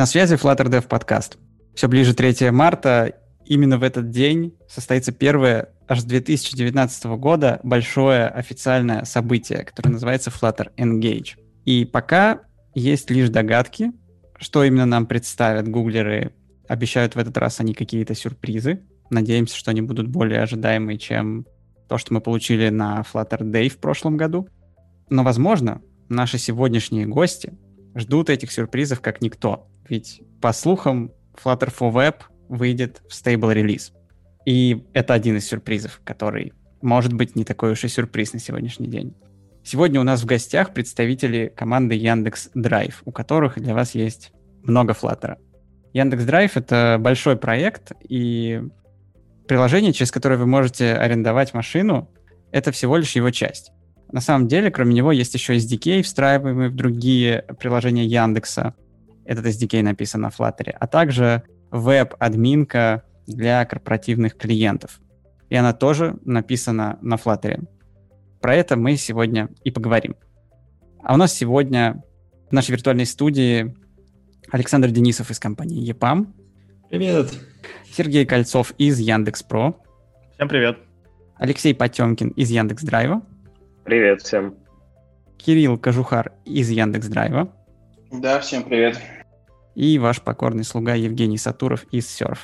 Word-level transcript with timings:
На 0.00 0.06
связи 0.06 0.34
Flutter 0.36 0.70
Dev 0.70 0.88
подкаст. 0.88 1.36
Все 1.74 1.86
ближе 1.86 2.14
3 2.14 2.50
марта. 2.52 3.12
Именно 3.44 3.76
в 3.76 3.82
этот 3.82 4.08
день 4.08 4.54
состоится 4.66 5.12
первое 5.12 5.74
аж 5.86 6.00
с 6.00 6.04
2019 6.04 7.04
года 7.18 7.60
большое 7.64 8.28
официальное 8.28 9.04
событие, 9.04 9.62
которое 9.62 9.90
называется 9.90 10.30
Flutter 10.30 10.68
Engage. 10.78 11.32
И 11.66 11.84
пока 11.84 12.40
есть 12.74 13.10
лишь 13.10 13.28
догадки, 13.28 13.92
что 14.38 14.64
именно 14.64 14.86
нам 14.86 15.04
представят 15.04 15.68
гуглеры. 15.68 16.32
Обещают 16.66 17.14
в 17.14 17.18
этот 17.18 17.36
раз 17.36 17.60
они 17.60 17.74
какие-то 17.74 18.14
сюрпризы. 18.14 18.80
Надеемся, 19.10 19.54
что 19.54 19.70
они 19.70 19.82
будут 19.82 20.08
более 20.08 20.40
ожидаемые, 20.40 20.96
чем 20.96 21.44
то, 21.90 21.98
что 21.98 22.14
мы 22.14 22.22
получили 22.22 22.70
на 22.70 23.02
Flutter 23.02 23.40
Day 23.40 23.68
в 23.68 23.76
прошлом 23.76 24.16
году. 24.16 24.48
Но, 25.10 25.24
возможно, 25.24 25.82
наши 26.08 26.38
сегодняшние 26.38 27.04
гости 27.04 27.52
ждут 27.94 28.30
этих 28.30 28.52
сюрпризов 28.52 29.00
как 29.00 29.20
никто. 29.20 29.68
Ведь, 29.88 30.22
по 30.40 30.52
слухам, 30.52 31.12
Flutter 31.42 31.72
for 31.72 31.92
Web 31.92 32.16
выйдет 32.48 33.02
в 33.08 33.14
стейбл 33.14 33.50
релиз. 33.50 33.92
И 34.46 34.84
это 34.92 35.14
один 35.14 35.36
из 35.36 35.46
сюрпризов, 35.46 36.00
который 36.04 36.52
может 36.82 37.12
быть 37.12 37.36
не 37.36 37.44
такой 37.44 37.72
уж 37.72 37.84
и 37.84 37.88
сюрприз 37.88 38.32
на 38.32 38.38
сегодняшний 38.38 38.88
день. 38.88 39.14
Сегодня 39.62 40.00
у 40.00 40.04
нас 40.04 40.22
в 40.22 40.26
гостях 40.26 40.72
представители 40.72 41.52
команды 41.54 41.94
Яндекс 41.94 42.50
Драйв, 42.54 43.02
у 43.04 43.12
которых 43.12 43.60
для 43.60 43.74
вас 43.74 43.94
есть 43.94 44.32
много 44.62 44.94
Flutter. 44.94 45.36
Яндекс 45.92 46.24
Драйв— 46.24 46.52
это 46.56 46.96
большой 46.98 47.36
проект, 47.36 47.92
и 48.08 48.62
приложение, 49.46 49.92
через 49.92 50.10
которое 50.10 50.36
вы 50.36 50.46
можете 50.46 50.94
арендовать 50.94 51.52
машину, 51.52 52.10
это 52.52 52.72
всего 52.72 52.96
лишь 52.96 53.16
его 53.16 53.30
часть. 53.30 53.72
На 54.12 54.20
самом 54.20 54.48
деле, 54.48 54.70
кроме 54.70 54.94
него, 54.94 55.12
есть 55.12 55.34
еще 55.34 55.56
SDK, 55.56 56.02
встраиваемый 56.02 56.68
в 56.68 56.74
другие 56.74 57.44
приложения 57.58 58.04
Яндекса. 58.04 58.74
Этот 59.24 59.46
SDK 59.46 59.82
написан 59.82 60.22
на 60.22 60.28
Flutter. 60.28 60.70
А 60.70 60.86
также 60.86 61.44
веб-админка 61.70 63.04
для 63.26 63.64
корпоративных 63.64 64.36
клиентов. 64.36 65.00
И 65.48 65.54
она 65.54 65.72
тоже 65.72 66.18
написана 66.24 66.98
на 67.00 67.14
Flutter. 67.14 67.64
Про 68.40 68.54
это 68.56 68.76
мы 68.76 68.96
сегодня 68.96 69.48
и 69.62 69.70
поговорим. 69.70 70.16
А 71.02 71.14
у 71.14 71.16
нас 71.16 71.32
сегодня 71.32 72.02
в 72.50 72.52
нашей 72.52 72.72
виртуальной 72.72 73.06
студии 73.06 73.76
Александр 74.50 74.90
Денисов 74.90 75.30
из 75.30 75.38
компании 75.38 75.88
EPAM. 75.92 76.26
Привет. 76.88 77.32
Сергей 77.92 78.26
Кольцов 78.26 78.72
из 78.78 78.98
Яндекс.Про. 78.98 79.76
Всем 80.34 80.48
привет. 80.48 80.78
Алексей 81.36 81.74
Потемкин 81.74 82.30
из 82.30 82.50
Яндекс 82.50 82.82
Драйва. 82.82 83.22
Привет 83.84 84.20
всем. 84.22 84.56
Кирилл 85.38 85.78
Кожухар 85.78 86.32
из 86.44 86.68
Яндекс 86.68 87.08
Драйва. 87.08 87.50
Да, 88.12 88.40
всем 88.40 88.62
привет. 88.62 89.00
И 89.74 89.98
ваш 89.98 90.20
покорный 90.20 90.64
слуга 90.64 90.94
Евгений 90.94 91.38
Сатуров 91.38 91.84
из 91.90 92.06
Surf. 92.06 92.38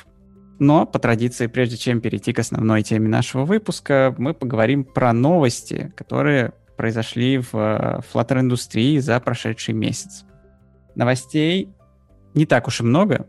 Но, 0.59 0.87
по 0.87 0.97
традиции, 0.97 1.45
прежде 1.45 1.77
чем 1.77 2.01
перейти 2.01 2.33
к 2.33 2.39
основной 2.39 2.81
теме 2.81 3.07
нашего 3.07 3.45
выпуска, 3.45 4.15
мы 4.17 4.33
поговорим 4.33 4.83
про 4.83 5.13
новости, 5.13 5.93
которые 5.95 6.53
произошли 6.75 7.37
в 7.37 7.53
э, 7.53 7.99
Flutter 8.11 8.39
индустрии 8.39 8.97
за 8.97 9.19
прошедший 9.19 9.75
месяц. 9.75 10.25
Новостей 10.95 11.69
не 12.33 12.47
так 12.47 12.67
уж 12.67 12.81
и 12.81 12.83
много, 12.83 13.27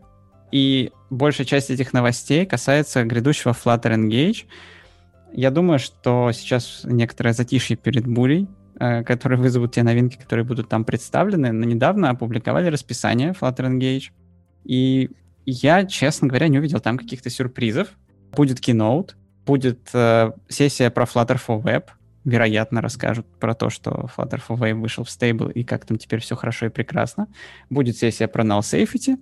и 0.51 0.91
большая 1.11 1.45
часть 1.45 1.69
этих 1.69 1.93
новостей 1.93 2.47
касается 2.47 3.03
грядущего 3.03 3.51
Flutter 3.51 3.93
Engage— 3.95 4.45
я 5.33 5.51
думаю, 5.51 5.79
что 5.79 6.31
сейчас 6.31 6.81
некоторое 6.83 7.33
затишье 7.33 7.75
перед 7.75 8.07
бурей, 8.07 8.47
э, 8.79 9.03
которые 9.03 9.39
вызовут 9.39 9.73
те 9.73 9.83
новинки, 9.83 10.17
которые 10.17 10.45
будут 10.45 10.69
там 10.69 10.83
представлены. 10.83 11.51
Но 11.51 11.65
недавно 11.65 12.09
опубликовали 12.09 12.67
расписание 12.67 13.33
Flutter 13.39 13.69
Engage. 13.69 14.11
И 14.63 15.09
я, 15.45 15.85
честно 15.85 16.27
говоря, 16.27 16.47
не 16.47 16.59
увидел 16.59 16.79
там 16.79 16.97
каких-то 16.97 17.29
сюрпризов. 17.29 17.89
Будет 18.35 18.59
keynote, 18.59 19.11
будет 19.45 19.89
э, 19.93 20.31
сессия 20.47 20.89
про 20.89 21.05
Flutter 21.05 21.39
for 21.45 21.61
Web. 21.61 21.85
Вероятно, 22.25 22.81
расскажут 22.81 23.25
про 23.39 23.53
то, 23.55 23.69
что 23.69 24.09
Flutter 24.15 24.41
for 24.47 24.57
Web 24.57 24.75
вышел 24.75 25.03
в 25.03 25.09
стейбл 25.09 25.49
и 25.49 25.63
как 25.63 25.85
там 25.85 25.97
теперь 25.97 26.19
все 26.19 26.35
хорошо 26.35 26.67
и 26.67 26.69
прекрасно. 26.69 27.27
Будет 27.69 27.97
сессия 27.97 28.27
про 28.27 28.43
null 28.43 28.59
safety. 28.59 29.17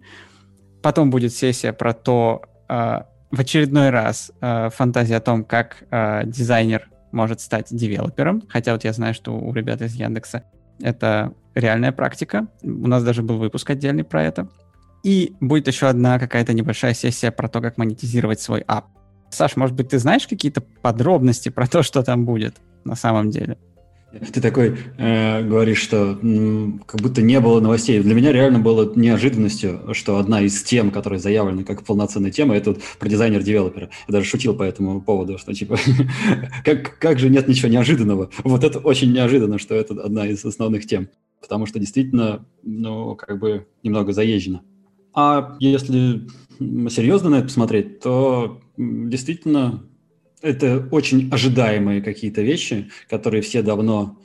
Потом 0.81 1.09
будет 1.09 1.33
сессия 1.33 1.73
про 1.73 1.93
то, 1.93 2.41
э, 2.67 3.01
в 3.31 3.39
очередной 3.39 3.89
раз 3.89 4.31
э, 4.41 4.69
фантазия 4.69 5.17
о 5.17 5.21
том, 5.21 5.43
как 5.43 5.83
э, 5.91 6.23
дизайнер 6.25 6.89
может 7.11 7.41
стать 7.41 7.67
девелопером, 7.71 8.43
хотя 8.47 8.73
вот 8.73 8.83
я 8.83 8.93
знаю, 8.93 9.13
что 9.13 9.37
у 9.37 9.53
ребят 9.53 9.81
из 9.81 9.93
Яндекса 9.95 10.43
это 10.81 11.33
реальная 11.55 11.91
практика. 11.91 12.47
У 12.61 12.87
нас 12.87 13.03
даже 13.03 13.23
был 13.23 13.37
выпуск 13.37 13.69
отдельный 13.69 14.03
про 14.03 14.23
это. 14.23 14.47
И 15.03 15.35
будет 15.39 15.67
еще 15.67 15.87
одна 15.87 16.19
какая-то 16.19 16.53
небольшая 16.53 16.93
сессия 16.93 17.31
про 17.31 17.47
то, 17.47 17.61
как 17.61 17.77
монетизировать 17.77 18.39
свой 18.39 18.63
ап. 18.67 18.87
Саш, 19.29 19.55
может 19.55 19.75
быть, 19.75 19.89
ты 19.89 19.99
знаешь 19.99 20.27
какие-то 20.27 20.61
подробности 20.61 21.49
про 21.49 21.67
то, 21.67 21.83
что 21.83 22.03
там 22.03 22.25
будет 22.25 22.57
на 22.83 22.95
самом 22.95 23.29
деле? 23.29 23.57
Ты 24.33 24.41
такой 24.41 24.77
э, 24.97 25.43
говоришь, 25.43 25.81
что 25.81 26.17
м, 26.21 26.81
как 26.85 27.01
будто 27.01 27.21
не 27.21 27.39
было 27.39 27.59
новостей. 27.59 28.01
Для 28.01 28.15
меня 28.15 28.31
реально 28.31 28.59
было 28.59 28.91
неожиданностью, 28.95 29.93
что 29.93 30.17
одна 30.17 30.41
из 30.41 30.63
тем, 30.63 30.91
которая 30.91 31.19
заявлена 31.19 31.63
как 31.63 31.83
полноценная 31.83 32.31
тема, 32.31 32.55
это 32.55 32.71
вот 32.71 32.81
про 32.99 33.09
дизайнер-девелопера. 33.09 33.89
Я 34.07 34.11
даже 34.11 34.25
шутил 34.25 34.55
по 34.55 34.63
этому 34.63 35.01
поводу, 35.01 35.37
что 35.37 35.53
типа, 35.53 35.77
как, 36.63 36.97
как 36.99 37.19
же 37.19 37.29
нет 37.29 37.47
ничего 37.47 37.69
неожиданного. 37.69 38.29
Вот 38.43 38.63
это 38.63 38.79
очень 38.79 39.11
неожиданно, 39.11 39.59
что 39.59 39.75
это 39.75 39.93
одна 40.01 40.27
из 40.27 40.43
основных 40.45 40.85
тем. 40.85 41.09
Потому 41.41 41.65
что 41.65 41.79
действительно, 41.79 42.45
ну, 42.63 43.15
как 43.15 43.39
бы 43.39 43.67
немного 43.83 44.13
заезжено. 44.13 44.61
А 45.13 45.55
если 45.59 46.27
серьезно 46.59 47.29
на 47.29 47.35
это 47.35 47.45
посмотреть, 47.45 47.99
то 47.99 48.61
действительно 48.77 49.83
это 50.47 50.87
очень 50.91 51.29
ожидаемые 51.31 52.01
какие-то 52.01 52.41
вещи, 52.41 52.89
которые 53.09 53.41
все 53.41 53.61
давно 53.61 54.17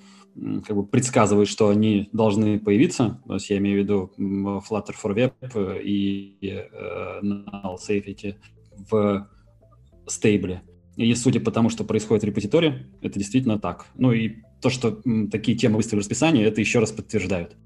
как 0.66 0.76
бы 0.76 0.86
предсказывают, 0.86 1.48
что 1.48 1.68
они 1.68 2.08
должны 2.12 2.58
появиться. 2.58 3.20
То 3.26 3.34
есть 3.34 3.50
я 3.50 3.58
имею 3.58 3.80
в 3.80 3.82
виду 3.82 4.12
Flutter 4.18 4.94
for 5.02 5.14
Web 5.14 5.82
и 5.82 6.36
э, 6.40 7.20
Null 7.22 7.76
Safety 7.76 8.36
в 8.90 9.28
стейбле. 10.06 10.62
И 10.96 11.14
судя 11.14 11.40
по 11.40 11.50
тому, 11.50 11.70
что 11.70 11.84
происходит 11.84 12.22
в 12.22 12.26
репозитории, 12.26 12.86
это 13.00 13.18
действительно 13.18 13.58
так. 13.58 13.86
Ну 13.96 14.12
и 14.12 14.36
то, 14.60 14.70
что 14.70 15.02
такие 15.30 15.56
темы 15.56 15.76
выставили 15.76 16.00
в 16.00 16.04
расписании, 16.04 16.44
это 16.44 16.60
еще 16.60 16.78
раз 16.78 16.92
подтверждают 16.92 17.56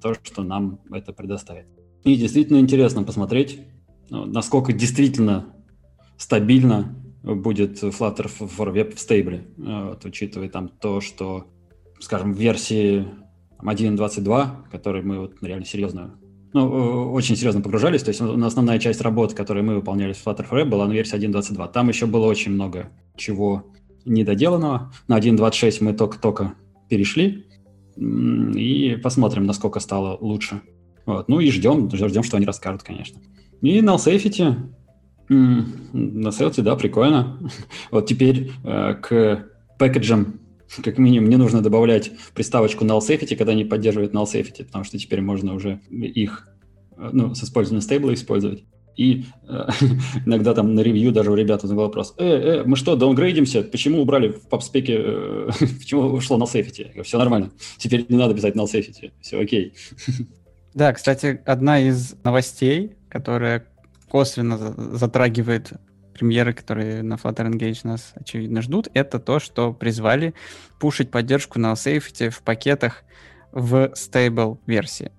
то, 0.00 0.14
что 0.22 0.42
нам 0.42 0.80
это 0.90 1.12
предоставит. 1.12 1.66
И 2.04 2.16
действительно 2.16 2.58
интересно 2.58 3.02
посмотреть, 3.02 3.60
ну, 4.10 4.26
насколько 4.26 4.72
действительно 4.72 5.54
стабильно 6.18 6.94
будет 7.24 7.82
Flutter 7.82 8.30
for 8.38 8.72
Web 8.72 8.94
в 8.94 9.00
стейбле, 9.00 9.46
э, 9.58 9.88
вот, 9.88 10.04
учитывая 10.04 10.48
там 10.48 10.68
то, 10.68 11.00
что, 11.00 11.46
скажем, 11.98 12.34
в 12.34 12.38
версии 12.38 13.06
1.22, 13.62 14.70
которой 14.70 15.02
мы 15.02 15.20
вот 15.20 15.42
реально 15.42 15.64
серьезно, 15.64 16.18
ну, 16.52 17.12
очень 17.12 17.34
серьезно 17.34 17.62
погружались, 17.62 18.02
то 18.02 18.10
есть 18.10 18.20
основная 18.20 18.78
часть 18.78 19.00
работ, 19.00 19.34
которые 19.34 19.64
мы 19.64 19.74
выполняли 19.74 20.12
в 20.12 20.24
Flutter 20.24 20.48
for 20.48 20.62
Web, 20.62 20.66
была 20.66 20.86
на 20.86 20.92
версии 20.92 21.18
1.22. 21.18 21.72
Там 21.72 21.88
еще 21.88 22.06
было 22.06 22.26
очень 22.26 22.52
много 22.52 22.90
чего 23.16 23.64
недоделанного. 24.04 24.92
На 25.08 25.18
1.26 25.18 25.78
мы 25.82 25.94
только-только 25.94 26.54
перешли, 26.88 27.46
и 27.96 28.98
посмотрим, 29.02 29.46
насколько 29.46 29.80
стало 29.80 30.16
лучше. 30.20 30.60
Вот. 31.06 31.28
Ну 31.28 31.40
и 31.40 31.50
ждем, 31.50 31.90
ждем, 31.90 32.22
что 32.22 32.36
они 32.36 32.46
расскажут, 32.46 32.82
конечно. 32.82 33.20
И 33.62 33.80
на 33.80 33.94
Safety 33.94 34.56
на 35.28 36.32
селте, 36.32 36.62
да, 36.62 36.76
прикольно. 36.76 37.38
Вот 37.90 38.06
теперь 38.06 38.52
э, 38.64 38.94
к 38.94 39.46
пэкэджам, 39.78 40.40
как 40.82 40.98
минимум, 40.98 41.30
не 41.30 41.36
нужно 41.36 41.62
добавлять 41.62 42.12
приставочку 42.34 42.84
null 42.84 43.00
safety, 43.00 43.36
когда 43.36 43.54
не 43.54 43.64
поддерживает 43.64 44.12
null 44.12 44.24
safety, 44.24 44.64
потому 44.64 44.84
что 44.84 44.98
теперь 44.98 45.20
можно 45.20 45.54
уже 45.54 45.80
их 45.90 46.48
э, 46.96 47.10
ну, 47.12 47.34
с 47.34 47.44
использованием 47.44 47.82
стейбла 47.82 48.14
использовать. 48.14 48.64
И 48.96 49.24
э, 49.48 49.68
иногда 50.26 50.54
там 50.54 50.74
на 50.74 50.80
ревью 50.80 51.12
даже 51.12 51.30
у 51.30 51.34
ребят 51.34 51.64
был 51.64 51.76
вопрос, 51.76 52.14
э, 52.18 52.24
э, 52.24 52.64
мы 52.64 52.76
что, 52.76 52.96
даунгрейдимся? 52.96 53.62
Почему 53.62 54.00
убрали 54.00 54.28
в 54.28 54.48
папспеке, 54.48 54.96
э, 54.98 55.50
почему 55.78 56.02
ушло 56.02 56.38
null 56.38 56.52
safety? 56.52 57.02
Все 57.02 57.18
нормально, 57.18 57.50
теперь 57.78 58.06
не 58.08 58.16
надо 58.16 58.34
писать 58.34 58.54
null 58.54 58.66
safety, 58.66 59.12
все 59.20 59.40
окей. 59.40 59.74
Да, 60.74 60.92
кстати, 60.92 61.40
одна 61.46 61.80
из 61.80 62.16
новостей, 62.24 62.96
которая 63.08 63.66
косвенно 64.14 64.56
затрагивает 64.96 65.72
премьеры, 66.12 66.52
которые 66.52 67.02
на 67.02 67.14
Flutter 67.14 67.50
Engage 67.50 67.80
нас, 67.82 68.12
очевидно, 68.14 68.62
ждут, 68.62 68.86
это 68.94 69.18
то, 69.18 69.40
что 69.40 69.72
призвали 69.72 70.34
пушить 70.78 71.10
поддержку 71.10 71.58
на 71.58 71.72
safety 71.72 72.30
в 72.30 72.40
пакетах 72.42 73.02
в 73.50 73.92
stable 73.96 74.60
версии. 74.68 75.10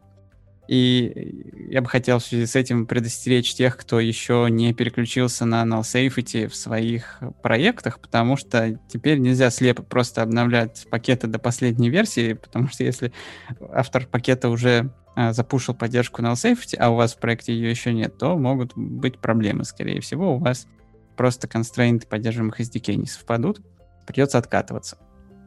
И 0.67 1.67
я 1.69 1.81
бы 1.81 1.87
хотел 1.87 2.19
в 2.19 2.23
связи 2.23 2.45
с 2.45 2.55
этим 2.55 2.87
предостеречь 2.87 3.53
тех, 3.53 3.77
кто 3.77 3.99
еще 3.99 4.47
не 4.49 4.73
переключился 4.73 5.45
на 5.45 5.63
null 5.63 5.81
safety 5.81 6.47
в 6.47 6.55
своих 6.55 7.19
проектах, 7.43 7.99
потому 7.99 8.35
что 8.35 8.79
теперь 8.87 9.19
нельзя 9.19 9.49
слепо 9.49 9.83
просто 9.83 10.21
обновлять 10.23 10.87
пакеты 10.89 11.27
до 11.27 11.39
последней 11.39 11.89
версии, 11.89 12.33
потому 12.33 12.67
что 12.67 12.83
если 12.83 13.13
автор 13.71 14.07
пакета 14.07 14.49
уже 14.49 14.91
а, 15.15 15.33
запушил 15.33 15.75
поддержку 15.75 16.21
null 16.21 16.33
safety, 16.33 16.75
а 16.77 16.89
у 16.89 16.95
вас 16.95 17.13
в 17.13 17.19
проекте 17.19 17.53
ее 17.53 17.69
еще 17.69 17.93
нет, 17.93 18.17
то 18.17 18.37
могут 18.37 18.73
быть 18.75 19.19
проблемы, 19.19 19.63
скорее 19.63 20.01
всего, 20.01 20.35
у 20.35 20.39
вас 20.39 20.67
просто 21.15 21.47
констрейнты 21.47 22.07
поддерживаемых 22.07 22.59
SDK 22.59 22.95
не 22.95 23.07
совпадут, 23.07 23.61
придется 24.05 24.37
откатываться. 24.37 24.97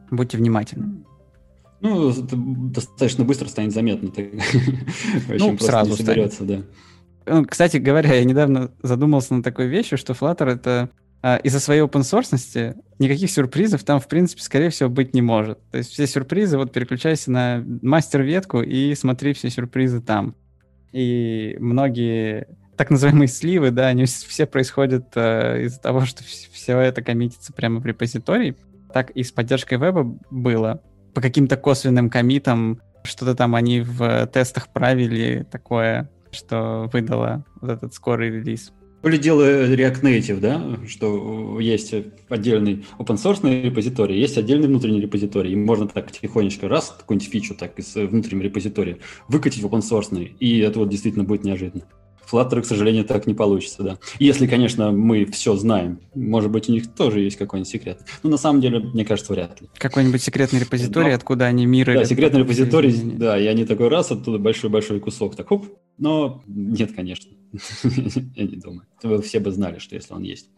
Будьте 0.09 0.37
внимательны. 0.37 1.03
Ну, 1.81 2.09
это 2.09 2.35
достаточно 2.35 3.23
быстро 3.23 3.47
станет 3.47 3.73
заметно. 3.73 4.11
ну, 5.39 5.57
сразу 5.59 5.95
соберется, 5.95 6.43
да. 6.43 6.61
Ну, 7.25 7.45
кстати 7.45 7.77
говоря, 7.77 8.15
я 8.15 8.23
недавно 8.23 8.71
задумался 8.81 9.35
на 9.35 9.43
такой 9.43 9.67
вещи, 9.67 9.95
что 9.95 10.13
Flutter 10.13 10.49
это 10.49 10.89
а, 11.21 11.37
из-за 11.37 11.59
своей 11.59 11.81
open 11.81 12.01
source 12.01 12.75
никаких 12.97 13.29
сюрпризов 13.29 13.83
там, 13.83 13.99
в 13.99 14.07
принципе, 14.07 14.41
скорее 14.41 14.69
всего, 14.69 14.89
быть 14.89 15.13
не 15.13 15.21
может. 15.21 15.59
То 15.69 15.77
есть 15.77 15.91
все 15.91 16.07
сюрпризы, 16.07 16.57
вот 16.57 16.71
переключайся 16.71 17.31
на 17.31 17.63
мастер-ветку 17.81 18.61
и 18.61 18.95
смотри 18.95 19.33
все 19.33 19.49
сюрпризы 19.49 20.01
там. 20.01 20.35
И 20.91 21.55
многие 21.59 22.47
так 22.77 22.89
называемые 22.89 23.27
сливы, 23.27 23.71
да, 23.71 23.87
они 23.87 24.05
все 24.05 24.45
происходят 24.45 25.11
э, 25.15 25.65
из-за 25.65 25.81
того, 25.81 26.05
что 26.05 26.23
все 26.23 26.79
это 26.79 27.01
коммитится 27.01 27.51
прямо 27.51 27.81
в 27.81 27.85
репозитории. 27.85 28.55
Так 28.93 29.11
и 29.11 29.23
с 29.23 29.31
поддержкой 29.33 29.77
веба 29.77 30.03
было 30.31 30.81
по 31.13 31.21
каким-то 31.21 31.57
косвенным 31.57 32.09
комитам 32.09 32.81
что-то 33.03 33.35
там 33.35 33.55
они 33.55 33.81
в 33.81 34.27
тестах 34.27 34.69
правили 34.69 35.45
такое, 35.49 36.09
что 36.31 36.89
выдало 36.91 37.45
вот 37.61 37.71
этот 37.71 37.93
скорый 37.93 38.29
релиз. 38.29 38.73
То 39.01 39.07
ли 39.07 39.17
дело 39.17 39.43
React 39.43 40.01
Native, 40.01 40.39
да, 40.41 40.77
что 40.85 41.57
есть 41.61 41.93
отдельный 42.27 42.85
open 42.97 43.15
source 43.15 43.63
репозиторий, 43.63 44.19
есть 44.19 44.37
отдельный 44.37 44.67
внутренний 44.67 44.99
репозиторий, 44.99 45.53
и 45.53 45.55
можно 45.55 45.87
так 45.87 46.11
тихонечко 46.11 46.67
раз 46.67 46.93
какую-нибудь 46.99 47.31
фичу 47.31 47.55
так 47.55 47.79
из 47.79 47.95
внутреннего 47.95 48.43
репозитория 48.43 48.97
выкатить 49.29 49.63
в 49.63 49.67
open 49.67 49.79
source, 49.79 50.35
и 50.39 50.59
это 50.59 50.79
вот 50.79 50.89
действительно 50.89 51.23
будет 51.23 51.45
неожиданно. 51.45 51.85
Flutter, 52.31 52.61
к 52.61 52.65
сожалению, 52.65 53.05
так 53.05 53.27
не 53.27 53.33
получится, 53.33 53.83
да. 53.83 53.97
Если, 54.19 54.47
конечно, 54.47 54.91
мы 54.91 55.25
все 55.25 55.55
знаем. 55.55 55.99
Может 56.13 56.51
быть, 56.51 56.69
у 56.69 56.71
них 56.71 56.93
тоже 56.93 57.21
есть 57.21 57.37
какой-нибудь 57.37 57.69
секрет. 57.69 58.01
Но 58.23 58.29
на 58.29 58.37
самом 58.37 58.61
деле, 58.61 58.79
мне 58.79 59.05
кажется, 59.05 59.33
вряд 59.33 59.61
ли. 59.61 59.69
Какой-нибудь 59.77 60.21
секретный 60.21 60.59
репозиторий, 60.59 61.09
Но... 61.09 61.15
откуда 61.15 61.45
они 61.45 61.65
миры... 61.65 61.95
Да, 61.95 62.05
секретный 62.05 62.41
репозиторий, 62.41 62.93
да, 62.93 63.39
и 63.39 63.45
они 63.45 63.65
такой 63.65 63.87
раз, 63.89 64.11
оттуда 64.11 64.37
большой-большой 64.37 64.99
кусок, 64.99 65.35
так 65.35 65.47
хоп. 65.47 65.65
Но 65.97 66.43
нет, 66.47 66.93
конечно. 66.95 67.31
Я 68.35 68.43
не 68.43 68.57
думаю. 68.57 68.85
Все 69.23 69.39
бы 69.39 69.51
знали, 69.51 69.79
что 69.79 69.95
если 69.95 70.13
он 70.13 70.23
есть. 70.23 70.49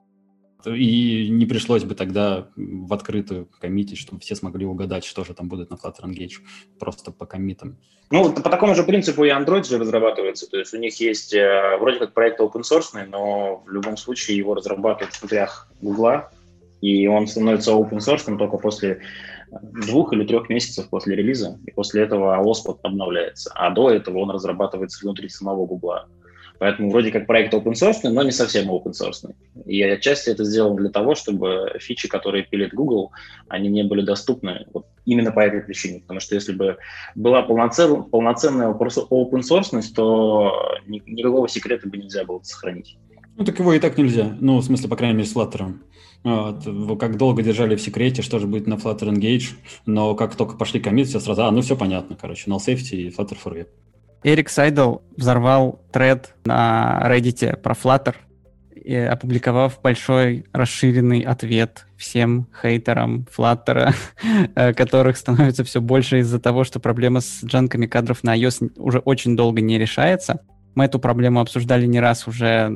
И 0.67 1.29
не 1.29 1.45
пришлось 1.45 1.83
бы 1.83 1.95
тогда 1.95 2.47
в 2.55 2.93
открытую 2.93 3.47
коммитить, 3.59 3.97
чтобы 3.97 4.19
все 4.21 4.35
смогли 4.35 4.65
угадать, 4.65 5.05
что 5.05 5.23
же 5.23 5.33
там 5.33 5.47
будет 5.47 5.69
на 5.69 5.75
Flutter 5.75 6.05
Engage, 6.05 6.39
просто 6.79 7.11
по 7.11 7.25
коммитам. 7.25 7.77
Ну, 8.09 8.33
по 8.33 8.49
такому 8.49 8.75
же 8.75 8.83
принципу 8.83 9.23
и 9.23 9.29
Android 9.29 9.63
же 9.63 9.77
разрабатывается. 9.77 10.49
То 10.49 10.57
есть 10.57 10.73
у 10.73 10.77
них 10.77 10.99
есть 10.99 11.33
э, 11.33 11.77
вроде 11.79 11.99
как 11.99 12.13
проект 12.13 12.39
open 12.41 12.61
source, 12.61 13.05
но 13.09 13.63
в 13.65 13.69
любом 13.69 13.95
случае 13.95 14.37
его 14.37 14.53
разрабатывают 14.53 15.13
в 15.15 15.21
внутрях 15.21 15.71
Гугла, 15.81 16.29
и 16.81 17.07
он 17.07 17.27
становится 17.27 17.71
open 17.71 17.99
source 17.99 18.37
только 18.37 18.57
после 18.57 19.01
двух 19.51 20.13
или 20.13 20.25
трех 20.25 20.49
месяцев 20.49 20.89
после 20.89 21.15
релиза, 21.15 21.59
и 21.65 21.71
после 21.71 22.03
этого 22.03 22.41
OSPOT 22.41 22.79
обновляется. 22.83 23.51
А 23.53 23.69
до 23.69 23.89
этого 23.89 24.19
он 24.19 24.31
разрабатывается 24.31 24.99
внутри 25.03 25.29
самого 25.29 25.65
Гугла. 25.65 26.07
Поэтому 26.61 26.91
вроде 26.91 27.09
как 27.09 27.25
проект 27.25 27.55
open 27.55 27.73
source, 27.73 28.07
но 28.07 28.21
не 28.21 28.29
совсем 28.29 28.69
open 28.69 28.91
source. 28.91 29.27
И 29.65 29.81
отчасти 29.81 30.29
это 30.29 30.43
сделано 30.43 30.75
для 30.75 30.89
того, 30.89 31.15
чтобы 31.15 31.75
фичи, 31.79 32.07
которые 32.07 32.43
пилит 32.43 32.75
Google, 32.75 33.13
они 33.47 33.67
не 33.67 33.83
были 33.83 34.03
доступны 34.03 34.67
вот 34.71 34.85
именно 35.03 35.31
по 35.31 35.39
этой 35.39 35.61
причине. 35.61 36.01
Потому 36.01 36.19
что 36.19 36.35
если 36.35 36.53
бы 36.53 36.77
была 37.15 37.41
полноценная, 37.41 38.01
полноценная 38.03 38.67
open 38.67 39.41
source, 39.41 39.81
то 39.95 40.53
никакого 40.85 41.49
секрета 41.49 41.89
бы 41.89 41.97
нельзя 41.97 42.25
было 42.25 42.41
сохранить. 42.43 42.95
Ну, 43.37 43.43
так 43.43 43.57
его 43.57 43.73
и 43.73 43.79
так 43.79 43.97
нельзя. 43.97 44.37
Ну, 44.39 44.57
в 44.57 44.63
смысле, 44.63 44.87
по 44.87 44.95
крайней 44.95 45.17
мере, 45.17 45.27
с 45.27 45.35
Flutter. 45.35 45.79
Вот. 46.23 46.99
Как 46.99 47.17
долго 47.17 47.41
держали 47.41 47.75
в 47.75 47.81
секрете, 47.81 48.21
что 48.21 48.37
же 48.37 48.45
будет 48.45 48.67
на 48.67 48.75
Flutter 48.75 49.11
Engage, 49.11 49.55
но 49.87 50.13
как 50.13 50.35
только 50.35 50.57
пошли 50.57 50.79
коммит, 50.79 51.07
все 51.07 51.19
сразу, 51.19 51.43
а, 51.43 51.49
ну 51.49 51.61
все 51.61 51.75
понятно, 51.75 52.15
короче, 52.15 52.51
null 52.51 52.59
safety 52.59 52.97
и 52.97 53.09
Flutter 53.09 53.35
for 53.43 53.55
Web. 53.55 53.67
Эрик 54.23 54.49
Сайдл 54.49 54.97
взорвал 55.17 55.81
тред 55.91 56.35
на 56.45 57.01
Reddit 57.05 57.57
про 57.57 57.73
Flutter, 57.73 58.15
и 58.83 58.95
опубликовав 58.95 59.79
большой 59.81 60.45
расширенный 60.53 61.21
ответ 61.21 61.85
всем 61.97 62.47
хейтерам 62.61 63.27
Flutter, 63.35 63.93
э, 64.55 64.73
которых 64.73 65.17
становится 65.17 65.63
все 65.63 65.81
больше 65.81 66.19
из-за 66.19 66.39
того, 66.39 66.63
что 66.63 66.79
проблема 66.79 67.21
с 67.21 67.43
джанками 67.43 67.85
кадров 67.85 68.23
на 68.23 68.37
iOS 68.37 68.73
уже 68.77 68.99
очень 68.99 69.35
долго 69.35 69.61
не 69.61 69.77
решается. 69.77 70.41
Мы 70.73 70.85
эту 70.85 70.99
проблему 70.99 71.41
обсуждали 71.41 71.85
не 71.85 71.99
раз 71.99 72.27
уже 72.27 72.75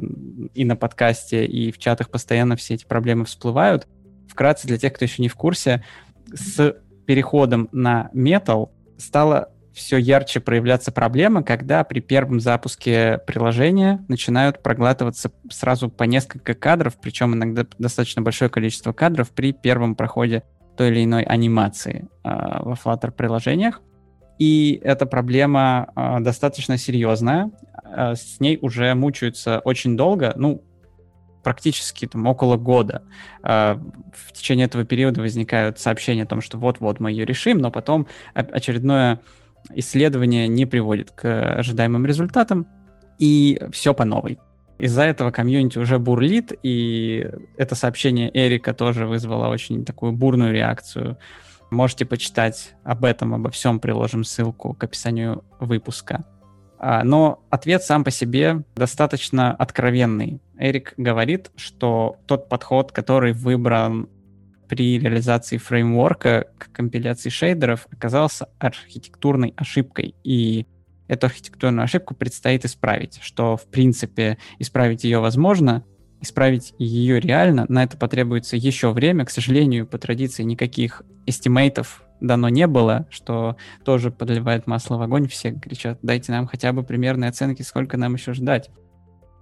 и 0.53 0.65
на 0.65 0.75
подкасте, 0.75 1.45
и 1.45 1.71
в 1.71 1.77
чатах 1.79 2.09
постоянно 2.09 2.55
все 2.55 2.75
эти 2.75 2.85
проблемы 2.85 3.25
всплывают. 3.25 3.87
Вкратце, 4.29 4.67
для 4.67 4.77
тех, 4.77 4.93
кто 4.93 5.05
еще 5.05 5.21
не 5.21 5.29
в 5.29 5.35
курсе, 5.35 5.83
с 6.31 6.75
переходом 7.05 7.69
на 7.71 8.09
Metal 8.13 8.69
стало 8.97 9.49
все 9.75 9.97
ярче 9.97 10.39
проявляться 10.39 10.91
проблема, 10.91 11.43
когда 11.43 11.83
при 11.83 11.99
первом 11.99 12.39
запуске 12.39 13.19
приложения 13.27 14.03
начинают 14.07 14.63
проглатываться 14.63 15.31
сразу 15.51 15.89
по 15.89 16.03
несколько 16.03 16.53
кадров, 16.53 16.93
причем 16.99 17.35
иногда 17.35 17.65
достаточно 17.77 18.21
большое 18.21 18.49
количество 18.49 18.93
кадров 18.93 19.31
при 19.31 19.51
первом 19.51 19.95
проходе 19.95 20.43
той 20.77 20.91
или 20.91 21.03
иной 21.03 21.23
анимации 21.23 22.07
э, 22.23 22.29
во 22.29 22.73
Flutter 22.73 23.11
приложениях. 23.11 23.81
И 24.39 24.79
эта 24.83 25.05
проблема 25.05 25.91
э, 25.95 26.19
достаточно 26.21 26.77
серьезная. 26.77 27.51
Э, 27.83 28.15
с 28.15 28.39
ней 28.39 28.57
уже 28.61 28.93
мучаются 28.95 29.59
очень 29.59 29.97
долго, 29.97 30.33
ну, 30.37 30.63
практически 31.43 32.07
там 32.07 32.25
около 32.27 32.55
года. 32.55 33.03
Э, 33.43 33.77
в 34.13 34.31
течение 34.33 34.65
этого 34.67 34.85
периода 34.85 35.21
возникают 35.21 35.79
сообщения 35.79 36.23
о 36.23 36.27
том, 36.27 36.41
что 36.41 36.57
вот-вот 36.57 36.99
мы 36.99 37.11
ее 37.11 37.25
решим, 37.25 37.57
но 37.57 37.71
потом 37.71 38.07
очередное 38.33 39.19
исследование 39.73 40.47
не 40.47 40.65
приводит 40.65 41.11
к 41.11 41.57
ожидаемым 41.57 42.05
результатам, 42.05 42.67
и 43.17 43.61
все 43.71 43.93
по 43.93 44.05
новой. 44.05 44.39
Из-за 44.77 45.03
этого 45.03 45.31
комьюнити 45.31 45.77
уже 45.77 45.99
бурлит, 45.99 46.51
и 46.61 47.29
это 47.57 47.75
сообщение 47.75 48.29
Эрика 48.33 48.73
тоже 48.73 49.05
вызвало 49.05 49.47
очень 49.47 49.85
такую 49.85 50.11
бурную 50.11 50.53
реакцию. 50.53 51.17
Можете 51.71 52.05
почитать 52.05 52.75
об 52.83 53.05
этом, 53.05 53.33
обо 53.33 53.49
всем, 53.49 53.79
приложим 53.79 54.23
ссылку 54.23 54.73
к 54.73 54.83
описанию 54.83 55.43
выпуска. 55.59 56.25
А, 56.77 57.03
но 57.03 57.43
ответ 57.49 57.83
сам 57.83 58.03
по 58.03 58.11
себе 58.11 58.63
достаточно 58.75 59.53
откровенный. 59.53 60.41
Эрик 60.57 60.93
говорит, 60.97 61.51
что 61.55 62.17
тот 62.27 62.49
подход, 62.49 62.91
который 62.91 63.33
выбран 63.33 64.09
при 64.67 64.99
реализации 64.99 65.57
фреймворка 65.57 66.47
к 66.57 66.71
компиляции 66.71 67.29
шейдеров 67.29 67.87
оказался 67.91 68.49
архитектурной 68.59 69.53
ошибкой, 69.57 70.15
и 70.23 70.65
эту 71.07 71.27
архитектурную 71.27 71.83
ошибку 71.83 72.15
предстоит 72.15 72.65
исправить, 72.65 73.19
что, 73.21 73.57
в 73.57 73.65
принципе, 73.67 74.37
исправить 74.59 75.03
ее 75.03 75.19
возможно, 75.19 75.83
исправить 76.21 76.73
ее 76.79 77.19
реально, 77.19 77.65
на 77.69 77.83
это 77.83 77.97
потребуется 77.97 78.55
еще 78.55 78.91
время. 78.91 79.25
К 79.25 79.29
сожалению, 79.29 79.85
по 79.85 79.97
традиции 79.97 80.43
никаких 80.43 81.03
estimate 81.25 81.87
ов 81.87 82.03
дано 82.21 82.49
не 82.49 82.67
было, 82.67 83.07
что 83.09 83.57
тоже 83.83 84.11
подливает 84.11 84.67
масло 84.67 84.97
в 84.97 85.01
огонь. 85.01 85.27
Все 85.27 85.51
кричат, 85.51 85.99
дайте 86.01 86.31
нам 86.31 86.47
хотя 86.47 86.73
бы 86.73 86.83
примерные 86.83 87.29
оценки, 87.29 87.61
сколько 87.61 87.97
нам 87.97 88.15
еще 88.15 88.33
ждать. 88.33 88.69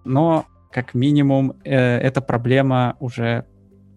Но, 0.03 0.45
как 0.71 0.93
минимум, 0.93 1.55
э, 1.63 1.73
эта 1.73 2.19
проблема 2.21 2.97
уже 2.99 3.45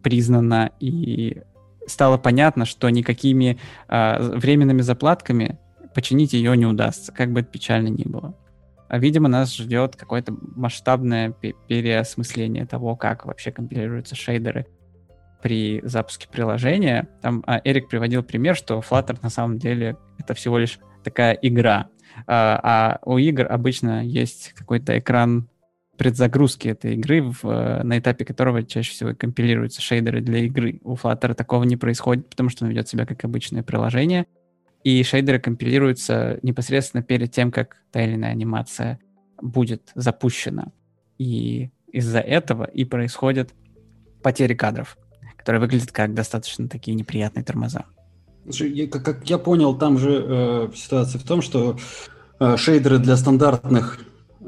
признана, 0.07 0.71
и 0.79 1.43
стало 1.89 2.17
понятно, 2.17 2.65
что 2.65 2.89
никакими 2.91 3.59
э, 3.89 4.37
временными 4.37 4.83
заплатками 4.83 5.59
починить 5.97 6.33
ее 6.33 6.57
не 6.57 6.65
удастся, 6.65 7.11
как 7.11 7.33
бы 7.33 7.41
это 7.41 7.49
печально 7.51 7.89
ни 7.89 8.05
было. 8.05 8.37
А, 8.89 8.99
видимо, 8.99 9.29
нас 9.29 9.57
ждет 9.57 9.97
какое-то 9.97 10.33
масштабное 10.55 11.33
переосмысление 11.33 12.67
того, 12.67 12.95
как 12.95 13.27
вообще 13.27 13.51
компилируются 13.51 14.15
шейдеры 14.15 14.67
при 15.43 15.81
запуске 15.83 16.29
приложения. 16.31 17.09
Там 17.21 17.43
а, 17.45 17.61
Эрик 17.65 17.89
приводил 17.89 18.23
пример, 18.23 18.55
что 18.55 18.79
Flutter 18.79 19.19
на 19.23 19.29
самом 19.29 19.59
деле 19.59 19.97
это 20.21 20.35
всего 20.35 20.57
лишь 20.59 20.79
такая 21.03 21.33
игра. 21.43 21.89
А, 22.29 22.61
а 22.63 22.99
у 23.05 23.19
игр 23.19 23.45
обычно 23.51 24.05
есть 24.05 24.53
какой-то 24.53 24.97
экран 25.01 25.49
предзагрузки 25.97 26.69
этой 26.69 26.95
игры, 26.95 27.23
в, 27.23 27.45
э, 27.45 27.83
на 27.83 27.99
этапе 27.99 28.25
которого 28.25 28.63
чаще 28.63 28.93
всего 28.93 29.15
компилируются 29.15 29.81
шейдеры 29.81 30.21
для 30.21 30.41
игры. 30.41 30.81
У 30.85 30.95
Flutter 30.95 31.35
такого 31.35 31.65
не 31.65 31.77
происходит, 31.77 32.29
потому 32.29 32.51
что 32.51 32.65
он 32.65 32.71
ведет 32.71 32.89
себя 32.89 33.07
как 33.07 33.25
обычное 33.25 33.63
приложение. 33.63 34.27
и 34.85 35.03
шейдеры 35.03 35.41
компилируются 35.41 36.39
непосредственно 36.43 37.03
перед 37.03 37.33
тем, 37.33 37.51
как 37.51 37.79
та 37.91 38.05
или 38.05 38.15
иная 38.15 38.31
анимация 38.31 39.01
будет 39.43 39.91
запущена. 39.97 40.71
И 41.19 41.71
из-за 41.91 42.21
этого 42.21 42.65
и 42.65 42.85
происходят 42.85 43.53
потери 44.23 44.55
кадров, 44.55 44.97
которые 45.37 45.61
выглядят 45.61 45.91
как 45.91 46.15
достаточно 46.15 46.69
такие 46.69 46.95
неприятные 46.95 47.43
тормоза. 47.43 47.87
Как, 48.91 49.29
я 49.29 49.39
понял, 49.39 49.77
там 49.77 49.99
же 49.99 50.25
э, 50.25 50.69
ситуация 50.77 51.19
в 51.19 51.25
том, 51.25 51.43
что 51.43 51.77
э, 52.39 52.57
шейдеры 52.57 52.99
для 52.99 53.17
стандартных 53.17 53.99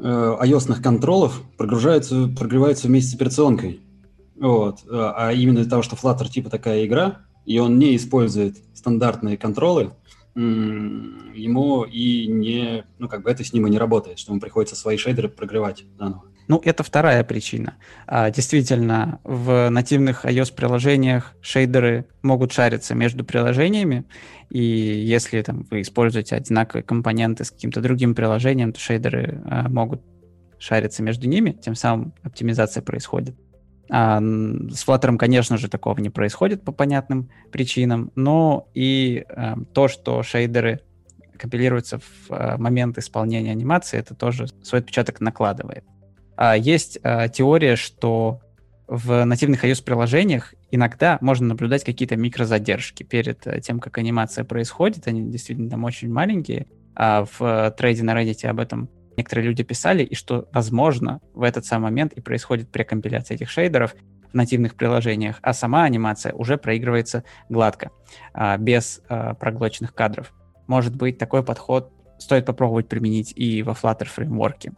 ios 0.01 0.81
контролов 0.81 1.41
прогружаются, 1.57 2.27
прогреваются 2.27 2.87
вместе 2.87 3.11
с 3.11 3.15
операционкой. 3.15 3.81
Вот. 4.39 4.85
А 4.89 5.31
именно 5.33 5.59
из-за 5.59 5.69
того, 5.69 5.81
что 5.81 5.95
Flutter 5.95 6.29
типа 6.29 6.49
такая 6.49 6.85
игра, 6.85 7.21
и 7.45 7.59
он 7.59 7.77
не 7.77 7.95
использует 7.95 8.57
стандартные 8.73 9.37
контролы, 9.37 9.91
ему 10.35 11.83
и 11.83 12.27
не, 12.27 12.85
ну, 12.97 13.09
как 13.09 13.23
бы 13.23 13.29
это 13.29 13.43
с 13.43 13.51
ним 13.51 13.67
и 13.67 13.69
не 13.69 13.77
работает, 13.77 14.19
что 14.19 14.31
ему 14.31 14.39
приходится 14.39 14.75
свои 14.75 14.95
шейдеры 14.95 15.27
прогревать 15.27 15.83
заново. 15.97 16.23
Ну, 16.49 16.59
это 16.65 16.83
вторая 16.83 17.23
причина. 17.23 17.75
А, 18.07 18.31
действительно, 18.31 19.19
в 19.23 19.69
нативных 19.69 20.25
iOS-приложениях 20.25 21.35
шейдеры 21.41 22.07
могут 22.23 22.51
шариться 22.51 22.95
между 22.95 23.23
приложениями, 23.23 24.05
и 24.49 24.59
если 24.59 25.43
там, 25.43 25.67
вы 25.69 25.81
используете 25.81 26.35
одинаковые 26.35 26.83
компоненты 26.83 27.45
с 27.45 27.51
каким-то 27.51 27.81
другим 27.81 28.15
приложением, 28.15 28.73
то 28.73 28.79
шейдеры 28.79 29.43
а, 29.45 29.69
могут 29.69 30.01
шариться 30.57 31.03
между 31.03 31.27
ними, 31.27 31.51
тем 31.51 31.75
самым 31.75 32.15
оптимизация 32.23 32.81
происходит. 32.81 33.35
А, 33.91 34.17
с 34.17 34.87
Flutter, 34.87 35.15
конечно 35.17 35.55
же, 35.59 35.69
такого 35.69 35.99
не 35.99 36.09
происходит 36.09 36.63
по 36.63 36.71
понятным 36.71 37.29
причинам, 37.51 38.11
но 38.15 38.67
и 38.73 39.23
а, 39.29 39.55
то, 39.71 39.87
что 39.87 40.23
шейдеры 40.23 40.79
компилируются 41.37 41.99
в 41.99 42.31
а, 42.31 42.57
момент 42.57 42.97
исполнения 42.97 43.51
анимации, 43.51 43.99
это 43.99 44.15
тоже 44.15 44.47
свой 44.63 44.81
отпечаток 44.81 45.21
накладывает. 45.21 45.83
А, 46.41 46.55
есть 46.55 46.97
а, 47.03 47.27
теория, 47.27 47.75
что 47.75 48.39
в 48.87 49.25
нативных 49.25 49.65
iOS-приложениях 49.65 50.53
иногда 50.71 51.17
можно 51.19 51.47
наблюдать 51.47 51.83
какие-то 51.83 52.15
микрозадержки 52.15 53.03
перед 53.03 53.45
э, 53.45 53.59
тем, 53.59 53.81
как 53.81 53.97
анимация 53.97 54.45
происходит. 54.45 55.05
Они 55.05 55.29
действительно 55.29 55.69
там 55.69 55.83
очень 55.83 56.09
маленькие. 56.09 56.67
А 56.95 57.25
в 57.25 57.41
э, 57.41 57.71
трейде 57.71 58.03
на 58.03 58.17
Reddit 58.17 58.47
об 58.47 58.61
этом 58.61 58.89
некоторые 59.17 59.47
люди 59.47 59.63
писали, 59.63 60.01
и 60.01 60.15
что, 60.15 60.47
возможно, 60.53 61.19
в 61.33 61.43
этот 61.43 61.65
самый 61.65 61.85
момент 61.85 62.13
и 62.13 62.21
происходит 62.21 62.71
прекомпиляция 62.71 63.35
этих 63.35 63.49
шейдеров 63.49 63.93
в 64.31 64.33
нативных 64.33 64.75
приложениях, 64.75 65.39
а 65.41 65.51
сама 65.51 65.83
анимация 65.83 66.31
уже 66.31 66.57
проигрывается 66.57 67.25
гладко, 67.49 67.91
а, 68.33 68.57
без 68.57 69.01
проглоченных 69.39 69.93
кадров. 69.93 70.33
Может 70.67 70.95
быть, 70.95 71.17
такой 71.17 71.43
подход 71.43 71.91
стоит 72.17 72.45
попробовать 72.45 72.87
применить 72.87 73.33
и 73.35 73.61
во 73.61 73.73
Flutter 73.73 74.05
фреймворке. 74.05 74.71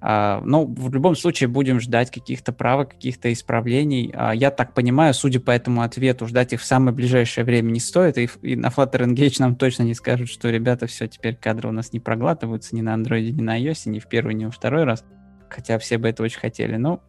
А, 0.00 0.40
ну, 0.44 0.64
в 0.64 0.92
любом 0.94 1.16
случае 1.16 1.48
будем 1.48 1.80
ждать 1.80 2.10
каких-то 2.10 2.52
правок, 2.52 2.90
каких-то 2.90 3.32
исправлений. 3.32 4.12
А, 4.14 4.32
я 4.32 4.50
так 4.50 4.72
понимаю, 4.74 5.12
судя 5.12 5.40
по 5.40 5.50
этому 5.50 5.82
ответу, 5.82 6.26
ждать 6.26 6.52
их 6.52 6.60
в 6.60 6.64
самое 6.64 6.94
ближайшее 6.94 7.44
время 7.44 7.70
не 7.70 7.80
стоит, 7.80 8.16
и, 8.16 8.28
и 8.42 8.54
на 8.54 8.68
Flutter 8.68 9.04
Engage 9.04 9.36
нам 9.40 9.56
точно 9.56 9.82
не 9.82 9.94
скажут, 9.94 10.28
что, 10.28 10.50
ребята, 10.50 10.86
все, 10.86 11.08
теперь 11.08 11.34
кадры 11.34 11.68
у 11.68 11.72
нас 11.72 11.92
не 11.92 12.00
проглатываются 12.00 12.76
ни 12.76 12.80
на 12.80 12.94
Android, 12.94 13.30
ни 13.30 13.42
на 13.42 13.60
iOS, 13.60 13.88
ни 13.88 13.98
в 13.98 14.06
первый, 14.06 14.34
ни 14.34 14.44
во 14.44 14.50
второй 14.52 14.84
раз, 14.84 15.04
хотя 15.48 15.78
все 15.78 15.98
бы 15.98 16.08
это 16.08 16.22
очень 16.22 16.38
хотели. 16.38 16.76
Ну, 16.76 17.00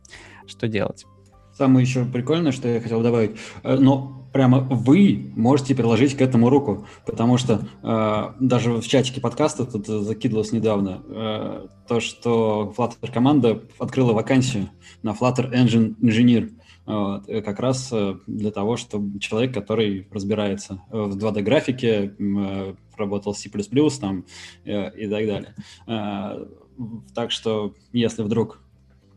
что 0.48 0.68
делать? 0.68 1.06
Самое 1.60 1.86
еще 1.86 2.06
прикольное, 2.06 2.54
что 2.54 2.70
я 2.70 2.80
хотел 2.80 3.02
добавить, 3.02 3.32
э, 3.64 3.76
но 3.76 4.26
прямо 4.32 4.60
вы 4.62 5.34
можете 5.36 5.76
приложить 5.76 6.16
к 6.16 6.22
этому 6.22 6.50
руку, 6.50 6.88
потому 7.06 7.38
что 7.38 7.68
э, 7.84 8.34
даже 8.40 8.76
в 8.76 8.88
чатике 8.88 9.20
подкаста 9.20 9.66
тут 9.66 9.86
закидывалось 9.86 10.54
недавно 10.54 11.04
э, 11.06 11.68
то, 11.86 12.00
что 12.00 12.74
Flutter 12.78 13.12
команда 13.12 13.62
открыла 13.78 14.14
вакансию 14.14 14.70
на 15.04 15.10
Flutter 15.10 15.52
Engine 15.52 15.98
Engineer. 16.00 16.50
Вот, 16.86 17.28
э, 17.28 17.42
как 17.42 17.60
раз 17.60 17.90
э, 17.92 18.16
для 18.26 18.52
того, 18.52 18.78
чтобы 18.78 19.20
человек, 19.20 19.54
который 19.54 20.08
разбирается 20.14 20.82
в 20.90 21.18
2D-графике, 21.18 22.16
работал 22.96 23.36
с 23.36 23.40
C++, 23.40 23.50
там, 24.00 24.24
и 24.64 25.08
так 25.10 25.28
далее. 25.28 25.56
Так 27.14 27.32
что, 27.32 27.74
если 27.92 28.24
вдруг 28.24 28.62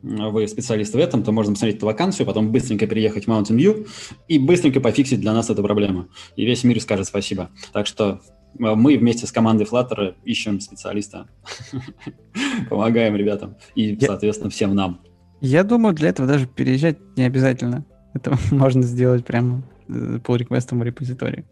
вы 0.03 0.49
специалист 0.49 0.95
в 0.95 0.99
этом, 0.99 1.23
то 1.23 1.33
можно 1.33 1.53
посмотреть 1.53 1.77
эту 1.77 1.87
вакансию, 1.87 2.27
потом 2.27 2.51
быстренько 2.51 2.87
переехать 2.87 3.27
в 3.27 3.29
Mountain 3.29 3.57
View 3.57 3.89
и 4.29 4.39
быстренько 4.39 4.81
пофиксить 4.81 5.21
для 5.21 5.33
нас 5.33 5.51
эту 5.51 5.63
проблему. 5.63 6.09
И 6.37 6.45
весь 6.45 6.65
мир 6.65 6.81
скажет 6.81 7.07
спасибо. 7.07 7.51
Так 7.73 7.87
что 7.87 8.21
э, 8.59 8.75
мы 8.75 8.97
вместе 8.99 9.27
с 9.27 9.33
командой 9.33 9.67
Flutter 9.67 10.15
ищем 10.25 10.61
специалиста, 10.61 11.29
помогаем 12.69 13.17
ребятам 13.17 13.57
и, 13.75 13.99
соответственно, 14.01 14.51
всем 14.51 14.75
нам. 14.75 15.01
Я 15.41 15.65
думаю, 15.65 15.95
для 15.95 16.11
этого 16.11 16.29
даже 16.29 16.47
переезжать 16.47 16.99
не 17.17 17.25
обязательно. 17.25 17.85
Это 18.15 18.37
можно 18.51 18.83
сделать 18.83 19.25
прямо 19.25 19.63
pull 19.89 20.37
реквестом 20.37 20.81
в 20.81 20.83
репозитории? 20.83 21.45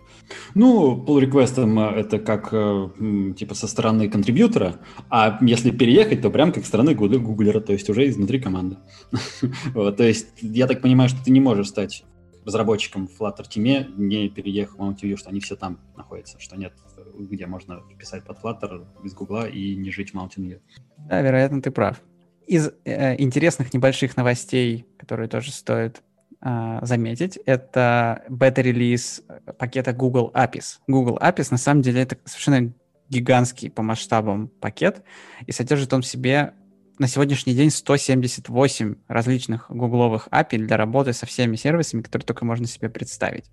Ну, 0.55 1.05
pull 1.07 1.21
реквестом 1.21 1.79
э, 1.79 2.01
это 2.01 2.19
как 2.19 2.49
э, 2.53 2.89
типа 3.37 3.55
со 3.55 3.67
стороны 3.67 4.09
контрибьютора, 4.09 4.77
а 5.09 5.39
если 5.43 5.71
переехать, 5.71 6.23
то 6.23 6.31
прям 6.31 6.53
как 6.53 6.65
стороны 6.65 6.95
гуглера, 6.95 7.61
то 7.61 7.73
есть 7.73 7.89
уже 7.91 8.09
изнутри 8.09 8.41
команды. 8.41 8.79
вот, 9.75 9.97
то 9.97 10.05
есть 10.05 10.29
я 10.41 10.67
так 10.67 10.83
понимаю, 10.83 11.09
что 11.09 11.23
ты 11.25 11.31
не 11.31 11.41
можешь 11.41 11.69
стать 11.69 12.05
разработчиком 12.45 13.07
в 13.07 13.21
Flutter 13.21 13.47
Team, 13.49 13.95
не 13.97 14.29
переехав 14.29 14.77
в 14.77 14.81
Mountain 14.81 15.03
View, 15.03 15.17
что 15.17 15.31
они 15.31 15.41
все 15.41 15.57
там 15.57 15.79
находятся, 15.97 16.39
что 16.41 16.57
нет, 16.57 16.73
где 17.19 17.47
можно 17.47 17.83
писать 17.99 18.25
под 18.25 18.39
Flutter 18.39 18.87
без 19.03 19.15
Гугла 19.15 19.49
и 19.49 19.77
не 19.77 19.91
жить 19.91 20.13
в 20.13 20.15
Mountain 20.15 20.39
View. 20.39 20.61
Да, 20.99 21.21
вероятно, 21.21 21.63
ты 21.63 21.71
прав. 21.71 22.01
Из 22.47 22.73
э, 22.85 23.21
интересных 23.23 23.73
небольших 23.73 24.17
новостей, 24.17 24.87
которые 24.99 25.29
тоже 25.29 25.53
стоит 25.53 26.03
а, 26.41 26.85
заметить, 26.85 27.39
это 27.45 28.25
бета-релиз 28.29 29.23
пакета 29.59 29.93
Google 29.93 30.31
APIs. 30.35 30.79
Google 30.87 31.19
APIs 31.21 31.49
на 31.51 31.59
самом 31.59 31.83
деле 31.83 32.03
это 32.03 32.17
совершенно 32.25 32.73
гигантский 33.11 33.71
по 33.71 33.83
масштабам 33.83 34.49
пакет, 34.49 35.03
и 35.47 35.53
содержит 35.53 35.93
он 35.93 36.03
в 36.03 36.07
себе 36.07 36.55
на 36.99 37.09
сегодняшний 37.09 37.55
день 37.55 37.71
178 37.71 38.95
различных 39.09 39.71
гугловых 39.71 40.29
API 40.29 40.59
для 40.59 40.77
работы 40.77 41.13
со 41.13 41.27
всеми 41.27 41.57
сервисами, 41.57 42.03
которые 42.03 42.27
только 42.27 42.45
можно 42.45 42.67
себе 42.67 42.89
представить. 42.89 43.51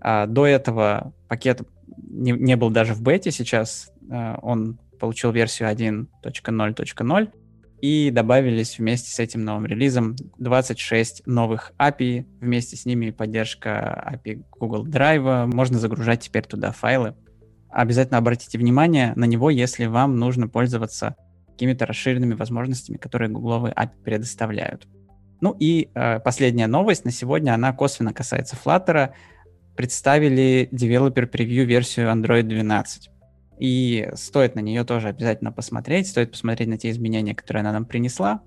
А 0.00 0.26
до 0.26 0.46
этого 0.46 1.12
пакет 1.28 1.62
не, 1.96 2.32
не 2.32 2.56
был 2.56 2.70
даже 2.70 2.94
в 2.94 3.02
бете, 3.02 3.30
сейчас 3.30 3.92
а, 4.10 4.38
он 4.42 4.78
получил 4.98 5.30
версию 5.30 5.70
1.0.0, 5.70 7.32
и 7.80 8.10
добавились 8.10 8.78
вместе 8.78 9.10
с 9.10 9.18
этим 9.18 9.44
новым 9.44 9.66
релизом 9.66 10.16
26 10.38 11.26
новых 11.26 11.72
API, 11.78 12.26
вместе 12.40 12.76
с 12.76 12.84
ними 12.84 13.10
поддержка 13.10 14.12
API 14.12 14.44
Google 14.58 14.86
Drive, 14.86 15.46
можно 15.46 15.78
загружать 15.78 16.20
теперь 16.20 16.44
туда 16.44 16.72
файлы. 16.72 17.14
Обязательно 17.70 18.18
обратите 18.18 18.58
внимание 18.58 19.12
на 19.16 19.24
него, 19.24 19.50
если 19.50 19.86
вам 19.86 20.16
нужно 20.16 20.48
пользоваться 20.48 21.16
какими-то 21.46 21.86
расширенными 21.86 22.34
возможностями, 22.34 22.96
которые 22.96 23.30
гугловые 23.30 23.72
API 23.74 24.02
предоставляют. 24.04 24.86
Ну 25.40 25.56
и 25.58 25.88
э, 25.94 26.20
последняя 26.20 26.66
новость 26.66 27.04
на 27.04 27.10
сегодня, 27.10 27.54
она 27.54 27.72
косвенно 27.72 28.12
касается 28.12 28.56
Flutter. 28.62 29.10
Представили 29.76 30.68
Developer 30.72 31.30
Preview 31.30 31.64
версию 31.64 32.10
Android 32.10 32.42
12. 32.42 33.10
И 33.60 34.08
стоит 34.14 34.54
на 34.54 34.60
нее 34.60 34.84
тоже 34.84 35.08
обязательно 35.08 35.52
посмотреть, 35.52 36.08
стоит 36.08 36.30
посмотреть 36.30 36.68
на 36.68 36.78
те 36.78 36.90
изменения, 36.90 37.34
которые 37.34 37.60
она 37.60 37.72
нам 37.72 37.84
принесла. 37.84 38.40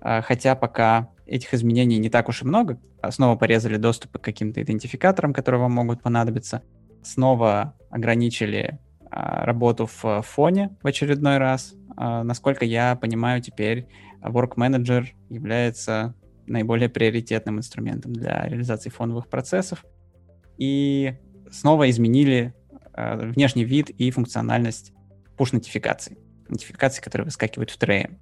А, 0.00 0.22
хотя 0.22 0.54
пока 0.54 1.10
этих 1.26 1.52
изменений 1.52 1.98
не 1.98 2.08
так 2.08 2.30
уж 2.30 2.42
и 2.42 2.46
много. 2.46 2.80
Снова 3.10 3.36
порезали 3.36 3.76
доступы 3.76 4.18
к 4.18 4.24
каким-то 4.24 4.62
идентификаторам, 4.62 5.34
которые 5.34 5.60
вам 5.60 5.72
могут 5.72 6.02
понадобиться. 6.02 6.62
Снова 7.02 7.74
ограничили 7.90 8.78
а, 9.10 9.44
работу 9.44 9.86
в 9.86 10.22
фоне 10.22 10.74
в 10.82 10.86
очередной 10.86 11.36
раз. 11.36 11.74
А, 11.96 12.24
насколько 12.24 12.64
я 12.64 12.96
понимаю, 12.96 13.42
теперь 13.42 13.86
Work 14.22 14.54
Manager 14.56 15.04
является 15.28 16.14
наиболее 16.46 16.88
приоритетным 16.88 17.58
инструментом 17.58 18.14
для 18.14 18.46
реализации 18.46 18.88
фоновых 18.88 19.28
процессов. 19.28 19.84
И 20.56 21.14
снова 21.50 21.90
изменили 21.90 22.54
внешний 22.96 23.64
вид 23.64 23.90
и 23.90 24.10
функциональность 24.10 24.92
push-нотификаций. 25.36 26.18
Нотификаций, 26.48 27.02
которые 27.02 27.24
выскакивают 27.24 27.70
в 27.70 27.76
трее. 27.76 28.18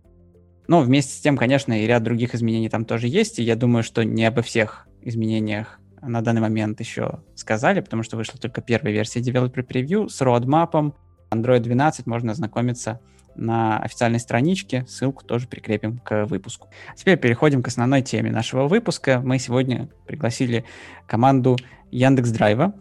Но 0.68 0.80
вместе 0.80 1.14
с 1.14 1.20
тем, 1.20 1.36
конечно, 1.36 1.72
и 1.72 1.86
ряд 1.86 2.02
других 2.02 2.34
изменений 2.34 2.68
там 2.68 2.84
тоже 2.84 3.08
есть, 3.08 3.38
и 3.38 3.42
я 3.42 3.56
думаю, 3.56 3.82
что 3.82 4.04
не 4.04 4.24
обо 4.24 4.42
всех 4.42 4.86
изменениях 5.02 5.80
на 6.00 6.20
данный 6.20 6.40
момент 6.40 6.80
еще 6.80 7.20
сказали, 7.34 7.80
потому 7.80 8.02
что 8.02 8.16
вышла 8.16 8.38
только 8.38 8.60
первая 8.60 8.92
версия 8.92 9.20
Developer 9.20 9.66
Preview 9.66 10.08
с 10.08 10.20
roadmap. 10.20 10.94
Android 11.30 11.60
12 11.60 12.06
можно 12.06 12.32
ознакомиться 12.32 13.00
на 13.34 13.78
официальной 13.78 14.20
страничке, 14.20 14.84
ссылку 14.86 15.24
тоже 15.24 15.48
прикрепим 15.48 15.98
к 15.98 16.26
выпуску. 16.26 16.68
Теперь 16.96 17.18
переходим 17.18 17.62
к 17.62 17.68
основной 17.68 18.02
теме 18.02 18.30
нашего 18.30 18.68
выпуска. 18.68 19.20
Мы 19.20 19.38
сегодня 19.38 19.88
пригласили 20.06 20.64
команду 21.06 21.56
Яндекс 21.90 22.30
Драйва, 22.30 22.74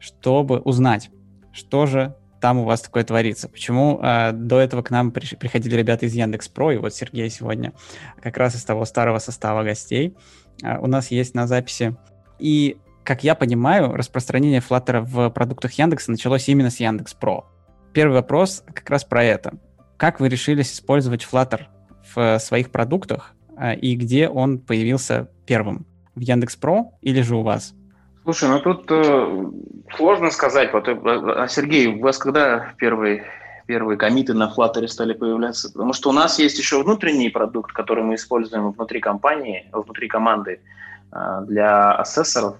чтобы 0.00 0.60
узнать, 0.60 1.10
что 1.52 1.86
же 1.86 2.16
там 2.40 2.58
у 2.58 2.64
вас 2.64 2.80
такое 2.80 3.04
творится? 3.04 3.48
Почему 3.48 4.00
э, 4.02 4.32
до 4.32 4.58
этого 4.58 4.82
к 4.82 4.90
нам 4.90 5.12
при, 5.12 5.36
приходили 5.36 5.76
ребята 5.76 6.06
из 6.06 6.14
Яндекс 6.14 6.48
Про, 6.48 6.72
и 6.72 6.76
вот 6.76 6.94
Сергей 6.94 7.30
сегодня 7.30 7.72
как 8.20 8.36
раз 8.36 8.56
из 8.56 8.64
того 8.64 8.84
старого 8.84 9.18
состава 9.18 9.62
гостей 9.62 10.16
э, 10.62 10.78
у 10.78 10.86
нас 10.86 11.10
есть 11.10 11.34
на 11.34 11.46
записи. 11.46 11.96
И, 12.38 12.78
как 13.04 13.22
я 13.22 13.34
понимаю, 13.34 13.92
распространение 13.92 14.60
Flutter 14.60 15.02
в 15.02 15.30
продуктах 15.30 15.72
Яндекса 15.74 16.10
началось 16.10 16.48
именно 16.48 16.70
с 16.70 16.80
Яндекс 16.80 17.14
Про. 17.14 17.46
Первый 17.92 18.14
вопрос 18.14 18.64
как 18.66 18.88
раз 18.90 19.04
про 19.04 19.22
это. 19.22 19.54
Как 19.96 20.18
вы 20.18 20.28
решились 20.28 20.72
использовать 20.72 21.26
Flutter 21.30 21.66
в 22.14 22.38
своих 22.40 22.70
продуктах, 22.70 23.34
э, 23.56 23.76
и 23.76 23.94
где 23.94 24.28
он 24.28 24.58
появился 24.58 25.28
первым? 25.46 25.86
В 26.14 26.20
Яндекс 26.20 26.56
Про 26.56 26.92
или 27.02 27.22
же 27.22 27.36
у 27.36 27.42
вас? 27.42 27.74
Слушай, 28.24 28.50
ну 28.50 28.60
тут 28.60 28.90
э, 28.90 29.50
сложно 29.96 30.30
сказать. 30.30 30.72
Вот, 30.72 30.86
э, 30.86 30.96
а, 31.02 31.48
Сергей, 31.48 31.88
у 31.88 32.00
вас 32.00 32.18
когда 32.18 32.72
первые, 32.78 33.24
первые 33.66 33.98
комиты 33.98 34.32
на 34.32 34.52
Flutter 34.54 34.86
стали 34.86 35.12
появляться? 35.12 35.72
Потому 35.72 35.92
что 35.92 36.10
у 36.10 36.12
нас 36.12 36.38
есть 36.38 36.58
еще 36.58 36.82
внутренний 36.82 37.30
продукт, 37.30 37.72
который 37.72 38.04
мы 38.04 38.14
используем 38.14 38.70
внутри 38.70 39.00
компании, 39.00 39.68
внутри 39.72 40.06
команды 40.06 40.60
э, 41.12 41.40
для 41.48 41.92
ассессоров. 41.92 42.56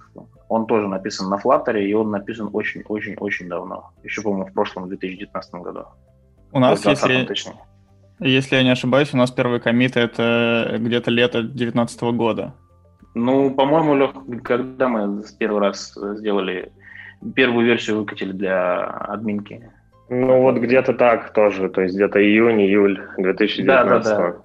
Он 0.48 0.66
тоже 0.66 0.88
написан 0.88 1.30
на 1.30 1.36
Flutter, 1.36 1.80
и 1.80 1.94
он 1.94 2.10
написан 2.10 2.50
очень-очень-очень 2.52 3.48
давно. 3.48 3.92
Еще, 4.02 4.20
по-моему, 4.20 4.46
в 4.46 4.52
прошлом 4.52 4.88
2019 4.88 5.54
году. 5.54 5.84
У 6.50 6.58
нас, 6.58 6.84
если, 6.84 7.24
точнее. 7.24 7.54
если 8.18 8.56
я 8.56 8.62
не 8.64 8.70
ошибаюсь, 8.70 9.14
у 9.14 9.16
нас 9.16 9.30
первые 9.30 9.60
комиты 9.60 10.00
это 10.00 10.76
где-то 10.78 11.10
лето 11.12 11.42
2019 11.42 12.02
года. 12.14 12.54
Ну, 13.14 13.50
по-моему, 13.54 13.94
Лех, 13.94 14.10
когда 14.42 14.88
мы 14.88 15.22
первый 15.38 15.60
раз 15.60 15.92
сделали 15.94 16.72
первую 17.34 17.66
версию 17.66 17.98
выкатили 17.98 18.32
для 18.32 18.84
админки? 18.84 19.70
Ну, 20.08 20.42
вот 20.42 20.56
где-то 20.56 20.94
так 20.94 21.32
тоже, 21.32 21.68
то 21.68 21.82
есть 21.82 21.94
где-то 21.94 22.22
июнь-июль 22.22 23.00
2019 23.16 23.66
да, 23.66 24.16
да, 24.16 24.32
да. 24.32 24.36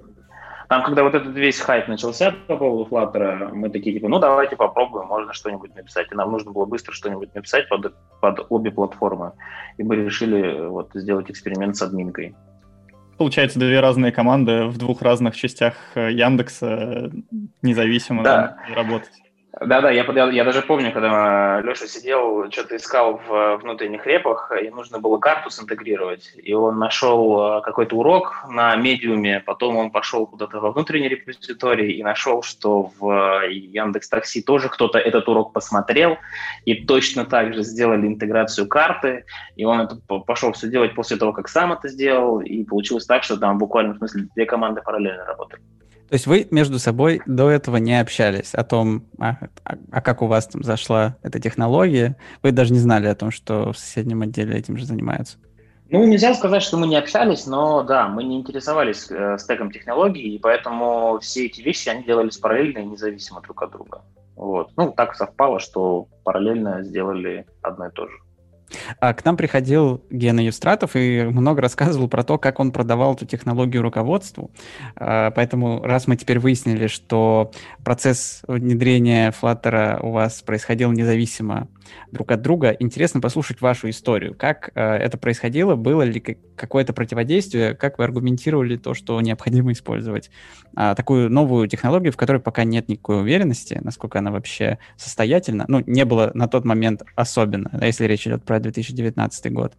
Там, 0.70 0.84
когда 0.84 1.04
вот 1.04 1.16
этот 1.16 1.34
весь 1.36 1.60
хайп 1.62 1.88
начался 1.88 2.34
по 2.48 2.58
поводу 2.58 2.90
Flutter, 2.90 3.54
мы 3.54 3.70
такие, 3.70 3.94
типа, 3.94 4.10
ну, 4.10 4.20
давайте 4.20 4.58
попробуем, 4.58 5.08
можно 5.08 5.32
что-нибудь 5.32 5.74
написать. 5.76 6.12
И 6.12 6.16
нам 6.16 6.30
нужно 6.32 6.52
было 6.52 6.66
быстро 6.66 6.94
что-нибудь 6.94 7.34
написать 7.34 7.70
под, 7.70 7.96
под 8.20 8.46
обе 8.50 8.72
платформы. 8.72 9.32
И 9.78 9.84
мы 9.84 9.96
решили 9.96 10.68
вот 10.68 10.90
сделать 10.94 11.32
эксперимент 11.32 11.78
с 11.78 11.82
админкой. 11.82 12.36
Получается, 13.18 13.60
две 13.60 13.80
разные 13.80 14.12
команды 14.12 14.66
в 14.66 14.78
двух 14.78 15.02
разных 15.02 15.36
частях 15.36 15.76
э, 15.96 16.12
Яндекса 16.12 16.68
э, 16.68 17.10
независимо 17.62 18.24
да. 18.24 18.58
работать. 18.76 19.12
Да-да, 19.60 19.90
я, 19.90 20.04
я, 20.04 20.30
я 20.30 20.44
даже 20.44 20.62
помню, 20.62 20.92
когда 20.92 21.62
Леша 21.62 21.88
сидел, 21.88 22.52
что-то 22.52 22.76
искал 22.76 23.22
в 23.28 23.58
внутренних 23.58 24.06
репах, 24.06 24.52
и 24.62 24.70
нужно 24.70 25.00
было 25.00 25.18
карту 25.18 25.50
синтегрировать. 25.50 26.34
И 26.36 26.54
он 26.54 26.78
нашел 26.78 27.58
э, 27.58 27.62
какой-то 27.62 27.96
урок 27.96 28.46
на 28.50 28.76
медиуме, 28.76 29.40
потом 29.40 29.78
он 29.78 29.90
пошел 29.92 30.28
куда-то 30.28 30.60
во 30.60 30.72
внутренний 30.72 31.08
репозиторий 31.08 31.94
и 31.94 32.04
нашел, 32.04 32.44
что 32.44 32.92
в 33.00 33.48
Яндекс 33.48 34.10
Такси 34.10 34.42
тоже 34.42 34.70
кто-то 34.70 35.00
этот 35.00 35.28
урок 35.28 35.54
посмотрел, 35.54 36.18
и 36.66 36.76
точно 36.86 37.26
так 37.26 37.54
же 37.54 37.64
сделали 37.64 38.06
интеграцию 38.06 38.68
карты, 38.68 39.26
и 39.56 39.66
он 39.66 39.82
это 39.82 39.96
пошел 39.96 40.52
все 40.52 40.68
делать 40.68 40.94
после 40.94 41.18
того, 41.18 41.34
как 41.34 41.48
сам 41.48 41.74
это 41.74 41.88
сделал, 41.88 42.42
и 42.42 42.64
получилось 42.64 43.06
так, 43.06 43.24
что 43.24 43.38
там 43.38 43.58
буквально 43.58 43.94
в 43.96 43.98
смысле 43.98 44.28
две 44.36 44.46
команды 44.46 44.82
параллельно 44.82 45.26
работали. 45.26 45.62
То 46.10 46.14
есть 46.14 46.26
вы 46.26 46.48
между 46.52 46.80
собой 46.80 47.22
до 47.26 47.50
этого 47.50 47.78
не 47.78 48.00
общались 48.00 48.54
о 48.54 48.64
том, 48.64 49.04
а, 49.20 49.38
а, 49.66 49.76
а 49.92 50.02
как 50.02 50.22
у 50.22 50.28
вас 50.28 50.48
там 50.48 50.64
зашла 50.64 51.18
эта 51.22 51.40
технология? 51.40 52.16
Вы 52.44 52.52
даже 52.52 52.72
не 52.72 52.80
знали 52.80 53.08
о 53.08 53.16
том, 53.16 53.30
что 53.30 53.74
в 53.74 53.78
соседнем 53.78 54.22
отделе 54.22 54.58
этим 54.58 54.78
же 54.78 54.86
занимаются? 54.86 55.38
Ну, 55.90 56.06
нельзя 56.06 56.34
сказать, 56.34 56.64
что 56.64 56.78
мы 56.78 56.88
не 56.88 56.98
общались, 56.98 57.46
но 57.46 57.84
да, 57.84 58.08
мы 58.08 58.24
не 58.24 58.38
интересовались 58.38 59.08
э, 59.10 59.38
стеком 59.38 59.72
технологий, 59.72 60.36
и 60.36 60.40
поэтому 60.40 61.20
все 61.22 61.46
эти 61.46 61.62
вещи, 61.62 61.90
они 61.90 62.04
делались 62.04 62.38
параллельно 62.38 62.80
и 62.80 62.86
независимо 62.86 63.42
друг 63.42 63.62
от 63.62 63.72
друга. 63.72 64.02
Вот. 64.36 64.72
Ну, 64.76 64.92
так 64.92 65.16
совпало, 65.16 65.60
что 65.60 66.08
параллельно 66.24 66.84
сделали 66.84 67.46
одно 67.62 67.88
и 67.88 67.92
то 67.92 68.08
же. 68.08 68.18
А 69.00 69.14
к 69.14 69.24
нам 69.24 69.38
приходил 69.38 70.04
Гена 70.10 70.42
Евстратов 70.42 70.96
и 70.96 71.24
много 71.24 71.62
рассказывал 71.62 72.08
про 72.08 72.24
то, 72.24 72.38
как 72.38 72.60
он 72.60 72.72
продавал 72.72 73.16
эту 73.16 73.26
технологию 73.26 73.82
руководству. 73.82 74.52
А, 74.96 75.32
поэтому 75.32 75.82
раз 75.84 76.08
мы 76.08 76.16
теперь 76.16 76.40
выяснили, 76.40 76.88
что 76.88 77.52
процесс 77.84 78.42
внедрения 78.48 79.34
Flutter 79.40 80.00
у 80.02 80.12
вас 80.12 80.42
происходил 80.42 80.92
независимо 80.92 81.68
друг 82.12 82.32
от 82.32 82.42
друга, 82.42 82.76
интересно 82.80 83.22
послушать 83.22 83.62
вашу 83.62 83.90
историю. 83.90 84.36
Как 84.36 84.72
а, 84.76 84.98
это 84.98 85.18
происходило? 85.18 85.76
Было 85.76 86.04
ли 86.04 86.20
какое-то 86.56 86.94
противодействие? 86.94 87.76
Как 87.76 87.98
вы 87.98 88.04
аргументировали 88.04 88.78
то, 88.78 88.94
что 88.94 89.20
необходимо 89.22 89.72
использовать 89.72 90.30
такую 90.76 91.30
новую 91.30 91.68
технологию, 91.68 92.12
в 92.12 92.18
которой 92.18 92.40
пока 92.42 92.64
нет 92.64 92.88
никакой 92.90 93.22
уверенности, 93.22 93.80
насколько 93.84 94.20
она 94.20 94.32
вообще 94.32 94.78
состоятельна? 94.96 95.66
Ну, 95.68 95.84
не 95.86 96.06
было 96.06 96.32
на 96.34 96.48
тот 96.48 96.66
момент 96.66 97.04
особенно, 97.16 97.72
если 97.82 98.06
речь 98.06 98.28
идет 98.28 98.44
про 98.44 98.60
2019 98.60 99.52
год. 99.52 99.74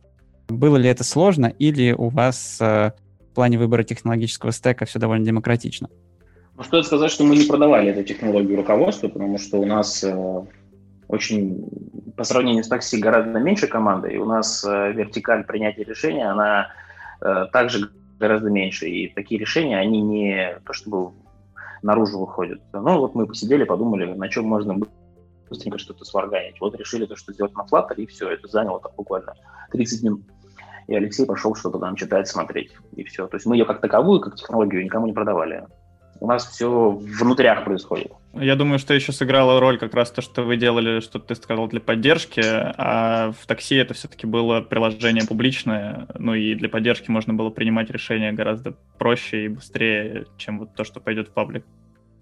Было 0.49 0.77
ли 0.77 0.89
это 0.89 1.05
сложно 1.05 1.47
или 1.47 1.93
у 1.93 2.09
вас 2.09 2.59
э, 2.61 2.93
в 3.31 3.35
плане 3.35 3.59
выбора 3.59 3.85
технологического 3.85 4.51
стека 4.51 4.87
все 4.87 4.99
довольно 4.99 5.25
демократично? 5.25 5.91
Ну, 6.57 6.63
стоит 6.65 6.87
сказать, 6.87 7.11
что 7.11 7.25
мы 7.25 7.37
не 7.37 7.45
продавали 7.45 7.91
эту 7.91 8.03
технологию 8.03 8.57
руководству, 8.57 9.09
потому 9.09 9.39
что 9.39 9.59
у 9.59 9.67
нас 9.67 10.03
э, 10.03 10.43
очень, 11.09 12.13
по 12.17 12.25
сравнению 12.25 12.65
с 12.65 12.69
такси, 12.69 12.99
гораздо 12.99 13.39
меньше 13.39 13.67
команды, 13.67 14.13
и 14.13 14.19
у 14.19 14.25
нас 14.25 14.65
э, 14.65 14.93
вертикаль 14.93 15.45
принятия 15.45 15.85
решения, 15.85 16.31
она 16.31 16.69
э, 17.21 17.47
также 17.53 17.91
гораздо 18.19 18.51
меньше, 18.51 18.89
и 18.89 19.09
такие 19.09 19.41
решения, 19.41 19.79
они 19.79 20.03
не 20.03 20.61
то 20.67 20.73
чтобы 20.73 21.13
наружу 21.83 22.19
выходят. 22.19 22.61
Ну, 22.73 22.99
вот 22.99 23.15
мы 23.15 23.27
посидели, 23.27 23.65
подумали, 23.65 24.13
на 24.13 24.29
чем 24.29 24.45
можно 24.45 24.77
быстренько 25.49 25.79
что-то 25.79 26.05
сварганить. 26.05 26.61
Вот 26.61 26.79
решили 26.79 27.07
то, 27.07 27.17
что 27.17 27.33
сделать 27.33 27.55
на 27.55 27.63
Flutter, 27.63 27.95
и 27.97 28.07
все, 28.07 28.31
это 28.31 28.49
заняло 28.49 28.81
так 28.81 28.95
буквально 28.97 29.35
30 29.73 30.03
минут. 30.03 30.23
И 30.89 30.95
Алексей 30.95 31.27
пошел 31.27 31.55
что-то 31.55 31.79
там 31.79 31.97
читать, 31.97 32.29
смотреть, 32.29 32.73
и 32.97 33.05
все. 33.05 33.27
То 33.27 33.37
есть 33.37 33.47
мы 33.47 33.57
ее 33.57 33.65
как 33.65 33.81
таковую, 33.81 34.21
как 34.21 34.37
технологию 34.37 34.85
никому 34.85 35.07
не 35.07 35.13
продавали. 35.13 35.67
У 36.21 36.27
нас 36.27 36.47
все 36.47 36.91
внутрях 36.91 37.65
происходит. 37.65 38.13
Я 38.41 38.57
думаю, 38.57 38.79
что 38.79 38.95
еще 38.95 39.13
сыграла 39.13 39.61
роль 39.61 39.79
как 39.79 39.95
раз 39.95 40.11
то, 40.11 40.23
что 40.23 40.43
вы 40.43 40.57
делали, 40.57 41.01
что 41.01 41.19
ты 41.19 41.35
сказал, 41.35 41.69
для 41.69 41.81
поддержки, 41.81 42.43
а 42.45 43.33
в 43.33 43.47
такси 43.47 43.77
это 43.77 43.95
все-таки 43.95 44.27
было 44.27 44.61
приложение 44.61 45.27
публичное, 45.27 46.07
ну 46.19 46.35
и 46.35 46.55
для 46.55 46.69
поддержки 46.69 47.11
можно 47.11 47.35
было 47.35 47.51
принимать 47.51 47.91
решения 47.91 48.33
гораздо 48.33 48.75
проще 48.99 49.45
и 49.45 49.49
быстрее, 49.49 50.27
чем 50.37 50.59
вот 50.59 50.75
то, 50.75 50.85
что 50.85 51.01
пойдет 51.01 51.29
в 51.29 51.33
паблик. 51.33 51.65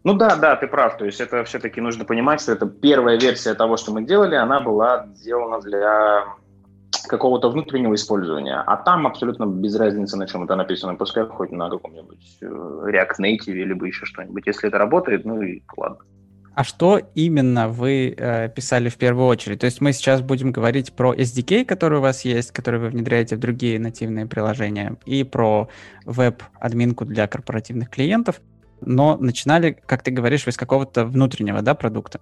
Ну 0.05 0.15
да, 0.15 0.37
да, 0.37 0.55
ты 0.55 0.69
прав. 0.69 0.97
То 0.99 1.05
есть 1.05 1.21
это 1.21 1.43
все-таки 1.45 1.81
нужно 1.81 2.05
понимать, 2.05 2.41
что 2.41 2.53
это 2.53 2.67
первая 2.67 3.19
версия 3.19 3.55
того, 3.55 3.77
что 3.77 3.93
мы 3.93 4.05
делали, 4.05 4.37
она 4.37 4.61
была 4.61 5.07
сделана 5.17 5.61
для 5.61 6.27
какого-то 7.07 7.51
внутреннего 7.51 7.95
использования. 7.95 8.63
А 8.67 8.77
там 8.77 9.07
абсолютно 9.07 9.47
без 9.47 9.77
разницы, 9.77 10.17
на 10.17 10.27
чем 10.27 10.45
это 10.45 10.57
написано. 10.57 10.95
Пускай 10.95 11.27
хоть 11.27 11.53
на 11.53 11.69
каком-нибудь 11.71 12.39
э, 12.41 12.47
React 12.47 13.21
Native 13.21 13.53
либо 13.53 13.87
еще 13.87 14.07
что-нибудь. 14.07 14.47
Если 14.47 14.69
это 14.69 14.79
работает, 14.79 15.25
ну 15.25 15.43
и 15.43 15.63
ладно. 15.77 15.99
А 16.55 16.65
что 16.65 16.99
именно 17.15 17.69
вы 17.69 18.15
э, 18.17 18.49
писали 18.49 18.89
в 18.89 18.97
первую 18.97 19.27
очередь? 19.27 19.61
То 19.61 19.67
есть 19.67 19.81
мы 19.81 19.93
сейчас 19.93 20.23
будем 20.23 20.53
говорить 20.53 20.93
про 20.95 21.15
SDK, 21.15 21.67
который 21.67 21.99
у 21.99 22.03
вас 22.03 22.25
есть, 22.25 22.51
который 22.53 22.81
вы 22.81 22.89
внедряете 22.89 23.37
в 23.37 23.41
другие 23.41 23.79
нативные 23.79 24.27
приложения, 24.27 24.97
и 25.05 25.23
про 25.23 25.69
веб-админку 26.07 27.05
для 27.05 27.27
корпоративных 27.27 27.91
клиентов 27.91 28.41
но 28.81 29.17
начинали, 29.17 29.77
как 29.87 30.03
ты 30.03 30.11
говоришь, 30.11 30.47
вы 30.47 30.53
с 30.53 30.57
какого-то 30.57 31.05
внутреннего 31.07 31.63
да, 31.63 31.75
продукта. 31.75 32.21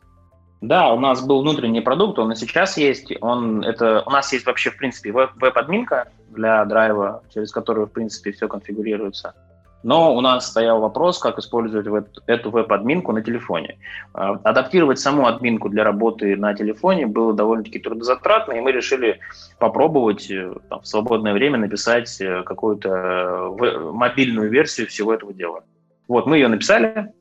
Да, 0.69 0.95
у 0.95 0.99
нас 0.99 1.23
был 1.23 1.43
внутренний 1.43 1.83
продукт, 1.83 2.19
он 2.19 2.33
и 2.33 2.37
сейчас 2.37 2.79
есть. 2.79 3.13
Он, 3.21 3.63
это, 3.63 4.03
у 4.07 4.11
нас 4.11 4.33
есть 4.33 4.47
вообще, 4.47 4.71
в 4.71 4.79
принципе, 4.79 5.13
веб-админка 5.13 6.09
для 6.31 6.65
драйва, 6.65 7.23
через 7.33 7.53
которую, 7.53 7.87
в 7.87 7.93
принципе, 7.93 8.33
все 8.33 8.49
конфигурируется. 8.49 9.35
Но 9.83 10.17
у 10.17 10.23
нас 10.23 10.49
стоял 10.49 10.81
вопрос, 10.81 11.19
как 11.19 11.39
использовать 11.39 11.87
эту 12.27 12.51
веб-админку 12.51 13.13
на 13.13 13.21
телефоне. 13.21 13.77
А, 14.15 14.41
адаптировать 14.43 14.99
саму 14.99 15.27
админку 15.27 15.69
для 15.69 15.85
работы 15.85 16.35
на 16.35 16.55
телефоне 16.55 17.07
было 17.07 17.35
довольно-таки 17.35 17.79
трудозатратно, 17.79 18.55
и 18.55 18.61
мы 18.61 18.73
решили 18.73 19.21
попробовать 19.59 20.31
э, 20.31 20.51
там, 20.71 20.81
в 20.81 20.87
свободное 20.87 21.35
время 21.35 21.59
написать 21.59 22.19
э, 22.23 22.43
какую-то 22.43 22.89
э, 22.89 23.91
мобильную 23.93 24.51
версию 24.51 24.87
всего 24.87 25.13
этого 25.13 25.35
дела. 25.35 25.63
Вот, 26.09 26.25
мы 26.25 26.39
ее 26.39 26.49
написали, 26.49 27.13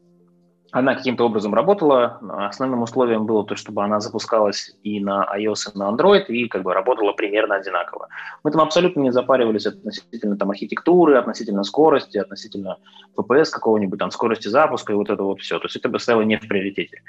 она 0.73 0.95
каким-то 0.95 1.25
образом 1.25 1.53
работала. 1.53 2.19
Основным 2.49 2.81
условием 2.81 3.27
было 3.27 3.45
то, 3.45 3.55
чтобы 3.55 3.83
она 3.83 3.99
запускалась 3.99 4.75
и 4.81 4.99
на 4.99 5.23
iOS, 5.37 5.71
и 5.75 5.77
на 5.77 5.91
Android, 5.91 6.25
и 6.25 6.47
как 6.47 6.63
бы 6.63 6.73
работала 6.73 7.13
примерно 7.13 7.55
одинаково. 7.55 8.07
Мы 8.43 8.49
там 8.49 8.61
абсолютно 8.61 9.01
не 9.01 9.11
запаривались 9.11 9.67
относительно 9.67 10.35
там, 10.35 10.49
архитектуры, 10.49 11.15
относительно 11.19 11.63
скорости, 11.63 12.17
относительно 12.17 12.77
FPS 13.15 13.51
какого-нибудь, 13.51 13.99
там, 13.99 14.09
скорости 14.09 14.47
запуска 14.47 14.93
и 14.93 14.95
вот 14.95 15.11
это 15.11 15.21
вот 15.21 15.41
все. 15.41 15.59
То 15.59 15.65
есть 15.65 15.75
это 15.75 15.89
бы 15.89 15.99
стояло 15.99 16.23
не 16.23 16.37
в 16.37 16.47
приоритете. 16.47 17.03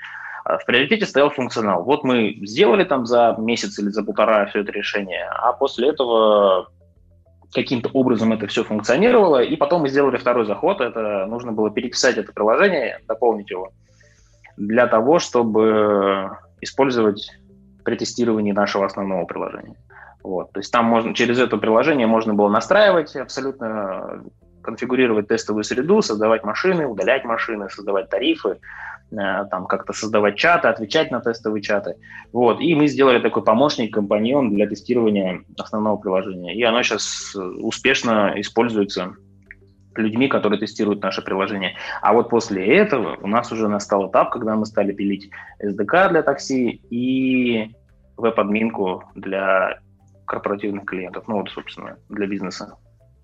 А 0.45 0.59
в 0.59 0.67
приоритете 0.67 1.07
стоял 1.07 1.31
функционал. 1.31 1.85
Вот 1.85 2.05
мы 2.05 2.37
сделали 2.43 2.85
там 2.85 3.07
за 3.07 3.35
месяц 3.39 3.79
или 3.79 3.89
за 3.89 4.05
полтора 4.05 4.45
все 4.45 4.61
это 4.61 4.73
решение, 4.73 5.27
а 5.27 5.55
после 5.55 5.89
этого 5.89 6.69
каким-то 7.55 7.89
образом 7.93 8.33
это 8.33 8.47
все 8.47 8.65
функционировало, 8.65 9.43
и 9.43 9.57
потом 9.57 9.83
мы 9.83 9.89
сделали 9.89 10.17
второй 10.17 10.45
заход, 10.45 10.81
это 10.81 11.27
нужно 11.27 11.53
было 11.53 11.71
переписать 11.71 12.19
это 12.19 12.33
приложение, 12.33 12.99
дополнить 13.07 13.51
его, 13.51 13.71
для 14.57 14.87
того, 14.87 15.19
чтобы 15.19 16.37
использовать 16.61 17.31
при 17.85 17.97
тестировании 17.97 18.53
нашего 18.53 18.87
основного 18.87 19.25
приложения. 19.25 19.77
Вот. 20.23 20.53
То 20.53 20.61
есть 20.61 20.73
там 20.73 20.87
можно, 20.87 21.15
через 21.15 21.39
это 21.39 21.57
приложение 21.57 22.07
можно 22.07 22.35
было 22.35 22.49
настраивать 22.49 23.15
абсолютно, 23.15 24.25
конфигурировать 24.63 25.29
тестовую 25.29 25.65
среду, 25.65 26.03
создавать 26.03 26.45
машины, 26.45 26.87
удалять 26.87 27.25
машины, 27.25 27.69
создавать 27.71 28.09
тарифы, 28.09 28.49
э, 28.49 28.57
там 29.11 29.67
как-то 29.67 29.93
создавать 29.93 30.37
чаты, 30.37 30.69
отвечать 30.69 31.11
на 31.11 31.21
тестовые 31.21 31.63
чаты. 31.63 31.97
Вот. 32.33 32.61
И 32.61 32.75
мы 32.75 32.89
сделали 32.89 33.21
такой 33.21 33.45
помощник, 33.45 33.95
компаньон 33.95 34.55
для 34.55 34.67
тестирования 34.67 35.43
основного 35.59 35.97
приложения. 35.97 36.55
И 36.55 36.63
оно 36.63 36.83
сейчас 36.83 37.35
успешно 37.35 38.33
используется 38.37 39.15
людьми, 39.97 40.29
которые 40.29 40.59
тестируют 40.59 41.03
наше 41.03 41.23
приложение. 41.23 41.77
А 42.03 42.13
вот 42.13 42.29
после 42.29 42.67
этого 42.77 43.17
у 43.23 43.27
нас 43.27 43.53
уже 43.53 43.69
настал 43.69 44.11
этап, 44.11 44.33
когда 44.33 44.57
мы 44.57 44.67
стали 44.67 44.93
пилить 44.93 45.31
SDK 45.63 46.11
для 46.11 46.23
такси 46.23 46.83
и 46.91 47.71
веб-админку 48.17 49.05
для 49.15 49.79
корпоративных 50.27 50.85
клиентов, 50.85 51.25
ну 51.29 51.37
вот, 51.37 51.51
собственно, 51.51 51.99
для 52.09 52.27
бизнеса. 52.27 52.77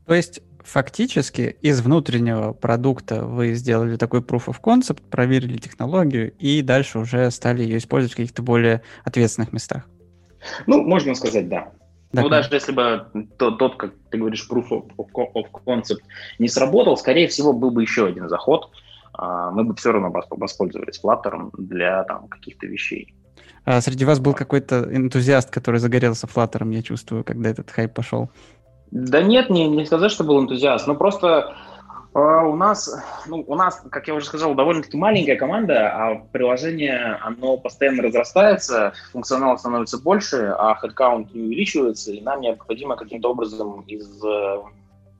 То 0.06 0.14
есть 0.14 0.42
фактически 0.64 1.56
из 1.60 1.80
внутреннего 1.80 2.52
продукта 2.52 3.24
вы 3.24 3.54
сделали 3.54 3.96
такой 3.96 4.20
proof 4.20 4.46
of 4.46 4.56
concept, 4.62 5.02
проверили 5.10 5.58
технологию 5.58 6.32
и 6.38 6.62
дальше 6.62 6.98
уже 6.98 7.30
стали 7.30 7.62
ее 7.62 7.78
использовать 7.78 8.12
в 8.12 8.16
каких-то 8.16 8.42
более 8.42 8.82
ответственных 9.04 9.52
местах. 9.52 9.88
Ну, 10.66 10.82
можно 10.82 11.14
сказать, 11.14 11.48
да. 11.48 11.72
Так. 12.12 12.24
Ну, 12.24 12.28
даже 12.28 12.48
если 12.52 12.72
бы 12.72 13.06
тот, 13.38 13.58
тот, 13.58 13.76
как 13.76 13.92
ты 14.10 14.18
говоришь, 14.18 14.48
proof 14.50 14.68
of, 14.70 14.90
of 15.14 15.46
concept 15.64 16.00
не 16.38 16.48
сработал, 16.48 16.96
скорее 16.96 17.28
всего, 17.28 17.52
был 17.52 17.70
бы 17.70 17.82
еще 17.82 18.06
один 18.06 18.28
заход. 18.28 18.70
А, 19.12 19.50
мы 19.50 19.64
бы 19.64 19.74
все 19.76 19.92
равно 19.92 20.12
воспользовались 20.30 21.00
Flutter 21.02 21.50
для 21.56 22.02
там, 22.04 22.26
каких-то 22.28 22.66
вещей. 22.66 23.14
А 23.64 23.80
среди 23.80 24.04
вас 24.04 24.18
был 24.18 24.34
какой-то 24.34 24.88
энтузиаст, 24.90 25.50
который 25.50 25.78
загорелся 25.78 26.26
Flutter, 26.26 26.72
я 26.72 26.82
чувствую, 26.82 27.22
когда 27.22 27.50
этот 27.50 27.70
хайп 27.70 27.94
пошел. 27.94 28.30
Да 28.90 29.22
нет, 29.22 29.50
не, 29.50 29.68
не 29.68 29.86
сказать, 29.86 30.10
что 30.10 30.24
был 30.24 30.40
энтузиаст, 30.40 30.86
но 30.86 30.94
просто 30.94 31.54
э, 32.12 32.18
у 32.18 32.56
нас, 32.56 32.92
ну, 33.26 33.44
у 33.46 33.54
нас, 33.54 33.82
как 33.90 34.08
я 34.08 34.14
уже 34.14 34.26
сказал, 34.26 34.54
довольно-таки 34.54 34.96
маленькая 34.96 35.36
команда, 35.36 35.90
а 35.94 36.14
приложение, 36.32 37.18
оно 37.22 37.56
постоянно 37.56 38.02
разрастается, 38.02 38.92
функционал 39.12 39.58
становится 39.58 39.98
больше, 39.98 40.54
а 40.58 40.76
headcount 40.82 41.28
не 41.32 41.42
увеличивается, 41.42 42.12
и 42.12 42.20
нам 42.20 42.40
необходимо 42.40 42.96
каким-то 42.96 43.30
образом 43.30 43.82
из 43.82 44.24
э, 44.24 44.56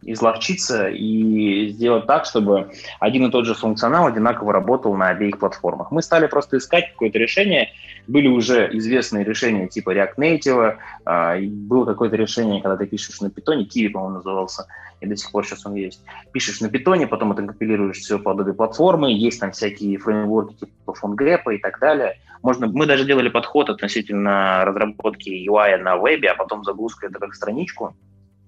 изловчиться 0.03 0.89
и 0.89 1.69
сделать 1.69 2.07
так, 2.07 2.25
чтобы 2.25 2.71
один 2.99 3.27
и 3.27 3.31
тот 3.31 3.47
же 3.47 3.55
функционал 3.55 4.07
одинаково 4.07 4.53
работал 4.53 4.95
на 4.95 5.09
обеих 5.09 5.39
платформах. 5.39 5.91
Мы 5.91 6.03
стали 6.03 6.27
просто 6.27 6.59
искать 6.59 6.91
какое-то 6.93 7.19
решение. 7.19 7.71
Были 8.07 8.29
уже 8.29 8.69
известные 8.79 9.25
решения 9.25 9.69
типа 9.69 9.95
React 9.95 10.17
Native, 10.17 10.77
э, 11.07 11.47
было 11.47 11.85
какое-то 11.85 12.17
решение, 12.17 12.63
когда 12.63 12.77
ты 12.77 12.87
пишешь 12.87 13.21
на 13.21 13.31
питоне, 13.31 13.65
Kiwi, 13.65 13.91
по-моему, 13.91 14.17
назывался, 14.17 14.67
и 15.01 15.07
до 15.07 15.17
сих 15.17 15.31
пор 15.31 15.47
сейчас 15.47 15.67
он 15.67 15.75
есть. 15.75 16.03
Пишешь 16.33 16.61
на 16.61 16.71
питоне, 16.71 17.07
потом 17.07 17.33
это 17.33 17.43
компилируешь 17.43 17.99
все 17.99 18.19
под 18.19 18.41
обе 18.41 18.53
платформы, 18.53 19.13
есть 19.13 19.41
там 19.41 19.53
всякие 19.53 19.99
фреймворки 19.99 20.55
типа 20.55 20.95
PhoneGap 21.01 21.55
и 21.55 21.59
так 21.59 21.79
далее. 21.79 22.17
Можно, 22.43 22.69
мы 22.69 22.87
даже 22.87 23.05
делали 23.05 23.29
подход 23.29 23.69
относительно 23.69 24.65
разработки 24.65 25.29
UI 25.29 25.77
на 25.77 25.97
вебе, 25.97 26.31
а 26.31 26.35
потом 26.35 26.65
загрузка 26.65 27.07
это 27.07 27.19
как 27.19 27.35
страничку 27.35 27.95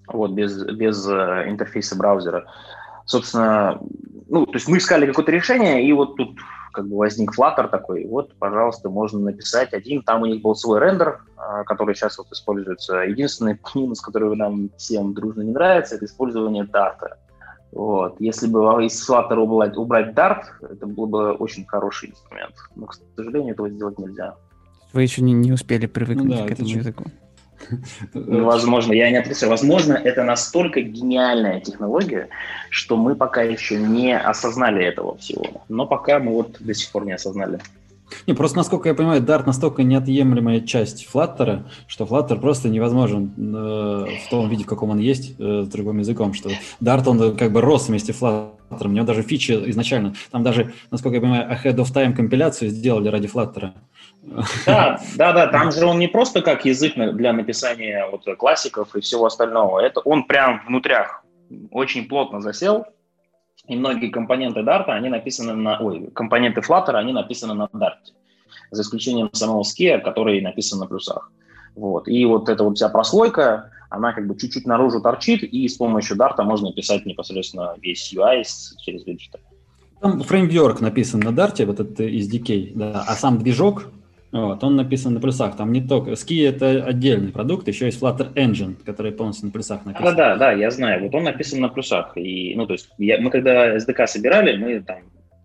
вот, 0.07 0.31
без, 0.31 0.63
без 0.63 1.07
э, 1.07 1.45
интерфейса 1.47 1.95
браузера. 1.95 2.45
Собственно, 3.05 3.79
ну, 4.29 4.45
то 4.45 4.53
есть 4.53 4.67
мы 4.67 4.77
искали 4.77 5.05
какое-то 5.05 5.31
решение, 5.31 5.85
и 5.85 5.91
вот 5.93 6.15
тут 6.15 6.37
как 6.73 6.87
бы 6.87 6.97
возник 6.97 7.37
Flutter 7.37 7.69
такой, 7.69 8.05
вот, 8.05 8.35
пожалуйста, 8.39 8.89
можно 8.89 9.19
написать 9.19 9.73
один. 9.73 10.01
Там 10.01 10.23
у 10.23 10.25
них 10.25 10.41
был 10.41 10.55
свой 10.55 10.79
рендер, 10.79 11.21
а, 11.37 11.63
который 11.63 11.95
сейчас 11.95 12.17
вот 12.17 12.31
используется. 12.31 12.97
Единственный 12.97 13.59
минус, 13.75 14.01
который 14.01 14.35
нам 14.35 14.71
всем 14.77 15.13
дружно 15.13 15.43
не 15.43 15.51
нравится, 15.51 15.95
это 15.95 16.05
использование 16.05 16.63
Dart. 16.63 16.97
Вот. 17.71 18.15
Если 18.19 18.47
бы 18.47 18.59
из 18.85 19.07
Flutter 19.07 19.37
убрать, 19.37 19.77
убрать 19.77 20.13
Dart, 20.15 20.43
это 20.61 20.85
был 20.85 21.05
бы 21.05 21.33
очень 21.33 21.65
хороший 21.65 22.09
инструмент. 22.09 22.55
Но, 22.75 22.87
к 22.87 22.95
сожалению, 23.15 23.53
этого 23.53 23.69
сделать 23.69 23.97
нельзя. 23.99 24.35
Вы 24.93 25.03
еще 25.03 25.21
не, 25.21 25.33
не 25.33 25.51
успели 25.51 25.85
привыкнуть 25.85 26.27
ну, 26.27 26.37
да, 26.37 26.47
к 26.47 26.51
этому 26.51 26.69
языку. 26.69 27.05
Ну, 28.13 28.45
возможно, 28.45 28.93
я 28.93 29.09
не 29.09 29.17
отрицаю. 29.17 29.49
Возможно, 29.49 29.93
это 29.93 30.23
настолько 30.23 30.81
гениальная 30.81 31.59
технология, 31.59 32.29
что 32.69 32.97
мы 32.97 33.15
пока 33.15 33.41
еще 33.41 33.77
не 33.77 34.17
осознали 34.17 34.83
этого 34.83 35.17
всего. 35.17 35.63
Но 35.69 35.85
пока 35.85 36.19
мы 36.19 36.33
вот 36.33 36.57
до 36.59 36.73
сих 36.73 36.91
пор 36.91 37.05
не 37.05 37.13
осознали. 37.13 37.59
Не, 38.27 38.33
просто, 38.33 38.57
насколько 38.57 38.89
я 38.89 38.95
понимаю, 38.95 39.21
Dart 39.21 39.43
настолько 39.45 39.83
неотъемлемая 39.83 40.61
часть 40.61 41.07
Flutter, 41.11 41.63
что 41.87 42.05
Flutter 42.05 42.39
просто 42.39 42.69
невозможен 42.69 43.33
э, 43.37 44.05
в 44.25 44.29
том 44.29 44.49
виде, 44.49 44.63
в 44.63 44.67
каком 44.67 44.91
он 44.91 44.99
есть, 44.99 45.35
э, 45.39 45.63
с 45.65 45.67
другим 45.67 45.99
языком, 45.99 46.33
что 46.33 46.49
Dart, 46.81 47.07
он 47.07 47.35
как 47.35 47.51
бы 47.51 47.61
рос 47.61 47.87
вместе 47.87 48.13
с 48.13 48.21
Flutter. 48.21 48.51
У 48.81 48.87
него 48.87 49.05
даже 49.05 49.21
фичи 49.21 49.51
изначально, 49.69 50.15
там 50.31 50.43
даже, 50.43 50.73
насколько 50.89 51.15
я 51.15 51.21
понимаю, 51.21 51.51
ahead 51.51 51.75
of 51.75 51.93
time 51.93 52.13
компиляцию 52.13 52.69
сделали 52.71 53.07
ради 53.07 53.27
Flutter. 53.27 53.71
Да, 54.65 54.99
да, 55.17 55.33
да, 55.33 55.47
там 55.47 55.71
же 55.71 55.85
он 55.85 55.99
не 55.99 56.07
просто 56.07 56.41
как 56.41 56.65
язык 56.65 56.93
для 56.95 57.33
написания 57.33 58.07
вот 58.09 58.25
классиков 58.37 58.95
и 58.95 59.01
всего 59.01 59.25
остального, 59.25 59.79
это 59.79 59.99
он 59.99 60.23
прям 60.23 60.65
внутрях 60.65 61.23
очень 61.71 62.07
плотно 62.07 62.41
засел, 62.41 62.85
и 63.67 63.75
многие 63.75 64.09
компоненты 64.09 64.61
Dart, 64.61 64.85
они 64.87 65.09
написаны 65.09 65.53
на, 65.53 65.79
ой, 65.79 66.09
компоненты 66.13 66.61
Flutter, 66.61 66.95
они 66.95 67.13
написаны 67.13 67.53
на 67.53 67.69
Dart, 67.73 67.99
за 68.71 68.81
исключением 68.81 69.29
самого 69.33 69.63
Skia, 69.63 69.99
который 69.99 70.41
написан 70.41 70.79
на 70.79 70.87
плюсах. 70.87 71.31
Вот. 71.75 72.07
И 72.07 72.25
вот 72.25 72.49
эта 72.49 72.63
вот 72.63 72.77
вся 72.77 72.89
прослойка, 72.89 73.71
она 73.89 74.13
как 74.13 74.27
бы 74.27 74.37
чуть-чуть 74.37 74.65
наружу 74.65 75.01
торчит, 75.01 75.43
и 75.43 75.67
с 75.67 75.75
помощью 75.75 76.17
Dart 76.17 76.41
можно 76.43 76.73
писать 76.73 77.05
непосредственно 77.05 77.75
весь 77.81 78.13
UI 78.13 78.43
через 78.79 79.05
виджеты. 79.05 79.39
Там 80.01 80.21
фреймворк 80.21 80.81
написан 80.81 81.21
на 81.21 81.29
Dart, 81.29 81.63
вот 81.65 81.79
этот 81.79 81.99
SDK, 81.99 82.73
да, 82.75 83.05
а 83.07 83.13
сам 83.15 83.37
движок 83.37 83.85
вот, 84.33 84.63
он 84.63 84.75
написан 84.75 85.13
на 85.13 85.19
плюсах. 85.19 85.55
Там 85.55 85.71
не 85.71 85.79
только... 85.79 86.11
Ski— 86.11 86.49
это 86.49 86.83
отдельный 86.83 87.31
продукт, 87.31 87.67
еще 87.67 87.85
есть 87.85 88.01
Flutter 88.01 88.33
Engine, 88.33 88.75
который 88.83 89.11
полностью 89.11 89.45
на 89.45 89.51
плюсах 89.51 89.85
написан. 89.85 90.15
Да, 90.15 90.33
да, 90.33 90.35
да, 90.37 90.51
я 90.51 90.71
знаю. 90.71 91.03
Вот 91.03 91.13
он 91.13 91.23
написан 91.23 91.61
на 91.61 91.69
плюсах. 91.69 92.17
И, 92.17 92.55
ну, 92.55 92.65
то 92.65 92.73
есть 92.73 92.89
я, 92.97 93.21
мы 93.21 93.29
когда 93.29 93.77
SDK 93.77 94.07
собирали, 94.07 94.57
мы 94.57 94.81
там 94.81 94.97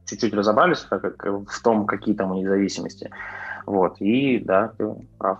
чуть-чуть 0.06 0.32
разобрались 0.32 0.78
как, 0.78 1.22
в 1.22 1.62
том, 1.62 1.84
какие 1.84 2.14
там 2.14 2.30
у 2.30 2.36
них 2.36 2.48
зависимости. 2.48 3.10
Вот, 3.66 4.00
и 4.00 4.38
да, 4.38 4.72
ты 4.78 4.86
прав. 5.18 5.38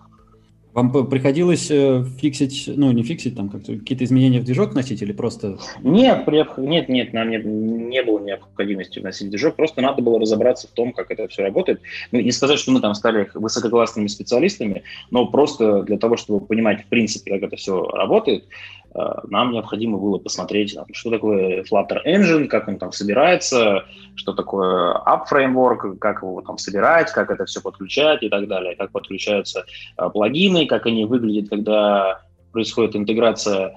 Вам 0.79 0.93
приходилось 1.09 1.73
э, 1.73 2.05
фиксить, 2.21 2.71
ну 2.77 2.93
не 2.93 3.03
фиксить, 3.03 3.35
там 3.35 3.49
какие-то 3.49 4.05
изменения 4.05 4.39
в 4.39 4.45
движок 4.45 4.75
вносить 4.75 5.03
или 5.03 5.11
просто? 5.11 5.59
Нет, 5.83 6.25
нет, 6.57 6.89
нет, 6.89 7.13
нам 7.13 7.31
не, 7.31 7.39
не 7.39 8.01
было 8.05 8.21
необходимости 8.21 9.01
вносить 9.01 9.29
движок, 9.29 9.57
просто 9.57 9.81
надо 9.81 10.03
было 10.03 10.21
разобраться 10.21 10.69
в 10.69 10.71
том, 10.71 10.93
как 10.93 11.11
это 11.11 11.27
все 11.27 11.43
работает. 11.43 11.81
Ну, 12.13 12.21
не 12.21 12.31
сказать, 12.31 12.61
что 12.61 12.71
мы 12.71 12.81
там 12.81 12.95
стали 12.95 13.29
высококлассными 13.35 14.07
специалистами, 14.07 14.85
но 15.11 15.27
просто 15.27 15.83
для 15.83 15.99
того, 15.99 16.17
чтобы 16.17 16.47
понимать 16.47 16.85
в 16.85 16.87
принципе, 16.87 17.33
как 17.33 17.43
это 17.49 17.57
все 17.57 17.83
работает, 17.83 18.45
нам 18.95 19.53
необходимо 19.53 19.99
было 19.99 20.19
посмотреть, 20.19 20.77
что 20.93 21.11
такое 21.11 21.63
Flutter 21.63 21.99
Engine, 22.07 22.47
как 22.47 22.69
он 22.69 22.79
там 22.79 22.93
собирается, 22.93 23.85
что 24.17 24.33
такое 24.33 24.95
App 25.07 25.25
Framework, 25.31 25.99
как 25.99 26.23
его 26.23 26.41
там 26.41 26.59
собирать, 26.59 27.13
как 27.13 27.31
это 27.31 27.45
все 27.45 27.61
подключать 27.61 28.23
и 28.23 28.29
так 28.29 28.49
далее, 28.49 28.77
как 28.77 28.91
подключаются 28.91 29.65
э, 29.97 30.11
плагины, 30.11 30.67
как 30.67 30.87
они 30.87 31.05
выглядят, 31.05 31.51
когда 31.51 32.23
происходит 32.53 32.97
интеграция 32.97 33.75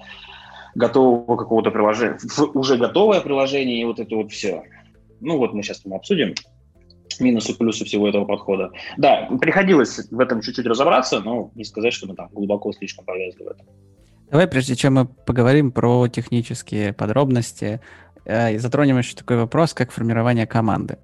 готового 0.74 1.36
какого-то 1.36 1.70
приложения, 1.70 2.18
уже 2.54 2.76
готовое 2.76 3.20
приложение, 3.20 3.80
и 3.80 3.84
вот 3.84 4.00
это 4.00 4.16
вот 4.16 4.32
все. 4.32 4.62
Ну 5.20 5.38
вот 5.38 5.52
мы 5.52 5.62
сейчас 5.62 5.80
там 5.80 5.94
обсудим 5.94 6.34
минусы, 7.20 7.56
плюсы 7.56 7.84
всего 7.84 8.08
этого 8.08 8.24
подхода. 8.24 8.72
Да, 8.96 9.28
приходилось 9.40 10.08
в 10.10 10.18
этом 10.18 10.40
чуть-чуть 10.40 10.66
разобраться, 10.66 11.20
но 11.20 11.50
не 11.54 11.64
сказать, 11.64 11.92
что 11.92 12.08
мы 12.08 12.14
там 12.14 12.28
глубоко 12.32 12.72
слишком 12.72 13.04
повязли 13.04 13.44
в 13.44 13.48
этом. 13.48 13.66
Давай, 14.32 14.46
прежде 14.46 14.76
чем 14.76 14.94
мы 14.94 15.04
поговорим 15.04 15.70
про 15.72 16.08
технические 16.08 16.94
подробности, 16.94 17.82
э, 18.24 18.58
затронем 18.58 18.96
еще 18.96 19.14
такой 19.14 19.36
вопрос, 19.36 19.74
как 19.74 19.92
формирование 19.92 20.46
команды. 20.46 20.96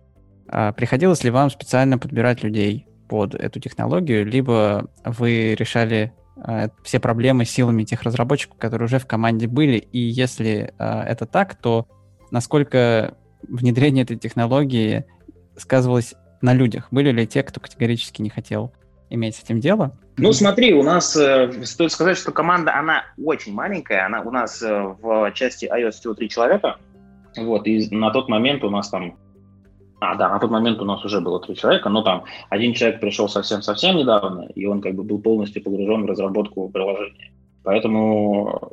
А 0.49 0.73
приходилось 0.73 1.23
ли 1.25 1.31
вам 1.31 1.51
специально 1.51 1.99
подбирать 1.99 2.43
людей 2.43 2.87
под 3.07 3.35
эту 3.35 3.61
технологию, 3.61 4.25
либо 4.25 4.89
вы 5.05 5.55
решали 5.57 6.15
э, 6.37 6.71
все 6.83 7.01
проблемы 7.01 7.45
силами 7.45 7.85
тех 7.85 8.03
разработчиков, 8.03 8.57
которые 8.57 8.87
уже 8.87 8.99
в 8.99 9.07
команде 9.07 9.47
были, 9.47 9.77
и 9.77 9.99
если 9.99 10.73
э, 10.79 11.03
это 11.03 11.27
так, 11.27 11.55
то 11.57 11.87
насколько 12.31 13.15
внедрение 13.47 14.05
этой 14.05 14.17
технологии 14.17 15.05
сказывалось 15.59 16.15
на 16.41 16.55
людях? 16.55 16.89
Были 16.91 17.13
ли 17.13 17.27
те, 17.27 17.43
кто 17.43 17.61
категорически 17.61 18.23
не 18.23 18.31
хотел 18.31 18.73
иметь 19.11 19.37
с 19.37 19.43
этим 19.43 19.61
дело? 19.61 19.99
Ну, 20.19 20.33
смотри, 20.33 20.75
у 20.75 20.83
нас, 20.83 21.17
э, 21.17 21.65
стоит 21.65 21.93
сказать, 21.93 22.19
что 22.19 22.33
команда, 22.33 22.75
она 22.75 23.05
очень 23.25 23.55
маленькая, 23.55 24.05
она 24.05 24.21
у 24.21 24.31
нас 24.31 24.61
э, 24.63 24.95
в 25.01 25.33
части 25.33 25.67
iOS 25.67 25.93
всего 25.93 26.15
три 26.15 26.29
человека, 26.29 26.77
вот, 27.37 27.67
и 27.67 27.89
на 27.95 28.11
тот 28.11 28.29
момент 28.29 28.65
у 28.65 28.71
нас 28.71 28.89
там, 28.89 29.17
а, 30.01 30.15
да, 30.17 30.29
на 30.29 30.39
тот 30.39 30.51
момент 30.51 30.81
у 30.81 30.85
нас 30.85 31.05
уже 31.05 31.21
было 31.21 31.41
три 31.41 31.57
человека, 31.57 31.89
но 31.89 32.03
там 32.03 32.25
один 32.51 32.75
человек 32.75 33.01
пришел 33.01 33.29
совсем-совсем 33.29 33.97
недавно, 33.97 34.49
и 34.55 34.67
он 34.67 34.81
как 34.81 34.95
бы 34.95 35.03
был 35.03 35.21
полностью 35.21 35.63
погружен 35.63 36.03
в 36.03 36.07
разработку 36.07 36.69
приложения. 36.69 37.33
Поэтому 37.63 38.73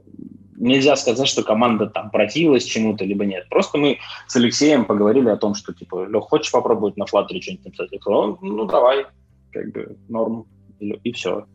нельзя 0.58 0.96
сказать, 0.96 1.28
что 1.28 1.44
команда 1.44 1.88
там 1.88 2.10
противилась 2.10 2.64
чему-то, 2.64 3.04
либо 3.04 3.26
нет. 3.26 3.48
Просто 3.50 3.78
мы 3.78 4.00
с 4.28 4.36
Алексеем 4.36 4.86
поговорили 4.86 5.30
о 5.30 5.38
том, 5.38 5.54
что, 5.54 5.74
типа, 5.74 6.08
Лех, 6.08 6.24
хочешь 6.24 6.52
попробовать 6.52 6.98
на 6.98 7.04
Flutter 7.04 7.42
что-нибудь 7.42 7.66
написать? 7.66 7.90
Я 7.92 8.00
сказал, 8.00 8.40
ну, 8.42 8.66
давай, 8.66 9.06
как 9.52 9.72
бы, 9.72 9.98
норм, 10.08 10.46
и, 10.80 11.12
все. 11.12 11.46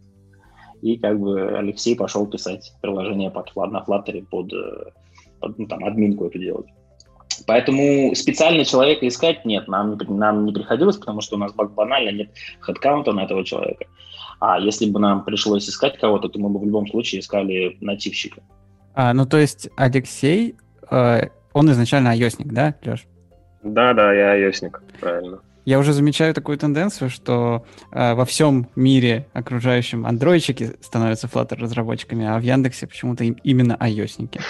И 0.82 0.96
как 0.96 1.18
бы 1.20 1.58
Алексей 1.58 1.96
пошел 1.96 2.26
писать 2.26 2.72
приложение 2.80 3.30
под, 3.30 3.54
на 3.54 3.84
Flutter 3.86 4.24
под, 4.30 4.52
э, 4.52 4.90
под 5.40 5.58
ну, 5.58 5.66
там, 5.66 5.84
админку 5.84 6.26
эту 6.26 6.38
делать. 6.38 6.66
Поэтому 7.46 8.14
специально 8.14 8.64
человека 8.64 9.06
искать 9.06 9.44
нет, 9.44 9.68
нам 9.68 9.90
не, 9.90 9.96
нам 10.08 10.44
не 10.44 10.52
приходилось, 10.52 10.96
потому 10.96 11.20
что 11.20 11.36
у 11.36 11.38
нас 11.38 11.52
банально 11.52 12.10
нет 12.10 12.30
хедкаунта 12.60 13.12
на 13.12 13.24
этого 13.24 13.44
человека. 13.44 13.86
А 14.40 14.58
если 14.58 14.90
бы 14.90 15.00
нам 15.00 15.24
пришлось 15.24 15.68
искать 15.68 15.98
кого-то, 15.98 16.28
то 16.28 16.38
мы 16.38 16.48
бы 16.48 16.58
в 16.58 16.64
любом 16.64 16.86
случае 16.86 17.20
искали 17.20 17.76
нативщика. 17.80 18.42
А, 18.94 19.12
ну, 19.12 19.26
то 19.26 19.38
есть 19.38 19.68
Алексей, 19.76 20.56
э, 20.90 21.28
он 21.52 21.70
изначально 21.70 22.16
iOSник, 22.16 22.52
да, 22.52 22.74
Леш? 22.84 23.06
Да, 23.62 23.92
да, 23.92 24.12
я 24.12 24.48
iOSник, 24.48 24.82
правильно. 24.98 25.40
Я 25.70 25.78
уже 25.78 25.92
замечаю 25.92 26.34
такую 26.34 26.58
тенденцию, 26.58 27.10
что 27.10 27.64
э, 27.92 28.14
во 28.14 28.24
всем 28.24 28.68
мире 28.74 29.28
окружающем 29.32 30.04
андроидчики 30.04 30.72
становятся 30.80 31.28
Flutter 31.28 31.60
разработчиками, 31.60 32.26
а 32.26 32.40
в 32.40 32.42
Яндексе 32.42 32.88
почему-то 32.88 33.22
им, 33.22 33.36
именно 33.44 33.78
iOSники. 33.80 34.40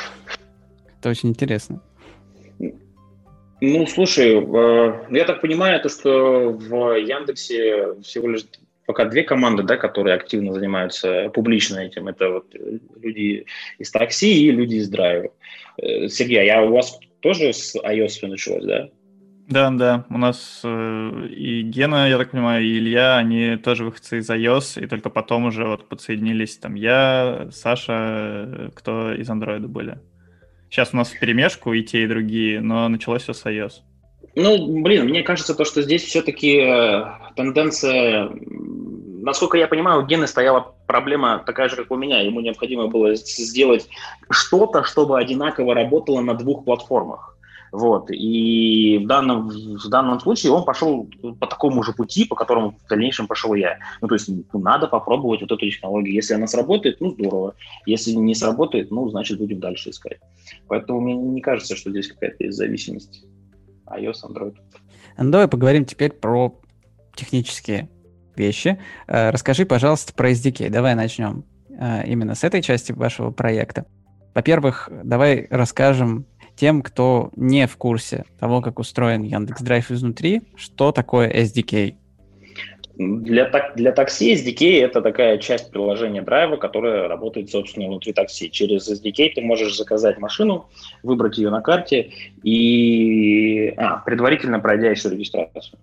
Это 0.98 1.10
очень 1.10 1.28
интересно. 1.28 1.82
Ну, 3.60 3.86
слушай, 3.86 4.30
э, 4.30 5.06
я 5.10 5.24
так 5.26 5.42
понимаю, 5.42 5.78
то, 5.82 5.90
что 5.90 6.52
в 6.52 6.96
Яндексе 6.96 8.00
всего 8.02 8.28
лишь 8.28 8.46
пока 8.86 9.04
две 9.04 9.22
команды, 9.22 9.62
да, 9.62 9.76
которые 9.76 10.14
активно 10.14 10.54
занимаются 10.54 11.28
публично 11.34 11.80
этим. 11.80 12.08
Это 12.08 12.30
вот 12.30 12.46
люди 13.02 13.44
из 13.78 13.90
такси 13.90 14.46
и 14.46 14.50
люди 14.50 14.76
из 14.76 14.88
драйва. 14.88 15.28
Э, 15.76 16.08
Сергей, 16.08 16.50
а 16.50 16.62
у 16.62 16.72
вас 16.72 16.98
тоже 17.20 17.52
с 17.52 17.76
iOS 17.76 18.08
все 18.08 18.26
началось, 18.26 18.64
да? 18.64 18.88
Да, 19.50 19.68
да. 19.70 20.04
У 20.10 20.16
нас 20.16 20.60
э, 20.62 21.26
и 21.28 21.62
Гена, 21.62 22.08
я 22.08 22.18
так 22.18 22.30
понимаю, 22.30 22.64
и 22.64 22.78
Илья, 22.78 23.16
они 23.16 23.56
тоже 23.56 23.84
выходцы 23.84 24.18
из 24.18 24.30
iOS, 24.30 24.80
и 24.80 24.86
только 24.86 25.10
потом 25.10 25.46
уже 25.46 25.66
вот 25.66 25.88
подсоединились 25.88 26.56
там 26.56 26.76
я, 26.76 27.48
Саша, 27.50 27.92
э, 27.92 28.70
кто 28.72 29.12
из 29.12 29.28
Android 29.28 29.66
были. 29.66 29.98
Сейчас 30.70 30.90
у 30.92 30.96
нас 30.96 31.08
перемешку 31.10 31.72
и 31.72 31.82
те, 31.82 32.04
и 32.04 32.06
другие, 32.06 32.60
но 32.60 32.88
началось 32.88 33.22
все 33.22 33.32
с 33.32 33.44
iOS. 33.44 33.72
Ну, 34.36 34.82
блин, 34.82 35.06
мне 35.06 35.24
кажется, 35.24 35.56
то, 35.56 35.64
что 35.64 35.82
здесь 35.82 36.04
все-таки 36.04 36.58
э, 36.60 37.04
тенденция, 37.34 38.30
насколько 38.30 39.58
я 39.58 39.66
понимаю, 39.66 40.04
у 40.04 40.06
Гены 40.06 40.28
стояла 40.28 40.76
проблема 40.86 41.42
такая 41.44 41.68
же, 41.68 41.74
как 41.74 41.90
у 41.90 41.96
меня. 41.96 42.20
Ему 42.20 42.40
необходимо 42.40 42.86
было 42.86 43.16
сделать 43.16 43.88
что-то, 44.30 44.84
чтобы 44.84 45.18
одинаково 45.18 45.74
работало 45.74 46.20
на 46.20 46.34
двух 46.34 46.64
платформах. 46.64 47.36
Вот. 47.72 48.10
И 48.10 48.98
в 49.02 49.06
данном, 49.06 49.48
в 49.48 49.88
данном 49.88 50.20
случае 50.20 50.52
он 50.52 50.64
пошел 50.64 51.08
по 51.38 51.46
такому 51.46 51.82
же 51.82 51.92
пути, 51.92 52.24
по 52.24 52.34
которому 52.34 52.72
в 52.72 52.88
дальнейшем 52.88 53.26
пошел 53.26 53.54
я. 53.54 53.78
Ну, 54.00 54.08
то 54.08 54.14
есть 54.14 54.28
ну, 54.28 54.60
надо 54.60 54.86
попробовать 54.86 55.40
вот 55.40 55.52
эту 55.52 55.70
технологию. 55.70 56.14
Если 56.14 56.34
она 56.34 56.46
сработает, 56.46 57.00
ну, 57.00 57.10
здорово. 57.10 57.54
Если 57.86 58.12
не 58.12 58.34
сработает, 58.34 58.90
ну, 58.90 59.08
значит, 59.10 59.38
будем 59.38 59.60
дальше 59.60 59.90
искать. 59.90 60.18
Поэтому 60.68 61.00
мне 61.00 61.14
не 61.14 61.40
кажется, 61.40 61.76
что 61.76 61.90
здесь 61.90 62.08
какая-то 62.08 62.44
есть 62.44 62.56
зависимость 62.56 63.24
iOS, 63.86 64.24
Android. 64.28 64.56
Ну, 65.18 65.30
давай 65.30 65.48
поговорим 65.48 65.84
теперь 65.84 66.12
про 66.12 66.58
технические 67.14 67.88
вещи. 68.36 68.78
Э, 69.06 69.30
расскажи, 69.30 69.66
пожалуйста, 69.66 70.12
про 70.14 70.30
SDK. 70.30 70.70
Давай 70.70 70.94
начнем 70.94 71.44
э, 71.68 72.06
именно 72.06 72.34
с 72.34 72.44
этой 72.44 72.62
части 72.62 72.92
вашего 72.92 73.30
проекта. 73.30 73.86
Во-первых, 74.34 74.88
давай 75.04 75.46
расскажем 75.50 76.26
тем, 76.60 76.82
кто 76.82 77.30
не 77.36 77.66
в 77.66 77.78
курсе 77.78 78.26
того, 78.38 78.60
как 78.60 78.78
устроен 78.78 79.22
Яндекс 79.22 79.62
Драйв 79.62 79.90
изнутри, 79.90 80.42
что 80.56 80.92
такое 80.92 81.32
SDK. 81.32 81.94
Для, 82.98 83.46
так, 83.46 83.76
для 83.76 83.92
такси 83.92 84.34
SDK 84.34 84.82
это 84.82 85.00
такая 85.00 85.38
часть 85.38 85.70
приложения 85.70 86.20
драйва, 86.20 86.56
которая 86.56 87.08
работает, 87.08 87.48
собственно, 87.48 87.86
внутри 87.86 88.12
такси. 88.12 88.50
Через 88.50 88.90
SDK 88.90 89.36
ты 89.36 89.40
можешь 89.40 89.74
заказать 89.74 90.18
машину, 90.18 90.68
выбрать 91.02 91.38
ее 91.38 91.48
на 91.48 91.62
карте 91.62 92.12
и 92.42 93.72
а, 93.78 94.02
предварительно 94.04 94.60
пройдя 94.60 94.90
еще 94.90 95.08
регистрацию. 95.08 95.78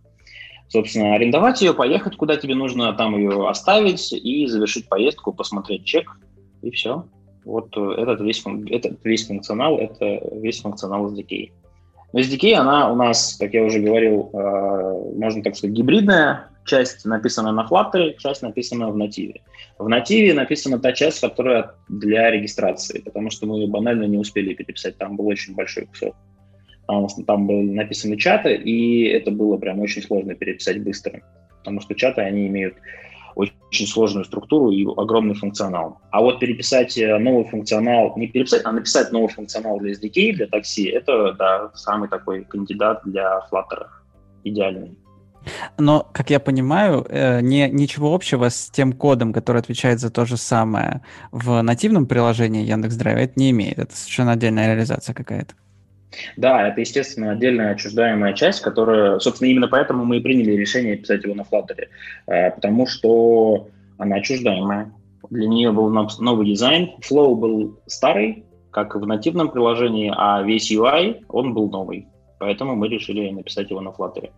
Собственно, 0.67 1.15
арендовать 1.15 1.59
ее, 1.59 1.73
поехать 1.73 2.17
куда 2.17 2.37
тебе 2.37 2.53
нужно, 2.53 2.93
там 2.93 3.17
ее 3.17 3.49
оставить 3.49 4.13
и 4.13 4.45
завершить 4.45 4.87
поездку, 4.87 5.33
посмотреть 5.33 5.85
чек, 5.85 6.19
и 6.61 6.69
все. 6.69 7.07
Вот 7.47 7.75
этот 7.77 8.19
весь, 8.21 8.43
этот 8.69 9.03
весь 9.03 9.25
функционал, 9.25 9.77
это 9.77 10.21
весь 10.33 10.61
функционал 10.61 11.11
SDK. 11.11 11.51
Но 12.13 12.19
SDK, 12.19 12.53
она 12.53 12.91
у 12.91 12.95
нас, 12.95 13.37
как 13.39 13.53
я 13.53 13.63
уже 13.63 13.79
говорил, 13.79 14.29
э, 14.33 15.13
можно 15.17 15.41
так 15.41 15.55
сказать, 15.55 15.75
гибридная, 15.75 16.49
часть 16.65 17.05
написана 17.05 17.51
на 17.51 17.65
Flutter, 17.65 18.17
часть 18.17 18.41
написана 18.41 18.89
в 18.89 18.97
нативе. 18.97 19.41
В 19.79 19.87
нативе 19.87 20.33
написана 20.33 20.79
та 20.79 20.91
часть, 20.91 21.21
которая 21.21 21.71
для 21.87 22.29
регистрации, 22.29 22.99
потому 22.99 23.29
что 23.29 23.47
мы 23.47 23.65
банально 23.67 24.03
не 24.03 24.17
успели 24.17 24.53
переписать, 24.53 24.97
там 24.97 25.15
был 25.15 25.27
очень 25.27 25.55
большой 25.55 25.85
кусок. 25.85 26.15
Там, 26.87 27.07
там 27.25 27.47
были 27.47 27.71
написаны 27.71 28.17
чаты, 28.17 28.55
и 28.55 29.05
это 29.05 29.31
было 29.31 29.57
прям 29.57 29.79
очень 29.79 30.01
сложно 30.01 30.35
переписать 30.35 30.83
быстро, 30.83 31.21
потому 31.59 31.81
что 31.81 31.95
чаты, 31.95 32.21
они 32.21 32.47
имеют 32.47 32.75
очень 33.37 33.87
сложную 33.87 34.25
структуру 34.25 34.71
и 34.71 34.85
огромный 34.85 35.35
функционал. 35.35 35.99
А 36.11 36.21
вот 36.21 36.39
переписать 36.39 36.97
э, 36.97 37.17
новый 37.17 37.45
функционал, 37.45 38.13
не 38.17 38.27
переписать, 38.27 38.61
а 38.65 38.71
написать 38.71 39.11
новый 39.11 39.29
функционал 39.29 39.79
для 39.79 39.93
SDK, 39.93 40.33
для 40.33 40.47
такси, 40.47 40.85
это, 40.85 41.33
да, 41.33 41.71
самый 41.75 42.09
такой 42.09 42.43
кандидат 42.45 43.01
для 43.05 43.41
Flutter, 43.51 43.85
идеальный. 44.43 44.97
Но, 45.77 46.07
как 46.11 46.29
я 46.29 46.39
понимаю, 46.39 47.05
э, 47.07 47.41
не, 47.41 47.69
ничего 47.69 48.13
общего 48.13 48.49
с 48.49 48.69
тем 48.69 48.93
кодом, 48.93 49.33
который 49.33 49.61
отвечает 49.61 49.99
за 49.99 50.09
то 50.09 50.25
же 50.25 50.35
самое 50.35 51.01
в 51.31 51.61
нативном 51.61 52.05
приложении 52.05 52.65
Яндекс.Драйва, 52.65 53.19
это 53.19 53.33
не 53.35 53.51
имеет. 53.51 53.79
Это 53.79 53.95
совершенно 53.95 54.33
отдельная 54.33 54.67
реализация 54.67 55.13
какая-то. 55.13 55.53
Да, 56.35 56.67
это, 56.67 56.81
естественно, 56.81 57.31
отдельная 57.31 57.71
отчуждаемая 57.71 58.33
часть, 58.33 58.61
которая, 58.61 59.19
собственно, 59.19 59.49
именно 59.49 59.67
поэтому 59.67 60.05
мы 60.05 60.17
и 60.17 60.21
приняли 60.21 60.51
решение 60.53 60.97
писать 60.97 61.23
его 61.23 61.35
на 61.35 61.41
Flutter, 61.41 61.87
э, 62.27 62.51
потому 62.51 62.87
что 62.87 63.67
она 63.97 64.17
отчуждаемая. 64.17 64.91
Для 65.29 65.47
нее 65.47 65.71
был 65.71 65.89
новый 65.89 66.47
дизайн, 66.47 66.91
Flow 67.01 67.35
был 67.35 67.79
старый, 67.87 68.45
как 68.71 68.95
в 68.95 69.05
нативном 69.05 69.49
приложении, 69.49 70.13
а 70.15 70.41
весь 70.43 70.71
UI, 70.71 71.23
он 71.27 71.53
был 71.53 71.69
новый. 71.69 72.07
Поэтому 72.39 72.75
мы 72.75 72.87
решили 72.87 73.29
написать 73.29 73.69
его 73.71 73.81
на 73.81 73.89
Flutter. 73.89 74.29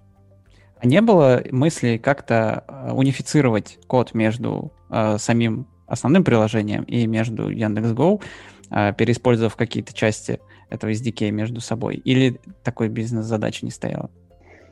А 0.82 0.88
не 0.88 1.02
было 1.02 1.44
мысли 1.52 1.98
как-то 1.98 2.63
э, 2.68 2.92
унифицировать 2.94 3.78
код 3.88 4.13
между 4.13 4.72
э, 4.89 5.18
самим 5.18 5.68
основным 5.88 6.24
приложением 6.24 6.84
и 6.84 7.06
между 7.06 7.50
Яндекс.Го, 7.50 8.22
э, 8.72 8.94
переиспользовав 8.94 9.58
какие-то 9.58 9.94
части 9.94 10.39
этого 10.70 10.92
SDK 10.92 11.32
между 11.32 11.62
собой? 11.62 11.96
Или 11.96 12.40
такой 12.64 12.90
бизнес-задачи 12.90 13.66
не 13.66 13.72
стояло? 13.72 14.10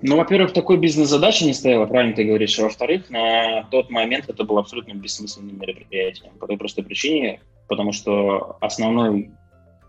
Ну, 0.01 0.17
во-первых, 0.17 0.53
такой 0.53 0.77
бизнес-задачи 0.77 1.43
не 1.43 1.53
стояло, 1.53 1.87
правильно 1.87 2.15
ты 2.15 2.23
говоришь. 2.23 2.59
А 2.59 2.63
во-вторых, 2.63 3.09
на 3.09 3.63
тот 3.71 3.89
момент 3.89 4.25
это 4.27 4.43
было 4.43 4.59
абсолютно 4.59 4.93
бессмысленным 4.93 5.59
мероприятием. 5.59 6.33
По 6.39 6.45
той 6.45 6.57
простой 6.57 6.83
причине, 6.83 7.41
потому 7.67 7.93
что 7.93 8.57
основной 8.61 9.31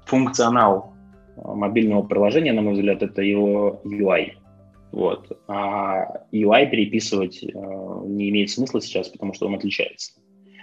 функционал 0.07 0.94
э, 1.37 1.40
мобильного 1.44 2.03
приложения, 2.03 2.55
на 2.55 2.62
мой 2.62 2.73
взгляд, 2.73 3.03
это 3.03 3.21
его 3.21 3.83
UI. 3.85 4.33
Вот. 4.92 5.38
А 5.47 6.25
UI 6.33 6.71
переписывать 6.71 7.42
э, 7.42 7.49
не 8.07 8.31
имеет 8.31 8.49
смысла 8.49 8.81
сейчас, 8.81 9.09
потому 9.09 9.35
что 9.35 9.47
он 9.47 9.57
отличается. 9.57 10.12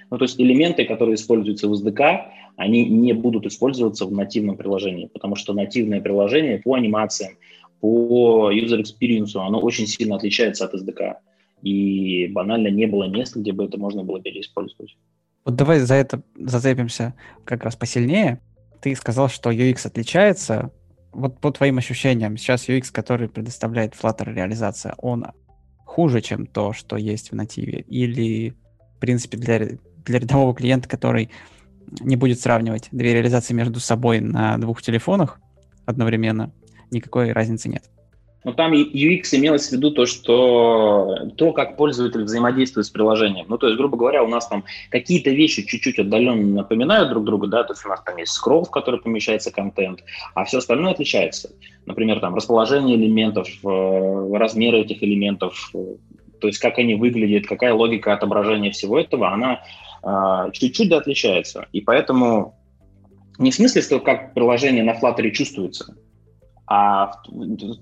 Ну, 0.10 0.18
то 0.18 0.26
есть 0.26 0.40
элементы, 0.40 0.86
которые 0.86 1.16
используются 1.16 1.68
в 1.68 1.74
SDK, 1.74 2.26
они 2.58 2.86
не 2.86 3.14
будут 3.14 3.46
использоваться 3.46 4.06
в 4.06 4.12
нативном 4.12 4.58
приложении, 4.58 5.08
потому 5.08 5.36
что 5.36 5.54
нативное 5.54 6.02
приложение 6.02 6.60
по 6.60 6.76
анимациям, 6.76 7.38
по 7.82 8.52
user 8.52 8.82
experience, 8.82 9.36
оно 9.36 9.60
очень 9.60 9.88
сильно 9.88 10.16
отличается 10.16 10.66
от 10.66 10.74
SDK. 10.74 11.16
И 11.62 12.28
банально 12.28 12.68
не 12.68 12.86
было 12.86 13.08
места, 13.08 13.40
где 13.40 13.52
бы 13.52 13.66
это 13.66 13.80
можно 13.80 14.04
было 14.04 14.22
переиспользовать. 14.22 14.96
Вот 15.44 15.56
давай 15.56 15.80
за 15.80 15.96
это 15.96 16.24
зацепимся 16.36 17.14
как 17.44 17.64
раз 17.64 17.76
посильнее. 17.76 18.42
Ты 18.82 18.96
сказал, 18.96 19.30
что 19.30 19.52
UX 19.52 19.86
отличается, 19.86 20.72
вот 21.12 21.40
по 21.40 21.52
твоим 21.52 21.78
ощущениям, 21.78 22.38
сейчас 22.38 22.70
UX, 22.70 22.92
который 22.92 23.30
предоставляет 23.30 23.94
Flutter 23.94 24.34
реализация, 24.34 24.96
он 24.98 25.26
хуже, 25.86 26.22
чем 26.22 26.46
то, 26.46 26.74
что 26.74 26.98
есть 26.98 27.32
в 27.32 27.36
нативе? 27.36 27.82
Или 27.88 28.56
в 28.96 29.00
принципе, 29.00 29.38
для, 29.38 29.60
для 30.06 30.20
рядового 30.20 30.56
клиента, 30.56 30.88
который 30.88 31.30
не 32.00 32.16
будет 32.16 32.40
сравнивать 32.40 32.88
две 32.92 33.14
реализации 33.14 33.54
между 33.54 33.80
собой 33.80 34.20
на 34.20 34.58
двух 34.58 34.82
телефонах 34.82 35.40
одновременно, 35.86 36.52
никакой 36.92 37.32
разницы 37.32 37.70
нет. 37.70 37.84
Но 38.46 38.54
там 38.54 38.74
UX 38.74 39.24
имелось 39.32 39.70
в 39.70 39.72
виду 39.72 39.90
то, 39.90 40.06
что 40.06 41.32
то, 41.36 41.52
как 41.52 41.78
пользователь 41.78 42.24
взаимодействует 42.24 42.86
с 42.86 42.92
приложением. 42.92 43.48
Ну, 43.50 43.58
то 43.58 43.66
есть, 43.66 43.76
грубо 43.76 43.98
говоря, 43.98 44.24
у 44.24 44.28
нас 44.28 44.48
там 44.48 44.64
какие-то 44.92 45.32
вещи 45.32 45.64
чуть-чуть 45.66 45.98
отдаленно 45.98 46.58
напоминают 46.58 47.10
друг 47.10 47.26
друга, 47.26 47.48
да, 47.48 47.64
то 47.64 47.74
есть 47.74 47.84
у 47.84 47.90
нас 47.90 48.04
там 48.04 48.18
есть 48.18 48.34
скролл, 48.34 48.64
в 48.64 48.70
который 48.70 49.02
помещается 49.02 49.52
контент, 49.52 50.04
а 50.36 50.46
все 50.46 50.60
остальное 50.60 50.92
отличается. 50.92 51.50
Например, 51.88 52.20
там 52.20 52.36
расположение 52.36 52.96
элементов, 52.96 53.48
э, 53.64 54.38
размеры 54.38 54.82
этих 54.82 55.02
элементов, 55.02 55.72
э, 55.74 55.96
то 56.40 56.48
есть 56.48 56.60
как 56.60 56.78
они 56.78 56.94
выглядят, 56.94 57.48
какая 57.48 57.74
логика 57.74 58.14
отображения 58.14 58.70
всего 58.70 59.00
этого, 59.00 59.34
она 59.34 59.62
чуть-чуть 60.54 60.90
да 60.90 60.98
отличается. 60.98 61.68
И 61.72 61.82
поэтому 61.82 62.56
не 63.38 63.52
в 63.52 63.56
смысле, 63.56 63.82
что 63.82 64.00
как 64.00 64.34
приложение 64.34 64.84
на 64.84 64.94
Flutter 64.94 65.30
чувствуется, 65.32 65.96
а 66.68 67.12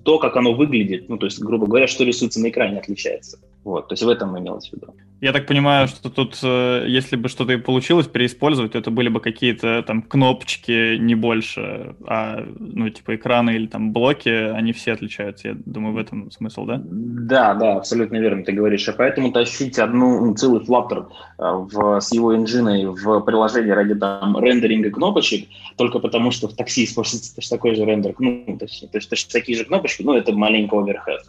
то, 0.04 0.18
как 0.18 0.36
оно 0.36 0.54
выглядит, 0.54 1.08
ну, 1.08 1.16
то 1.16 1.26
есть, 1.26 1.40
грубо 1.40 1.66
говоря, 1.66 1.86
что 1.86 2.04
рисуется 2.04 2.40
на 2.40 2.48
экране, 2.48 2.78
отличается. 2.78 3.38
Вот, 3.64 3.88
то 3.88 3.94
есть 3.94 4.02
в 4.02 4.08
этом 4.08 4.38
имелось 4.38 4.68
в 4.68 4.74
виду. 4.74 4.94
Я 5.22 5.32
так 5.32 5.46
понимаю, 5.46 5.88
что 5.88 6.10
тут, 6.10 6.38
э, 6.42 6.84
если 6.86 7.16
бы 7.16 7.30
что-то 7.30 7.54
и 7.54 7.56
получилось 7.56 8.06
переиспользовать, 8.06 8.72
то 8.72 8.78
это 8.78 8.90
были 8.90 9.08
бы 9.08 9.20
какие-то 9.20 9.82
там 9.82 10.02
кнопочки, 10.02 10.98
не 10.98 11.14
больше, 11.14 11.96
а, 12.06 12.44
ну, 12.58 12.90
типа 12.90 13.16
экраны 13.16 13.54
или 13.54 13.66
там 13.66 13.92
блоки, 13.92 14.28
они 14.28 14.72
все 14.72 14.92
отличаются. 14.92 15.48
Я 15.48 15.56
думаю, 15.64 15.94
в 15.94 15.96
этом 15.96 16.30
смысл, 16.30 16.66
да? 16.66 16.82
Да, 16.84 17.54
да, 17.54 17.76
абсолютно 17.76 18.16
верно 18.16 18.44
ты 18.44 18.52
говоришь. 18.52 18.86
А 18.86 18.92
поэтому 18.92 19.32
тащить 19.32 19.78
одну, 19.78 20.26
ну, 20.26 20.34
целый 20.34 20.62
Flutter 20.62 21.06
э, 21.38 21.42
в, 21.42 22.00
с 22.00 22.12
его 22.12 22.36
инжиной 22.36 22.84
в 22.84 23.20
приложении 23.20 23.70
ради 23.70 23.94
там 23.94 24.36
рендеринга 24.38 24.90
кнопочек, 24.90 25.48
только 25.76 26.00
потому 26.00 26.32
что 26.32 26.48
в 26.48 26.54
такси 26.54 26.84
используется 26.84 27.34
точно 27.34 27.56
такой 27.56 27.76
же 27.76 27.86
рендер, 27.86 28.14
ну, 28.18 28.58
точнее, 28.60 28.88
то 28.88 28.98
есть 28.98 29.08
точно 29.08 29.30
такие 29.32 29.56
же 29.56 29.64
кнопочки, 29.64 30.02
ну, 30.02 30.12
это 30.12 30.32
маленький 30.32 30.76
оверхед. 30.76 31.22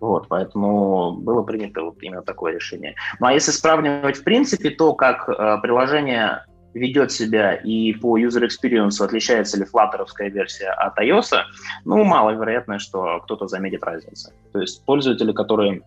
Вот, 0.00 0.28
поэтому 0.28 1.12
было 1.12 1.42
принято 1.42 1.82
вот 1.82 1.96
именно 2.02 2.22
такое 2.22 2.54
решение. 2.54 2.94
Ну 3.18 3.26
а 3.26 3.32
если 3.32 3.50
сравнивать 3.50 4.18
в 4.18 4.24
принципе 4.24 4.70
то, 4.70 4.94
как 4.94 5.28
э, 5.28 5.58
приложение 5.60 6.44
ведет 6.74 7.10
себя 7.12 7.54
и 7.54 7.92
по 7.94 8.18
user 8.18 8.46
experience 8.46 9.02
отличается 9.02 9.58
ли 9.58 9.64
флаттеровская 9.64 10.30
версия 10.30 10.68
от 10.68 10.98
iOS, 10.98 11.42
ну, 11.84 12.04
маловероятно, 12.04 12.78
что 12.78 13.20
кто-то 13.24 13.48
заметит 13.48 13.82
разницу. 13.82 14.30
То 14.52 14.60
есть 14.60 14.84
пользователи, 14.84 15.32
которые 15.32 15.82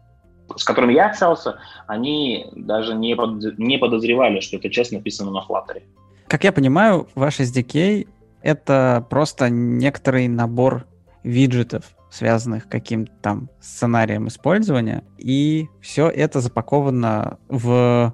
с 0.58 0.65
которыми 0.65 0.91
я 0.93 1.06
общался, 1.06 1.60
они 1.88 2.47
даже 2.54 2.93
не, 2.93 3.15
под, 3.15 3.58
не 3.58 3.78
подозревали, 3.78 4.41
что 4.41 4.58
это 4.58 4.69
часть 4.69 4.91
написано 4.91 5.32
на 5.32 5.45
Flutter. 5.47 5.82
Как 6.28 6.43
я 6.43 6.52
понимаю, 6.52 7.08
ваш 7.15 7.39
SDK— 7.39 8.08
это 8.41 9.06
просто 9.10 9.50
некоторый 9.50 10.28
набор 10.28 10.86
виджетов, 11.24 11.95
связанных 12.12 12.67
каким-то 12.67 13.12
там 13.21 13.50
сценарием 13.62 14.28
использования, 14.28 15.04
и 15.17 15.67
все 15.82 16.10
это 16.10 16.41
запаковано 16.41 17.39
в 17.47 18.13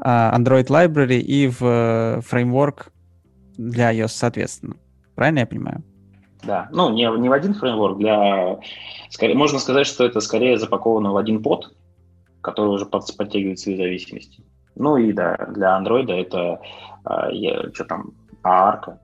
а, 0.00 0.38
Android 0.38 0.66
Library 0.66 1.18
и 1.18 1.48
в 1.48 2.22
фреймворк 2.22 2.90
для 3.56 3.94
iOS, 3.94 4.08
соответственно. 4.08 4.76
Правильно 5.14 5.40
я 5.40 5.46
понимаю? 5.46 5.84
Да, 6.42 6.68
ну 6.72 6.90
не, 6.90 7.06
не 7.20 7.28
в 7.28 7.32
один 7.32 7.54
фреймворк, 7.54 7.98
для... 7.98 8.58
Скорее, 9.10 9.34
можно 9.34 9.58
сказать, 9.58 9.86
что 9.86 10.04
это 10.04 10.20
скорее 10.20 10.58
запаковано 10.58 11.12
в 11.12 11.16
один 11.16 11.42
под, 11.42 11.76
который 12.40 12.70
уже 12.70 12.86
под, 12.86 13.04
подтягивает 13.16 13.58
свои 13.58 13.76
зависимости. 13.76 14.42
Ну 14.74 14.96
и 14.96 15.12
да, 15.12 15.36
для 15.54 15.78
Android 15.78 16.10
это 16.10 16.60
а, 17.04 17.30
я, 17.30 17.70
что 17.74 17.84
там, 17.84 18.12
арка, 18.42 18.98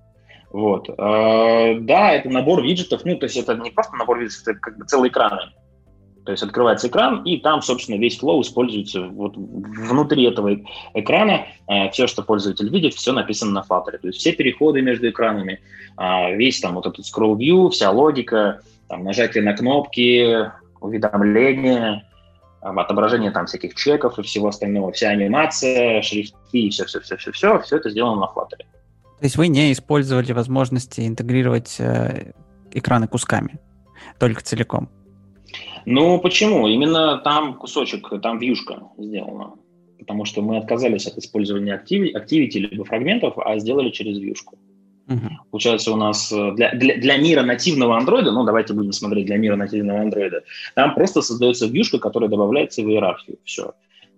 вот. 0.50 0.88
Э, 0.88 1.78
да, 1.80 2.12
это 2.12 2.28
набор 2.28 2.62
виджетов, 2.62 3.04
ну, 3.04 3.16
то 3.16 3.26
есть 3.26 3.36
это 3.36 3.54
не 3.54 3.70
просто 3.70 3.96
набор 3.96 4.18
виджетов, 4.18 4.48
это 4.48 4.60
как 4.60 4.78
бы 4.78 4.84
целый 4.84 5.10
экран. 5.10 5.38
То 6.24 6.32
есть 6.32 6.42
открывается 6.42 6.88
экран, 6.88 7.22
и 7.22 7.38
там, 7.38 7.62
собственно, 7.62 7.96
весь 7.96 8.18
флоу 8.18 8.42
используется 8.42 9.06
вот 9.06 9.36
внутри 9.36 10.24
этого 10.24 10.58
экрана. 10.94 11.46
Э, 11.68 11.90
все, 11.90 12.06
что 12.06 12.22
пользователь 12.22 12.68
видит, 12.68 12.94
все 12.94 13.12
написано 13.12 13.52
на 13.52 13.64
Flutter. 13.68 13.98
То 13.98 14.08
есть 14.08 14.18
все 14.18 14.32
переходы 14.32 14.82
между 14.82 15.08
экранами, 15.08 15.60
э, 15.96 16.36
весь 16.36 16.60
там 16.60 16.74
вот 16.74 16.86
этот 16.86 17.04
scroll 17.06 17.36
view, 17.36 17.70
вся 17.70 17.90
логика, 17.90 18.60
там, 18.88 19.04
нажатие 19.04 19.44
на 19.44 19.56
кнопки, 19.56 20.50
уведомления, 20.80 22.04
отображение 22.60 23.30
там 23.30 23.46
всяких 23.46 23.74
чеков 23.74 24.18
и 24.18 24.22
всего 24.22 24.48
остального, 24.48 24.92
вся 24.92 25.10
анимация, 25.10 26.02
шрифты 26.02 26.36
и 26.52 26.70
все-все-все-все-все, 26.70 27.60
все 27.60 27.76
это 27.76 27.90
сделано 27.90 28.22
на 28.22 28.24
Flutter. 28.24 28.64
То 29.20 29.26
есть 29.26 29.36
вы 29.36 29.48
не 29.48 29.70
использовали 29.70 30.32
возможности 30.32 31.06
интегрировать 31.06 31.76
э, 31.78 32.32
экраны 32.72 33.06
кусками, 33.06 33.58
только 34.18 34.42
целиком? 34.42 34.88
Ну, 35.84 36.18
почему? 36.18 36.66
Именно 36.66 37.18
там 37.18 37.54
кусочек, 37.54 38.08
там 38.22 38.38
вьюшка 38.38 38.82
сделана. 38.96 39.52
Потому 39.98 40.24
что 40.24 40.40
мы 40.40 40.56
отказались 40.56 41.06
от 41.06 41.18
использования 41.18 41.74
Activity 41.74 42.58
либо 42.58 42.84
фрагментов, 42.84 43.34
а 43.36 43.58
сделали 43.58 43.90
через 43.90 44.18
вьюшку. 44.18 44.58
Uh-huh. 45.06 45.28
Получается, 45.50 45.92
у 45.92 45.96
нас 45.96 46.32
э, 46.32 46.52
для, 46.54 46.72
для, 46.72 46.96
для 46.96 47.16
мира 47.18 47.42
нативного 47.42 47.98
андроида, 47.98 48.30
ну, 48.32 48.44
давайте 48.44 48.72
будем 48.72 48.92
смотреть 48.92 49.26
для 49.26 49.36
мира 49.36 49.56
нативного 49.56 50.00
андроида, 50.00 50.44
там 50.76 50.94
просто 50.94 51.20
создается 51.20 51.66
вьюшка, 51.66 51.98
которая 51.98 52.30
добавляется 52.30 52.82
в 52.82 52.88
иерархию. 52.88 53.36
Все. 53.44 53.72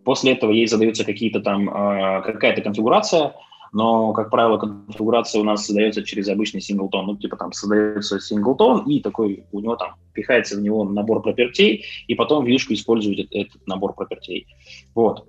После 0.05 0.33
этого 0.33 0.53
ей 0.53 0.67
задаются 0.67 1.05
какие-то 1.05 1.41
там, 1.41 1.69
э, 1.69 2.23
какая-то 2.23 2.61
конфигурация, 2.61 3.33
но, 3.73 4.13
как 4.13 4.31
правило, 4.31 4.59
конфигурация 4.59 5.41
у 5.41 5.45
нас 5.45 5.65
создается 5.65 6.03
через 6.03 6.29
обычный 6.29 6.61
синглтон. 6.61 7.07
Ну, 7.07 7.17
типа 7.17 7.37
там 7.37 7.53
создается 7.53 8.21
синглтон, 8.21 8.89
и 8.89 9.01
такой 9.01 9.47
у 9.51 9.61
него 9.61 9.77
там 9.77 9.95
пихается 10.13 10.57
в 10.57 10.61
него 10.61 10.85
набор 10.85 11.23
пропертей, 11.23 11.87
и 12.07 12.15
потом 12.15 12.45
вьюшка 12.45 12.75
использует 12.75 13.29
этот, 13.31 13.67
набор 13.67 13.95
пропертей. 13.95 14.47
Вот. 14.95 15.27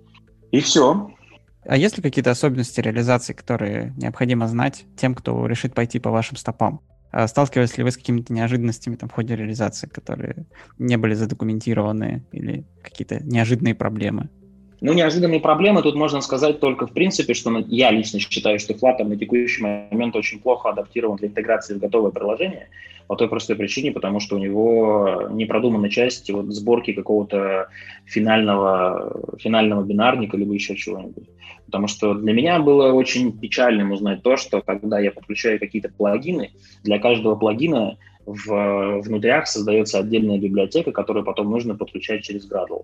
И 0.51 0.59
все. 0.59 1.09
А 1.65 1.77
есть 1.77 1.95
ли 1.95 2.03
какие-то 2.03 2.31
особенности 2.31 2.81
реализации, 2.81 3.31
которые 3.31 3.93
необходимо 3.97 4.47
знать 4.47 4.85
тем, 4.97 5.15
кто 5.15 5.45
решит 5.45 5.73
пойти 5.73 5.99
по 5.99 6.11
вашим 6.11 6.35
стопам? 6.35 6.81
А 7.11 7.27
сталкивались 7.27 7.77
ли 7.77 7.83
вы 7.83 7.91
с 7.91 7.97
какими-то 7.97 8.33
неожиданностями 8.33 8.95
там, 8.95 9.07
в 9.07 9.13
ходе 9.13 9.35
реализации, 9.35 9.87
которые 9.87 10.47
не 10.79 10.97
были 10.97 11.13
задокументированы 11.13 12.25
или 12.33 12.65
какие-то 12.81 13.23
неожиданные 13.23 13.75
проблемы? 13.75 14.29
Ну, 14.83 14.91
неожиданные 14.91 15.39
проблемы 15.39 15.81
тут 15.81 15.95
можно 15.95 16.19
сказать 16.19 16.59
только 16.59 16.87
в 16.87 16.91
принципе, 16.91 17.33
что 17.33 17.57
я 17.69 17.89
лично 17.89 18.19
считаю, 18.19 18.59
что 18.59 18.73
Flutter 18.73 19.05
на 19.05 19.15
текущий 19.15 19.61
момент 19.61 20.13
очень 20.13 20.41
плохо 20.41 20.71
адаптирован 20.71 21.15
для 21.15 21.29
интеграции 21.29 21.75
в 21.75 21.79
готовое 21.79 22.11
приложение, 22.11 22.67
по 23.07 23.15
той 23.15 23.29
простой 23.29 23.55
причине, 23.55 23.93
потому 23.93 24.19
что 24.19 24.35
у 24.35 24.39
него 24.39 25.29
не 25.31 25.45
продумана 25.45 25.89
часть 25.89 26.29
вот, 26.29 26.47
сборки 26.47 26.91
какого-то 26.91 27.69
финального, 28.03 29.37
финального 29.39 29.85
бинарника, 29.85 30.35
либо 30.35 30.53
еще 30.53 30.75
чего-нибудь. 30.75 31.29
Потому 31.65 31.87
что 31.87 32.13
для 32.13 32.33
меня 32.33 32.59
было 32.59 32.91
очень 32.91 33.31
печальным 33.39 33.93
узнать 33.93 34.21
то, 34.21 34.35
что 34.35 34.61
когда 34.61 34.99
я 34.99 35.11
подключаю 35.11 35.59
какие-то 35.59 35.93
плагины, 35.97 36.51
для 36.83 36.99
каждого 36.99 37.35
плагина 37.35 37.97
в 38.25 38.99
внутрях 38.99 39.47
создается 39.47 39.99
отдельная 39.99 40.39
библиотека, 40.39 40.91
которую 40.91 41.23
потом 41.23 41.49
нужно 41.49 41.73
подключать 41.73 42.23
через 42.23 42.51
Gradle 42.51 42.83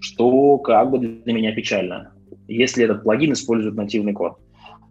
что 0.00 0.58
как 0.58 0.90
бы 0.90 0.98
для 0.98 1.32
меня 1.32 1.54
печально, 1.54 2.12
если 2.46 2.84
этот 2.84 3.02
плагин 3.02 3.32
использует 3.32 3.74
нативный 3.74 4.12
код. 4.12 4.38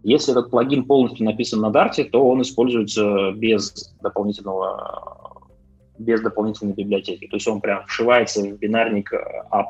Если 0.04 0.32
этот 0.32 0.50
плагин 0.50 0.84
полностью 0.84 1.26
написан 1.26 1.60
на 1.60 1.66
Dart, 1.66 2.02
то 2.10 2.26
он 2.28 2.42
используется 2.42 3.32
без 3.32 3.94
дополнительного 4.00 5.28
без 5.98 6.20
дополнительной 6.20 6.74
библиотеки. 6.74 7.26
То 7.26 7.36
есть 7.36 7.48
он 7.48 7.60
прям 7.60 7.84
вшивается 7.86 8.40
в 8.40 8.58
бинарник 8.58 9.12
app, 9.50 9.66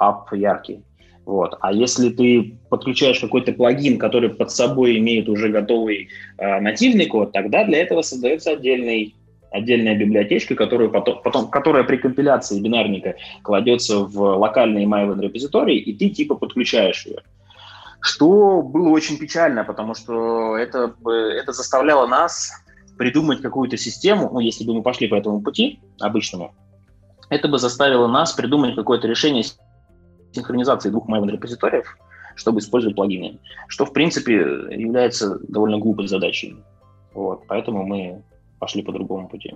app 0.00 0.36
яркий. 0.36 0.82
Вот. 1.24 1.56
А 1.60 1.72
если 1.72 2.10
ты 2.10 2.56
подключаешь 2.70 3.18
какой-то 3.18 3.52
плагин, 3.52 3.98
который 3.98 4.30
под 4.30 4.50
собой 4.50 4.98
имеет 4.98 5.28
уже 5.28 5.48
готовый 5.48 6.08
э, 6.38 6.60
нативный 6.60 7.06
код, 7.06 7.32
тогда 7.32 7.64
для 7.64 7.78
этого 7.78 8.02
создается 8.02 8.52
отдельный 8.52 9.14
отдельная 9.56 9.96
библиотечка, 9.96 10.54
которую 10.54 10.90
потом, 10.90 11.20
потом, 11.22 11.48
которая 11.48 11.84
при 11.84 11.96
компиляции 11.96 12.60
бинарника 12.60 13.16
кладется 13.42 13.98
в 13.98 14.18
локальный 14.38 14.84
email 14.84 15.20
репозиторий, 15.20 15.78
и 15.78 15.92
ты 15.94 16.10
типа 16.10 16.34
подключаешь 16.34 17.06
ее. 17.06 17.18
Что 18.00 18.62
было 18.62 18.90
очень 18.90 19.18
печально, 19.18 19.64
потому 19.64 19.94
что 19.94 20.56
это, 20.56 20.94
это 21.04 21.52
заставляло 21.52 22.06
нас 22.06 22.52
придумать 22.96 23.42
какую-то 23.42 23.76
систему, 23.76 24.30
ну, 24.32 24.40
если 24.40 24.64
бы 24.64 24.74
мы 24.74 24.82
пошли 24.82 25.08
по 25.08 25.14
этому 25.14 25.42
пути 25.42 25.80
обычному, 26.00 26.54
это 27.28 27.48
бы 27.48 27.58
заставило 27.58 28.06
нас 28.06 28.32
придумать 28.32 28.74
какое-то 28.74 29.08
решение 29.08 29.44
синхронизации 30.32 30.90
двух 30.90 31.08
mail 31.08 31.28
репозиториев, 31.30 31.96
чтобы 32.36 32.60
использовать 32.60 32.96
плагины, 32.96 33.38
что, 33.68 33.84
в 33.84 33.92
принципе, 33.92 34.34
является 34.34 35.38
довольно 35.48 35.78
глупой 35.78 36.06
задачей. 36.06 36.56
Вот, 37.14 37.42
поэтому 37.48 37.84
мы 37.84 38.22
пошли 38.58 38.82
по 38.82 38.92
другому 38.92 39.28
пути. 39.28 39.54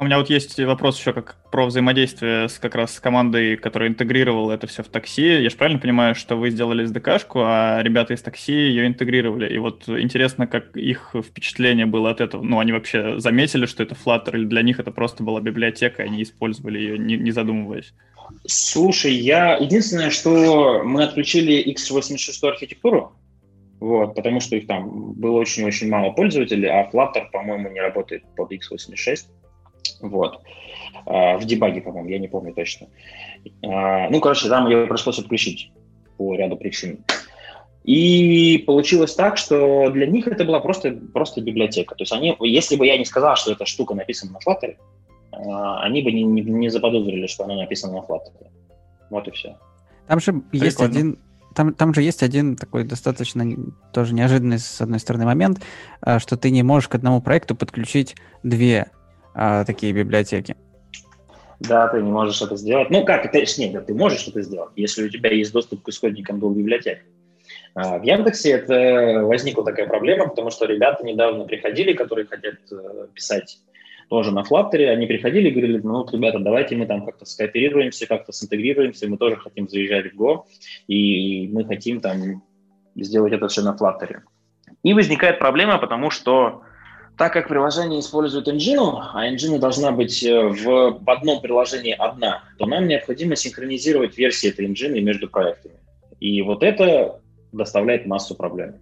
У 0.00 0.04
меня 0.04 0.18
вот 0.18 0.30
есть 0.30 0.56
вопрос 0.60 0.96
еще 0.96 1.12
как 1.12 1.36
про 1.50 1.66
взаимодействие 1.66 2.48
с 2.48 2.60
как 2.60 2.76
раз 2.76 2.94
с 2.94 3.00
командой, 3.00 3.56
которая 3.56 3.88
интегрировала 3.88 4.52
это 4.52 4.68
все 4.68 4.84
в 4.84 4.88
такси. 4.88 5.42
Я 5.42 5.50
же 5.50 5.56
правильно 5.56 5.80
понимаю, 5.80 6.14
что 6.14 6.36
вы 6.36 6.50
сделали 6.50 6.86
SDK-шку, 6.86 7.42
а 7.44 7.82
ребята 7.82 8.14
из 8.14 8.22
такси 8.22 8.52
ее 8.52 8.86
интегрировали. 8.86 9.52
И 9.52 9.58
вот 9.58 9.88
интересно, 9.88 10.46
как 10.46 10.76
их 10.76 11.16
впечатление 11.20 11.86
было 11.86 12.10
от 12.10 12.20
этого. 12.20 12.44
Ну, 12.44 12.60
они 12.60 12.70
вообще 12.70 13.18
заметили, 13.18 13.66
что 13.66 13.82
это 13.82 13.96
Flutter, 13.96 14.36
или 14.36 14.44
для 14.44 14.62
них 14.62 14.78
это 14.78 14.92
просто 14.92 15.24
была 15.24 15.40
библиотека, 15.40 16.04
и 16.04 16.06
они 16.06 16.22
использовали 16.22 16.78
ее, 16.78 16.96
не, 16.96 17.16
не 17.16 17.32
задумываясь? 17.32 17.92
Слушай, 18.46 19.14
я 19.14 19.56
единственное, 19.56 20.10
что 20.10 20.82
мы 20.84 21.02
отключили 21.02 21.74
x86 21.74 22.48
архитектуру, 22.48 23.17
вот, 23.80 24.14
потому 24.14 24.40
что 24.40 24.56
их 24.56 24.66
там 24.66 25.12
было 25.12 25.38
очень-очень 25.38 25.88
мало 25.88 26.10
пользователей, 26.10 26.68
а 26.68 26.88
Flutter, 26.90 27.30
по-моему, 27.32 27.70
не 27.70 27.80
работает 27.80 28.24
под 28.36 28.52
x86. 28.52 29.26
Вот. 30.00 30.42
А, 31.06 31.38
в 31.38 31.44
дебаге, 31.44 31.80
по-моему, 31.80 32.08
я 32.08 32.18
не 32.18 32.28
помню 32.28 32.52
точно. 32.54 32.88
А, 33.64 34.10
ну, 34.10 34.20
короче, 34.20 34.48
там 34.48 34.68
ее 34.68 34.86
пришлось 34.86 35.18
отключить 35.18 35.70
по 36.16 36.34
ряду 36.34 36.56
причин. 36.56 37.04
И 37.84 38.64
получилось 38.66 39.14
так, 39.14 39.38
что 39.38 39.90
для 39.90 40.06
них 40.06 40.26
это 40.26 40.44
была 40.44 40.60
просто, 40.60 40.90
просто 40.90 41.40
библиотека. 41.40 41.94
То 41.94 42.02
есть 42.02 42.12
они, 42.12 42.36
если 42.40 42.76
бы 42.76 42.84
я 42.84 42.98
не 42.98 43.04
сказал, 43.04 43.36
что 43.36 43.52
эта 43.52 43.64
штука 43.64 43.94
написана 43.94 44.32
на 44.32 44.38
Flutter, 44.38 44.76
а, 45.30 45.82
они 45.82 46.02
бы 46.02 46.10
не, 46.10 46.24
не, 46.24 46.42
не 46.42 46.68
заподозрили, 46.68 47.28
что 47.28 47.44
она 47.44 47.54
написана 47.54 47.94
на 47.94 47.98
Flutter. 47.98 48.48
Вот 49.10 49.28
и 49.28 49.30
все. 49.30 49.56
Там 50.08 50.18
же 50.20 50.32
Прикольно. 50.32 50.64
есть 50.64 50.80
один 50.80 51.18
там, 51.58 51.74
там 51.74 51.92
же 51.92 52.02
есть 52.02 52.22
один 52.22 52.54
такой 52.54 52.84
достаточно 52.84 53.44
тоже 53.92 54.14
неожиданный, 54.14 54.60
с 54.60 54.80
одной 54.80 55.00
стороны, 55.00 55.24
момент, 55.24 55.58
что 56.18 56.36
ты 56.36 56.50
не 56.52 56.62
можешь 56.62 56.88
к 56.88 56.94
одному 56.94 57.20
проекту 57.20 57.56
подключить 57.56 58.14
две 58.44 58.92
а, 59.34 59.64
такие 59.64 59.92
библиотеки. 59.92 60.54
Да, 61.58 61.88
ты 61.88 62.00
не 62.00 62.08
можешь 62.08 62.40
это 62.40 62.56
сделать. 62.56 62.90
Ну 62.90 63.04
как, 63.04 63.32
ты, 63.32 63.44
нет, 63.58 63.86
ты 63.86 63.92
можешь 63.92 64.28
это 64.28 64.40
сделать, 64.42 64.70
если 64.76 65.06
у 65.06 65.08
тебя 65.08 65.32
есть 65.32 65.52
доступ 65.52 65.82
к 65.82 65.88
исходникам 65.88 66.38
двух 66.38 66.56
библиотек. 66.56 67.00
А 67.74 67.98
в 67.98 68.04
Яндексе 68.04 68.52
это 68.52 69.24
возникла 69.24 69.64
такая 69.64 69.88
проблема, 69.88 70.28
потому 70.28 70.50
что 70.50 70.64
ребята 70.64 71.04
недавно 71.04 71.44
приходили, 71.44 71.92
которые 71.92 72.26
хотят 72.26 72.54
э, 72.70 73.08
писать 73.12 73.58
тоже 74.08 74.32
на 74.32 74.40
Flutter, 74.40 74.88
они 74.88 75.06
приходили 75.06 75.48
и 75.48 75.50
говорили, 75.50 75.80
ну 75.82 75.98
вот, 75.98 76.12
ребята, 76.12 76.38
давайте 76.38 76.76
мы 76.76 76.86
там 76.86 77.04
как-то 77.04 77.24
скооперируемся, 77.24 78.06
как-то 78.06 78.32
синтегрируемся, 78.32 79.08
мы 79.08 79.18
тоже 79.18 79.36
хотим 79.36 79.68
заезжать 79.68 80.12
в 80.12 80.20
Go, 80.20 80.44
и 80.86 81.48
мы 81.48 81.64
хотим 81.64 82.00
там 82.00 82.42
сделать 82.94 83.32
это 83.32 83.48
все 83.48 83.62
на 83.62 83.76
Flutter. 83.76 84.20
И 84.82 84.94
возникает 84.94 85.38
проблема, 85.38 85.78
потому 85.78 86.10
что 86.10 86.62
так 87.16 87.32
как 87.32 87.48
приложение 87.48 88.00
использует 88.00 88.48
engine, 88.48 89.00
а 89.12 89.28
engine 89.28 89.58
должна 89.58 89.90
быть 89.90 90.22
э, 90.22 90.48
в, 90.48 91.00
в 91.00 91.10
одном 91.10 91.42
приложении 91.42 91.92
одна, 91.92 92.44
то 92.58 92.66
нам 92.66 92.86
необходимо 92.86 93.34
синхронизировать 93.34 94.16
версии 94.16 94.48
этой 94.50 94.66
engine 94.66 95.00
между 95.00 95.28
проектами. 95.28 95.74
И 96.20 96.40
вот 96.42 96.62
это 96.62 97.20
доставляет 97.52 98.06
массу 98.06 98.36
проблем. 98.36 98.76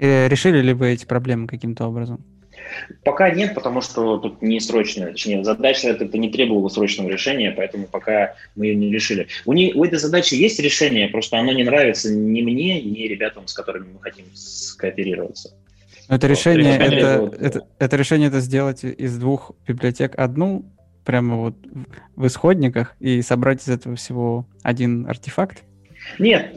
Э, 0.00 0.26
решили 0.28 0.60
ли 0.60 0.72
вы 0.72 0.94
эти 0.94 1.06
проблемы 1.06 1.46
каким-то 1.46 1.86
образом? 1.86 2.24
Пока 3.04 3.30
нет, 3.30 3.54
потому 3.54 3.80
что 3.80 4.18
тут 4.18 4.42
не 4.42 4.60
срочная, 4.60 5.12
точнее, 5.12 5.44
задача 5.44 5.88
это, 5.88 6.04
это 6.04 6.18
не 6.18 6.30
требовала 6.30 6.68
срочного 6.68 7.08
решения, 7.08 7.50
поэтому 7.50 7.86
пока 7.86 8.34
мы 8.54 8.66
ее 8.66 8.74
не 8.74 8.92
решили. 8.92 9.28
У, 9.44 9.52
не, 9.52 9.72
у 9.72 9.84
этой 9.84 9.98
задачи 9.98 10.34
есть 10.34 10.58
решение, 10.60 11.08
просто 11.08 11.38
оно 11.38 11.52
не 11.52 11.64
нравится 11.64 12.12
ни 12.12 12.42
мне, 12.42 12.80
ни 12.80 13.06
ребятам, 13.06 13.46
с 13.46 13.54
которыми 13.54 13.92
мы 13.94 14.00
хотим 14.00 14.26
скооперироваться. 14.34 15.54
Это 16.08 16.26
решение, 16.26 16.78
решение 16.78 16.98
это, 16.98 17.36
это, 17.40 17.66
это 17.78 17.96
решение 17.96 18.28
это 18.28 18.40
сделать 18.40 18.84
из 18.84 19.18
двух 19.18 19.52
библиотек 19.66 20.12
одну, 20.16 20.64
прямо 21.04 21.36
вот 21.36 21.54
в 22.16 22.26
исходниках, 22.26 22.94
и 23.00 23.22
собрать 23.22 23.62
из 23.62 23.68
этого 23.68 23.96
всего 23.96 24.46
один 24.62 25.06
артефакт? 25.08 25.62
Нет, 26.18 26.56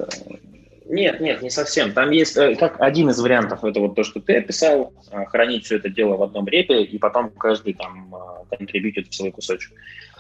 нет, 0.90 1.20
нет, 1.20 1.42
не 1.42 1.52
совсем. 1.52 1.94
Там 1.94 2.10
есть 2.10 2.36
э, 2.36 2.56
как 2.56 2.82
один 2.82 3.10
из 3.10 3.20
вариантов, 3.20 3.64
это 3.64 3.80
вот 3.80 3.96
то, 3.96 4.04
что 4.04 4.20
ты 4.20 4.38
описал, 4.38 4.92
э, 5.12 5.26
хранить 5.26 5.66
все 5.66 5.76
это 5.76 5.90
дело 5.90 6.18
в 6.18 6.24
одном 6.24 6.48
репе, 6.48 6.84
и 6.84 6.98
потом 6.98 7.30
каждый 7.30 7.76
там 7.76 8.14
э, 8.14 8.56
контрибьютит 8.56 9.08
в 9.08 9.14
свой 9.14 9.32
кусочек. 9.32 9.72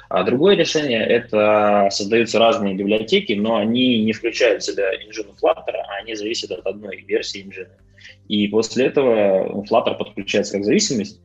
А 0.09 0.23
другое 0.23 0.55
решение– 0.55 1.05
это 1.07 1.89
создаются 1.91 2.39
разные 2.39 2.75
библиотеки, 2.75 3.33
но 3.33 3.57
они 3.57 4.03
не 4.03 4.13
включают 4.13 4.61
в 4.61 4.65
себя 4.65 4.93
engine 4.93 5.33
Flutter, 5.41 5.75
а 5.87 6.01
они 6.01 6.15
зависят 6.15 6.51
от 6.51 6.65
одной 6.65 7.03
версии 7.07 7.43
engine. 7.43 7.69
И 8.27 8.47
после 8.47 8.85
этого 8.85 9.63
Flutter 9.69 9.95
подключается 9.97 10.53
как 10.53 10.65
зависимость, 10.65 11.19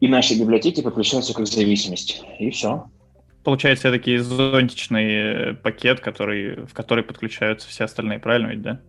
и 0.00 0.08
наши 0.08 0.38
библиотеки 0.38 0.82
подключаются 0.82 1.34
как 1.34 1.46
зависимость. 1.46 2.22
И 2.40 2.50
все. 2.50 2.84
Получается, 3.44 3.90
такие 3.90 4.20
зонтичный 4.20 5.06
э, 5.12 5.54
пакет, 5.54 6.00
который, 6.00 6.66
в 6.66 6.74
который 6.74 7.02
подключаются 7.02 7.68
все 7.68 7.84
остальные, 7.84 8.18
правильно 8.18 8.48
ведь, 8.48 8.62
да? 8.62 8.80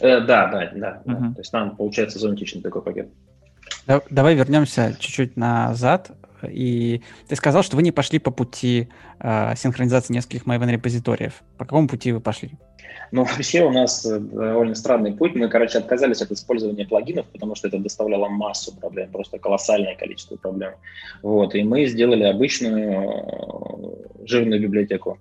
Э, 0.00 0.20
да, 0.20 0.46
да, 0.46 0.70
да. 0.74 1.02
Да. 1.04 1.14
То 1.14 1.38
есть 1.38 1.50
там 1.50 1.76
получается 1.76 2.18
зонтичный 2.18 2.62
такой 2.62 2.82
пакет. 2.82 3.08
Давай 4.10 4.34
вернемся 4.34 4.96
чуть-чуть 4.98 5.36
назад. 5.36 6.12
И 6.48 7.02
ты 7.28 7.36
сказал, 7.36 7.62
что 7.62 7.76
вы 7.76 7.82
не 7.82 7.92
пошли 7.92 8.18
по 8.18 8.30
пути 8.30 8.88
э, 9.20 9.54
синхронизации 9.56 10.12
нескольких 10.12 10.44
Maven 10.44 10.70
репозиториев. 10.70 11.42
По 11.56 11.64
какому 11.64 11.86
пути 11.86 12.10
вы 12.12 12.20
пошли? 12.20 12.50
Ну, 13.12 13.24
вообще 13.24 13.62
у 13.62 13.70
нас 13.70 14.04
э, 14.06 14.18
довольно 14.18 14.74
странный 14.74 15.12
путь. 15.12 15.34
Мы, 15.34 15.48
короче, 15.48 15.78
отказались 15.78 16.22
от 16.22 16.32
использования 16.32 16.86
плагинов, 16.86 17.26
потому 17.26 17.54
что 17.54 17.68
это 17.68 17.78
доставляло 17.78 18.28
массу 18.28 18.74
проблем, 18.74 19.10
просто 19.10 19.38
колоссальное 19.38 19.94
количество 19.94 20.36
проблем. 20.36 20.72
Вот, 21.22 21.54
и 21.54 21.62
мы 21.62 21.86
сделали 21.86 22.24
обычную 22.24 23.02
э, 23.02 24.26
жирную 24.26 24.60
библиотеку. 24.60 25.18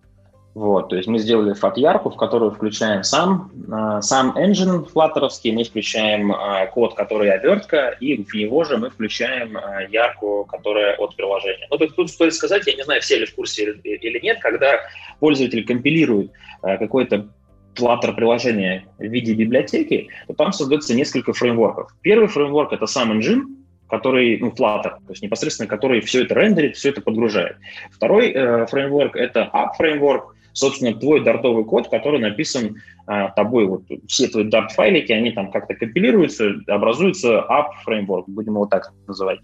Вот, 0.53 0.89
то 0.89 0.97
есть 0.97 1.07
мы 1.07 1.17
сделали 1.19 1.53
фат-ярку, 1.53 2.09
в 2.09 2.17
которую 2.17 2.51
включаем 2.51 3.03
сам, 3.03 3.51
э, 3.71 4.01
сам 4.01 4.37
engine 4.37 4.85
флаттеровский, 4.85 5.53
мы 5.53 5.63
включаем 5.63 6.33
э, 6.33 6.67
код, 6.73 6.93
который 6.93 7.31
обертка, 7.31 7.95
и 8.01 8.21
в 8.21 8.33
него 8.33 8.65
же 8.65 8.77
мы 8.77 8.89
включаем 8.89 9.55
э, 9.55 9.87
ярку, 9.89 10.45
которая 10.49 10.95
от 10.97 11.15
приложения. 11.15 11.67
Ну, 11.69 11.77
тут, 11.77 12.09
стоит 12.09 12.33
сказать, 12.33 12.67
я 12.67 12.73
не 12.73 12.83
знаю, 12.83 13.01
все 13.01 13.19
ли 13.19 13.25
в 13.25 13.33
курсе 13.33 13.63
или, 13.63 13.95
или 13.95 14.19
нет, 14.19 14.39
когда 14.41 14.81
пользователь 15.21 15.65
компилирует 15.65 16.31
э, 16.63 16.77
какой-то 16.77 17.29
Flutter 17.75 18.13
приложение 18.13 18.87
в 18.97 19.03
виде 19.03 19.33
библиотеки, 19.33 20.09
то 20.27 20.33
там 20.33 20.51
создается 20.51 20.93
несколько 20.93 21.31
фреймворков. 21.31 21.95
Первый 22.01 22.27
фреймворк— 22.27 22.73
это 22.73 22.87
сам 22.87 23.17
engine, 23.17 23.43
который, 23.89 24.37
ну, 24.39 24.49
Flutter, 24.49 24.97
то 25.05 25.09
есть 25.09 25.21
непосредственно 25.21 25.69
который 25.69 26.01
все 26.01 26.23
это 26.23 26.35
рендерит, 26.35 26.75
все 26.75 26.89
это 26.89 27.01
подгружает. 27.01 27.55
Второй 27.91 28.31
э, 28.31 28.65
фреймворк— 28.65 29.15
это 29.17 29.49
App 29.53 29.75
фреймворк, 29.77 30.35
собственно, 30.53 30.93
твой 30.93 31.23
дартовый 31.23 31.65
код, 31.65 31.89
который 31.89 32.19
написан 32.19 32.81
а, 33.07 33.29
тобой, 33.29 33.65
вот 33.65 33.83
все 34.07 34.27
твои 34.27 34.43
дарт-файлики, 34.45 35.11
они 35.11 35.31
там 35.31 35.51
как-то 35.51 35.73
компилируются, 35.73 36.55
образуется 36.67 37.45
app 37.49 37.71
фреймворк, 37.83 38.27
будем 38.27 38.53
его 38.53 38.65
так 38.65 38.93
называть. 39.07 39.39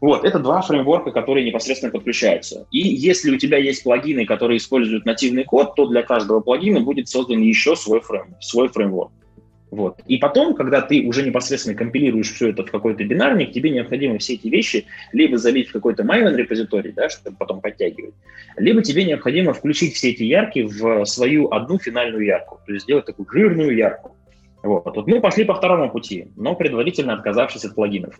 Вот, 0.00 0.24
это 0.24 0.38
два 0.38 0.60
фреймворка, 0.60 1.12
которые 1.12 1.46
непосредственно 1.46 1.90
подключаются. 1.90 2.66
И 2.70 2.78
если 2.78 3.34
у 3.34 3.38
тебя 3.38 3.58
есть 3.58 3.84
плагины, 3.84 4.26
которые 4.26 4.58
используют 4.58 5.06
нативный 5.06 5.44
код, 5.44 5.74
то 5.76 5.86
для 5.86 6.02
каждого 6.02 6.40
плагина 6.40 6.80
будет 6.80 7.08
создан 7.08 7.40
еще 7.40 7.74
свой, 7.74 8.00
фрейм, 8.00 8.34
свой 8.40 8.68
фреймворк. 8.68 9.12
Вот. 9.74 9.98
И 10.06 10.18
потом, 10.18 10.54
когда 10.54 10.82
ты 10.82 11.04
уже 11.04 11.24
непосредственно 11.24 11.76
компилируешь 11.76 12.30
все 12.30 12.50
это 12.50 12.64
в 12.64 12.70
какой-то 12.70 13.02
бинарник, 13.02 13.50
тебе 13.50 13.70
необходимо 13.70 14.18
все 14.18 14.34
эти 14.34 14.46
вещи 14.46 14.86
либо 15.12 15.36
залить 15.36 15.70
в 15.70 15.72
какой-то 15.72 16.04
Maven 16.04 16.36
репозиторий, 16.36 16.92
да, 16.92 17.08
чтобы 17.08 17.36
потом 17.36 17.60
подтягивать, 17.60 18.14
либо 18.56 18.82
тебе 18.82 19.04
необходимо 19.04 19.52
включить 19.52 19.94
все 19.94 20.10
эти 20.10 20.22
ярки 20.22 20.62
в 20.62 21.04
свою 21.06 21.50
одну 21.50 21.80
финальную 21.80 22.24
ярку, 22.24 22.60
то 22.64 22.72
есть 22.72 22.84
сделать 22.84 23.06
такую 23.06 23.26
жирную 23.32 23.76
ярку. 23.76 24.14
Вот. 24.62 24.84
вот 24.94 25.08
мы 25.08 25.20
пошли 25.20 25.44
по 25.44 25.54
второму 25.54 25.90
пути, 25.90 26.28
но 26.36 26.54
предварительно 26.54 27.14
отказавшись 27.14 27.64
от 27.64 27.74
плагинов. 27.74 28.16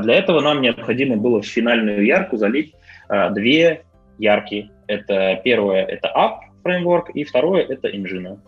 Для 0.00 0.14
этого 0.14 0.40
нам 0.40 0.60
необходимо 0.60 1.16
было 1.16 1.40
в 1.40 1.46
финальную 1.46 2.04
ярку 2.04 2.36
залить 2.38 2.74
а, 3.08 3.30
две 3.30 3.84
ярки. 4.18 4.72
Это 4.88 5.40
первое– 5.44 5.84
это 5.86 6.08
App 6.08 6.40
фреймворк, 6.64 7.10
и 7.10 7.22
второе– 7.22 7.62
это 7.68 7.88
Engine 7.88 8.38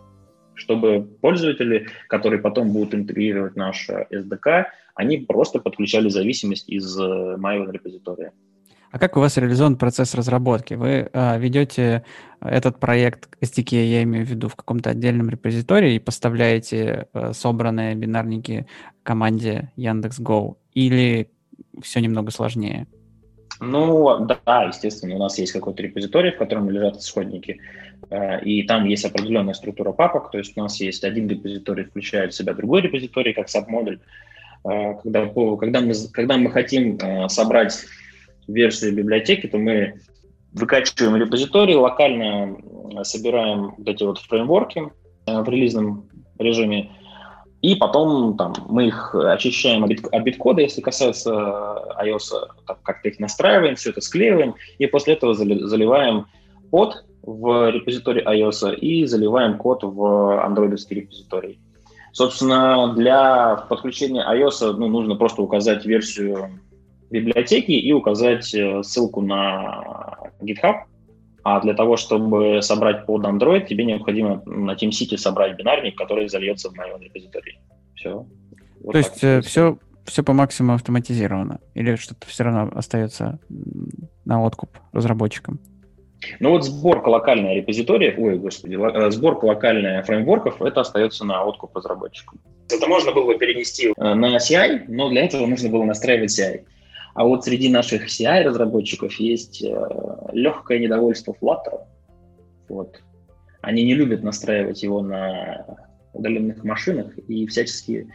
чтобы 0.61 1.01
пользователи, 1.21 1.87
которые 2.07 2.41
потом 2.41 2.71
будут 2.71 2.93
интегрировать 2.93 3.55
наш 3.55 3.89
SDK, 3.89 4.65
они 4.95 5.17
просто 5.17 5.59
подключали 5.59 6.09
зависимость 6.09 6.69
из 6.69 6.97
э, 6.99 7.35
Maven 7.37 7.71
репозитория. 7.71 8.31
А 8.91 8.99
как 8.99 9.15
у 9.15 9.21
вас 9.21 9.37
реализован 9.37 9.77
процесс 9.77 10.13
разработки? 10.15 10.73
Вы 10.73 11.09
а, 11.13 11.37
ведете 11.37 12.03
этот 12.41 12.77
проект 12.77 13.29
SDK, 13.41 13.85
я 13.85 14.03
имею 14.03 14.25
в 14.25 14.29
виду, 14.29 14.49
в 14.49 14.55
каком-то 14.55 14.89
отдельном 14.89 15.29
репозитории 15.29 15.95
и 15.95 15.99
поставляете 15.99 17.07
а, 17.13 17.31
собранные 17.31 17.95
бинарники 17.95 18.67
команде 19.03 19.71
Яндекс.Го? 19.77 20.57
Или 20.73 21.29
все 21.81 22.01
немного 22.01 22.31
сложнее? 22.31 22.85
Ну, 23.61 24.25
да, 24.25 24.63
естественно, 24.63 25.15
у 25.15 25.19
нас 25.19 25.37
есть 25.37 25.53
какой-то 25.53 25.83
репозиторий, 25.83 26.31
в 26.31 26.37
котором 26.37 26.69
лежат 26.69 26.97
исходники, 26.97 27.51
э, 27.51 27.90
и 28.43 28.63
там 28.63 28.85
есть 28.85 29.05
определенная 29.05 29.53
структура 29.53 29.91
папок, 29.91 30.31
то 30.31 30.37
есть 30.37 30.57
у 30.57 30.61
нас 30.61 30.79
есть 30.81 31.03
один 31.03 31.27
репозиторий, 31.27 31.85
включает 31.85 32.33
в 32.33 32.35
себя 32.35 32.53
другой 32.53 32.81
репозиторий, 32.81 33.33
как 33.33 33.47
сабмодуль. 33.47 33.99
Э, 34.63 34.95
когда, 35.01 35.25
когда, 35.27 35.81
мы, 35.81 35.93
когда 36.11 36.37
мы 36.37 36.51
хотим 36.51 36.97
э, 36.97 37.29
собрать 37.29 37.77
версию 38.47 38.95
библиотеки, 38.95 39.47
то 39.47 39.57
мы 39.57 40.01
выкачиваем 40.53 41.15
репозиторий, 41.15 41.75
локально 41.75 42.57
собираем 43.03 43.73
вот 43.77 43.87
эти 43.87 44.03
вот 44.03 44.19
фреймворки 44.19 44.91
в 45.25 45.47
релизном 45.47 46.09
режиме, 46.37 46.91
и 47.61 47.75
потом 47.75 48.35
там, 48.37 48.53
мы 48.67 48.87
их 48.87 49.13
очищаем 49.13 49.83
от, 49.83 50.23
биткода, 50.23 50.61
если 50.61 50.81
касается 50.81 51.31
iOS, 52.03 52.49
как-то 52.83 53.09
их 53.09 53.19
настраиваем, 53.19 53.75
все 53.75 53.91
это 53.91 54.01
склеиваем, 54.01 54.55
и 54.79 54.87
после 54.87 55.13
этого 55.13 55.35
заливаем 55.35 56.25
код 56.71 57.05
в 57.23 57.71
репозиторий 57.71 58.23
iOS 58.23 58.75
и 58.75 59.05
заливаем 59.05 59.57
код 59.57 59.83
в 59.83 60.43
андроидовский 60.43 61.01
репозиторий. 61.01 61.59
Собственно, 62.13 62.93
для 62.93 63.55
подключения 63.69 64.25
iOS 64.29 64.73
ну, 64.73 64.87
нужно 64.87 65.15
просто 65.15 65.41
указать 65.41 65.85
версию 65.85 66.59
библиотеки 67.09 67.71
и 67.71 67.91
указать 67.93 68.53
э, 68.53 68.83
ссылку 68.83 69.21
на 69.21 70.17
GitHub. 70.41 70.83
А 71.43 71.59
для 71.61 71.73
того, 71.73 71.97
чтобы 71.97 72.61
собрать 72.61 73.05
под 73.05 73.25
Android, 73.25 73.65
тебе 73.65 73.85
необходимо 73.85 74.43
на 74.45 74.73
TeamCity 74.73 75.17
собрать 75.17 75.57
бинарник, 75.57 75.97
который 75.97 76.29
зальется 76.29 76.69
в 76.69 76.75
моем 76.75 77.01
репозитории. 77.01 77.59
Все. 77.95 78.25
Вот 78.81 78.91
То 78.91 78.97
есть 78.97 79.23
э, 79.23 79.41
все, 79.41 79.77
все 80.05 80.23
по 80.23 80.33
максимуму 80.33 80.75
автоматизировано? 80.75 81.59
Или 81.73 81.95
что-то 81.95 82.27
все 82.27 82.43
равно 82.43 82.71
остается 82.75 83.39
на 84.25 84.43
откуп 84.43 84.77
разработчикам? 84.91 85.59
Ну 86.39 86.51
вот 86.51 86.63
сборка 86.63 87.09
локальная 87.09 87.55
репозитория, 87.55 88.15
ой, 88.17 88.37
господи, 88.37 88.75
э, 88.75 89.11
сборка 89.11 89.45
локальная 89.45 90.03
фреймворков, 90.03 90.61
это 90.61 90.81
остается 90.81 91.25
на 91.25 91.43
откуп 91.43 91.75
разработчикам. 91.75 92.39
Это 92.69 92.87
можно 92.87 93.11
было 93.11 93.25
бы 93.25 93.37
перенести 93.37 93.93
э, 93.95 94.13
на 94.13 94.37
CI, 94.37 94.85
но 94.87 95.09
для 95.09 95.25
этого 95.25 95.45
нужно 95.45 95.69
было 95.69 95.83
настраивать 95.83 96.37
CI. 96.37 96.63
А 97.13 97.25
вот 97.25 97.43
среди 97.43 97.69
наших 97.69 98.07
CI-разработчиков 98.07 99.13
есть 99.19 99.63
э, 99.63 99.87
легкое 100.31 100.79
недовольство 100.79 101.35
Flutter. 101.41 101.81
Вот. 102.69 103.01
Они 103.61 103.83
не 103.83 103.95
любят 103.95 104.23
настраивать 104.23 104.81
его 104.83 105.01
на 105.01 105.65
удаленных 106.13 106.63
машинах 106.63 107.17
и 107.27 107.45
всячески 107.47 108.07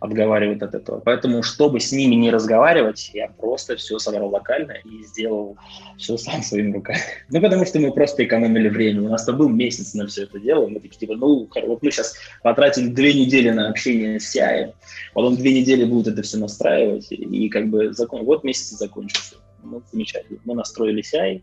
отговаривают 0.00 0.62
от 0.62 0.74
этого. 0.74 1.00
Поэтому, 1.00 1.42
чтобы 1.42 1.80
с 1.80 1.92
ними 1.92 2.14
не 2.14 2.30
разговаривать, 2.30 3.10
я 3.14 3.28
просто 3.28 3.76
все 3.76 3.98
собрал 3.98 4.30
локально 4.30 4.72
и 4.84 5.02
сделал 5.04 5.56
все 5.96 6.16
сам 6.16 6.42
своими 6.42 6.72
руками. 6.74 6.98
Ну, 7.30 7.40
потому 7.40 7.66
что 7.66 7.78
мы 7.78 7.92
просто 7.92 8.24
экономили 8.24 8.68
время. 8.68 9.02
У 9.02 9.08
нас-то 9.08 9.32
был 9.32 9.48
месяц 9.48 9.94
на 9.94 10.06
все 10.06 10.24
это 10.24 10.40
дело. 10.40 10.66
Мы 10.66 10.80
такие, 10.80 10.98
типа, 10.98 11.14
ну, 11.14 11.48
вот 11.66 11.82
мы 11.82 11.90
сейчас 11.90 12.16
потратили 12.42 12.88
две 12.88 13.12
недели 13.12 13.50
на 13.50 13.68
общение 13.68 14.18
с 14.18 14.34
CI, 14.34 14.72
потом 15.14 15.36
две 15.36 15.60
недели 15.60 15.84
будут 15.84 16.14
это 16.14 16.22
все 16.22 16.38
настраивать, 16.38 17.10
и 17.10 17.48
как 17.48 17.68
бы 17.68 17.92
закон... 17.92 18.24
вот 18.24 18.44
месяц 18.44 18.70
закончился. 18.78 19.36
Ну, 19.62 19.82
замечательно. 19.92 20.38
Мы 20.44 20.54
настроили 20.54 21.02
CI, 21.02 21.42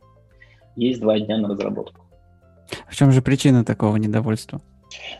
есть 0.76 1.00
два 1.00 1.20
дня 1.20 1.38
на 1.38 1.50
разработку. 1.50 2.02
В 2.90 2.96
чем 2.96 3.12
же 3.12 3.22
причина 3.22 3.64
такого 3.64 3.98
недовольства? 3.98 4.62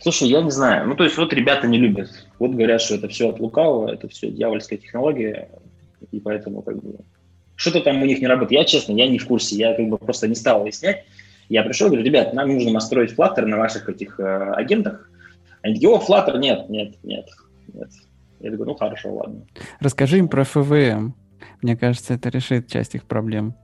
Слушай, 0.02 0.30
я 0.30 0.42
не 0.42 0.52
знаю. 0.52 0.88
Ну, 0.88 0.96
то 0.96 1.04
есть 1.04 1.18
вот 1.18 1.34
ребята 1.34 1.68
не 1.68 1.78
любят. 1.78 2.10
Вот 2.40 2.52
говорят, 2.52 2.82
что 2.82 2.96
это 2.96 3.08
все 3.08 3.30
от 3.30 3.40
лукавого, 3.40 3.92
это 3.92 4.08
все 4.08 4.30
дьявольская 4.30 4.78
технология, 4.78 5.50
и 6.12 6.20
поэтому 6.20 6.62
как 6.62 6.82
бы 6.82 7.00
что-то 7.56 7.82
там 7.82 8.02
у 8.02 8.06
них 8.06 8.20
не 8.20 8.28
работает. 8.28 8.60
Я, 8.60 8.66
честно, 8.66 8.94
я 8.94 9.08
не 9.08 9.18
в 9.18 9.28
курсе, 9.28 9.56
я 9.56 9.74
как 9.74 9.88
бы 9.88 9.98
просто 9.98 10.28
не 10.28 10.36
стал 10.36 10.62
выяснять. 10.62 11.06
Я 11.50 11.64
пришел, 11.64 11.88
говорю, 11.88 12.04
ребят, 12.04 12.34
нам 12.34 12.50
нужно 12.50 12.72
настроить 12.72 13.14
Flutter 13.14 13.46
на 13.46 13.58
ваших 13.58 13.88
этих 13.88 14.20
э, 14.20 14.54
агентах. 14.56 15.10
Они 15.62 15.76
такие, 15.76 15.90
о, 15.90 16.00
Flutter, 16.00 16.38
нет, 16.38 16.70
нет, 16.70 16.96
нет, 17.04 17.28
нет. 17.74 17.90
Я 18.40 18.52
говорю, 18.52 18.72
ну 18.72 18.76
хорошо, 18.76 19.14
ладно. 19.14 19.46
Расскажи 19.80 20.18
им 20.18 20.28
про 20.28 20.44
FVM. 20.44 21.12
Мне 21.62 21.78
кажется, 21.78 22.14
это 22.14 22.30
решит 22.30 22.68
часть 22.68 22.96
их 22.96 23.06
проблем. 23.06 23.56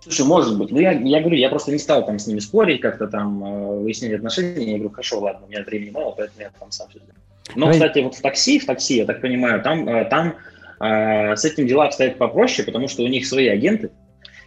Слушай, 0.00 0.26
может 0.26 0.58
быть. 0.58 0.70
Ну, 0.70 0.78
я, 0.78 0.92
я 0.92 1.20
говорю, 1.20 1.36
я 1.36 1.48
просто 1.48 1.72
не 1.72 1.78
стал 1.78 2.06
там 2.06 2.18
с 2.18 2.26
ними 2.26 2.38
спорить, 2.38 2.80
как-то 2.80 3.08
там 3.08 3.44
э, 3.44 3.80
выяснять 3.80 4.12
отношения. 4.12 4.72
Я 4.72 4.78
говорю, 4.78 4.90
хорошо, 4.90 5.20
ладно, 5.20 5.46
у 5.46 5.50
меня 5.50 5.62
времени 5.64 5.90
мало, 5.90 6.14
поэтому 6.16 6.40
я 6.40 6.50
там 6.58 6.70
сам 6.70 6.88
все 6.88 6.98
сделаю. 6.98 7.14
Но, 7.54 7.66
Давай. 7.66 7.74
кстати, 7.74 7.98
вот 8.00 8.14
в 8.14 8.22
такси, 8.22 8.58
в 8.58 8.66
такси, 8.66 8.96
я 8.98 9.06
так 9.06 9.20
понимаю, 9.20 9.62
там, 9.62 9.88
э, 9.88 10.04
там 10.04 10.36
э, 10.80 11.34
с 11.34 11.44
этим 11.44 11.66
дела 11.66 11.86
обстоят 11.86 12.16
попроще, 12.18 12.64
потому 12.64 12.88
что 12.88 13.02
у 13.02 13.08
них 13.08 13.26
свои 13.26 13.48
агенты. 13.48 13.90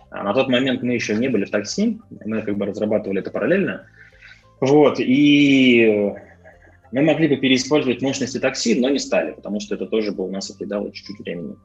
А 0.10 0.24
на 0.24 0.34
тот 0.34 0.50
момент 0.50 0.84
мы 0.84 0.94
еще 0.94 1.16
не 1.16 1.28
были 1.28 1.46
в 1.46 1.52
такси, 1.52 2.00
мы 2.26 2.42
как 2.42 2.58
бы 2.58 2.66
разрабатывали 2.66 3.20
это 3.20 3.32
параллельно. 3.32 3.86
Вот, 4.60 5.00
и 5.00 6.14
мы 6.92 7.02
могли 7.02 7.28
бы 7.28 7.38
переиспользовать 7.38 8.02
мощности 8.02 8.40
такси, 8.40 8.80
но 8.80 8.90
не 8.90 9.00
стали, 9.00 9.32
потому 9.32 9.60
что 9.60 9.76
это 9.76 9.86
тоже 9.86 10.12
бы 10.12 10.26
у 10.26 10.32
нас 10.32 10.50
отъедало 10.50 10.92
чуть-чуть 10.92 11.20
времени. 11.20 11.56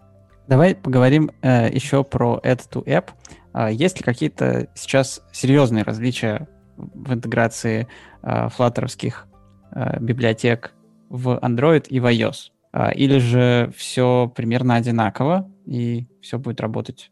Давай 0.48 0.76
поговорим 0.76 1.30
э, 1.42 1.68
еще 1.72 2.04
про 2.04 2.40
Add-to-App. 2.44 3.06
А 3.45 3.45
есть 3.70 3.98
ли 3.98 4.04
какие-то 4.04 4.68
сейчас 4.74 5.22
серьезные 5.32 5.82
различия 5.82 6.48
в 6.76 7.12
интеграции 7.14 7.88
э, 8.22 8.48
флаттеровских 8.50 9.26
э, 9.72 9.98
библиотек 10.00 10.74
в 11.08 11.38
Android 11.42 11.86
и 11.88 12.00
в 12.00 12.06
iOS? 12.06 12.50
Или 12.94 13.18
же 13.18 13.72
все 13.74 14.30
примерно 14.36 14.74
одинаково 14.74 15.50
и 15.64 16.06
все 16.20 16.38
будет 16.38 16.60
работать 16.60 17.10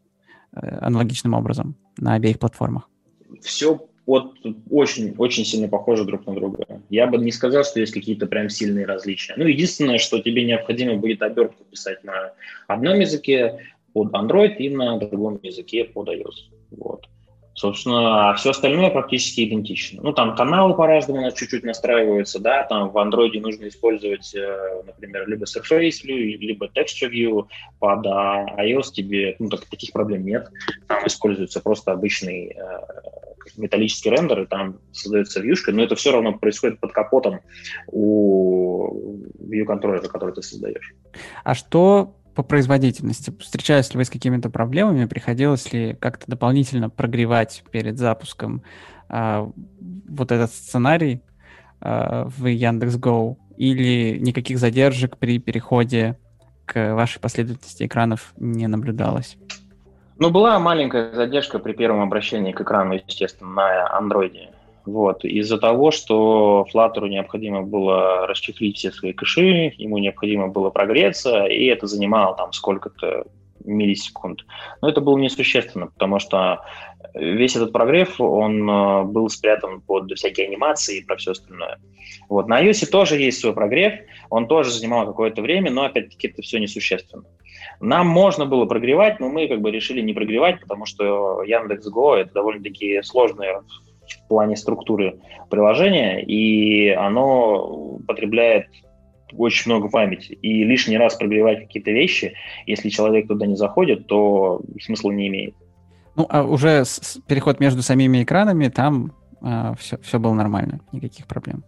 э, 0.55 0.59
аналогичным 0.81 1.33
образом 1.33 1.75
на 1.97 2.13
обеих 2.13 2.37
платформах? 2.37 2.87
Все 3.41 3.79
вот 4.05 4.35
очень, 4.69 5.15
очень 5.17 5.45
сильно 5.45 5.67
похожи 5.67 6.05
друг 6.05 6.27
на 6.27 6.35
друга. 6.35 6.65
Я 6.89 7.07
бы 7.07 7.17
не 7.17 7.31
сказал, 7.31 7.63
что 7.63 7.79
есть 7.79 7.93
какие-то 7.93 8.27
прям 8.27 8.49
сильные 8.49 8.85
различия. 8.85 9.33
Ну, 9.37 9.45
единственное, 9.45 9.97
что 9.97 10.19
тебе 10.19 10.45
необходимо 10.45 10.95
будет 10.97 11.23
обертку 11.23 11.63
писать 11.63 12.03
на 12.03 12.33
одном 12.67 12.99
языке 12.99 13.59
под 13.95 14.13
Android 14.13 14.57
и 14.57 14.69
на 14.69 14.99
другом 14.99 15.39
языке 15.41 15.85
под 15.85 16.09
iOS. 16.09 16.51
Вот. 16.71 17.07
Собственно, 17.53 18.31
а 18.31 18.33
все 18.33 18.49
остальное 18.49 18.89
практически 18.89 19.47
идентично. 19.47 20.01
Ну, 20.03 20.11
там 20.11 20.35
каналы 20.35 20.75
по-разному 20.75 21.21
у 21.21 21.23
нас 21.23 21.33
чуть-чуть 21.35 21.63
настраиваются, 21.63 22.39
да, 22.39 22.63
там 22.63 22.89
в 22.89 22.97
Android 22.97 23.39
нужно 23.39 23.69
использовать, 23.69 24.35
э, 24.35 24.83
например, 24.85 25.25
либо 25.29 25.45
Surface 25.45 26.03
View, 26.05 26.35
либо 26.37 26.67
Texture 26.67 27.09
View, 27.09 27.47
под 27.79 28.05
iOS 28.05 28.91
тебе, 28.91 29.37
ну, 29.39 29.47
так, 29.47 29.61
таких 29.67 29.93
проблем 29.93 30.25
нет. 30.25 30.49
Там 30.89 31.07
используется 31.07 31.61
просто 31.61 31.93
обычный 31.93 32.47
э, 32.47 32.79
металлический 33.55 34.09
рендер, 34.09 34.41
и 34.41 34.47
там 34.47 34.79
создается 34.91 35.39
вьюшка, 35.39 35.71
но 35.71 35.81
это 35.81 35.95
все 35.95 36.11
равно 36.11 36.33
происходит 36.33 36.81
под 36.81 36.91
капотом 36.91 37.39
у 37.87 39.15
view 39.39 39.63
контроллера, 39.63 40.09
который 40.09 40.33
ты 40.33 40.41
создаешь. 40.41 40.93
А 41.45 41.55
что 41.55 42.17
по 42.35 42.43
производительности. 42.43 43.33
Встречались 43.39 43.93
ли 43.93 43.97
вы 43.97 44.03
с 44.03 44.09
какими-то 44.09 44.49
проблемами? 44.49 45.05
Приходилось 45.05 45.71
ли 45.71 45.95
как-то 45.95 46.25
дополнительно 46.27 46.89
прогревать 46.89 47.63
перед 47.71 47.97
запуском 47.97 48.61
а, 49.07 49.49
вот 50.07 50.31
этот 50.31 50.51
сценарий 50.51 51.21
а, 51.79 52.25
в 52.25 52.45
Яндекс.Го? 52.45 53.37
Или 53.57 54.19
никаких 54.19 54.59
задержек 54.59 55.17
при 55.17 55.39
переходе 55.39 56.19
к 56.65 56.93
вашей 56.93 57.19
последовательности 57.19 57.85
экранов 57.85 58.33
не 58.35 58.67
наблюдалось? 58.67 59.37
Ну, 60.17 60.29
была 60.29 60.59
маленькая 60.59 61.13
задержка 61.13 61.59
при 61.59 61.71
первом 61.73 62.01
обращении 62.01 62.51
к 62.51 62.59
экрану, 62.59 62.95
естественно, 62.95 63.51
на 63.51 63.97
андроиде. 63.97 64.49
Вот. 64.85 65.25
Из-за 65.25 65.57
того, 65.57 65.91
что 65.91 66.65
Flutter 66.73 67.07
необходимо 67.09 67.63
было 67.63 68.27
расчехлить 68.27 68.77
все 68.77 68.91
свои 68.91 69.13
кэши, 69.13 69.73
ему 69.77 69.97
необходимо 69.97 70.47
было 70.47 70.69
прогреться, 70.69 71.45
и 71.45 71.65
это 71.65 71.87
занимало 71.87 72.35
там 72.35 72.53
сколько-то 72.53 73.25
миллисекунд. 73.63 74.45
Но 74.81 74.89
это 74.89 75.01
было 75.01 75.17
несущественно, 75.17 75.87
потому 75.87 76.19
что 76.19 76.61
весь 77.15 77.55
этот 77.55 77.71
прогрев, 77.71 78.19
он 78.19 78.69
э, 78.69 79.03
был 79.05 79.29
спрятан 79.29 79.81
под 79.81 80.11
всякие 80.11 80.47
анимации 80.47 80.99
и 80.99 81.03
про 81.03 81.15
все 81.15 81.31
остальное. 81.31 81.79
Вот. 82.29 82.47
На 82.47 82.63
iOS 82.63 82.85
тоже 82.87 83.17
есть 83.17 83.39
свой 83.39 83.53
прогрев, 83.53 83.93
он 84.29 84.47
тоже 84.47 84.71
занимал 84.71 85.07
какое-то 85.07 85.41
время, 85.41 85.71
но 85.71 85.85
опять-таки 85.85 86.27
это 86.27 86.41
все 86.41 86.59
несущественно. 86.59 87.23
Нам 87.79 88.07
можно 88.07 88.45
было 88.45 88.65
прогревать, 88.65 89.19
но 89.19 89.29
мы 89.29 89.47
как 89.47 89.61
бы 89.61 89.71
решили 89.71 90.01
не 90.01 90.13
прогревать, 90.13 90.61
потому 90.61 90.85
что 90.85 91.41
Яндекс.Го 91.43 92.17
это 92.17 92.33
довольно-таки 92.33 93.01
сложная 93.01 93.63
в 94.13 94.27
плане 94.27 94.55
структуры 94.55 95.19
приложения, 95.49 96.21
и 96.23 96.89
оно 96.89 97.99
потребляет 98.07 98.67
очень 99.33 99.71
много 99.71 99.89
памяти. 99.89 100.33
И 100.33 100.63
лишний 100.63 100.97
раз 100.97 101.15
прогревать 101.15 101.59
какие-то 101.59 101.91
вещи, 101.91 102.33
если 102.65 102.89
человек 102.89 103.27
туда 103.27 103.45
не 103.45 103.55
заходит, 103.55 104.07
то 104.07 104.61
смысла 104.81 105.11
не 105.11 105.27
имеет. 105.27 105.55
Ну, 106.15 106.25
а 106.29 106.43
уже 106.43 106.85
с, 106.85 107.19
переход 107.27 107.59
между 107.59 107.81
самими 107.81 108.23
экранами, 108.23 108.69
там 108.69 109.13
а, 109.41 109.75
все, 109.75 109.97
все 110.01 110.19
было 110.19 110.33
нормально, 110.33 110.79
никаких 110.91 111.27
проблем. 111.27 111.63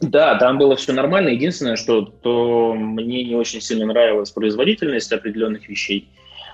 Да, 0.00 0.34
там 0.36 0.58
было 0.58 0.74
все 0.76 0.92
нормально. 0.92 1.28
Единственное, 1.28 1.76
что 1.76 2.02
то 2.02 2.74
мне 2.74 3.24
не 3.24 3.34
очень 3.34 3.60
сильно 3.60 3.86
нравилась 3.86 4.30
производительность 4.30 5.12
определенных 5.12 5.68
вещей, 5.68 6.08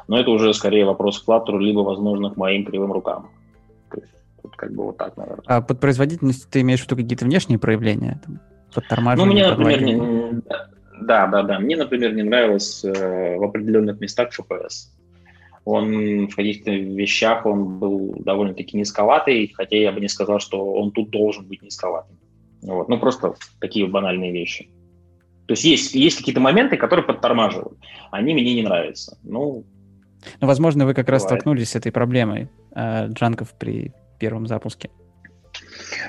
но 0.09 0.19
это 0.19 0.31
уже 0.31 0.53
скорее 0.53 0.85
вопрос 0.85 1.21
к 1.21 1.29
Flutter, 1.29 1.59
либо, 1.59 1.81
возможно, 1.81 2.31
к 2.31 2.37
моим 2.37 2.65
кривым 2.65 2.93
рукам. 2.93 3.31
Тут 4.43 4.57
как 4.57 4.73
бы 4.73 4.85
вот 4.85 4.97
так, 4.97 5.17
наверное. 5.17 5.45
А 5.47 5.61
под 5.61 5.81
производительностью 5.81 6.49
ты 6.51 6.61
имеешь 6.61 6.81
в 6.81 6.85
виду 6.85 6.97
какие-то 6.97 7.25
внешние 7.25 7.59
проявления? 7.59 8.21
ну, 9.17 9.25
мне, 9.27 9.49
например, 9.49 9.83
не, 9.83 10.43
да, 11.01 11.27
да, 11.27 11.43
да. 11.43 11.59
Мне, 11.59 11.77
например, 11.77 12.15
не 12.15 12.23
нравилось 12.23 12.85
э, 12.85 13.37
в 13.37 13.43
определенных 13.43 14.01
местах 14.01 14.31
FPS. 14.39 14.89
он 15.65 16.29
в 16.29 16.35
каких-то 16.35 16.71
вещах 16.71 17.47
он 17.47 17.79
был 17.79 18.17
довольно-таки 18.19 18.77
низковатый, 18.77 19.53
хотя 19.55 19.77
я 19.77 19.93
бы 19.93 20.01
не 20.01 20.09
сказал, 20.09 20.41
что 20.41 20.73
он 20.75 20.91
тут 20.93 21.11
должен 21.11 21.47
быть 21.47 21.63
низковатым. 21.63 22.19
Вот. 22.63 22.89
Ну, 22.89 22.99
просто 22.99 23.35
такие 23.61 23.87
банальные 23.87 24.33
вещи. 24.33 24.69
То 25.47 25.53
есть 25.53 25.65
есть, 25.65 25.95
есть 25.95 26.19
какие-то 26.19 26.41
моменты, 26.41 26.77
которые 26.77 27.07
подтормаживают. 27.07 27.79
Они 28.11 28.35
мне 28.35 28.55
не 28.55 28.63
нравятся. 28.63 29.19
Ну, 29.23 29.65
ну 30.41 30.47
возможно, 30.47 30.85
вы 30.85 30.95
как 30.95 31.09
раз 31.09 31.23
столкнулись 31.23 31.71
с 31.71 31.77
этой 31.77 31.93
проблемой 31.93 32.49
э, 32.75 33.09
джанков 33.09 33.55
при 33.59 33.93
первом 34.19 34.47
запуске. 34.47 34.91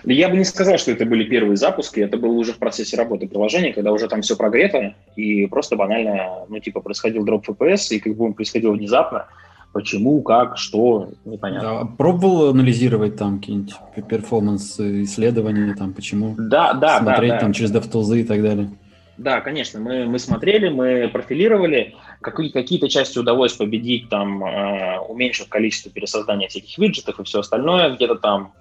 Я 0.06 0.30
бы 0.30 0.38
не 0.38 0.44
сказал, 0.44 0.78
что 0.78 0.92
это 0.92 1.06
были 1.06 1.24
первые 1.26 1.58
запуски, 1.58 2.00
это 2.00 2.18
было 2.18 2.32
уже 2.32 2.54
в 2.54 2.58
процессе 2.58 2.98
работы 2.98 3.28
приложения, 3.28 3.74
когда 3.74 3.92
уже 3.92 4.08
там 4.08 4.22
все 4.22 4.36
прогрето, 4.36 4.96
и 5.16 5.46
просто 5.48 5.76
банально, 5.76 6.46
ну, 6.48 6.60
типа, 6.60 6.82
происходил 6.82 7.24
дроп 7.24 7.48
FPS, 7.50 7.96
и 7.96 8.00
как 8.00 8.16
бы 8.16 8.26
он 8.26 8.34
происходил 8.34 8.74
внезапно, 8.74 9.28
почему, 9.74 10.22
как, 10.22 10.58
что, 10.58 11.10
непонятно. 11.26 11.70
Да, 11.70 11.86
пробовал 11.86 12.50
анализировать 12.50 13.18
там 13.18 13.40
какие-нибудь 13.40 13.76
перформанс 14.08 14.80
исследования, 14.80 15.76
там, 15.76 15.94
почему? 15.94 16.36
Да, 16.38 16.74
да, 16.74 17.00
Смотреть 17.00 17.32
да, 17.32 17.36
да. 17.36 17.42
там 17.42 17.54
через 17.54 17.72
DevTools 17.72 18.20
и 18.20 18.24
так 18.24 18.42
далее. 18.42 18.70
Да, 19.20 19.42
конечно, 19.42 19.82
мы, 19.82 20.06
мы 20.06 20.18
смотрели, 20.18 20.70
мы 20.70 21.10
профилировали, 21.10 21.94
какие, 22.22 22.52
какие-то 22.52 22.88
части 22.88 23.20
удалось 23.20 23.52
победить, 23.52 24.08
там, 24.08 24.46
э, 24.46 24.98
уменьшив 25.00 25.50
количество 25.50 25.92
пересоздания 25.92 26.48
всяких 26.48 26.78
виджетов 26.78 27.20
и 27.20 27.24
все 27.24 27.42
остальное, 27.42 27.94
где-то 27.98 28.16
там 28.16 28.54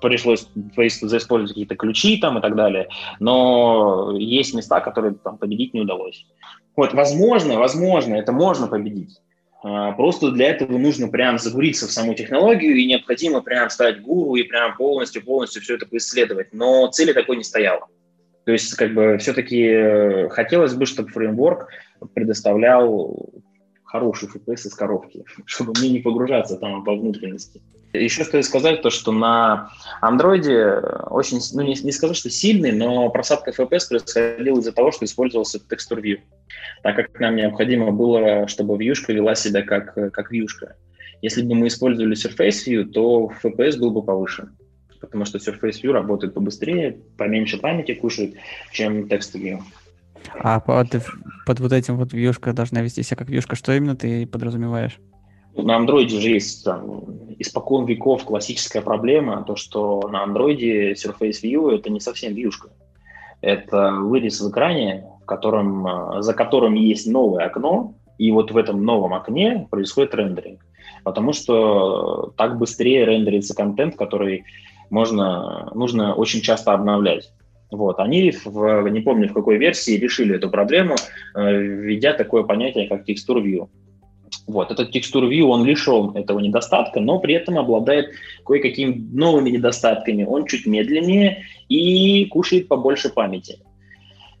пришлось 0.00 0.48
заиспользовать 0.74 1.50
какие-то 1.50 1.76
ключи 1.76 2.16
там 2.18 2.36
и 2.36 2.40
так 2.40 2.56
далее, 2.56 2.88
но 3.20 4.16
есть 4.18 4.54
места, 4.54 4.80
которые 4.80 5.14
там 5.14 5.38
победить 5.38 5.72
не 5.72 5.82
удалось. 5.82 6.26
Вот, 6.74 6.94
возможно, 6.94 7.60
возможно, 7.60 8.16
это 8.16 8.32
можно 8.32 8.66
победить. 8.66 9.20
Э, 9.62 9.92
просто 9.96 10.32
для 10.32 10.48
этого 10.48 10.78
нужно 10.78 11.06
прям 11.06 11.38
загуриться 11.38 11.86
в 11.86 11.92
саму 11.92 12.14
технологию, 12.14 12.74
и 12.74 12.86
необходимо 12.86 13.40
прям 13.40 13.70
стать 13.70 14.02
гуру 14.02 14.34
и 14.34 14.42
прям 14.42 14.76
полностью-полностью 14.76 15.62
все 15.62 15.76
это 15.76 15.86
поисследовать. 15.86 16.48
Но 16.52 16.88
цели 16.88 17.12
такой 17.12 17.36
не 17.36 17.44
стояло. 17.44 17.86
То 18.44 18.52
есть, 18.52 18.74
как 18.74 18.94
бы, 18.94 19.18
все-таки 19.18 19.62
э, 19.62 20.28
хотелось 20.30 20.74
бы, 20.74 20.86
чтобы 20.86 21.10
фреймворк 21.10 21.68
предоставлял 22.14 23.30
хороший 23.84 24.28
FPS 24.28 24.66
из 24.66 24.74
коробки, 24.74 25.24
чтобы 25.44 25.72
мне 25.78 25.90
не 25.90 26.00
погружаться 26.00 26.56
там 26.56 26.82
во 26.82 26.94
внутренности. 26.94 27.62
Еще 27.92 28.24
стоит 28.24 28.46
сказать 28.46 28.80
то, 28.80 28.88
что 28.88 29.12
на 29.12 29.70
андроиде 30.00 30.76
очень, 31.10 31.40
ну 31.52 31.60
не, 31.60 31.74
не 31.74 31.92
сказать, 31.92 32.16
что 32.16 32.30
сильный, 32.30 32.72
но 32.72 33.10
просадка 33.10 33.50
FPS 33.50 33.88
происходила 33.90 34.58
из-за 34.58 34.72
того, 34.72 34.92
что 34.92 35.04
использовался 35.04 35.60
текстур 35.60 36.00
view, 36.00 36.20
так 36.82 36.96
как 36.96 37.20
нам 37.20 37.36
необходимо 37.36 37.92
было, 37.92 38.48
чтобы 38.48 38.78
вьюшка 38.78 39.12
вела 39.12 39.34
себя 39.34 39.62
как, 39.62 39.94
как 39.94 40.32
вьюшка. 40.32 40.76
Если 41.20 41.42
бы 41.42 41.54
мы 41.54 41.66
использовали 41.68 42.16
Surface 42.16 42.66
View, 42.66 42.84
то 42.84 43.30
FPS 43.44 43.78
был 43.78 43.90
бы 43.90 44.02
повышен 44.02 44.56
потому 45.02 45.26
что 45.26 45.36
Surface 45.36 45.82
View 45.82 45.92
работает 45.92 46.32
побыстрее, 46.32 46.96
поменьше 47.18 47.58
памяти 47.58 47.92
кушает, 47.92 48.36
чем 48.72 49.04
Text 49.04 49.34
View. 49.34 49.60
А 50.38 50.60
под, 50.60 50.88
под 51.44 51.60
вот 51.60 51.72
этим 51.72 51.96
вот 51.96 52.12
вьюшка 52.12 52.52
должна 52.52 52.80
вести 52.80 53.02
себя 53.02 53.16
как 53.16 53.28
вьюшка, 53.28 53.56
что 53.56 53.72
именно 53.72 53.96
ты 53.96 54.26
подразумеваешь? 54.26 54.98
На 55.54 55.76
андроиде 55.76 56.18
же 56.18 56.30
есть 56.30 56.64
там, 56.64 57.04
испокон 57.38 57.84
веков 57.84 58.24
классическая 58.24 58.80
проблема, 58.80 59.44
то, 59.44 59.56
что 59.56 60.08
на 60.08 60.22
андроиде 60.22 60.92
Surface 60.92 61.42
View 61.42 61.74
это 61.74 61.90
не 61.90 62.00
совсем 62.00 62.32
вьюшка. 62.32 62.70
Это 63.42 63.92
вырез 63.92 64.40
в 64.40 64.50
экране, 64.50 65.04
в 65.22 65.26
котором, 65.26 66.22
за 66.22 66.32
которым 66.32 66.74
есть 66.74 67.06
новое 67.06 67.46
окно, 67.46 67.94
и 68.16 68.30
вот 68.30 68.52
в 68.52 68.56
этом 68.56 68.84
новом 68.84 69.14
окне 69.14 69.66
происходит 69.70 70.14
рендеринг. 70.14 70.64
Потому 71.04 71.32
что 71.32 72.32
так 72.36 72.56
быстрее 72.58 73.04
рендерится 73.04 73.54
контент, 73.54 73.96
который 73.96 74.44
можно, 74.92 75.72
нужно 75.74 76.14
очень 76.14 76.42
часто 76.42 76.72
обновлять. 76.72 77.32
Вот, 77.70 77.98
они, 77.98 78.30
в, 78.44 78.88
не 78.90 79.00
помню 79.00 79.28
в 79.30 79.32
какой 79.32 79.56
версии, 79.56 79.96
решили 79.96 80.36
эту 80.36 80.50
проблему, 80.50 80.96
э, 81.34 81.56
введя 81.56 82.12
такое 82.12 82.42
понятие, 82.42 82.86
как 82.86 83.06
текстур 83.06 83.38
view. 83.38 83.70
Вот, 84.46 84.70
этот 84.70 84.90
текстур 84.90 85.24
view, 85.24 85.44
он 85.44 85.64
лишен 85.64 86.14
этого 86.14 86.40
недостатка, 86.40 87.00
но 87.00 87.18
при 87.20 87.34
этом 87.34 87.58
обладает 87.58 88.10
кое-какими 88.44 88.92
новыми 89.12 89.48
недостатками. 89.48 90.24
Он 90.24 90.44
чуть 90.44 90.66
медленнее 90.66 91.44
и 91.70 92.26
кушает 92.26 92.68
побольше 92.68 93.08
памяти. 93.08 93.60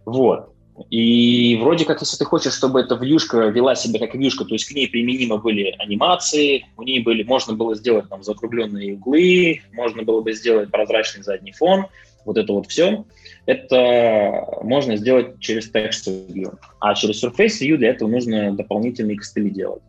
Вот. 0.04 0.51
И 0.90 1.58
вроде 1.60 1.84
как, 1.84 2.00
если 2.00 2.16
ты 2.16 2.24
хочешь, 2.24 2.54
чтобы 2.54 2.80
эта 2.80 2.94
вьюшка 2.94 3.48
вела 3.48 3.74
себя 3.74 3.98
как 3.98 4.14
вьюшка, 4.14 4.44
то 4.44 4.54
есть 4.54 4.66
к 4.66 4.72
ней 4.72 4.88
применимы 4.88 5.38
были 5.38 5.74
анимации, 5.78 6.64
у 6.76 6.82
ней 6.82 7.00
были, 7.00 7.22
можно 7.24 7.54
было 7.54 7.74
сделать 7.74 8.08
там 8.08 8.22
закругленные 8.22 8.94
углы, 8.94 9.60
можно 9.72 10.02
было 10.02 10.22
бы 10.22 10.32
сделать 10.32 10.70
прозрачный 10.70 11.22
задний 11.22 11.52
фон, 11.52 11.86
вот 12.24 12.38
это 12.38 12.52
вот 12.52 12.68
все, 12.68 13.04
это 13.44 14.46
можно 14.62 14.96
сделать 14.96 15.40
через 15.40 15.70
Text 15.70 16.08
View. 16.28 16.56
А 16.80 16.94
через 16.94 17.22
Surface 17.22 17.60
View 17.60 17.76
для 17.76 17.90
этого 17.90 18.08
нужно 18.08 18.54
дополнительные 18.56 19.18
костыли 19.18 19.50
делать. 19.50 19.82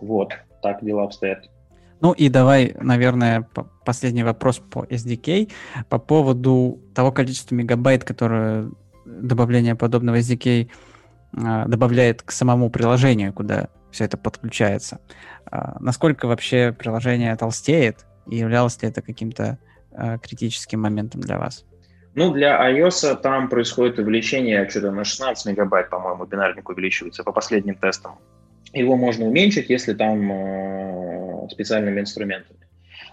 Вот, 0.00 0.32
так 0.62 0.84
дела 0.84 1.04
обстоят. 1.04 1.48
Ну 2.00 2.12
и 2.12 2.28
давай, 2.28 2.74
наверное, 2.80 3.46
последний 3.84 4.22
вопрос 4.22 4.58
по 4.58 4.84
SDK 4.84 5.50
по 5.88 5.98
поводу 5.98 6.80
того 6.94 7.12
количества 7.12 7.54
мегабайт, 7.54 8.04
которое 8.04 8.70
добавление 9.20 9.74
подобного 9.74 10.18
SDK 10.18 10.70
а, 11.36 11.66
добавляет 11.66 12.22
к 12.22 12.30
самому 12.30 12.70
приложению, 12.70 13.32
куда 13.32 13.68
все 13.90 14.04
это 14.04 14.16
подключается. 14.16 15.00
А, 15.50 15.76
насколько 15.80 16.26
вообще 16.26 16.74
приложение 16.76 17.34
толстеет 17.36 18.06
и 18.26 18.36
являлось 18.36 18.80
ли 18.82 18.88
это 18.88 19.02
каким-то 19.02 19.58
а, 19.92 20.18
критическим 20.18 20.80
моментом 20.80 21.20
для 21.20 21.38
вас? 21.38 21.64
Ну, 22.14 22.32
для 22.32 22.70
iOS 22.70 23.20
там 23.20 23.48
происходит 23.48 23.98
увеличение 23.98 24.68
что-то 24.68 24.90
на 24.90 25.04
16 25.04 25.46
мегабайт, 25.46 25.90
по-моему, 25.90 26.26
бинарник 26.26 26.68
увеличивается 26.68 27.22
по 27.22 27.32
последним 27.32 27.76
тестам. 27.76 28.18
Его 28.72 28.96
можно 28.96 29.26
уменьшить, 29.26 29.70
если 29.70 29.94
там 29.94 30.30
э, 30.32 31.48
специальными 31.50 32.00
инструментами. 32.00 32.60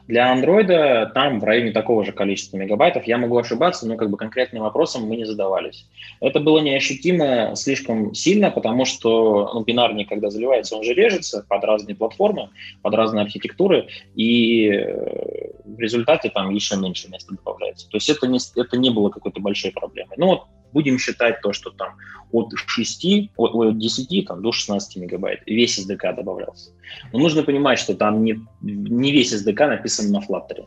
Для 0.08 0.32
андроида 0.32 1.12
там 1.14 1.39
в 1.39 1.43
районе 1.43 1.72
такого 1.72 2.05
же 2.05 2.14
количества 2.14 2.58
мегабайтов. 2.58 3.05
Я 3.05 3.18
могу 3.18 3.38
ошибаться, 3.38 3.88
но 3.88 3.97
как 3.97 4.10
бы 4.10 4.18
конкретным 4.18 4.64
вопросом 4.64 5.05
мы 5.05 5.18
не 5.18 5.26
задавались. 5.26 5.86
Это 6.22 6.39
было 6.39 6.60
неощутимо 6.60 7.55
слишком 7.55 8.14
сильно, 8.14 8.49
потому 8.49 8.86
что 8.86 9.51
ну, 9.53 9.64
бинарник, 9.64 10.08
когда 10.08 10.30
заливается, 10.30 10.78
он 10.78 10.84
же 10.84 10.93
режется 10.93 11.45
под 11.47 11.64
разные 11.64 11.95
платформы, 11.95 12.49
под 12.82 12.93
разные 12.93 13.24
архитектуры, 13.24 13.88
и 14.16 14.70
э, 14.70 15.51
в 15.66 15.80
результате 15.80 16.30
там 16.30 16.49
еще 16.51 16.78
меньше 16.78 17.10
места 17.10 17.36
добавляется. 17.36 17.89
То 17.89 17.97
есть 17.97 18.10
это 18.10 18.28
не, 18.28 18.39
это 18.55 18.78
не 18.78 18.89
было 18.89 19.10
какой-то 19.10 19.41
большой 19.41 19.72
проблемой. 19.72 20.16
Ну 20.18 20.28
вот 20.28 20.43
будем 20.78 21.00
считать 21.00 21.42
то, 21.42 21.54
что 21.54 21.72
там 21.72 21.90
от 22.32 22.52
6, 22.56 23.32
от, 23.36 23.56
от 23.56 23.80
10 23.80 24.28
там, 24.28 24.42
до 24.42 24.52
16 24.52 24.98
мегабайт 24.98 25.40
весь 25.48 25.80
SDK 25.80 26.16
добавлялся. 26.16 26.72
Но 27.14 27.20
нужно 27.20 27.44
понимать, 27.44 27.80
что 27.80 27.96
там 27.96 28.24
не, 28.24 28.40
не 28.62 29.12
весь 29.12 29.34
SDK 29.34 29.68
написан 29.68 30.12
на 30.12 30.20
Flutter. 30.20 30.66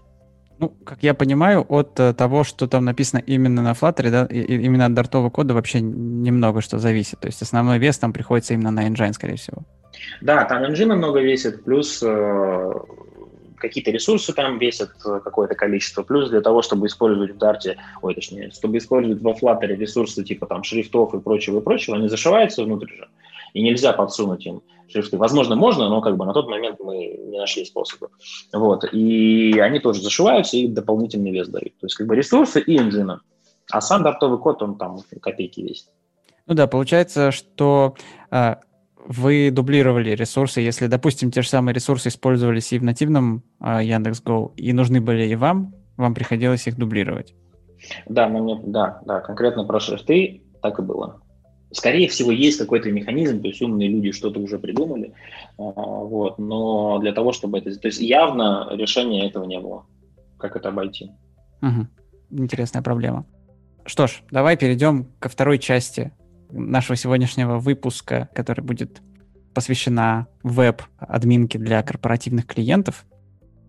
Ну, 0.58 0.68
как 0.84 0.98
я 1.02 1.14
понимаю, 1.14 1.64
от 1.68 2.00
uh, 2.00 2.12
того, 2.12 2.44
что 2.44 2.66
там 2.66 2.84
написано 2.84 3.22
именно 3.28 3.62
на 3.62 3.72
Flutter, 3.72 4.10
да, 4.10 4.26
и, 4.26 4.40
именно 4.66 4.86
от 4.86 4.94
дартового 4.94 5.30
кода 5.30 5.54
вообще 5.54 5.80
немного 5.80 6.60
что 6.60 6.78
зависит. 6.78 7.20
То 7.20 7.28
есть 7.28 7.42
основной 7.42 7.78
вес 7.78 7.98
там 7.98 8.12
приходится 8.12 8.54
именно 8.54 8.70
на 8.70 8.88
engine, 8.88 9.12
скорее 9.12 9.36
всего. 9.36 9.62
Да, 10.20 10.44
там 10.44 10.64
engine 10.64 10.96
много 10.96 11.20
весит, 11.20 11.64
плюс 11.64 12.02
э, 12.02 12.72
какие-то 13.60 13.90
ресурсы 13.90 14.32
там 14.32 14.58
весят 14.58 14.90
э, 15.04 15.20
какое-то 15.22 15.54
количество, 15.54 16.02
плюс 16.02 16.30
для 16.30 16.40
того, 16.40 16.62
чтобы 16.62 16.86
использовать 16.86 17.32
в 17.32 17.38
Dart, 17.38 17.76
ой, 18.02 18.14
точнее, 18.14 18.50
чтобы 18.50 18.78
использовать 18.78 19.22
во 19.22 19.32
Flutter 19.32 19.66
ресурсы 19.66 20.24
типа 20.24 20.46
там 20.46 20.64
шрифтов 20.64 21.14
и 21.14 21.20
прочего, 21.20 21.60
и 21.60 21.62
прочего, 21.62 21.96
они 21.96 22.08
зашиваются 22.08 22.64
внутрь 22.64 22.88
же, 22.88 23.08
и 23.54 23.62
нельзя 23.62 23.92
подсунуть 23.92 24.44
им 24.46 24.62
шрифты. 24.88 25.16
Возможно, 25.16 25.54
можно, 25.56 25.88
но 25.88 26.00
как 26.00 26.16
бы 26.16 26.24
на 26.24 26.32
тот 26.32 26.48
момент 26.48 26.80
мы 26.80 26.96
не 26.96 27.38
нашли 27.38 27.64
способа. 27.64 28.08
Вот, 28.52 28.84
и 28.92 29.58
они 29.60 29.78
тоже 29.78 30.02
зашиваются 30.02 30.56
и 30.56 30.66
дополнительный 30.66 31.30
вес 31.30 31.48
дают. 31.48 31.78
То 31.78 31.86
есть 31.86 31.96
как 31.96 32.06
бы 32.06 32.16
ресурсы 32.16 32.60
и 32.60 32.76
engine. 32.76 33.18
А 33.70 33.80
сам 33.80 34.02
дартовый 34.02 34.38
код, 34.38 34.62
он 34.62 34.76
там 34.76 34.98
копейки 35.20 35.60
весит. 35.60 35.86
Ну 36.46 36.54
да, 36.54 36.66
получается, 36.66 37.30
что 37.30 37.94
а, 38.30 38.58
вы 39.06 39.50
дублировали 39.50 40.10
ресурсы, 40.10 40.60
если, 40.60 40.86
допустим, 40.86 41.30
те 41.30 41.42
же 41.42 41.48
самые 41.48 41.74
ресурсы 41.74 42.08
использовались 42.08 42.72
и 42.72 42.78
в 42.78 42.84
нативном 42.84 43.42
э, 43.60 43.80
Яндекс.Го, 43.84 44.54
и 44.56 44.72
нужны 44.72 45.00
были 45.00 45.26
и 45.26 45.34
вам, 45.34 45.74
вам 45.96 46.14
приходилось 46.14 46.66
их 46.66 46.76
дублировать. 46.76 47.34
Да, 48.06 48.28
мне, 48.28 48.60
да, 48.64 49.00
да, 49.06 49.20
конкретно 49.20 49.64
про 49.64 49.80
шрифты 49.80 50.42
так 50.62 50.78
и 50.78 50.82
было. 50.82 51.22
Скорее 51.72 52.08
всего, 52.08 52.30
есть 52.32 52.58
какой-то 52.58 52.90
механизм, 52.90 53.40
то 53.40 53.48
есть 53.48 53.62
умные 53.62 53.88
люди 53.88 54.10
что-то 54.10 54.40
уже 54.40 54.58
придумали, 54.58 55.14
а, 55.56 55.62
вот, 55.62 56.38
но 56.38 56.98
для 56.98 57.12
того, 57.12 57.32
чтобы 57.32 57.58
это... 57.58 57.74
То 57.78 57.88
есть 57.88 58.00
явно 58.00 58.68
решения 58.72 59.28
этого 59.28 59.44
не 59.44 59.60
было. 59.60 59.86
Как 60.36 60.56
это 60.56 60.70
обойти? 60.70 61.10
Угу. 61.62 62.40
Интересная 62.42 62.82
проблема. 62.82 63.24
Что 63.84 64.06
ж, 64.06 64.22
давай 64.30 64.56
перейдем 64.56 65.12
ко 65.20 65.28
второй 65.28 65.58
части 65.58 66.12
нашего 66.52 66.96
сегодняшнего 66.96 67.58
выпуска, 67.58 68.28
который 68.34 68.62
будет 68.62 69.02
посвящена 69.54 70.26
веб-админке 70.42 71.58
для 71.58 71.82
корпоративных 71.82 72.46
клиентов, 72.46 73.04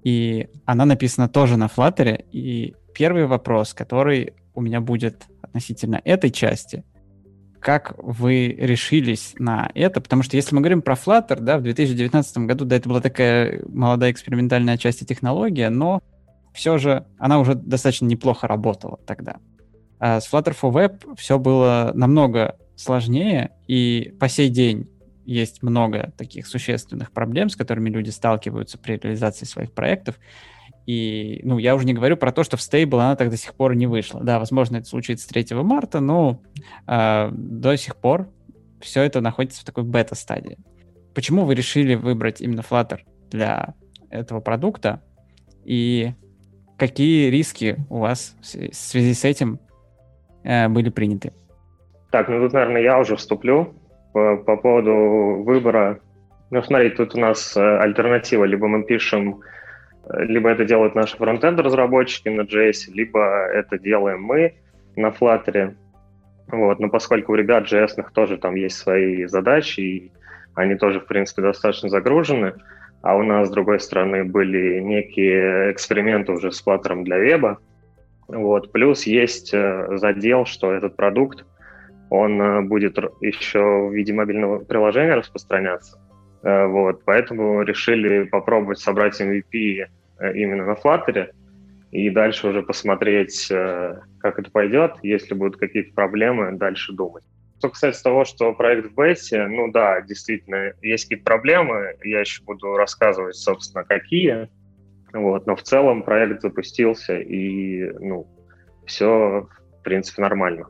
и 0.03 0.49
она 0.65 0.85
написана 0.85 1.27
тоже 1.29 1.57
на 1.57 1.65
Flutter. 1.65 2.23
И 2.31 2.75
первый 2.93 3.25
вопрос, 3.25 3.73
который 3.73 4.33
у 4.53 4.61
меня 4.61 4.81
будет 4.81 5.25
относительно 5.41 6.01
этой 6.03 6.31
части, 6.31 6.83
как 7.59 7.93
вы 7.97 8.47
решились 8.47 9.35
на 9.37 9.69
это? 9.75 10.01
Потому 10.01 10.23
что 10.23 10.35
если 10.35 10.55
мы 10.55 10.61
говорим 10.61 10.81
про 10.81 10.95
Flutter, 10.95 11.39
да, 11.39 11.59
в 11.59 11.61
2019 11.61 12.37
году, 12.39 12.65
да, 12.65 12.75
это 12.75 12.89
была 12.89 13.01
такая 13.01 13.61
молодая 13.67 14.11
экспериментальная 14.11 14.77
часть 14.77 15.03
и 15.03 15.05
технология, 15.05 15.69
но 15.69 16.01
все 16.53 16.79
же 16.79 17.05
она 17.19 17.39
уже 17.39 17.53
достаточно 17.53 18.05
неплохо 18.05 18.47
работала 18.47 18.99
тогда. 19.05 19.37
А 19.99 20.19
с 20.19 20.33
Flutter 20.33 20.55
for 20.59 20.71
Web 20.73 21.15
все 21.17 21.37
было 21.37 21.91
намного 21.93 22.57
сложнее, 22.81 23.51
и 23.67 24.13
по 24.19 24.27
сей 24.27 24.49
день 24.49 24.89
есть 25.25 25.63
много 25.63 26.13
таких 26.17 26.47
существенных 26.47 27.11
проблем, 27.11 27.49
с 27.49 27.55
которыми 27.55 27.89
люди 27.89 28.09
сталкиваются 28.09 28.77
при 28.77 28.97
реализации 28.97 29.45
своих 29.45 29.71
проектов. 29.71 30.19
И, 30.87 31.41
ну, 31.43 31.57
я 31.57 31.75
уже 31.75 31.85
не 31.85 31.93
говорю 31.93 32.17
про 32.17 32.31
то, 32.31 32.43
что 32.43 32.57
в 32.57 32.59
Stable 32.59 32.99
она 32.99 33.15
так 33.15 33.29
до 33.29 33.37
сих 33.37 33.53
пор 33.53 33.75
не 33.75 33.87
вышла. 33.87 34.21
Да, 34.21 34.39
возможно, 34.39 34.77
это 34.77 34.87
случится 34.87 35.29
3 35.29 35.55
марта, 35.61 35.99
но 35.99 36.41
э, 36.87 37.29
до 37.31 37.77
сих 37.77 37.95
пор 37.95 38.29
все 38.81 39.03
это 39.03 39.21
находится 39.21 39.61
в 39.61 39.65
такой 39.65 39.83
бета-стадии. 39.83 40.57
Почему 41.13 41.45
вы 41.45 41.55
решили 41.55 41.95
выбрать 41.95 42.41
именно 42.41 42.61
Flutter 42.61 42.99
для 43.29 43.75
этого 44.09 44.39
продукта? 44.39 45.01
И 45.63 46.13
какие 46.77 47.29
риски 47.29 47.77
у 47.89 47.99
вас 47.99 48.35
в 48.41 48.73
связи 48.73 49.13
с 49.13 49.23
этим 49.23 49.59
э, 50.43 50.67
были 50.67 50.89
приняты? 50.89 51.33
Так, 52.11 52.27
ну 52.27 52.39
тут, 52.41 52.53
наверное, 52.53 52.81
я 52.81 52.99
уже 52.99 53.15
вступлю 53.15 53.73
по, 54.13 54.37
по 54.37 54.57
поводу 54.57 55.43
выбора. 55.43 55.99
Ну, 56.49 56.61
смотри, 56.61 56.89
тут 56.89 57.15
у 57.15 57.19
нас 57.19 57.55
э, 57.55 57.77
альтернатива. 57.77 58.43
Либо 58.43 58.67
мы 58.67 58.83
пишем, 58.83 59.39
э, 60.03 60.25
либо 60.25 60.49
это 60.49 60.65
делают 60.65 60.93
наши 60.93 61.15
фронтенд-разработчики 61.15 62.27
на 62.27 62.41
JS, 62.41 62.91
либо 62.93 63.21
это 63.53 63.79
делаем 63.79 64.23
мы 64.23 64.55
на 64.97 65.07
Flutter. 65.07 65.73
Вот, 66.47 66.79
но 66.79 66.89
поскольку 66.89 67.31
у 67.31 67.35
ребят 67.35 67.71
JS 67.71 68.03
тоже 68.13 68.37
там 68.37 68.55
есть 68.55 68.77
свои 68.77 69.25
задачи, 69.25 69.79
и 69.79 70.11
они 70.53 70.75
тоже, 70.75 70.99
в 70.99 71.05
принципе, 71.05 71.41
достаточно 71.41 71.87
загружены, 71.87 72.55
а 73.01 73.15
у 73.15 73.23
нас, 73.23 73.47
с 73.47 73.51
другой 73.51 73.79
стороны, 73.79 74.25
были 74.25 74.81
некие 74.81 75.71
эксперименты 75.71 76.33
уже 76.33 76.51
с 76.51 76.61
Flutter 76.65 77.03
для 77.03 77.17
веба, 77.17 77.59
вот, 78.27 78.73
плюс 78.73 79.03
есть 79.03 79.53
э, 79.53 79.97
задел, 79.97 80.45
что 80.45 80.73
этот 80.73 80.97
продукт 80.97 81.45
он 82.11 82.41
э, 82.41 82.61
будет 82.63 82.97
еще 83.21 83.87
в 83.87 83.93
виде 83.93 84.11
мобильного 84.11 84.59
приложения 84.59 85.15
распространяться. 85.15 85.97
Э, 86.43 86.65
вот, 86.65 87.05
поэтому 87.05 87.61
решили 87.61 88.23
попробовать 88.25 88.79
собрать 88.79 89.19
MVP 89.21 89.87
э, 90.19 90.33
именно 90.35 90.65
на 90.65 90.73
Flutter 90.73 91.29
и 91.91 92.09
дальше 92.09 92.49
уже 92.49 92.63
посмотреть, 92.63 93.47
как 93.49 94.39
это 94.39 94.49
пойдет. 94.49 94.93
Если 95.03 95.33
будут 95.33 95.57
какие-то 95.57 95.93
проблемы, 95.93 96.53
дальше 96.53 96.93
думать. 96.93 97.23
Что 97.59 97.69
касается 97.69 98.03
того, 98.03 98.23
что 98.23 98.53
проект 98.53 98.91
в 98.91 98.95
бете, 98.95 99.45
ну 99.47 99.69
да, 99.71 99.99
действительно, 100.01 100.73
есть 100.81 101.05
какие-то 101.05 101.25
проблемы, 101.25 101.95
я 102.03 102.21
еще 102.21 102.43
буду 102.43 102.77
рассказывать, 102.77 103.35
собственно, 103.35 103.83
какие. 103.83 104.49
Вот, 105.11 105.47
но 105.47 105.57
в 105.57 105.63
целом 105.63 106.03
проект 106.03 106.41
запустился, 106.41 107.17
и 107.19 107.91
ну, 107.99 108.25
все, 108.85 109.47
в 109.79 109.83
принципе, 109.83 110.21
нормально. 110.21 110.67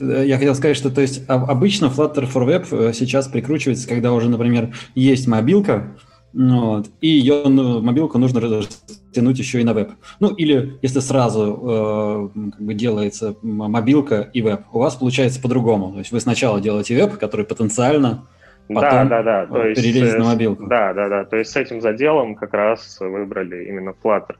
Э, 0.00 0.24
я 0.26 0.36
хотел 0.38 0.54
сказать, 0.54 0.76
что 0.76 0.90
то 0.90 1.00
есть 1.00 1.24
обычно 1.28 1.86
Flutter 1.86 2.30
for 2.30 2.46
Web 2.46 2.66
э, 2.70 2.92
сейчас 2.92 3.28
прикручивается, 3.28 3.88
когда 3.88 4.12
уже, 4.12 4.28
например, 4.28 4.74
есть 4.94 5.26
мобилка, 5.26 5.96
вот, 6.32 6.86
и 7.00 7.08
ее 7.08 7.44
ну, 7.46 7.82
мобилку 7.82 8.18
нужно 8.18 8.40
растянуть 8.40 9.38
еще 9.38 9.60
и 9.60 9.64
на 9.64 9.74
веб. 9.74 9.90
Ну, 10.18 10.28
или 10.28 10.78
если 10.80 11.00
сразу 11.00 12.30
э, 12.34 12.50
как 12.52 12.60
бы 12.60 12.74
делается 12.74 13.36
мобилка 13.42 14.30
и 14.32 14.40
веб, 14.40 14.62
у 14.72 14.78
вас 14.78 14.96
получается 14.96 15.42
по-другому. 15.42 15.92
То 15.92 15.98
есть 15.98 16.12
вы 16.12 16.20
сначала 16.20 16.60
делаете 16.60 16.96
веб, 16.96 17.18
который 17.18 17.44
потенциально 17.44 18.26
потом 18.68 19.08
да, 19.08 19.22
да, 19.22 19.22
да. 19.22 19.46
То 19.46 19.66
есть, 19.66 19.82
перелезет 19.82 20.18
на 20.18 20.24
мобилку. 20.24 20.66
Да, 20.66 20.92
да, 20.94 21.08
да. 21.08 21.24
То 21.24 21.36
есть 21.36 21.50
с 21.50 21.56
этим 21.56 21.80
заделом 21.80 22.34
как 22.34 22.54
раз 22.54 22.98
выбрали 23.00 23.66
именно 23.68 23.94
Flutter. 24.02 24.36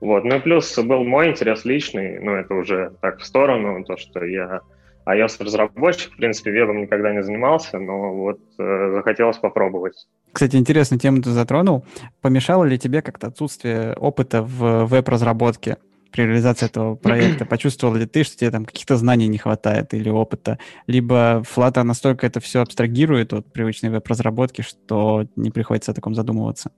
Вот. 0.00 0.24
Ну 0.24 0.36
и 0.36 0.40
плюс 0.40 0.78
был 0.78 1.04
мой 1.04 1.30
интерес 1.30 1.64
личный, 1.64 2.20
ну 2.20 2.32
это 2.32 2.54
уже 2.54 2.92
так 3.00 3.18
в 3.18 3.24
сторону, 3.24 3.84
то, 3.84 3.96
что 3.96 4.24
я 4.24 4.60
iOS-разработчик, 5.08 6.12
в 6.12 6.16
принципе, 6.16 6.50
вебом 6.50 6.82
никогда 6.82 7.12
не 7.12 7.22
занимался, 7.22 7.78
но 7.78 8.14
вот 8.14 8.40
э, 8.58 8.90
захотелось 8.94 9.38
попробовать. 9.38 10.06
Кстати, 10.32 10.56
интересную 10.56 11.00
тему 11.00 11.22
ты 11.22 11.30
затронул. 11.30 11.84
Помешало 12.20 12.64
ли 12.64 12.78
тебе 12.78 13.00
как-то 13.00 13.28
отсутствие 13.28 13.94
опыта 13.94 14.42
в 14.42 14.84
веб-разработке 14.84 15.78
при 16.12 16.24
реализации 16.24 16.66
этого 16.66 16.94
проекта? 16.96 17.46
Почувствовал 17.46 17.94
ли 17.94 18.06
ты, 18.06 18.22
что 18.22 18.36
тебе 18.36 18.50
там 18.50 18.66
каких-то 18.66 18.96
знаний 18.96 19.28
не 19.28 19.38
хватает 19.38 19.94
или 19.94 20.10
опыта? 20.10 20.58
Либо 20.86 21.42
Flutter 21.42 21.82
настолько 21.84 22.26
это 22.26 22.40
все 22.40 22.60
абстрагирует 22.60 23.32
от 23.32 23.50
привычной 23.50 23.90
веб-разработки, 23.90 24.60
что 24.62 25.26
не 25.36 25.50
приходится 25.50 25.92
о 25.92 25.94
таком 25.94 26.14
задумываться? 26.14 26.70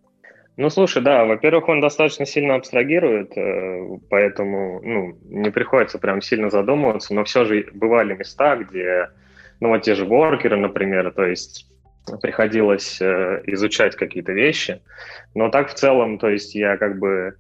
Ну, 0.61 0.69
слушай, 0.69 1.03
да, 1.03 1.25
во-первых, 1.25 1.71
он 1.71 1.81
достаточно 1.81 2.27
сильно 2.27 2.55
абстрагирует, 2.55 3.33
э, 3.35 3.97
поэтому, 4.11 4.83
ну, 4.83 5.19
не 5.25 5.51
приходится 5.51 5.99
прям 5.99 6.21
сильно 6.21 6.51
задумываться, 6.51 7.15
но 7.15 7.25
все 7.25 7.47
же 7.47 7.67
бывали 7.73 8.13
места, 8.13 8.57
где, 8.57 9.09
ну, 9.61 9.71
вот 9.71 9.81
те 9.81 9.95
же 9.95 10.05
воркеры, 10.05 10.59
например, 10.59 11.13
то 11.13 11.25
есть 11.25 11.67
приходилось 12.21 13.01
э, 13.01 13.41
изучать 13.47 13.97
какие-то 13.97 14.33
вещи, 14.33 14.83
но 15.35 15.49
так 15.49 15.71
в 15.71 15.75
целом, 15.75 16.19
то 16.19 16.29
есть 16.29 16.55
я 16.55 16.77
как 16.77 16.99
бы 16.99 17.37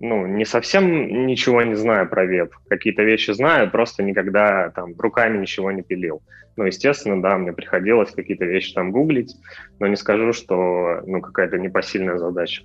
ну, 0.00 0.26
не 0.26 0.44
совсем 0.44 1.26
ничего 1.26 1.62
не 1.62 1.74
знаю 1.74 2.08
про 2.08 2.24
веб. 2.24 2.54
Какие-то 2.68 3.02
вещи 3.02 3.32
знаю, 3.32 3.70
просто 3.70 4.02
никогда 4.02 4.70
там 4.70 4.94
руками 4.98 5.38
ничего 5.38 5.72
не 5.72 5.82
пилил. 5.82 6.22
Ну, 6.56 6.64
естественно, 6.64 7.20
да, 7.22 7.38
мне 7.38 7.52
приходилось 7.52 8.10
какие-то 8.10 8.44
вещи 8.44 8.74
там 8.74 8.90
гуглить, 8.90 9.34
но 9.78 9.86
не 9.86 9.96
скажу, 9.96 10.32
что, 10.32 11.02
ну, 11.06 11.20
какая-то 11.20 11.58
непосильная 11.58 12.18
задача. 12.18 12.64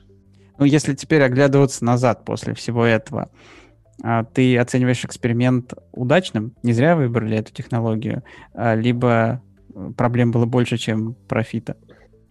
Ну, 0.58 0.66
если 0.66 0.94
теперь 0.94 1.22
оглядываться 1.24 1.84
назад 1.86 2.26
после 2.26 2.54
всего 2.54 2.86
этого, 2.86 3.30
а, 4.04 4.24
ты 4.24 4.58
оцениваешь 4.58 5.06
эксперимент 5.06 5.74
удачным? 5.92 6.56
Не 6.64 6.74
зря 6.74 6.96
выбрали 6.96 7.38
эту 7.38 7.54
технологию? 7.54 8.24
А, 8.54 8.76
либо 8.76 9.42
проблем 9.98 10.32
было 10.32 10.46
больше, 10.46 10.78
чем 10.78 11.16
профита? 11.28 11.78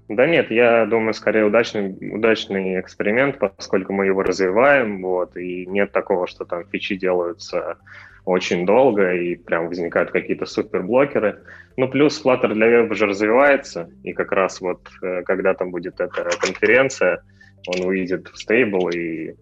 Да 0.09 0.27
нет, 0.27 0.51
я 0.51 0.85
думаю, 0.87 1.15
скорее 1.15 1.45
удачный, 1.45 1.97
удачный 2.13 2.81
эксперимент, 2.81 3.39
поскольку 3.39 3.93
мы 3.93 4.07
его 4.07 4.23
развиваем, 4.23 5.01
вот, 5.03 5.37
и 5.37 5.65
нет 5.67 5.93
такого, 5.93 6.27
что 6.27 6.45
там 6.45 6.65
фичи 6.67 6.97
делаются 6.97 7.79
очень 8.25 8.67
долго 8.67 9.15
и 9.15 9.37
прям 9.37 9.69
возникают 9.69 10.11
какие-то 10.11 10.47
суперблокеры. 10.47 11.43
Ну, 11.77 11.89
плюс 11.89 12.23
Flutter 12.25 12.53
для 12.53 12.69
веба 12.69 12.93
уже 12.93 13.07
развивается, 13.07 13.91
и 14.03 14.13
как 14.13 14.33
раз 14.33 14.61
вот 14.61 14.89
э, 15.03 15.23
когда 15.23 15.55
там 15.55 15.71
будет 15.71 16.01
эта 16.01 16.29
конференция, 16.41 17.23
он 17.67 17.87
выйдет 17.87 18.29
в 18.29 18.37
стейбл, 18.37 18.91
и, 18.91 19.35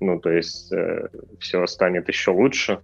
ну, 0.00 0.18
то 0.18 0.30
есть 0.30 0.72
э, 0.72 1.08
все 1.38 1.66
станет 1.66 2.08
еще 2.08 2.30
лучше. 2.30 2.80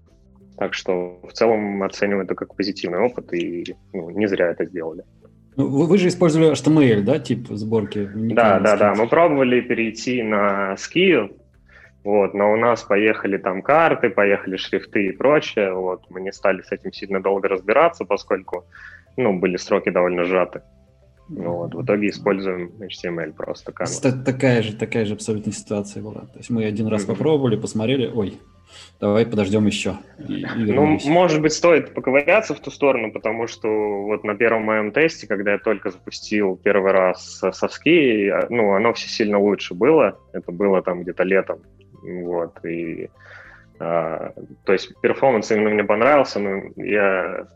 Так 0.57 0.74
что 0.74 1.20
в 1.22 1.32
целом 1.32 1.82
оцениваю 1.84 2.24
это 2.24 2.34
как 2.34 2.57
позитивный 2.57 2.99
опыт, 2.99 3.32
и 3.32 3.76
ну, 3.92 4.11
не 4.11 4.26
зря 4.26 4.49
это 4.49 4.64
сделали. 4.64 5.05
Ну, 5.59 5.66
вы, 5.66 5.86
вы 5.86 5.98
же 5.98 6.06
использовали 6.06 6.52
HTML, 6.52 7.02
да, 7.02 7.18
тип 7.18 7.48
сборки? 7.50 8.09
Да, 8.14 8.61
да, 8.61 8.76
да. 8.76 8.94
Мы 8.94 9.09
пробовали 9.09 9.61
перейти 9.61 10.22
на 10.22 10.74
Ski, 10.74 11.36
вот, 12.04 12.32
но 12.32 12.52
у 12.52 12.56
нас 12.56 12.84
поехали 12.84 13.38
там 13.38 13.62
карты, 13.62 14.09
поехали 14.09 14.56
шрифты 14.56 15.09
и 15.09 15.12
прочее. 15.12 15.74
Вот, 15.74 16.02
мы 16.11 16.20
не 16.20 16.32
стали 16.32 16.62
с 16.62 16.70
этим 16.70 16.92
сильно 16.92 17.20
долго 17.20 17.48
разбираться, 17.48 18.04
поскольку, 18.04 18.66
ну, 19.16 19.36
были 19.36 19.56
сроки 19.56 19.90
довольно 19.90 20.24
сжаты. 20.24 20.62
Ну, 21.28 21.56
вот, 21.56 21.74
в 21.74 21.84
итоге 21.84 22.09
используем 22.09 22.70
HTML 22.78 23.32
просто. 23.32 23.72
Canvas. 23.72 24.24
Такая 24.24 24.62
же, 24.62 24.76
такая 24.76 25.06
же 25.06 25.14
абсолютная 25.14 25.52
ситуация 25.52 26.04
была. 26.04 26.20
То 26.20 26.38
есть 26.38 26.50
мы 26.50 26.66
один 26.66 26.86
раз 26.86 27.02
mm-hmm. 27.02 27.09
попробовали, 27.09 27.56
посмотрели, 27.56 28.06
ой, 28.06 28.38
давай 29.00 29.26
подождем 29.26 29.66
еще. 29.66 29.98
И, 30.18 30.42
и 30.42 30.72
ну, 30.72 30.98
может 31.06 31.40
быть, 31.40 31.52
стоит 31.52 31.94
поковыряться 31.94 32.54
в 32.54 32.60
ту 32.60 32.70
сторону, 32.70 33.12
потому 33.12 33.46
что 33.46 33.68
вот 33.68 34.24
на 34.24 34.34
первом 34.34 34.62
моем 34.62 34.92
тесте, 34.92 35.26
когда 35.26 35.52
я 35.52 35.58
только 35.58 35.90
запустил 35.90 36.56
первый 36.56 36.92
раз 36.92 37.42
соски, 37.52 38.32
ну, 38.50 38.74
оно 38.74 38.92
все 38.92 39.08
сильно 39.08 39.38
лучше 39.38 39.74
было. 39.74 40.18
Это 40.32 40.52
было 40.52 40.82
там 40.82 41.02
где-то 41.02 41.22
летом. 41.24 41.60
Вот, 42.02 42.64
и 42.64 43.10
а, 43.80 44.32
то 44.64 44.72
есть 44.72 44.92
перформанс 45.00 45.50
именно 45.50 45.70
мне 45.70 45.84
понравился, 45.84 46.40
но 46.40 46.62
я 46.76 47.46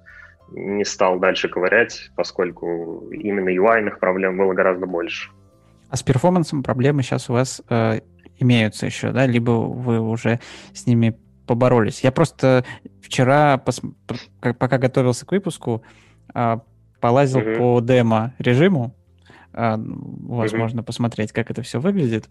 не 0.50 0.84
стал 0.84 1.18
дальше 1.18 1.48
ковырять, 1.48 2.10
поскольку 2.14 3.08
именно 3.10 3.48
UI 3.48 3.90
проблем 3.98 4.36
было 4.36 4.52
гораздо 4.52 4.86
больше. 4.86 5.30
А 5.88 5.96
с 5.96 6.02
перформансом 6.02 6.62
проблемы 6.62 7.02
сейчас 7.02 7.28
у 7.28 7.34
вас 7.34 7.60
э, 7.68 8.00
имеются 8.42 8.86
еще, 8.86 9.12
да? 9.12 9.26
Либо 9.26 9.50
вы 9.50 10.00
уже 10.00 10.40
с 10.74 10.86
ними 10.86 11.16
поборолись? 11.46 12.00
Я 12.02 12.12
просто 12.12 12.64
вчера, 13.00 13.58
пос... 13.58 13.80
пока 14.40 14.78
готовился 14.78 15.26
к 15.26 15.32
выпуску, 15.32 15.82
э, 16.34 16.58
полазил 17.00 17.40
угу. 17.40 17.56
по 17.56 17.80
демо-режиму 17.80 18.94
а, 19.52 19.76
у 19.76 20.34
вас 20.34 20.52
mm-hmm. 20.52 20.58
можно 20.58 20.82
посмотреть, 20.82 21.32
как 21.32 21.50
это 21.50 21.62
все 21.62 21.80
выглядит 21.80 22.28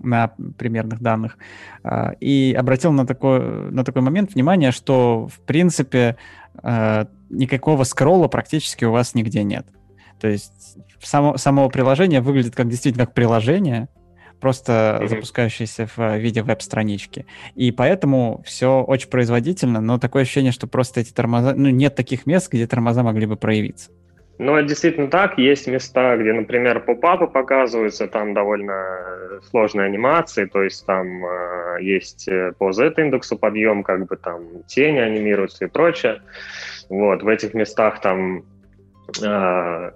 на 0.00 0.28
примерных 0.58 1.00
данных. 1.00 1.38
А, 1.82 2.12
и 2.20 2.54
обратил 2.58 2.92
на 2.92 3.06
такой, 3.06 3.70
на 3.70 3.84
такой 3.84 4.02
момент 4.02 4.34
внимание, 4.34 4.72
что, 4.72 5.28
в 5.28 5.40
принципе, 5.40 6.16
а, 6.56 7.08
никакого 7.30 7.84
скролла 7.84 8.28
практически 8.28 8.84
у 8.84 8.92
вас 8.92 9.14
нигде 9.14 9.44
нет. 9.44 9.66
То 10.20 10.28
есть 10.28 10.78
само, 11.02 11.36
само 11.36 11.68
приложение 11.68 12.20
выглядит 12.20 12.54
как 12.56 12.68
действительно 12.68 13.06
как 13.06 13.14
приложение, 13.14 13.88
просто 14.40 14.72
mm-hmm. 15.00 15.08
запускающееся 15.08 15.88
в 15.96 16.16
виде 16.18 16.42
веб-странички. 16.42 17.26
И 17.54 17.72
поэтому 17.72 18.42
все 18.44 18.82
очень 18.82 19.08
производительно, 19.08 19.80
но 19.80 19.98
такое 19.98 20.22
ощущение, 20.22 20.52
что 20.52 20.66
просто 20.66 21.00
эти 21.00 21.12
тормоза... 21.12 21.54
Ну, 21.54 21.70
нет 21.70 21.94
таких 21.94 22.26
мест, 22.26 22.52
где 22.52 22.66
тормоза 22.66 23.02
могли 23.02 23.26
бы 23.26 23.36
проявиться. 23.36 23.90
Ну, 24.38 24.54
это 24.54 24.68
действительно 24.68 25.08
так. 25.08 25.38
Есть 25.38 25.66
места, 25.66 26.16
где, 26.16 26.32
например, 26.32 26.80
попапы 26.80 27.26
показываются, 27.26 28.06
там 28.06 28.34
довольно 28.34 29.40
сложные 29.50 29.86
анимации, 29.86 30.44
то 30.44 30.62
есть 30.62 30.84
там 30.86 31.24
э, 31.24 31.78
есть 31.80 32.28
э, 32.28 32.52
по 32.58 32.72
Z-индексу 32.72 33.38
подъем, 33.38 33.82
как 33.82 34.06
бы 34.06 34.16
там 34.16 34.62
тени 34.66 34.98
анимируются 34.98 35.64
и 35.64 35.68
прочее. 35.68 36.20
Вот, 36.88 37.22
в 37.22 37.28
этих 37.28 37.54
местах 37.54 38.00
там 38.00 38.44
э, 39.22 39.90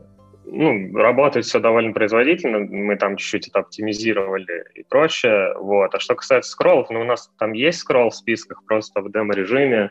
ну, 0.50 0.96
работает 0.96 1.46
все 1.46 1.60
довольно 1.60 1.92
производительно, 1.92 2.58
мы 2.58 2.96
там 2.96 3.16
чуть-чуть 3.16 3.48
это 3.48 3.60
оптимизировали 3.60 4.64
и 4.74 4.82
прочее, 4.82 5.54
вот. 5.56 5.94
А 5.94 6.00
что 6.00 6.14
касается 6.14 6.50
скроллов, 6.50 6.90
ну, 6.90 7.00
у 7.00 7.04
нас 7.04 7.30
там 7.38 7.52
есть 7.52 7.78
скролл 7.78 8.10
в 8.10 8.14
списках, 8.14 8.64
просто 8.64 9.00
в 9.00 9.10
демо-режиме 9.10 9.90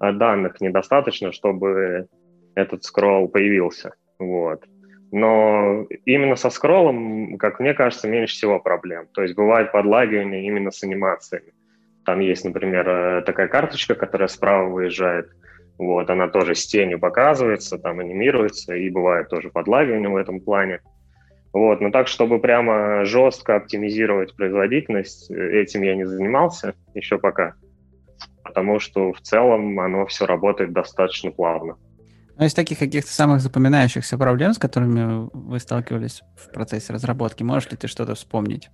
а 0.00 0.12
данных 0.12 0.60
недостаточно, 0.62 1.30
чтобы 1.30 2.08
этот 2.54 2.84
скролл 2.84 3.28
появился. 3.28 3.92
Вот. 4.18 4.64
Но 5.12 5.86
именно 6.06 6.36
со 6.36 6.48
скроллом, 6.50 7.36
как 7.36 7.60
мне 7.60 7.74
кажется, 7.74 8.08
меньше 8.08 8.34
всего 8.34 8.58
проблем. 8.60 9.08
То 9.12 9.22
есть 9.22 9.34
бывает 9.34 9.72
подлагивание 9.72 10.46
именно 10.46 10.70
с 10.70 10.82
анимациями. 10.82 11.52
Там 12.06 12.20
есть, 12.20 12.44
например, 12.46 12.88
э, 12.88 13.22
такая 13.22 13.48
карточка, 13.48 13.94
которая 13.94 14.28
справа 14.28 14.70
выезжает. 14.70 15.30
Вот, 15.80 16.10
она 16.10 16.28
тоже 16.28 16.54
с 16.54 16.66
тенью 16.66 17.00
показывается, 17.00 17.78
там 17.78 18.00
анимируется, 18.00 18.74
и 18.74 18.90
бывает 18.90 19.30
тоже 19.30 19.48
подлагивание 19.48 20.10
в 20.10 20.16
этом 20.16 20.38
плане. 20.38 20.80
Вот, 21.54 21.80
но 21.80 21.90
так, 21.90 22.06
чтобы 22.06 22.38
прямо 22.38 23.06
жестко 23.06 23.56
оптимизировать 23.56 24.36
производительность, 24.36 25.30
э, 25.30 25.62
этим 25.62 25.80
я 25.80 25.96
не 25.96 26.04
занимался 26.04 26.74
еще 26.92 27.16
пока, 27.16 27.54
потому 28.44 28.78
что 28.78 29.14
в 29.14 29.22
целом 29.22 29.80
оно 29.80 30.04
все 30.04 30.26
работает 30.26 30.74
достаточно 30.74 31.30
плавно. 31.30 31.78
Но 32.36 32.44
из 32.44 32.52
таких 32.52 32.78
каких-то 32.78 33.10
самых 33.10 33.40
запоминающихся 33.40 34.18
проблем, 34.18 34.52
с 34.52 34.58
которыми 34.58 35.30
вы 35.32 35.58
сталкивались 35.60 36.20
в 36.36 36.52
процессе 36.52 36.92
разработки, 36.92 37.42
можешь 37.42 37.70
ли 37.70 37.78
ты 37.78 37.88
что-то 37.88 38.14
вспомнить? 38.14 38.68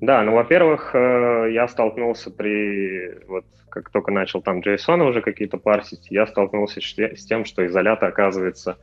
Да, 0.00 0.22
ну, 0.22 0.34
во-первых, 0.34 0.94
э, 0.94 1.50
я 1.52 1.68
столкнулся 1.68 2.30
при, 2.30 3.24
вот 3.26 3.44
как 3.68 3.90
только 3.90 4.10
начал 4.10 4.40
там 4.40 4.60
JSON 4.60 5.02
уже 5.02 5.20
какие-то 5.20 5.58
парсить, 5.58 6.10
я 6.10 6.26
столкнулся 6.26 6.80
с 6.80 7.26
тем, 7.26 7.44
что 7.44 7.66
изоляты, 7.66 8.06
оказывается, 8.06 8.78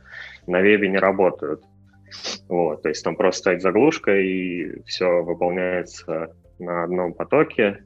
на 0.46 0.60
вебе 0.60 0.88
не 0.88 0.98
работают. 0.98 1.62
Вот, 2.48 2.82
то 2.82 2.88
есть 2.88 3.04
там 3.04 3.16
просто 3.16 3.40
стоит 3.40 3.62
заглушка, 3.62 4.16
и 4.18 4.80
все 4.84 5.22
выполняется 5.22 6.34
на 6.58 6.84
одном 6.84 7.12
потоке. 7.12 7.82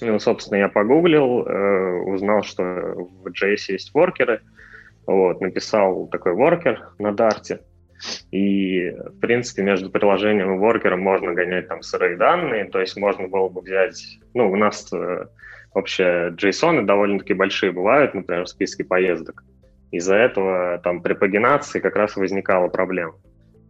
Ну, 0.00 0.18
собственно, 0.18 0.58
я 0.58 0.68
погуглил, 0.68 1.46
э, 1.46 2.00
узнал, 2.04 2.42
что 2.42 2.62
в 2.64 3.26
JS 3.28 3.72
есть 3.72 3.92
воркеры— 3.92 4.40
вот, 5.10 5.40
написал 5.40 6.06
такой 6.06 6.34
воркер 6.34 6.90
на 6.98 7.08
Dart, 7.08 7.60
и, 8.30 8.90
в 8.90 9.20
принципе, 9.20 9.62
между 9.62 9.90
приложением 9.90 10.54
и 10.54 10.58
воркером 10.58 11.00
можно 11.00 11.32
гонять 11.34 11.68
там 11.68 11.82
сырые 11.82 12.16
данные, 12.16 12.66
то 12.66 12.80
есть 12.80 12.96
можно 12.96 13.28
было 13.28 13.48
бы 13.48 13.60
взять, 13.60 14.18
ну, 14.34 14.50
у 14.50 14.56
нас 14.56 14.92
э, 14.92 15.26
вообще 15.74 16.32
JSON 16.36 16.84
довольно-таки 16.84 17.34
большие 17.34 17.72
бывают, 17.72 18.14
например, 18.14 18.44
в 18.44 18.48
списке 18.48 18.84
поездок. 18.84 19.44
Из-за 19.90 20.16
этого 20.16 20.78
там 20.78 21.02
при 21.02 21.14
пагинации 21.14 21.80
как 21.80 21.96
раз 21.96 22.16
возникала 22.16 22.68
проблема. 22.68 23.14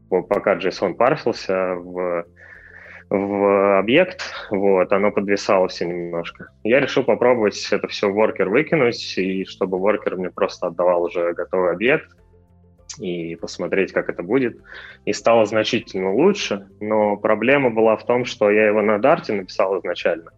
Пока 0.09 0.57
JSON 0.57 0.95
парсился 0.95 1.75
в 1.77 2.25
в 3.11 3.79
объект, 3.79 4.23
вот, 4.51 4.93
оно 4.93 5.11
подвисало 5.11 5.67
все 5.67 5.85
немножко. 5.85 6.47
Я 6.63 6.79
решил 6.79 7.03
попробовать 7.03 7.69
это 7.73 7.89
все 7.89 8.09
в 8.09 8.17
worker 8.17 8.49
выкинуть, 8.49 9.19
и 9.19 9.45
чтобы 9.45 9.79
worker 9.79 10.15
мне 10.15 10.31
просто 10.31 10.69
отдавал 10.69 11.03
уже 11.03 11.33
готовый 11.33 11.73
объект, 11.73 12.09
и 12.99 13.37
посмотреть, 13.37 13.93
как 13.93 14.09
это 14.09 14.23
будет. 14.23 14.59
И 15.05 15.13
стало 15.13 15.47
значительно 15.47 16.13
лучше, 16.13 16.69
но 16.81 17.17
проблема 17.17 17.71
была 17.71 17.97
в 17.97 18.05
том, 18.05 18.25
что 18.25 18.51
я 18.51 18.67
его 18.67 18.83
на 18.83 18.97
Dart 18.99 19.33
написал 19.33 19.79
изначально, 19.79 20.31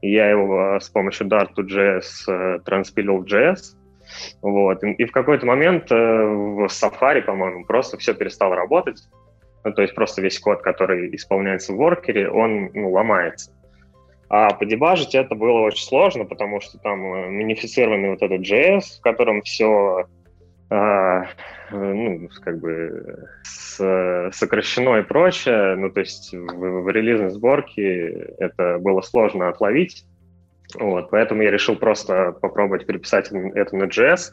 и 0.00 0.12
я 0.12 0.30
его 0.30 0.76
э, 0.76 0.80
с 0.80 0.88
помощью 0.88 1.28
Dart.js 1.28 2.02
э, 2.28 2.58
транспилил 2.64 3.18
в 3.18 3.24
JS, 3.24 3.76
вот, 4.40 4.82
и 4.82 5.04
в 5.04 5.12
какой-то 5.12 5.46
момент 5.46 5.90
э, 5.92 5.94
в 5.94 6.66
Safari, 6.66 7.22
по-моему, 7.22 7.64
просто 7.64 7.98
все 7.98 8.14
перестало 8.14 8.56
работать, 8.56 9.02
ну, 9.64 9.72
то 9.72 9.82
есть 9.82 9.94
просто 9.94 10.22
весь 10.22 10.38
код, 10.38 10.62
который 10.62 11.14
исполняется 11.14 11.72
в 11.72 11.76
воркере, 11.76 12.30
он 12.30 12.70
ну, 12.72 12.90
ломается. 12.90 13.52
А 14.30 14.50
подебажить 14.50 15.14
это 15.14 15.34
было 15.34 15.60
очень 15.60 15.84
сложно, 15.84 16.24
потому 16.24 16.60
что 16.60 16.78
там 16.78 17.00
минифицированный 17.34 18.10
вот 18.10 18.22
этот 18.22 18.42
JS, 18.42 18.98
в 18.98 19.00
котором 19.00 19.42
все 19.42 20.06
а, 20.70 21.24
ну, 21.70 22.28
как 22.42 22.58
бы 22.60 23.28
с, 23.42 24.30
сокращено 24.32 24.98
и 24.98 25.02
прочее. 25.02 25.76
Ну, 25.76 25.90
то 25.90 26.00
есть 26.00 26.34
в, 26.34 26.82
в 26.82 26.88
релизной 26.90 27.30
сборке 27.30 28.34
это 28.38 28.78
было 28.78 29.00
сложно 29.00 29.48
отловить. 29.48 30.04
Вот, 30.74 31.10
поэтому 31.10 31.42
я 31.42 31.50
решил 31.50 31.76
просто 31.76 32.32
попробовать 32.32 32.86
переписать 32.86 33.30
это 33.32 33.76
на 33.76 33.84
JS 33.84 34.32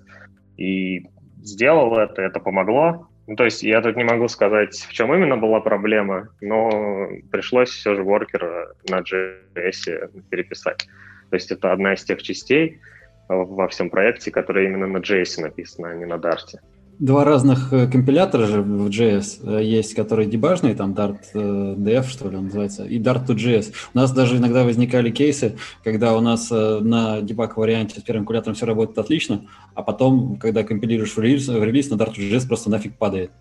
и 0.57 1.07
сделал 1.38 1.97
это, 1.97 2.21
это 2.21 2.39
помогло. 2.41 3.07
Ну, 3.27 3.36
то 3.38 3.45
есть 3.45 3.63
я 3.63 3.81
тут 3.81 3.95
не 3.95 4.03
могу 4.03 4.27
сказать, 4.27 4.75
в 4.75 4.91
чем 4.91 5.13
именно 5.13 5.38
была 5.38 5.61
проблема, 5.61 6.29
но 6.41 7.09
пришлось 7.31 7.69
все 7.69 7.95
же 7.95 8.03
воркер 8.03 8.73
на 8.89 8.99
JS 8.99 10.27
переписать. 10.29 10.88
То 11.29 11.36
есть 11.36 11.51
это 11.51 11.71
одна 11.71 11.93
из 11.93 12.03
тех 12.03 12.21
частей 12.21 12.81
во 13.28 13.67
всем 13.67 13.89
проекте, 13.89 14.32
которая 14.32 14.65
именно 14.65 14.88
на 14.88 14.97
JS 14.97 15.41
написана, 15.41 15.89
а 15.89 15.95
не 15.95 16.05
на 16.05 16.15
Dart 16.15 16.59
два 16.99 17.26
разных 17.26 17.73
э, 17.73 17.88
компилятора 17.88 18.45
же 18.45 18.61
в 18.61 18.88
JS 18.88 19.59
э, 19.59 19.63
есть, 19.63 19.95
которые 19.95 20.28
дебажные, 20.28 20.76
там 20.76 20.93
Dart 20.93 21.19
э, 21.34 21.38
DF, 21.39 22.03
что 22.03 22.30
ли 22.30 22.38
он 22.38 22.45
называется, 22.45 22.86
и 22.86 22.99
Dart2JS. 22.99 23.73
У 23.93 23.97
нас 23.97 24.11
даже 24.11 24.38
иногда 24.38 24.63
возникали 24.63 25.09
кейсы, 25.09 25.57
когда 25.84 26.15
у 26.15 26.21
нас 26.21 26.49
на 26.51 27.21
дебаг 27.21 27.57
варианте 27.57 27.99
с 27.99 28.03
первым 28.03 28.23
калькулятором 28.26 28.55
все 28.55 28.65
работает 28.65 28.97
отлично, 28.97 29.45
а 29.73 29.84
потом, 29.84 30.38
когда 30.38 30.63
компилируешь 30.63 31.15
в 31.15 31.19
релиз, 31.19 31.47
в 31.47 31.63
релиз 31.63 31.89
на 31.89 31.95
Dart2JS 31.95 32.47
просто 32.47 32.69
нафиг 32.69 32.97
падает. 32.97 33.32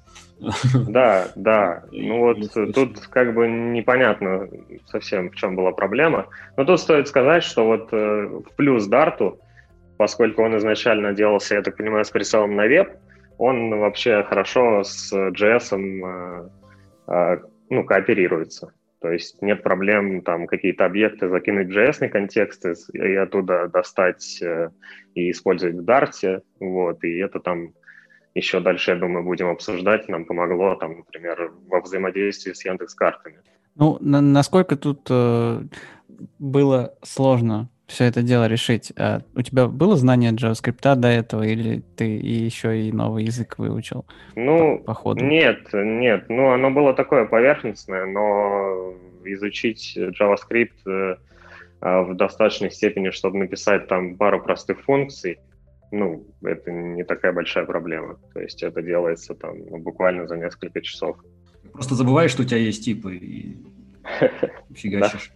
Да, 0.88 1.28
да. 1.36 1.84
Ну 1.92 2.18
вот 2.18 2.74
тут 2.74 2.98
как 3.08 3.34
бы 3.34 3.48
непонятно 3.48 4.48
совсем, 4.86 5.30
в 5.30 5.36
чем 5.36 5.56
была 5.56 5.72
проблема. 5.72 6.26
Но 6.56 6.64
тут 6.64 6.80
стоит 6.80 7.08
сказать, 7.08 7.44
что 7.44 7.64
вот 7.64 7.92
в 7.92 8.44
плюс 8.56 8.88
Dart, 8.88 9.36
поскольку 9.96 10.42
он 10.42 10.56
изначально 10.56 11.12
делался, 11.12 11.54
я 11.56 11.62
так 11.62 11.76
понимаю, 11.76 12.04
с 12.04 12.10
прицелом 12.10 12.56
на 12.56 12.66
веб, 12.66 12.88
он 13.38 13.78
вообще 13.78 14.22
хорошо 14.22 14.82
с 14.84 15.12
JS 15.12 15.76
э, 15.76 16.48
э, 17.08 17.38
ну, 17.70 17.84
кооперируется. 17.84 18.72
То 19.00 19.10
есть 19.12 19.42
нет 19.42 19.62
проблем 19.62 20.22
там 20.22 20.46
какие-то 20.46 20.86
объекты 20.86 21.28
закинуть 21.28 21.68
в 21.68 21.76
JS 21.76 22.08
контексты 22.08 22.74
и 22.94 23.14
оттуда 23.14 23.68
достать 23.68 24.40
э, 24.40 24.70
и 25.14 25.30
использовать 25.30 25.76
в 25.76 25.84
Dart. 25.84 26.42
Вот, 26.60 27.04
и 27.04 27.18
это 27.18 27.40
там 27.40 27.74
еще 28.34 28.60
дальше, 28.60 28.92
я 28.92 28.96
думаю, 28.96 29.24
будем 29.24 29.48
обсуждать. 29.48 30.08
Нам 30.08 30.24
помогло, 30.24 30.74
там, 30.76 30.98
например, 30.98 31.52
во 31.68 31.80
взаимодействии 31.80 32.52
с 32.52 32.64
Яндекс.Картами. 32.64 33.36
Ну, 33.74 33.98
на 34.00 34.20
насколько 34.20 34.76
тут 34.76 35.06
э, 35.10 35.60
было 36.38 36.94
сложно 37.02 37.68
все 37.86 38.04
это 38.04 38.22
дело 38.22 38.46
решить. 38.46 38.92
А 38.96 39.20
у 39.34 39.42
тебя 39.42 39.66
было 39.66 39.96
знание 39.96 40.32
JavaScript 40.32 40.94
до 40.96 41.08
этого, 41.08 41.42
или 41.42 41.82
ты 41.96 42.04
еще 42.04 42.80
и 42.80 42.92
новый 42.92 43.24
язык 43.24 43.58
выучил? 43.58 44.06
Ну, 44.36 44.78
по, 44.78 44.84
по 44.84 44.94
ходу? 44.94 45.24
нет, 45.24 45.68
нет. 45.72 46.26
Ну, 46.28 46.50
оно 46.50 46.70
было 46.70 46.94
такое 46.94 47.26
поверхностное, 47.26 48.06
но 48.06 48.94
изучить 49.24 49.96
JavaScript 49.96 50.86
э, 50.86 51.16
а, 51.80 52.02
в 52.02 52.16
достаточной 52.16 52.70
степени, 52.70 53.10
чтобы 53.10 53.38
написать 53.38 53.86
там 53.88 54.16
пару 54.16 54.42
простых 54.42 54.80
функций, 54.82 55.38
ну, 55.90 56.26
это 56.42 56.72
не 56.72 57.04
такая 57.04 57.32
большая 57.32 57.66
проблема. 57.66 58.18
То 58.32 58.40
есть 58.40 58.62
это 58.62 58.82
делается 58.82 59.34
там 59.34 59.56
буквально 59.82 60.26
за 60.26 60.36
несколько 60.36 60.80
часов. 60.80 61.18
Просто 61.72 61.94
забываешь, 61.94 62.30
что 62.30 62.42
у 62.42 62.46
тебя 62.46 62.58
есть 62.58 62.84
типы 62.84 63.16
и 63.16 63.56
фигачишь. 64.74 65.32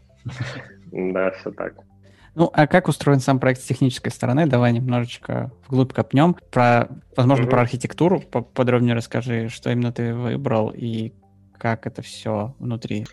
Да, 0.91 1.31
все 1.39 1.51
так. 1.53 1.75
Ну, 2.39 2.49
а 2.53 2.69
как 2.69 2.87
устроен 2.87 3.19
сам 3.19 3.41
проект 3.41 3.61
с 3.61 3.65
технической 3.65 4.13
стороны? 4.13 4.47
Давай 4.47 4.73
немножечко 4.73 5.51
вглубь 5.67 5.93
копнем. 5.93 6.37
Про, 6.53 6.89
возможно, 7.17 7.45
mm-hmm. 7.45 7.51
про 7.51 7.61
архитектуру 7.63 8.21
подробнее 8.21 8.95
расскажи, 8.95 9.49
что 9.49 9.71
именно 9.71 9.91
ты 9.91 10.15
выбрал 10.15 10.73
и 10.73 11.13
как 11.59 11.89
это 11.89 12.01
все 12.01 12.55
внутри 12.61 13.07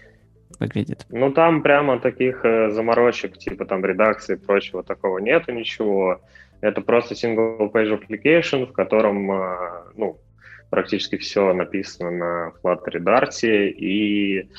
выглядит? 0.60 1.08
Ну, 1.10 1.32
там 1.32 1.64
прямо 1.64 2.00
таких 2.00 2.46
э, 2.46 2.70
заморочек, 2.70 3.40
типа 3.40 3.66
там 3.66 3.84
редакции 3.84 4.36
и 4.36 4.40
прочего 4.40 4.84
такого 4.84 5.18
нету 5.18 5.52
ничего. 5.52 6.22
Это 6.62 6.82
просто 6.82 7.16
single-page 7.16 8.00
application, 8.00 8.68
в 8.68 8.74
котором, 8.74 9.32
э, 9.32 9.58
ну, 9.96 10.20
практически 10.70 11.18
все 11.18 11.52
написано 11.52 12.12
на 12.12 12.52
Flutter 12.64 13.00
Dart, 13.00 13.44
и 13.44 14.50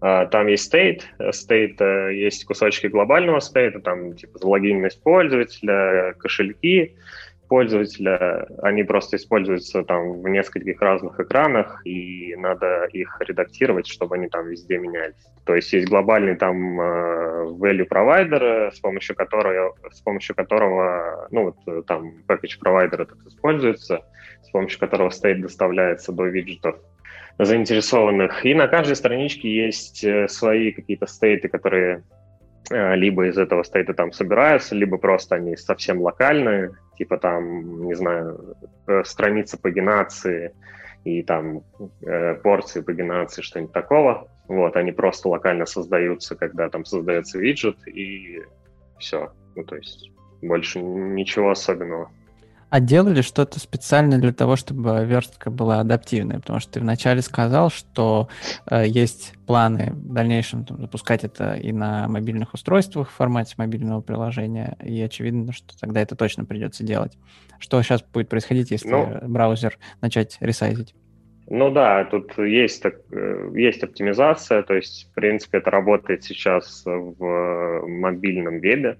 там 0.00 0.46
есть 0.46 0.72
state, 0.72 1.02
state 1.18 1.76
э, 1.78 2.14
есть 2.14 2.44
кусочки 2.46 2.86
глобального 2.86 3.40
стейта, 3.40 3.80
там 3.80 4.14
типа 4.14 4.38
залогиненность 4.38 5.02
пользователя, 5.02 6.14
кошельки, 6.18 6.96
пользователя, 7.48 8.46
они 8.62 8.84
просто 8.84 9.16
используются 9.16 9.82
там 9.82 10.22
в 10.22 10.28
нескольких 10.28 10.80
разных 10.80 11.18
экранах, 11.20 11.84
и 11.84 12.34
надо 12.36 12.84
их 12.92 13.20
редактировать, 13.20 13.88
чтобы 13.88 14.14
они 14.14 14.28
там 14.28 14.48
везде 14.48 14.78
менялись. 14.78 15.16
То 15.44 15.54
есть 15.54 15.72
есть 15.72 15.88
глобальный 15.88 16.36
там 16.36 16.80
э, 16.80 17.44
value 17.60 17.86
provider, 17.86 18.70
с 18.70 18.80
помощью 18.80 19.16
которого, 19.16 19.74
с 19.90 20.00
помощью 20.00 20.34
которого 20.34 21.28
ну, 21.30 21.52
вот, 21.66 21.86
там 21.86 22.22
package 22.26 22.58
provider 22.64 23.02
этот 23.02 23.18
используется, 23.26 24.00
с 24.42 24.50
помощью 24.50 24.78
которого 24.78 25.10
state 25.10 25.40
доставляется 25.40 26.12
до 26.12 26.24
виджетов 26.24 26.76
заинтересованных. 27.44 28.44
И 28.44 28.54
на 28.54 28.68
каждой 28.68 28.96
страничке 28.96 29.48
есть 29.48 30.04
э, 30.04 30.28
свои 30.28 30.72
какие-то 30.72 31.06
стейты, 31.06 31.48
которые 31.48 32.04
э, 32.70 32.96
либо 32.96 33.26
из 33.26 33.38
этого 33.38 33.62
стейта 33.62 33.94
там 33.94 34.12
собираются, 34.12 34.74
либо 34.74 34.98
просто 34.98 35.36
они 35.36 35.56
совсем 35.56 36.00
локальные, 36.00 36.72
типа 36.98 37.18
там, 37.18 37.86
не 37.86 37.94
знаю, 37.94 38.56
э, 38.86 39.02
страница 39.04 39.58
пагинации 39.58 40.52
и 41.04 41.22
там 41.22 41.62
порции 42.42 42.82
пагинации, 42.82 43.40
что-нибудь 43.40 43.72
такого. 43.72 44.28
Вот, 44.48 44.76
они 44.76 44.92
просто 44.92 45.30
локально 45.30 45.64
создаются, 45.64 46.36
когда 46.36 46.68
там 46.68 46.84
создается 46.84 47.38
виджет, 47.38 47.78
и 47.88 48.42
все. 48.98 49.32
Ну, 49.56 49.64
то 49.64 49.76
есть 49.76 50.10
больше 50.42 50.78
ничего 50.78 51.52
особенного. 51.52 52.10
А 52.70 52.78
делали 52.78 53.20
что-то 53.20 53.58
специально 53.58 54.18
для 54.18 54.32
того, 54.32 54.54
чтобы 54.54 55.04
верстка 55.04 55.50
была 55.50 55.80
адаптивной? 55.80 56.36
Потому 56.36 56.60
что 56.60 56.74
ты 56.74 56.80
вначале 56.80 57.20
сказал, 57.20 57.68
что 57.68 58.28
э, 58.70 58.86
есть 58.86 59.34
планы 59.44 59.90
в 59.92 60.12
дальнейшем 60.12 60.64
там, 60.64 60.80
запускать 60.80 61.24
это 61.24 61.54
и 61.54 61.72
на 61.72 62.06
мобильных 62.06 62.54
устройствах 62.54 63.10
в 63.10 63.14
формате 63.14 63.54
мобильного 63.58 64.00
приложения, 64.02 64.76
и 64.84 65.00
очевидно, 65.02 65.52
что 65.52 65.76
тогда 65.78 66.00
это 66.00 66.14
точно 66.14 66.44
придется 66.44 66.84
делать. 66.84 67.18
Что 67.58 67.82
сейчас 67.82 68.02
будет 68.02 68.28
происходить, 68.28 68.70
если 68.70 68.88
ну, 68.88 69.18
браузер 69.22 69.76
начать 70.00 70.38
ресайзить? 70.40 70.94
Ну 71.48 71.72
да, 71.72 72.04
тут 72.04 72.38
есть, 72.38 72.80
так, 72.84 73.00
э, 73.10 73.50
есть 73.56 73.82
оптимизация, 73.82 74.62
то 74.62 74.74
есть, 74.74 75.10
в 75.10 75.14
принципе, 75.14 75.58
это 75.58 75.72
работает 75.72 76.22
сейчас 76.22 76.84
в 76.86 77.84
мобильном 77.88 78.60
вебе. 78.60 78.98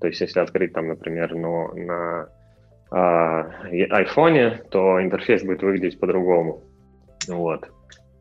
То 0.00 0.06
есть, 0.06 0.22
если 0.22 0.40
открыть 0.40 0.72
там, 0.72 0.88
например, 0.88 1.34
ну, 1.34 1.74
на 1.74 2.30
iPhone, 2.92 4.68
то 4.70 5.02
интерфейс 5.02 5.42
будет 5.44 5.62
выглядеть 5.62 6.00
по-другому. 6.00 6.64
Вот. 7.28 7.68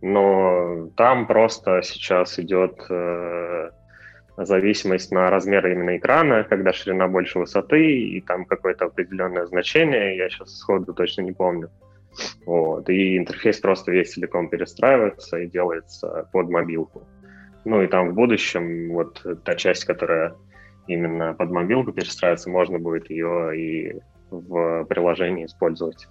Но 0.01 0.89
там 0.95 1.27
просто 1.27 1.81
сейчас 1.81 2.39
идет 2.39 2.79
э, 2.89 3.71
зависимость 4.37 5.11
на 5.11 5.29
размер 5.29 5.67
именно 5.67 5.97
экрана, 5.97 6.43
когда 6.43 6.71
ширина 6.71 7.07
больше 7.07 7.39
высоты, 7.39 7.99
и 7.99 8.21
там 8.21 8.45
какое-то 8.45 8.85
определенное 8.85 9.45
значение, 9.45 10.17
я 10.17 10.29
сейчас 10.29 10.57
сходу 10.57 10.93
точно 10.93 11.23
не 11.23 11.33
помню. 11.33 11.69
Вот. 12.45 12.89
И 12.89 13.17
интерфейс 13.17 13.59
просто 13.59 13.91
весь 13.91 14.13
целиком 14.13 14.49
перестраивается 14.49 15.37
и 15.37 15.47
делается 15.47 16.29
под 16.31 16.49
мобилку. 16.49 17.07
Ну 17.65 17.81
и 17.81 17.87
там 17.87 18.09
в 18.09 18.13
будущем 18.13 18.93
вот 18.93 19.21
та 19.43 19.55
часть, 19.55 19.85
которая 19.85 20.33
именно 20.87 21.33
под 21.33 21.51
мобилку 21.51 21.91
перестраивается, 21.91 22.49
можно 22.49 22.79
будет 22.79 23.09
ее 23.09 23.57
и 23.57 23.99
в 24.31 24.85
приложении 24.85 25.45
использовать. 25.45 26.07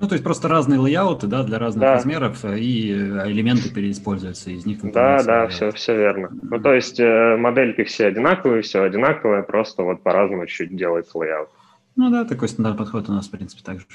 Ну, 0.00 0.08
то 0.08 0.14
есть 0.14 0.24
просто 0.24 0.48
разные 0.48 0.78
layout 0.78 1.14
ы, 1.14 1.26
да, 1.26 1.42
для 1.42 1.58
разных 1.58 1.80
да. 1.80 1.94
размеров, 1.94 2.44
и 2.44 2.92
элементы 2.92 3.72
переиспользуются 3.72 4.50
из 4.50 4.66
них. 4.66 4.80
Да, 4.92 5.22
да, 5.22 5.48
все, 5.48 5.70
все 5.72 5.96
верно. 5.96 6.26
Mm-hmm. 6.26 6.48
Ну, 6.50 6.60
то 6.60 6.74
есть 6.74 7.00
э, 7.00 7.36
модельки 7.36 7.84
все 7.84 8.06
одинаковые, 8.06 8.62
все 8.62 8.82
одинаковое, 8.82 9.42
просто 9.42 9.82
вот 9.82 10.02
по-разному 10.02 10.46
чуть 10.46 10.76
делается 10.76 11.18
layout. 11.18 11.48
Ну 11.94 12.10
да, 12.10 12.24
такой 12.24 12.48
стандартный 12.48 12.84
подход 12.84 13.08
у 13.08 13.12
нас, 13.12 13.28
в 13.28 13.30
принципе, 13.30 13.62
также. 13.62 13.86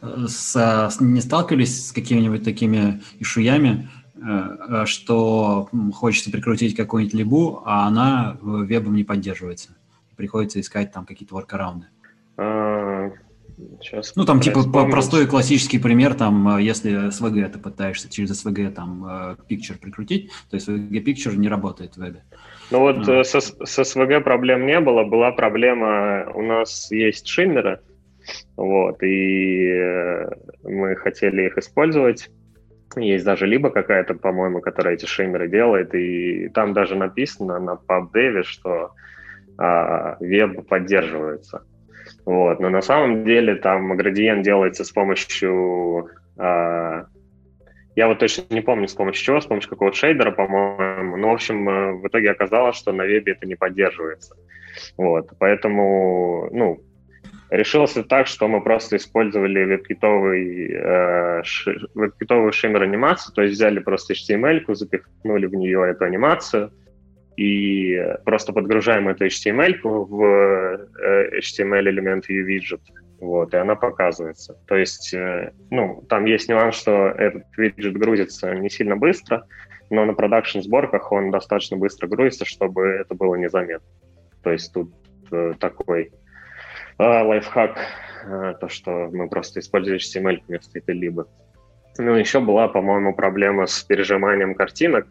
С, 0.00 0.56
с, 0.56 1.00
не 1.00 1.20
сталкивались 1.20 1.88
с 1.88 1.92
какими-нибудь 1.92 2.44
такими 2.44 3.02
issue 3.20 3.54
ями, 3.54 3.88
э, 4.16 4.84
что 4.86 5.68
хочется 5.94 6.30
прикрутить 6.30 6.74
какую-нибудь 6.74 7.14
либу, 7.14 7.62
а 7.64 7.86
она 7.86 8.36
вебом 8.42 8.96
не 8.96 9.04
поддерживается. 9.04 9.76
Приходится 10.16 10.60
искать 10.60 10.92
там 10.92 11.04
какие-то 11.04 11.34
воркараунды. 11.34 11.86
А, 12.36 13.10
сейчас 13.80 14.14
ну, 14.16 14.24
там, 14.24 14.40
типа, 14.40 14.60
вспомнить. 14.60 14.92
простой 14.92 15.26
классический 15.26 15.78
пример, 15.78 16.14
там, 16.14 16.48
а, 16.48 16.60
если 16.60 17.08
SVG 17.08 17.48
ты 17.48 17.58
пытаешься 17.58 18.10
через 18.10 18.44
SVG 18.44 18.70
там 18.70 19.04
а, 19.04 19.36
picture 19.48 19.78
прикрутить, 19.80 20.30
то 20.50 20.56
есть 20.56 20.68
SVG 20.68 21.04
picture 21.04 21.36
не 21.36 21.48
работает 21.48 21.94
в 21.94 21.98
вебе. 21.98 22.22
Ну 22.70 22.80
вот 22.80 23.08
а. 23.08 23.24
со, 23.24 23.40
со 23.40 23.82
SVG 23.82 24.20
проблем 24.20 24.66
не 24.66 24.80
было, 24.80 25.04
была 25.04 25.32
проблема, 25.32 26.30
у 26.34 26.42
нас 26.42 26.90
есть 26.90 27.26
шиммеры, 27.26 27.80
вот, 28.56 29.02
и 29.02 29.68
э, 29.68 30.28
мы 30.64 30.96
хотели 30.96 31.46
их 31.46 31.58
использовать. 31.58 32.30
Есть 32.96 33.24
даже 33.24 33.46
либо 33.46 33.70
какая-то, 33.70 34.14
по-моему, 34.14 34.60
которая 34.60 34.94
эти 34.94 35.04
шиммеры 35.06 35.48
делает, 35.48 35.94
и 35.94 36.48
там 36.48 36.72
даже 36.72 36.96
написано 36.96 37.58
на 37.58 37.78
PubDev, 37.88 38.42
что 38.44 38.92
а, 39.58 40.16
веб 40.20 40.66
поддерживается. 40.66 41.64
Вот. 42.26 42.58
Но 42.60 42.68
на 42.68 42.82
самом 42.82 43.24
деле 43.24 43.54
там 43.54 43.96
градиент 43.96 44.42
делается 44.42 44.84
с 44.84 44.90
помощью... 44.90 46.10
Э, 46.36 47.04
я 47.94 48.08
вот 48.08 48.18
точно 48.18 48.44
не 48.50 48.60
помню, 48.60 48.88
с 48.88 48.94
помощью 48.94 49.24
чего, 49.24 49.40
с 49.40 49.46
помощью 49.46 49.70
какого-то 49.70 49.96
шейдера, 49.96 50.32
по-моему. 50.32 51.16
Но, 51.16 51.30
в 51.30 51.34
общем, 51.34 51.68
э, 51.68 51.92
в 51.92 52.08
итоге 52.08 52.32
оказалось, 52.32 52.76
что 52.76 52.92
на 52.92 53.04
вебе 53.06 53.32
это 53.32 53.46
не 53.46 53.54
поддерживается. 53.54 54.34
Вот. 54.98 55.30
Поэтому, 55.38 56.50
ну, 56.52 56.82
решилось 57.48 57.96
так, 58.08 58.26
что 58.26 58.48
мы 58.48 58.60
просто 58.60 58.96
использовали 58.96 59.64
веб-китовый, 59.64 60.72
э, 60.72 61.42
веб-китовую 61.94 62.50
шиммер-анимацию, 62.50 63.34
то 63.34 63.42
есть 63.42 63.54
взяли 63.54 63.78
просто 63.78 64.14
HTML-ку, 64.14 64.74
запихнули 64.74 65.46
в 65.46 65.54
нее 65.54 65.88
эту 65.88 66.04
анимацию– 66.04 66.72
и 67.36 68.02
просто 68.24 68.52
подгружаем 68.52 69.08
эту 69.08 69.26
HTML 69.26 69.78
в 69.82 70.24
э, 70.24 71.38
HTML-элемент 71.38 72.28
ViewWidget, 72.28 72.80
вот, 73.20 73.52
и 73.52 73.56
она 73.56 73.74
показывается. 73.74 74.58
То 74.66 74.76
есть, 74.76 75.12
э, 75.12 75.52
ну, 75.70 76.02
там 76.08 76.24
есть 76.24 76.48
нюанс, 76.48 76.76
что 76.76 77.08
этот 77.08 77.44
виджет 77.56 77.94
грузится 77.94 78.54
не 78.54 78.70
сильно 78.70 78.96
быстро, 78.96 79.46
но 79.90 80.04
на 80.06 80.14
продакшн-сборках 80.14 81.12
он 81.12 81.30
достаточно 81.30 81.76
быстро 81.76 82.08
грузится, 82.08 82.46
чтобы 82.46 82.86
это 82.86 83.14
было 83.14 83.34
незаметно. 83.36 83.86
То 84.42 84.52
есть 84.52 84.72
тут 84.72 84.92
э, 85.30 85.52
такой 85.60 86.12
лайфхак, 86.98 87.78
то, 88.58 88.68
что 88.70 89.10
мы 89.12 89.28
просто 89.28 89.60
используем 89.60 89.98
HTML 89.98 90.42
вместо 90.48 90.78
этой 90.78 90.94
либо. 90.94 91.28
Ну, 91.98 92.14
еще 92.14 92.40
была, 92.40 92.68
по-моему, 92.68 93.14
проблема 93.14 93.66
с 93.66 93.82
пережиманием 93.82 94.54
картинок, 94.54 95.06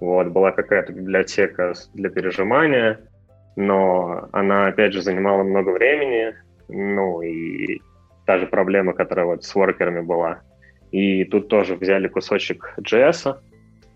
вот, 0.00 0.28
была 0.28 0.52
какая-то 0.52 0.92
библиотека 0.92 1.74
для 1.94 2.10
пережимания, 2.10 3.00
но 3.56 4.28
она, 4.32 4.66
опять 4.66 4.92
же, 4.92 5.02
занимала 5.02 5.42
много 5.42 5.70
времени, 5.70 6.34
ну, 6.68 7.22
и 7.22 7.80
та 8.26 8.38
же 8.38 8.46
проблема, 8.46 8.92
которая 8.92 9.26
вот 9.26 9.44
с 9.44 9.54
воркерами 9.54 10.00
была. 10.00 10.42
И 10.92 11.24
тут 11.24 11.48
тоже 11.48 11.74
взяли 11.74 12.08
кусочек 12.08 12.74
JS, 12.80 13.36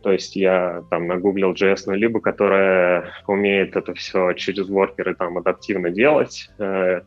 то 0.02 0.10
есть 0.10 0.34
я 0.34 0.82
там 0.90 1.06
нагуглил 1.06 1.52
JS 1.52 1.94
либо 1.94 2.20
которая 2.20 3.12
умеет 3.26 3.76
это 3.76 3.94
все 3.94 4.32
через 4.32 4.68
воркеры 4.68 5.14
там 5.14 5.38
адаптивно 5.38 5.90
делать, 5.90 6.50
э, 6.58 7.02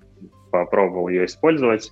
попробовал 0.52 1.10
ее 1.10 1.26
использовать. 1.26 1.92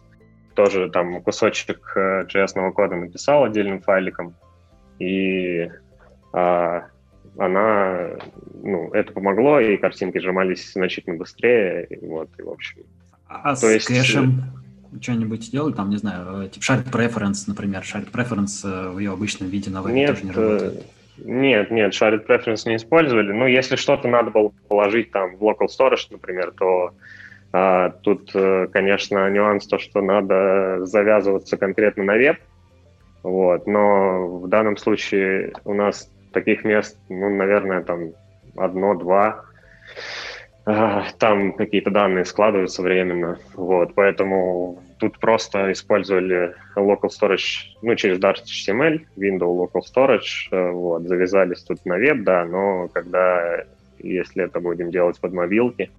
Тоже 0.56 0.90
там 0.90 1.22
кусочек 1.22 1.94
э, 1.96 2.24
JS 2.24 2.72
кода 2.72 2.96
написал 2.96 3.44
отдельным 3.44 3.82
файликом. 3.82 4.36
И 5.00 5.70
а, 6.32 6.86
она, 7.38 8.12
ну, 8.64 8.90
это 8.94 9.12
помогло, 9.12 9.60
и 9.60 9.78
картинки 9.78 10.20
сжимались 10.20 10.74
значительно 10.74 11.18
быстрее, 11.18 11.88
и 11.90 12.06
вот, 12.06 12.30
и 12.38 12.42
в 12.42 12.50
общем. 12.50 12.84
А 13.28 13.56
то 13.56 13.68
с 13.68 13.74
есть... 13.74 13.88
кэшем 13.88 14.44
что-нибудь 15.02 15.50
делали, 15.52 15.74
там, 15.74 15.90
не 15.90 15.98
знаю, 15.98 16.50
типа 16.50 16.64
shared 16.64 16.92
preference, 16.92 17.46
например, 17.48 17.82
shared 17.82 18.12
preference 18.12 18.64
э, 18.64 18.90
в 18.90 19.00
ее 19.00 19.12
обычном 19.12 19.50
виде 19.50 19.72
на 19.72 19.82
вебе 19.82 20.08
тоже 20.08 20.26
не 20.26 20.32
работает? 20.32 20.74
Э, 20.74 20.82
нет, 21.26 21.72
нет, 21.72 21.94
shared 21.94 22.28
preference 22.28 22.68
не 22.68 22.76
использовали. 22.76 23.32
Ну, 23.32 23.48
если 23.48 23.76
что-то 23.76 24.08
надо 24.08 24.30
было 24.32 24.52
положить 24.68 25.12
там 25.12 25.36
в 25.36 25.44
local 25.44 25.68
storage, 25.68 26.08
например, 26.12 26.54
то 26.58 26.94
а, 27.56 27.92
тут, 28.02 28.32
э, 28.34 28.68
конечно, 28.72 29.30
нюанс 29.30 29.68
то, 29.68 29.78
что 29.78 30.02
надо 30.02 30.86
завязываться 30.86 31.56
конкретно 31.56 32.04
на 32.04 32.16
веб, 32.16 32.38
Вот. 33.22 33.68
Но 33.68 34.40
в 34.40 34.48
данном 34.48 34.76
случае 34.76 35.54
у 35.64 35.76
нас 35.76 36.10
таких 36.34 36.64
мест, 36.64 36.98
ну, 37.10 37.30
наверное, 37.30 37.82
там 37.82 38.12
одно-два. 38.56 39.46
Там 41.20 41.54
какие-то 41.54 41.92
данные 41.92 42.24
складываются 42.24 42.82
временно. 42.82 43.38
Вот. 43.54 43.96
Поэтому 43.96 44.82
тут 45.04 45.20
просто 45.20 45.74
использовали 45.74 46.56
local 46.78 47.10
storage, 47.10 47.76
ну, 47.82 47.96
через 47.96 48.18
Dart 48.20 48.38
HTML, 48.46 49.02
window 49.18 49.54
local 49.54 49.82
storage, 49.82 50.48
э, 50.52 50.72
вот, 50.72 51.04
завязались 51.04 51.62
тут 51.64 51.86
на 51.86 51.98
веб, 51.98 52.24
да, 52.24 52.46
но 52.46 52.88
когда, 52.88 53.66
если 54.00 54.46
это 54.46 54.62
будем 54.62 54.92
делать 54.92 55.20
под 55.20 55.34
мобилки, 55.34 55.92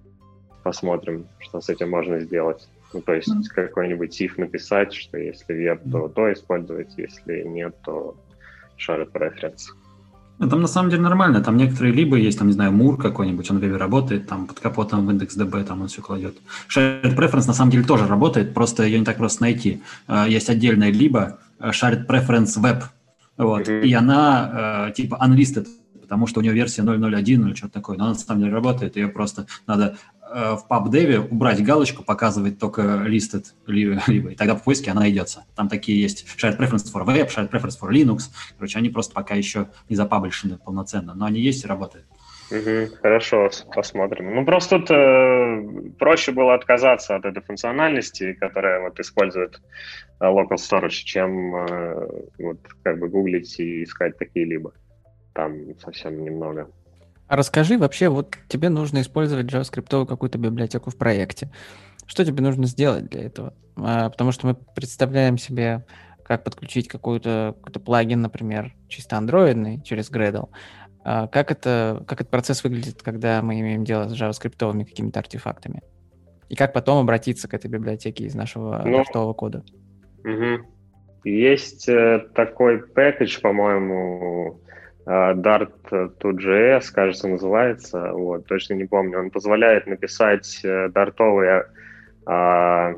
посмотрим, 0.63 1.27
что 1.37 1.61
с 1.61 1.69
этим 1.69 1.91
можно 1.91 2.19
сделать. 2.19 2.67
Ну, 2.93 3.01
то 3.01 3.13
есть 3.13 3.29
mm-hmm. 3.29 3.53
какой-нибудь 3.53 4.19
if 4.19 4.31
написать, 4.37 4.91
что 4.93 5.19
если 5.19 5.53
веб, 5.53 5.81
то 5.91 6.07
то 6.07 6.33
использовать, 6.33 6.97
если 6.97 7.43
нет, 7.43 7.75
то 7.83 8.15
shared 8.79 9.11
preference. 9.11 9.69
Ну, 10.37 10.49
там 10.49 10.61
на 10.61 10.67
самом 10.67 10.89
деле 10.89 11.01
нормально. 11.01 11.41
Там 11.41 11.57
некоторые 11.57 11.93
либо 11.93 12.17
есть, 12.17 12.37
там, 12.37 12.47
не 12.47 12.53
знаю, 12.53 12.71
Мур 12.71 12.97
какой-нибудь, 12.97 13.49
он 13.51 13.57
в 13.57 13.61
вебе 13.61 13.77
работает, 13.77 14.27
там 14.27 14.47
под 14.47 14.59
капотом 14.59 15.05
в 15.05 15.11
индекс 15.11 15.37
DB, 15.37 15.63
там 15.63 15.81
он 15.81 15.87
все 15.87 16.01
кладет. 16.01 16.35
Shared 16.69 17.15
Preference 17.15 17.47
на 17.47 17.53
самом 17.53 17.71
деле 17.71 17.83
тоже 17.83 18.05
работает, 18.05 18.53
просто 18.53 18.83
ее 18.83 18.99
не 18.99 19.05
так 19.05 19.17
просто 19.17 19.43
найти. 19.43 19.81
А, 20.07 20.27
есть 20.27 20.49
отдельная 20.49 20.91
либо 20.91 21.39
э, 21.59 21.69
Shared 21.69 22.05
Preference 22.05 22.57
Web, 22.57 22.83
вот, 23.37 23.67
mm-hmm. 23.67 23.85
и 23.85 23.93
она 23.93 24.87
э, 24.89 24.93
типа 24.93 25.17
unlisted, 25.25 25.67
потому 26.01 26.27
что 26.27 26.41
у 26.41 26.43
нее 26.43 26.53
версия 26.53 26.81
0.01 26.81 27.23
или 27.23 27.53
что-то 27.53 27.73
такое, 27.73 27.97
но 27.97 28.05
она 28.05 28.13
на 28.13 28.19
самом 28.19 28.41
деле 28.41 28.53
работает, 28.53 28.97
ее 28.97 29.07
просто 29.07 29.47
надо 29.67 29.97
Э, 30.14 30.14
в 30.35 30.65
PubDev 30.69 31.29
убрать 31.29 31.63
галочку, 31.63 32.03
показывать 32.03 32.59
только 32.59 32.81
listed 33.07 33.45
либо, 33.67 34.01
либо, 34.07 34.29
и 34.31 34.35
тогда 34.35 34.55
в 34.55 34.63
поиске 34.63 34.91
она 34.91 35.01
найдется. 35.01 35.45
Там 35.55 35.69
такие 35.69 36.01
есть 36.01 36.25
shared 36.37 36.57
preference 36.57 36.91
for 36.93 37.05
web, 37.05 37.29
shared 37.29 37.49
preference 37.49 37.79
for 37.81 37.89
Linux. 37.89 38.23
Короче, 38.57 38.77
они 38.77 38.89
просто 38.89 39.13
пока 39.13 39.35
еще 39.35 39.67
не 39.87 39.95
запаблишены 39.95 40.57
полноценно, 40.57 41.13
но 41.13 41.25
они 41.25 41.39
есть 41.39 41.63
и 41.63 41.67
работают. 41.67 42.05
Угу, 42.51 42.97
хорошо, 43.01 43.49
посмотрим. 43.73 44.35
Ну, 44.35 44.45
просто 44.45 44.79
тут 44.79 44.91
э, 44.91 45.91
проще 45.97 46.31
было 46.31 46.53
отказаться 46.53 47.15
от 47.15 47.25
этой 47.25 47.41
функциональности, 47.41 48.33
которая 48.33 48.81
вот 48.81 48.99
использует 48.99 49.59
э, 50.19 50.25
local 50.25 50.57
storage, 50.57 50.89
чем 50.89 51.55
э, 51.55 52.07
вот 52.37 52.59
как 52.83 52.99
бы 52.99 53.09
гуглить 53.09 53.59
и 53.59 53.83
искать 53.83 54.15
какие-либо. 54.17 54.73
Там 55.33 55.75
совсем 55.79 56.23
немного. 56.23 56.69
А 57.27 57.35
расскажи 57.35 57.77
вообще, 57.77 58.09
вот 58.09 58.35
тебе 58.47 58.69
нужно 58.69 59.01
использовать 59.01 59.47
JavaScript 59.47 60.05
какую-то 60.05 60.37
библиотеку 60.37 60.91
в 60.91 60.97
проекте. 60.97 61.49
Что 62.05 62.23
тебе 62.23 62.43
нужно 62.43 62.67
сделать 62.67 63.09
для 63.09 63.23
этого? 63.23 63.53
А, 63.77 64.09
потому 64.09 64.31
что 64.31 64.47
мы 64.47 64.53
представляем 64.53 65.37
себе, 65.37 65.85
как 66.23 66.43
подключить 66.43 66.87
какой-то 66.87 67.55
какой 67.63 67.81
плагин, 67.81 68.21
например, 68.21 68.73
чисто 68.87 69.17
андроидный 69.17 69.81
через 69.81 70.11
Gradle. 70.11 70.49
А, 71.03 71.27
как, 71.27 71.51
это, 71.51 72.03
как 72.07 72.21
этот 72.21 72.31
процесс 72.31 72.63
выглядит, 72.63 73.01
когда 73.01 73.41
мы 73.41 73.59
имеем 73.59 73.83
дело 73.83 74.07
с 74.07 74.13
JavaScript 74.13 74.85
какими-то 74.85 75.19
артефактами? 75.19 75.81
И 76.49 76.55
как 76.55 76.73
потом 76.73 76.99
обратиться 76.99 77.47
к 77.47 77.55
этой 77.55 77.71
библиотеке 77.71 78.25
из 78.25 78.35
нашего 78.35 78.83
ну, 78.85 79.33
кода? 79.33 79.63
Угу. 80.23 80.65
Есть 81.23 81.89
э, 81.89 82.19
такой 82.35 82.85
пэкэдж, 82.85 83.41
по-моему, 83.41 84.59
а, 85.05 85.33
Dart2.js, 85.33 86.91
кажется, 86.93 87.27
называется, 87.27 88.11
вот, 88.11 88.47
точно 88.47 88.73
не 88.73 88.85
помню. 88.85 89.19
Он 89.19 89.29
позволяет 89.29 89.87
написать 89.87 90.61
э, 90.63 90.89
дартовые, 90.89 91.67
а, 92.25 92.93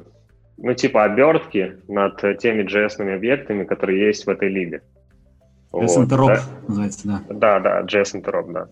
ну, 0.57 0.73
типа 0.73 1.03
обертки 1.03 1.77
над 1.87 2.19
теми 2.39 2.63
JS 2.63 3.13
объектами, 3.13 3.65
которые 3.65 4.07
есть 4.07 4.25
в 4.25 4.29
этой 4.29 4.49
либе. 4.49 4.81
JS 5.73 5.87
вот, 5.87 6.07
Interop 6.07 6.27
да? 6.27 6.41
называется, 6.67 7.07
да. 7.07 7.21
Да, 7.29 7.59
да, 7.59 7.81
JS 7.81 8.21
Interop, 8.21 8.51
да. 8.51 8.67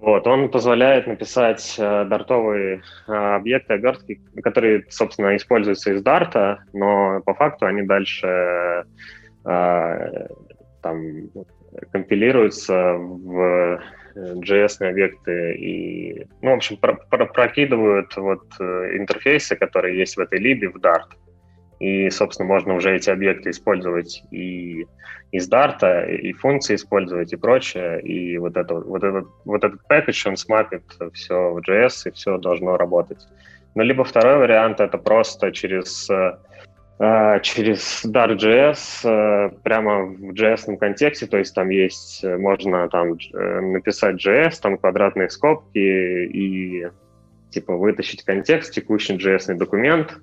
Вот, 0.00 0.26
он 0.26 0.50
позволяет 0.50 1.06
написать 1.06 1.76
э, 1.78 2.04
дартовые 2.06 2.80
э, 3.06 3.12
объекты, 3.12 3.74
обертки, 3.74 4.22
которые, 4.42 4.86
собственно, 4.88 5.36
используются 5.36 5.92
из 5.92 6.02
дарта, 6.02 6.64
но 6.72 7.20
по 7.20 7.34
факту 7.34 7.66
они 7.66 7.82
дальше 7.82 8.86
э, 9.44 10.28
там 10.82 11.04
компилируются 11.92 12.94
в 12.94 13.80
JS 14.14 14.76
э, 14.80 14.88
объекты 14.88 15.54
и, 15.54 16.26
ну, 16.42 16.50
в 16.50 16.54
общем, 16.54 16.76
про 16.76 16.94
про 16.94 17.26
прокидывают 17.26 18.16
вот 18.16 18.44
э, 18.58 18.96
интерфейсы, 18.96 19.56
которые 19.56 19.98
есть 19.98 20.16
в 20.16 20.20
этой 20.20 20.38
либе 20.38 20.68
в 20.68 20.76
Dart. 20.76 21.10
И, 21.78 22.10
собственно, 22.10 22.46
можно 22.46 22.74
уже 22.74 22.94
эти 22.94 23.08
объекты 23.08 23.50
использовать 23.50 24.22
и 24.30 24.86
из 25.32 25.48
Dart, 25.50 26.10
и 26.10 26.32
функции 26.34 26.74
использовать, 26.74 27.32
и 27.32 27.36
прочее. 27.36 28.02
И 28.02 28.36
вот, 28.38 28.56
это, 28.56 28.74
вот, 28.74 29.02
этот, 29.02 29.28
вот 29.44 29.64
этот 29.64 29.80
package, 29.88 30.28
он 30.28 30.36
смапит 30.36 30.82
все 31.14 31.52
в 31.52 31.58
JS, 31.58 32.08
и 32.08 32.10
все 32.10 32.36
должно 32.38 32.76
работать. 32.76 33.26
Ну, 33.74 33.82
либо 33.82 34.04
второй 34.04 34.38
вариант— 34.38 34.80
это 34.80 34.98
просто 34.98 35.52
через 35.52 36.10
э, 36.10 36.36
через 37.00 38.04
Dart.js 38.04 39.08
э, 39.08 39.50
прямо 39.62 40.04
в 40.04 40.32
JS 40.32 40.76
контексте, 40.76 41.26
то 41.26 41.38
есть 41.38 41.54
там 41.54 41.70
есть, 41.70 42.22
э, 42.22 42.36
можно 42.36 42.90
там 42.90 43.14
э, 43.14 43.60
написать 43.60 44.22
JS, 44.22 44.60
там 44.60 44.76
квадратные 44.76 45.30
скобки 45.30 45.78
и 45.78 46.86
типа 47.48 47.74
вытащить 47.74 48.22
контекст, 48.22 48.74
текущий 48.74 49.16
JS 49.16 49.54
документ, 49.54 50.18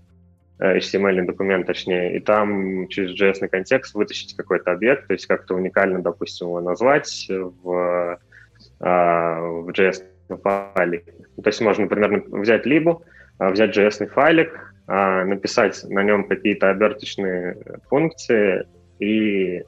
HTML 0.59 1.25
документ 1.25 1.65
точнее, 1.65 2.15
и 2.15 2.19
там 2.19 2.87
через 2.89 3.19
JS 3.19 3.47
контекст 3.47 3.95
вытащить 3.95 4.35
какой-то 4.35 4.71
объект, 4.71 5.07
то 5.07 5.13
есть 5.13 5.25
как-то 5.25 5.55
уникально, 5.55 6.03
допустим, 6.03 6.47
его 6.47 6.61
назвать 6.61 7.27
в, 7.29 8.19
в 8.79 9.69
JS 9.69 10.03
файле. 10.43 11.03
То 11.43 11.47
есть 11.47 11.61
можно, 11.61 11.83
например, 11.85 12.23
взять 12.27 12.67
либо, 12.67 13.01
взять 13.39 13.75
JS 13.75 14.07
файлик, 14.07 14.66
написать 14.87 15.83
на 15.83 16.01
нем 16.01 16.27
какие-то 16.27 16.69
оберточные 16.69 17.57
функции, 17.89 18.65
и 18.99 19.63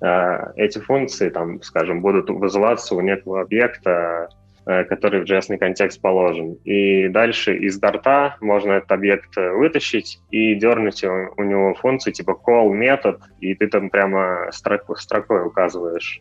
а, 0.00 0.52
эти 0.56 0.78
функции, 0.78 1.28
там, 1.30 1.62
скажем, 1.62 2.00
будут 2.00 2.30
вызываться 2.30 2.94
у 2.94 3.00
некого 3.00 3.40
объекта, 3.40 4.28
а, 4.64 4.84
который 4.84 5.24
в 5.24 5.24
JS 5.24 5.56
контекст 5.58 6.00
положен. 6.00 6.54
И 6.64 7.08
дальше 7.08 7.56
из 7.56 7.78
Dart 7.78 8.24
а 8.24 8.36
можно 8.40 8.72
этот 8.72 8.92
объект 8.92 9.36
вытащить 9.36 10.20
и 10.30 10.54
дернуть 10.54 11.02
у 11.04 11.42
него 11.42 11.74
функцию 11.74 12.12
типа 12.12 12.38
call 12.46 12.70
метод, 12.70 13.20
и 13.40 13.54
ты 13.54 13.66
там 13.66 13.90
прямо 13.90 14.48
строк, 14.52 14.98
строкой 14.98 15.46
указываешь, 15.46 16.20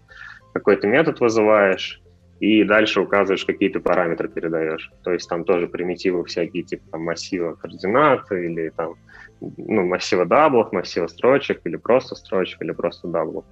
какой 0.54 0.78
то 0.78 0.88
метод 0.88 1.20
вызываешь, 1.20 2.02
и 2.40 2.64
дальше 2.64 3.02
указываешь, 3.02 3.46
какие 3.46 3.70
ты 3.70 3.80
параметры 3.80 4.30
передаешь. 4.30 4.92
То 5.04 5.12
есть 5.12 5.28
там 5.28 5.44
тоже 5.44 5.68
примитивы 5.68 6.24
всякие, 6.26 6.64
типа 6.64 6.84
там 6.92 7.04
массива 7.04 7.54
координат 7.54 8.32
или 8.32 8.70
там 8.70 8.96
ну, 9.40 9.86
массива 9.86 10.26
даблов, 10.26 10.72
массива 10.72 11.08
строчек, 11.08 11.62
или 11.66 11.76
просто 11.76 12.16
строчек, 12.16 12.62
или 12.62 12.72
просто 12.72 13.08
даблов. 13.08 13.46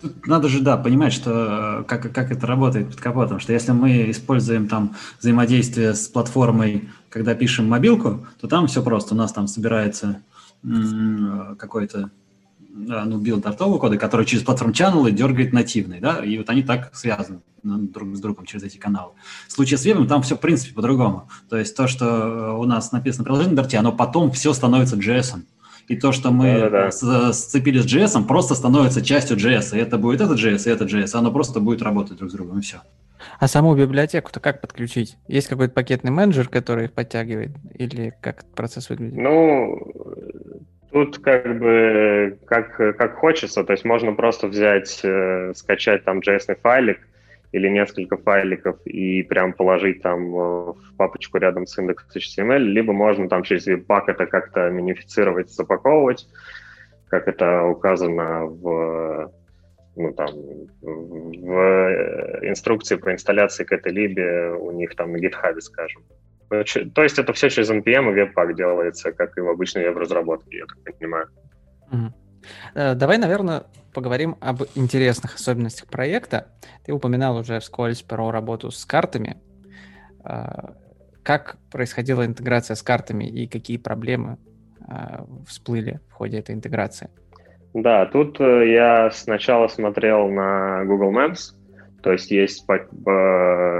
Тут 0.00 0.26
надо 0.26 0.48
же, 0.48 0.62
да, 0.62 0.76
понимать, 0.76 1.12
что 1.12 1.80
э, 1.80 1.84
как, 1.84 2.12
как 2.12 2.30
это 2.30 2.46
работает 2.46 2.88
под 2.88 3.00
капотом, 3.00 3.40
что 3.40 3.52
если 3.52 3.72
мы 3.72 4.10
используем 4.10 4.68
там 4.68 4.94
взаимодействие 5.18 5.94
с 5.94 6.08
платформой, 6.08 6.90
когда 7.08 7.34
пишем 7.34 7.68
мобилку, 7.68 8.26
то 8.40 8.48
там 8.48 8.66
все 8.66 8.82
просто. 8.82 9.14
У 9.14 9.16
нас 9.16 9.32
там 9.32 9.46
собирается 9.46 10.22
какой-то 11.58 12.10
ну, 12.74 13.18
build 13.18 13.46
дартового 13.46 13.78
кода, 13.78 13.96
который 13.96 14.26
через 14.26 14.42
platform 14.42 14.72
channel 14.72 15.08
дергает 15.10 15.52
нативный, 15.52 16.00
да, 16.00 16.24
и 16.24 16.36
вот 16.38 16.50
они 16.50 16.62
так 16.62 16.94
связаны 16.94 17.40
ну, 17.62 17.78
друг 17.78 18.16
с 18.16 18.20
другом 18.20 18.46
через 18.46 18.64
эти 18.64 18.78
каналы. 18.78 19.12
В 19.48 19.52
случае 19.52 19.78
с 19.78 19.84
вебом 19.84 20.08
там 20.08 20.22
все, 20.22 20.36
в 20.36 20.40
принципе, 20.40 20.74
по-другому. 20.74 21.28
То 21.48 21.56
есть 21.56 21.76
то, 21.76 21.86
что 21.86 22.06
э, 22.06 22.52
у 22.58 22.64
нас 22.64 22.92
написано 22.92 23.24
приложение 23.24 23.56
Dart, 23.56 23.74
оно 23.76 23.92
потом 23.92 24.32
все 24.32 24.52
становится 24.52 24.96
JS. 24.96 25.42
И 25.86 25.96
то, 25.96 26.12
что 26.12 26.30
мы 26.30 26.70
да, 26.70 26.90
да, 26.90 27.32
сцепили 27.32 27.78
с 27.80 27.84
JS, 27.84 28.24
просто 28.26 28.54
становится 28.54 29.02
частью 29.02 29.36
JS. 29.36 29.76
И 29.76 29.80
это 29.80 29.98
будет 29.98 30.20
этот 30.20 30.38
JS, 30.38 30.66
и 30.66 30.70
этот 30.70 30.90
JS. 30.90 31.14
Оно 31.14 31.30
просто 31.30 31.60
будет 31.60 31.82
работать 31.82 32.18
друг 32.18 32.30
с 32.30 32.34
другом, 32.34 32.58
и 32.58 32.62
все. 32.62 32.78
А 33.38 33.48
саму 33.48 33.74
библиотеку-то 33.74 34.40
как 34.40 34.60
подключить? 34.60 35.16
Есть 35.28 35.48
какой-то 35.48 35.74
пакетный 35.74 36.10
менеджер, 36.10 36.48
который 36.48 36.86
их 36.86 36.92
подтягивает? 36.92 37.52
Или 37.74 38.14
как 38.20 38.44
процесс 38.54 38.88
выглядит? 38.88 39.16
Ну, 39.16 39.78
Тут 40.94 41.18
как 41.18 41.58
бы 41.58 42.38
как, 42.46 42.76
как 42.76 43.16
хочется, 43.16 43.64
то 43.64 43.72
есть 43.72 43.84
можно 43.84 44.12
просто 44.12 44.46
взять, 44.46 45.00
э, 45.02 45.52
скачать 45.52 46.04
там 46.04 46.20
JS 46.20 46.56
файлик 46.62 47.00
или 47.50 47.68
несколько 47.68 48.16
файликов 48.16 48.76
и 48.84 49.24
прям 49.24 49.54
положить 49.54 50.02
там 50.02 50.22
э, 50.22 50.72
в 50.72 50.96
папочку 50.96 51.38
рядом 51.38 51.66
с 51.66 51.76
индексом 51.76 52.10
HTML, 52.14 52.58
либо 52.60 52.92
можно 52.92 53.28
там 53.28 53.42
через 53.42 53.66
Webpack 53.66 54.04
это 54.06 54.26
как-то 54.26 54.70
минифицировать, 54.70 55.50
запаковывать, 55.50 56.28
как 57.08 57.26
это 57.26 57.64
указано 57.64 58.44
в 58.44 59.32
ну, 59.96 60.12
там, 60.12 60.30
в 60.80 61.58
э, 61.58 62.48
инструкции 62.48 62.94
по 62.94 63.12
инсталляции 63.12 63.64
к 63.64 63.72
этой 63.72 63.90
либе 63.90 64.50
у 64.50 64.70
них 64.70 64.94
там 64.94 65.10
на 65.10 65.16
GitHub, 65.16 65.60
скажем. 65.60 66.04
То 66.94 67.02
есть 67.02 67.18
это 67.18 67.32
все 67.32 67.50
через 67.50 67.70
NPM 67.70 68.12
и 68.12 68.20
Webpack 68.20 68.54
делается, 68.54 69.12
как 69.12 69.36
и 69.36 69.40
в 69.40 69.48
обычной 69.48 69.84
веб-разработке, 69.84 70.58
я 70.58 70.64
так 70.66 70.98
понимаю. 70.98 71.28
Э, 72.74 72.94
давай, 72.94 73.18
наверное, 73.18 73.64
поговорим 73.92 74.36
об 74.40 74.62
интересных 74.74 75.36
особенностях 75.36 75.88
проекта. 75.88 76.48
Ты 76.84 76.92
упоминал 76.92 77.36
уже 77.36 77.60
вскользь 77.60 78.02
про 78.02 78.30
работу 78.30 78.70
с 78.70 78.84
картами. 78.84 79.36
Э, 80.24 80.72
как 81.22 81.56
происходила 81.70 82.26
интеграция 82.26 82.74
с 82.74 82.82
картами 82.82 83.24
и 83.24 83.46
какие 83.46 83.78
проблемы 83.78 84.38
э, 84.88 85.24
всплыли 85.46 86.00
в 86.08 86.12
ходе 86.12 86.38
этой 86.38 86.54
интеграции? 86.54 87.08
Да, 87.72 88.06
тут 88.06 88.38
я 88.38 89.10
сначала 89.10 89.66
смотрел 89.66 90.28
на 90.28 90.84
Google 90.84 91.12
Maps, 91.12 91.54
то 92.04 92.12
есть 92.12 92.30
есть, 92.30 92.66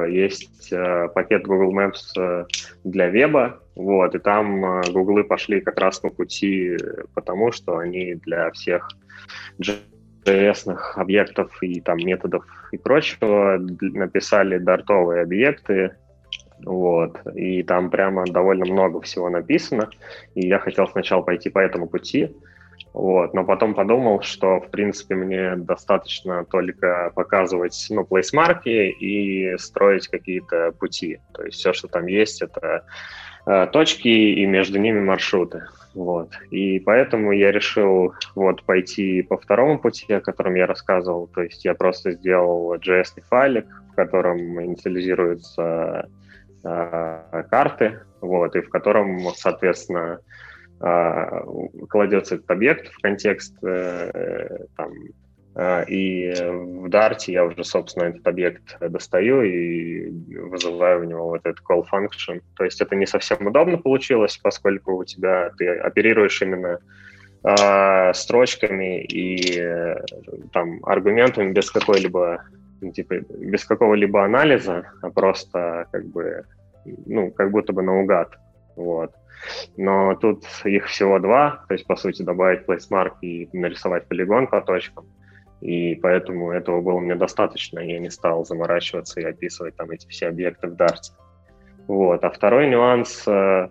есть 0.09 0.73
пакет 1.15 1.47
Google 1.47 1.79
Maps 1.79 2.47
для 2.83 3.09
веба, 3.11 3.61
вот, 3.77 4.15
и 4.15 4.19
там 4.19 4.81
Гуглы 4.91 5.25
пошли 5.25 5.61
как 5.61 5.79
раз 5.79 6.01
по 6.01 6.09
пути, 6.09 6.75
потому 7.13 7.53
что 7.53 7.77
они 7.77 8.15
для 8.15 8.51
всех 8.53 8.89
js 9.61 10.75
объектов 10.95 11.53
и 11.63 11.83
там 11.83 11.99
методов 11.99 12.47
и 12.73 12.79
прочего 12.79 13.59
написали 13.59 14.57
дартовые 14.57 15.21
объекты, 15.21 15.95
вот, 16.65 17.21
и 17.35 17.63
там 17.63 17.91
прямо 17.91 18.25
довольно 18.25 18.65
много 18.65 19.03
всего 19.03 19.29
написано, 19.29 19.91
и 20.35 20.47
я 20.47 20.59
хотел 20.61 20.89
сначала 20.89 21.21
пойти 21.21 21.51
по 21.51 21.59
этому 21.59 21.89
пути, 21.89 22.35
вот, 22.95 23.35
но 23.35 23.45
потом 23.45 23.75
подумал, 23.75 24.23
что, 24.23 24.61
в 24.61 24.71
принципе, 24.71 25.17
мне 25.17 25.57
достаточно 25.57 26.45
только 26.45 27.11
показывать, 27.17 27.87
ну, 27.91 28.05
плейсмарки 28.05 28.89
и 28.89 29.59
строить 29.59 30.07
какие-то 30.07 30.71
пути, 30.79 31.19
то 31.35 31.43
есть 31.43 31.59
все, 31.59 31.73
что 31.73 31.89
там 31.89 32.07
есть, 32.07 32.41
это 32.41 32.85
э, 33.47 33.67
точки 33.73 34.07
и 34.07 34.47
между 34.47 34.79
ними 34.79 35.01
маршруты. 35.01 35.65
Вот. 35.93 36.31
И 36.53 36.79
поэтому 36.79 37.33
я 37.33 37.51
решил 37.51 38.15
вот 38.37 38.63
пойти 38.63 39.23
по 39.23 39.39
второму 39.39 39.81
пути, 39.81 40.13
о 40.13 40.21
котором 40.21 40.55
я 40.55 40.67
рассказывал. 40.67 41.27
То 41.27 41.43
есть 41.43 41.65
я 41.65 41.75
просто 41.75 42.13
сделал 42.13 42.77
JS 42.77 43.23
файлик, 43.29 43.67
в 43.91 43.97
котором 43.97 44.63
инициализируются 44.63 46.09
э, 46.63 47.43
карты, 47.51 48.01
вот, 48.21 48.55
и 48.55 48.61
в 48.61 48.71
котором, 48.71 49.19
соответственно, 49.35 50.21
кладется 51.89 52.35
этот 52.35 52.51
объект 52.51 52.89
в 52.89 53.01
контекст 53.01 53.57
э, 53.65 54.67
там, 54.77 54.93
а, 55.55 55.83
и 55.83 56.31
в 56.33 56.87
Dart 56.87 57.21
я 57.29 57.45
уже, 57.45 57.65
собственно, 57.65 58.05
этот 58.05 58.27
объект 58.27 58.77
достаю 58.81 59.43
и 59.43 60.11
вызываю 60.37 61.01
в 61.01 61.05
него 61.07 61.29
вот 61.29 61.41
этот 61.45 61.61
call 61.69 61.85
function. 61.91 62.43
То 62.57 62.65
есть 62.65 62.81
это 62.81 62.97
не 62.97 63.07
совсем 63.07 63.47
удобно 63.47 63.79
получилось, 63.79 64.39
поскольку 64.43 64.97
у 64.97 65.05
тебя 65.05 65.51
ты 65.57 65.69
оперируешь 65.69 66.43
именно 66.43 66.81
э, 67.45 68.13
строчками 68.13 69.03
и 69.05 69.59
э, 69.59 69.97
там 70.53 70.81
аргументами 70.85 71.53
без 71.53 71.71
какой-либо 71.71 72.43
ну, 72.81 72.91
типа 72.91 73.21
без 73.39 73.65
какого-либо 73.65 74.25
анализа, 74.25 74.91
а 75.01 75.11
просто 75.11 75.87
как 75.93 76.05
бы 76.07 76.45
ну 77.07 77.31
как 77.31 77.53
будто 77.53 77.73
бы 77.73 77.83
наугад, 77.83 78.37
вот. 78.77 79.13
Но 79.77 80.15
тут 80.15 80.45
их 80.65 80.87
всего 80.87 81.19
два, 81.19 81.65
то 81.69 81.75
есть 81.75 81.87
по 81.87 81.97
сути 81.97 82.23
добавить 82.23 82.67
placemark 82.67 83.15
и 83.21 83.49
нарисовать 83.53 84.07
полигон 84.09 84.47
по 84.47 84.61
точкам 84.61 85.07
и 85.65 85.95
поэтому 85.95 86.51
этого 86.51 86.83
было 86.83 87.01
мне 87.01 87.15
достаточно, 87.15 87.79
я 87.79 87.99
не 87.99 88.11
стал 88.11 88.45
заморачиваться 88.45 89.19
и 89.21 89.25
описывать 89.25 89.75
там 89.77 89.91
эти 89.91 90.07
все 90.09 90.29
объекты 90.29 90.69
в 90.69 90.75
Dart. 90.75 91.01
Вот. 91.89 92.23
А 92.23 92.31
второй 92.31 92.69
нюанс 92.69 93.27
э, 93.27 93.69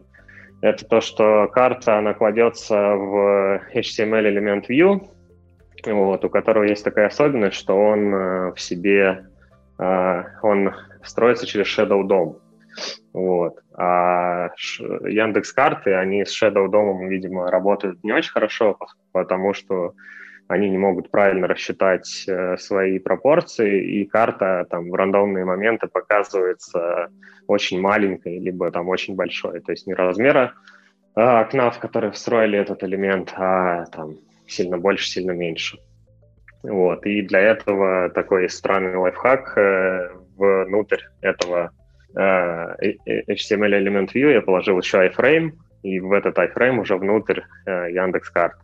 это 0.61 0.85
то, 0.85 1.01
что 1.01 1.47
карта, 1.53 1.99
она 1.99 2.15
кладется 2.15 2.95
в 2.95 3.61
HTML 3.75 4.27
элемент 4.27 4.67
view, 4.71 5.07
вот, 5.85 6.25
у 6.25 6.29
которого 6.29 6.63
есть 6.63 6.83
такая 6.83 7.07
особенность, 7.07 7.57
что 7.57 7.75
он 7.75 8.11
э, 8.11 8.53
в 8.53 8.59
себе, 8.59 9.27
э, 9.77 10.23
он 10.41 10.73
строится 11.03 11.45
через 11.45 11.67
Shadow 11.67 12.01
DOM. 12.01 12.39
Вот. 13.13 13.59
А 13.75 14.49
Яндекс 14.79 15.53
карты, 15.53 15.93
они 15.93 16.25
с 16.25 16.41
Shadow 16.41 16.67
DOM, 16.67 17.07
видимо, 17.07 17.49
работают 17.51 18.03
не 18.03 18.11
очень 18.11 18.31
хорошо, 18.31 18.77
потому 19.11 19.53
что 19.53 19.93
они 20.47 20.69
не 20.69 20.77
могут 20.77 21.09
правильно 21.09 21.47
рассчитать 21.47 22.25
э, 22.27 22.57
свои 22.57 22.99
пропорции, 22.99 24.01
и 24.01 24.05
карта 24.05 24.65
там 24.69 24.89
в 24.89 24.93
рандомные 24.93 25.45
моменты 25.45 25.87
показывается 25.87 27.09
очень 27.47 27.79
маленькой, 27.79 28.39
либо 28.39 28.69
там 28.71 28.89
очень 28.89 29.15
большой. 29.15 29.61
То 29.61 29.71
есть 29.71 29.87
не 29.87 29.93
размера 29.93 30.53
э, 31.15 31.21
окна, 31.21 31.71
в 31.71 31.79
который 31.79 32.11
встроили 32.11 32.59
этот 32.59 32.83
элемент, 32.83 33.33
а 33.37 33.85
там 33.85 34.15
сильно 34.47 34.77
больше, 34.77 35.07
сильно 35.07 35.31
меньше. 35.31 35.79
Вот. 36.63 37.05
И 37.05 37.21
для 37.21 37.39
этого 37.39 38.09
такой 38.09 38.49
странный 38.49 38.95
лайфхак 38.95 39.57
э, 39.57 40.09
внутрь 40.37 41.01
этого 41.21 41.71
HTML 42.15 43.77
элемент 43.77 44.15
view 44.15 44.31
я 44.31 44.41
положил 44.41 44.77
еще 44.79 45.07
iframe, 45.07 45.51
и 45.81 45.99
в 45.99 46.11
этот 46.11 46.37
iframe 46.37 46.79
уже 46.79 46.95
внутрь 46.97 47.41
э, 47.65 47.91
Яндекс 47.91 48.29
карт. 48.29 48.55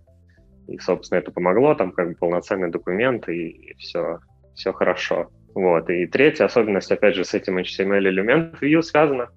И, 0.67 0.77
собственно, 0.77 1.19
это 1.19 1.31
помогло, 1.31 1.73
там 1.73 1.91
как 1.91 2.09
бы 2.09 2.15
полноценный 2.15 2.69
документ, 2.69 3.27
и 3.27 3.73
все, 3.77 4.19
все 4.53 4.71
хорошо. 4.71 5.31
Вот. 5.55 5.89
И 5.89 6.05
третья 6.05 6.45
особенность, 6.45 6.91
опять 6.91 7.15
же, 7.15 7.25
с 7.25 7.33
этим 7.33 7.57
HTML 7.57 8.07
элемент 8.07 8.61
view 8.61 8.81
связана, 8.81 9.29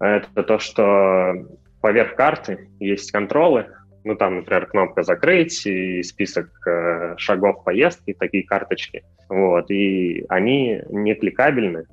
это 0.00 0.42
то, 0.42 0.58
что 0.58 1.34
поверх 1.80 2.14
карты 2.14 2.68
есть 2.78 3.10
контролы, 3.10 3.66
ну, 4.04 4.14
там, 4.16 4.36
например, 4.36 4.66
кнопка 4.66 5.02
«Закрыть» 5.02 5.66
и 5.66 6.02
список 6.02 6.48
э, 6.66 7.14
шагов 7.16 7.64
поездки, 7.64 8.14
такие 8.18 8.44
карточки. 8.44 9.02
Вот, 9.30 9.70
и 9.70 10.24
они 10.28 10.82
не 10.90 11.14
кликабельны, 11.14 11.86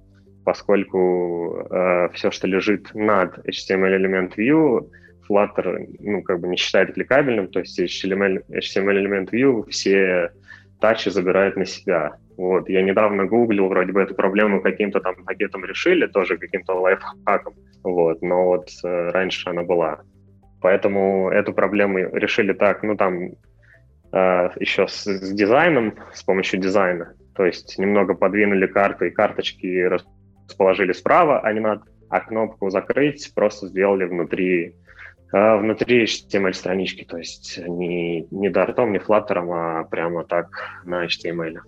поскольку 0.44 1.68
э, 1.70 2.10
все, 2.14 2.32
что 2.32 2.48
лежит 2.48 2.94
над 2.94 3.38
HTML 3.48 3.96
элемент 3.96 4.38
view, 4.38 4.90
Flutter, 5.30 5.88
ну, 6.00 6.22
как 6.24 6.40
бы 6.40 6.48
не 6.48 6.58
считает 6.58 6.94
кликабельным, 6.94 7.48
то 7.48 7.60
есть 7.60 7.80
HTML, 7.80 8.44
HTML 8.50 8.98
элемент 9.00 9.34
view 9.34 9.70
все 9.70 10.32
тачи 10.80 11.10
забирает 11.10 11.56
на 11.56 11.66
себя. 11.66 12.18
Вот. 12.38 12.70
Я 12.70 12.82
недавно 12.82 13.26
гуглил, 13.26 13.68
вроде 13.68 13.92
бы 13.92 14.02
эту 14.02 14.16
проблему 14.16 14.62
каким-то 14.62 15.00
там 15.00 15.16
пакетом 15.24 15.64
решили, 15.64 16.08
тоже 16.08 16.38
каким-то 16.38 16.74
лайфхаком, 16.74 17.54
вот, 17.84 18.22
но 18.22 18.46
вот 18.46 18.70
э, 18.84 19.10
раньше 19.12 19.50
она 19.50 19.64
была. 19.64 20.02
Поэтому 20.60 21.30
эту 21.30 21.54
проблему 21.54 21.98
решили 21.98 22.54
так, 22.54 22.84
ну, 22.84 22.96
там 22.96 23.32
э, 24.12 24.50
еще 24.60 24.88
с, 24.88 25.06
с 25.06 25.32
дизайном, 25.32 25.96
с 26.14 26.24
помощью 26.24 26.60
дизайна, 26.60 27.14
то 27.36 27.46
есть 27.46 27.78
немного 27.78 28.16
подвинули 28.16 28.66
карты 28.66 29.08
и 29.08 29.12
карточки 29.12 29.88
расположили 30.52 30.92
справа, 30.92 31.40
а 31.40 31.54
не 31.54 31.60
надо, 31.60 31.84
а 32.10 32.20
кнопку 32.20 32.70
«Закрыть» 32.70 33.32
просто 33.34 33.68
сделали 33.68 34.06
внутри 34.06 34.76
а 35.34 35.56
внутри 35.56 36.04
HTML-странички, 36.04 37.06
то 37.06 37.18
есть 37.18 37.58
не, 37.58 38.28
не 38.32 38.50
дартом, 38.50 38.92
не 38.92 39.00
флаттером, 39.00 39.50
а 39.52 39.86
прямо 39.86 40.26
так 40.26 40.50
на 40.84 41.06
HTML. 41.06 41.60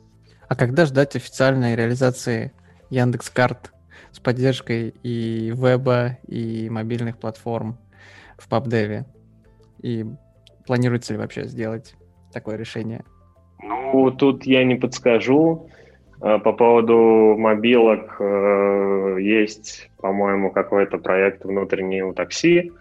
А 0.49 0.55
когда 0.55 0.85
ждать 0.85 1.15
официальной 1.15 1.75
реализации 1.77 2.51
Яндекс 2.89 3.29
Карт 3.29 3.71
с 4.11 4.19
поддержкой 4.19 4.93
и 5.01 5.53
веба, 5.55 6.17
и 6.27 6.69
мобильных 6.69 7.17
платформ 7.17 7.77
в 8.37 8.51
PubDev? 8.51 9.05
И 9.81 10.05
планируется 10.67 11.13
ли 11.13 11.19
вообще 11.19 11.45
сделать 11.45 11.95
такое 12.33 12.57
решение? 12.57 13.05
Ну, 13.61 14.11
тут 14.11 14.45
я 14.45 14.65
не 14.65 14.75
подскажу. 14.75 15.69
А, 16.23 16.39
по 16.39 16.53
поводу 16.53 17.35
мобилок 17.37 18.15
э, 18.19 19.17
есть, 19.19 19.91
по-моему, 19.97 20.49
какой-то 20.49 20.97
проект 20.97 21.45
внутренний 21.45 22.01
у 22.01 22.13
такси, 22.13 22.71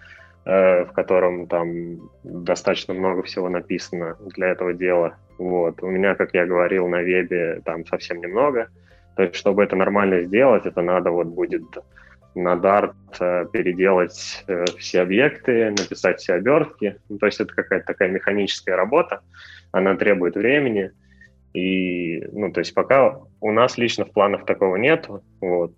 Э, 0.45 0.85
в 0.87 0.93
котором 0.93 1.47
там 1.47 2.11
достаточно 2.25 2.95
много 2.95 3.23
всего 3.23 3.49
написано 3.49 4.17
для 4.35 4.49
этого 4.49 4.73
дела. 4.73 5.17
Вот. 5.39 5.81
У 5.85 5.87
меня, 5.89 6.17
как 6.17 6.35
я 6.35 6.47
говорил, 6.47 6.89
на 6.89 7.01
вебе 7.01 7.61
там 7.65 7.87
совсем 7.87 8.21
немного. 8.21 8.69
То 9.15 9.23
есть, 9.23 9.37
чтобы 9.37 9.63
это 9.63 9.77
нормально 9.77 10.23
сделать, 10.23 10.67
это 10.67 10.83
надо 10.83 11.13
вот 11.13 11.29
будет 11.29 11.63
на 12.35 12.55
Dart 12.55 12.95
э, 13.21 13.47
переделать 13.53 14.43
э, 14.49 14.65
все 14.79 15.03
объекты, 15.03 15.71
написать 15.71 16.19
все 16.19 16.33
обертки. 16.33 16.97
Ну, 17.09 17.19
то 17.19 17.27
есть 17.27 17.39
это 17.39 17.55
какая-то 17.55 17.87
такая 17.87 18.09
механическая 18.09 18.75
работа, 18.75 19.21
она 19.71 19.95
требует 19.95 20.35
времени. 20.35 20.91
И, 21.55 22.21
ну, 22.33 22.51
то 22.53 22.61
есть 22.61 22.75
пока 22.75 23.21
у 23.41 23.53
нас 23.53 23.77
лично 23.77 24.05
в 24.05 24.13
планах 24.13 24.47
такого 24.47 24.77
нет, 24.77 25.09
вот, 25.41 25.75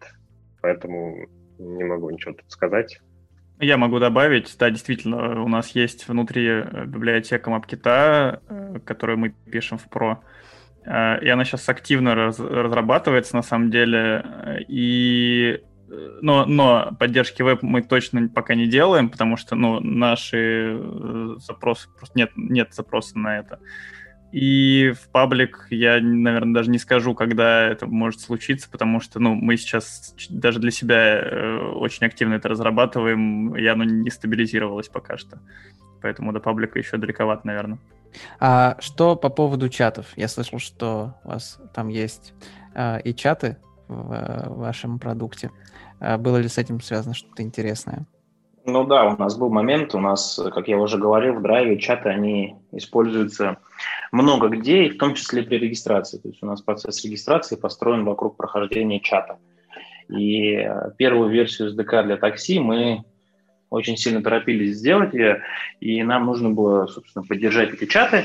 поэтому 0.63 1.27
не 1.59 1.85
могу 1.85 2.11
ничего 2.11 2.35
тут 2.35 2.51
сказать. 2.51 3.01
Я 3.61 3.77
могу 3.77 3.99
добавить, 3.99 4.55
да, 4.59 4.71
действительно, 4.71 5.43
у 5.43 5.49
нас 5.49 5.71
есть 5.71 6.09
внутри 6.09 6.47
э, 6.47 6.85
библиотека 6.87 7.51
MapKit, 7.51 8.41
э, 8.49 8.81
которую 8.81 9.19
мы 9.19 9.31
пишем 9.31 9.79
в 9.79 9.89
Pro, 9.89 10.19
э, 10.85 11.25
и 11.25 11.29
она 11.29 11.45
сейчас 11.45 11.69
активно 11.69 12.15
раз, 12.15 12.41
разрабатывается 12.41 13.37
на 13.37 13.43
самом 13.43 13.71
деле, 13.71 14.65
и 14.69 15.61
но, 16.21 16.47
но 16.47 16.97
поддержки 16.99 17.43
веб 17.43 17.63
мы 17.63 17.83
точно 17.83 18.29
пока 18.29 18.57
не 18.57 18.67
делаем, 18.67 19.09
потому 19.09 19.37
что 19.37 19.55
ну, 19.55 19.79
наши 19.81 20.77
запросы, 21.39 21.89
просто 21.97 22.19
нет, 22.19 22.33
нет 22.37 22.75
запроса 22.75 23.17
на 23.19 23.39
это. 23.39 23.61
И 24.35 24.91
в 24.91 25.11
паблик 25.11 25.69
я, 25.71 26.01
наверное, 26.01 26.55
даже 26.55 26.69
не 26.69 26.79
скажу, 26.79 27.15
когда 27.15 27.69
это 27.69 27.87
может 27.87 28.21
случиться, 28.21 28.69
потому 28.69 28.99
что 28.99 29.21
ну, 29.21 29.37
мы 29.37 29.57
сейчас 29.57 30.13
даже 30.29 30.59
для 30.59 30.73
себя 30.73 31.21
э, 31.21 31.59
очень 31.77 32.05
активно 32.05 32.35
это 32.35 32.49
разрабатываем, 32.49 33.55
и 33.55 33.65
оно 33.65 33.85
не 33.85 34.11
стабилизировалось 34.11 34.89
пока 34.89 35.19
что. 35.19 35.39
Поэтому 36.03 36.33
до 36.33 36.41
паблика 36.41 36.81
еще 36.81 36.97
далековато, 36.97 37.47
наверное. 37.47 37.79
А 38.41 38.77
что 38.81 39.15
по 39.15 39.29
поводу 39.29 39.69
чатов? 39.69 40.09
Я 40.17 40.27
слышал, 40.27 40.59
что 40.59 41.15
у 41.23 41.29
вас 41.29 41.61
там 41.73 41.87
есть 41.87 42.35
э, 42.75 43.03
и 43.03 43.15
чаты 43.15 43.59
в, 43.87 44.49
в 44.49 44.59
вашем 44.59 44.99
продукте. 44.99 45.53
А 46.01 46.19
было 46.19 46.39
ли 46.39 46.49
с 46.49 46.59
этим 46.59 46.81
связано 46.81 47.15
что-то 47.15 47.45
интересное? 47.45 48.05
Ну 48.67 48.85
да, 48.85 49.09
у 49.09 49.19
нас 49.19 49.37
был 49.37 49.51
момент, 49.51 49.95
у 49.95 50.01
нас, 50.01 50.41
как 50.55 50.69
я 50.69 50.79
уже 50.79 50.97
говорил, 50.97 51.35
в 51.35 51.43
драйве 51.43 51.79
чаты, 51.79 52.09
они 52.09 52.57
используются 52.73 53.59
много 54.11 54.49
где, 54.49 54.85
и 54.85 54.91
в 54.91 54.97
том 54.97 55.15
числе 55.15 55.43
при 55.43 55.59
регистрации. 55.59 56.17
То 56.17 56.29
есть 56.29 56.43
у 56.43 56.47
нас 56.47 56.63
процесс 56.63 57.05
регистрации 57.05 57.57
построен 57.57 58.05
вокруг 58.05 58.39
прохождения 58.39 59.01
чата. 59.01 59.37
И 60.09 60.55
э, 60.55 60.93
первую 60.97 61.29
версию 61.29 61.75
SDK 61.75 62.05
для 62.05 62.17
такси 62.17 62.59
мы 62.59 63.05
очень 63.69 63.99
сильно 63.99 64.23
торопились 64.23 64.77
сделать 64.77 65.13
ее, 65.13 65.43
и 65.81 66.03
нам 66.03 66.25
нужно 66.25 66.51
было, 66.51 66.87
собственно, 66.87 67.25
поддержать 67.25 67.75
эти 67.75 67.85
чаты. 67.85 68.25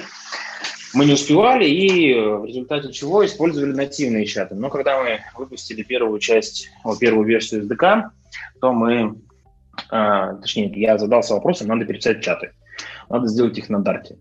Мы 0.94 1.06
не 1.06 1.14
успевали, 1.14 1.66
и 1.66 2.14
э, 2.14 2.38
в 2.38 2.45
результате 2.45 2.94
чего 2.94 3.26
использовали 3.26 3.74
нативные 3.74 4.26
чаты. 4.26 4.56
Но 4.56 4.70
когда 4.70 5.03
мы 5.03 5.20
выпустили 5.38 5.84
первую 5.84 6.20
часть, 6.20 6.70
первую 7.02 7.28
версию 7.28 7.64
SDK, 7.64 8.03
то 8.61 8.72
мы 8.72 9.16
а, 9.90 10.36
точнее, 10.36 10.72
я 10.76 10.98
задался 10.98 11.34
вопросом, 11.34 11.68
надо 11.68 11.86
переписать 11.86 12.22
чаты. 12.22 12.52
Надо 13.10 13.28
сделать 13.28 13.58
их 13.58 13.70
на 13.70 13.80
Дарте, 13.80 14.18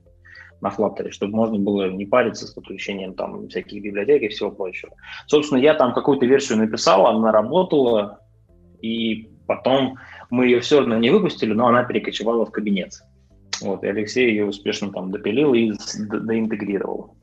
на 0.60 0.68
Flutter, 0.68 1.10
чтобы 1.10 1.36
можно 1.36 1.58
было 1.58 1.90
не 1.90 2.06
париться 2.06 2.46
с 2.46 2.50
подключением 2.50 3.14
там 3.14 3.48
всяких 3.48 3.82
библиотек 3.82 4.22
и 4.22 4.28
всего 4.28 4.50
прочего. 4.50 4.92
Собственно, 5.26 5.58
я 5.58 5.74
там 5.74 5.92
какую-то 5.92 6.26
версию 6.26 6.58
написал, 6.58 7.06
она 7.06 7.32
работала, 7.32 8.20
и 8.80 9.30
потом 9.46 9.96
мы 10.30 10.46
ее 10.46 10.60
все 10.60 10.78
равно 10.78 10.96
не 10.98 11.10
выпустили, 11.10 11.52
но 11.52 11.68
она 11.68 11.84
перекочевала 11.84 12.44
в 12.44 12.50
кабинет. 12.50 12.92
Вот, 13.60 13.82
и 13.82 13.88
Алексей 13.88 14.30
ее 14.30 14.46
успешно 14.46 14.92
там 14.92 15.10
допилил 15.10 15.54
и 15.54 15.72
доинтегрировал. 15.98 17.16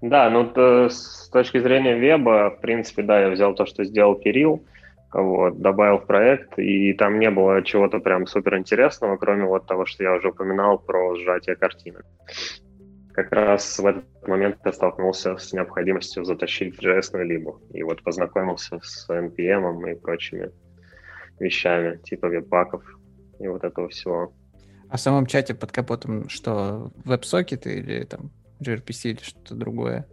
Да, 0.00 0.28
ну 0.30 0.48
то, 0.48 0.88
с 0.88 1.28
точки 1.32 1.60
зрения 1.60 1.96
веба, 1.96 2.50
в 2.56 2.60
принципе, 2.60 3.02
да, 3.02 3.20
я 3.20 3.30
взял 3.30 3.54
то, 3.54 3.66
что 3.66 3.84
сделал 3.84 4.16
Кирилл, 4.16 4.64
вот, 5.12 5.60
добавил 5.60 5.98
в 5.98 6.06
проект, 6.06 6.58
и 6.58 6.92
там 6.94 7.18
не 7.18 7.30
было 7.30 7.62
чего-то 7.62 7.98
прям 7.98 8.26
супер 8.26 8.56
интересного, 8.56 9.16
кроме 9.16 9.44
вот 9.44 9.66
того, 9.66 9.84
что 9.86 10.02
я 10.02 10.14
уже 10.14 10.28
упоминал 10.28 10.78
про 10.78 11.14
сжатие 11.16 11.56
картинок. 11.56 12.04
Как 13.12 13.30
раз 13.30 13.78
в 13.78 13.86
этот 13.86 14.06
момент 14.26 14.56
я 14.64 14.72
столкнулся 14.72 15.36
с 15.36 15.52
необходимостью 15.52 16.24
затащить 16.24 16.82
JS 16.82 17.22
либо, 17.22 17.60
и 17.70 17.82
вот 17.82 18.02
познакомился 18.02 18.80
с 18.82 19.08
NPM 19.10 19.90
и 19.90 19.94
прочими 19.94 20.50
вещами, 21.38 21.98
типа 21.98 22.28
веб-паков 22.28 22.82
и 23.38 23.48
вот 23.48 23.64
этого 23.64 23.88
всего. 23.88 24.32
А 24.88 24.96
в 24.96 25.00
самом 25.00 25.26
чате 25.26 25.54
под 25.54 25.72
капотом 25.72 26.28
что, 26.28 26.90
веб-сокеты 27.04 27.74
или 27.74 28.04
там 28.04 28.30
gRPC 28.60 29.10
или 29.10 29.22
что-то 29.22 29.54
другое? 29.54 30.06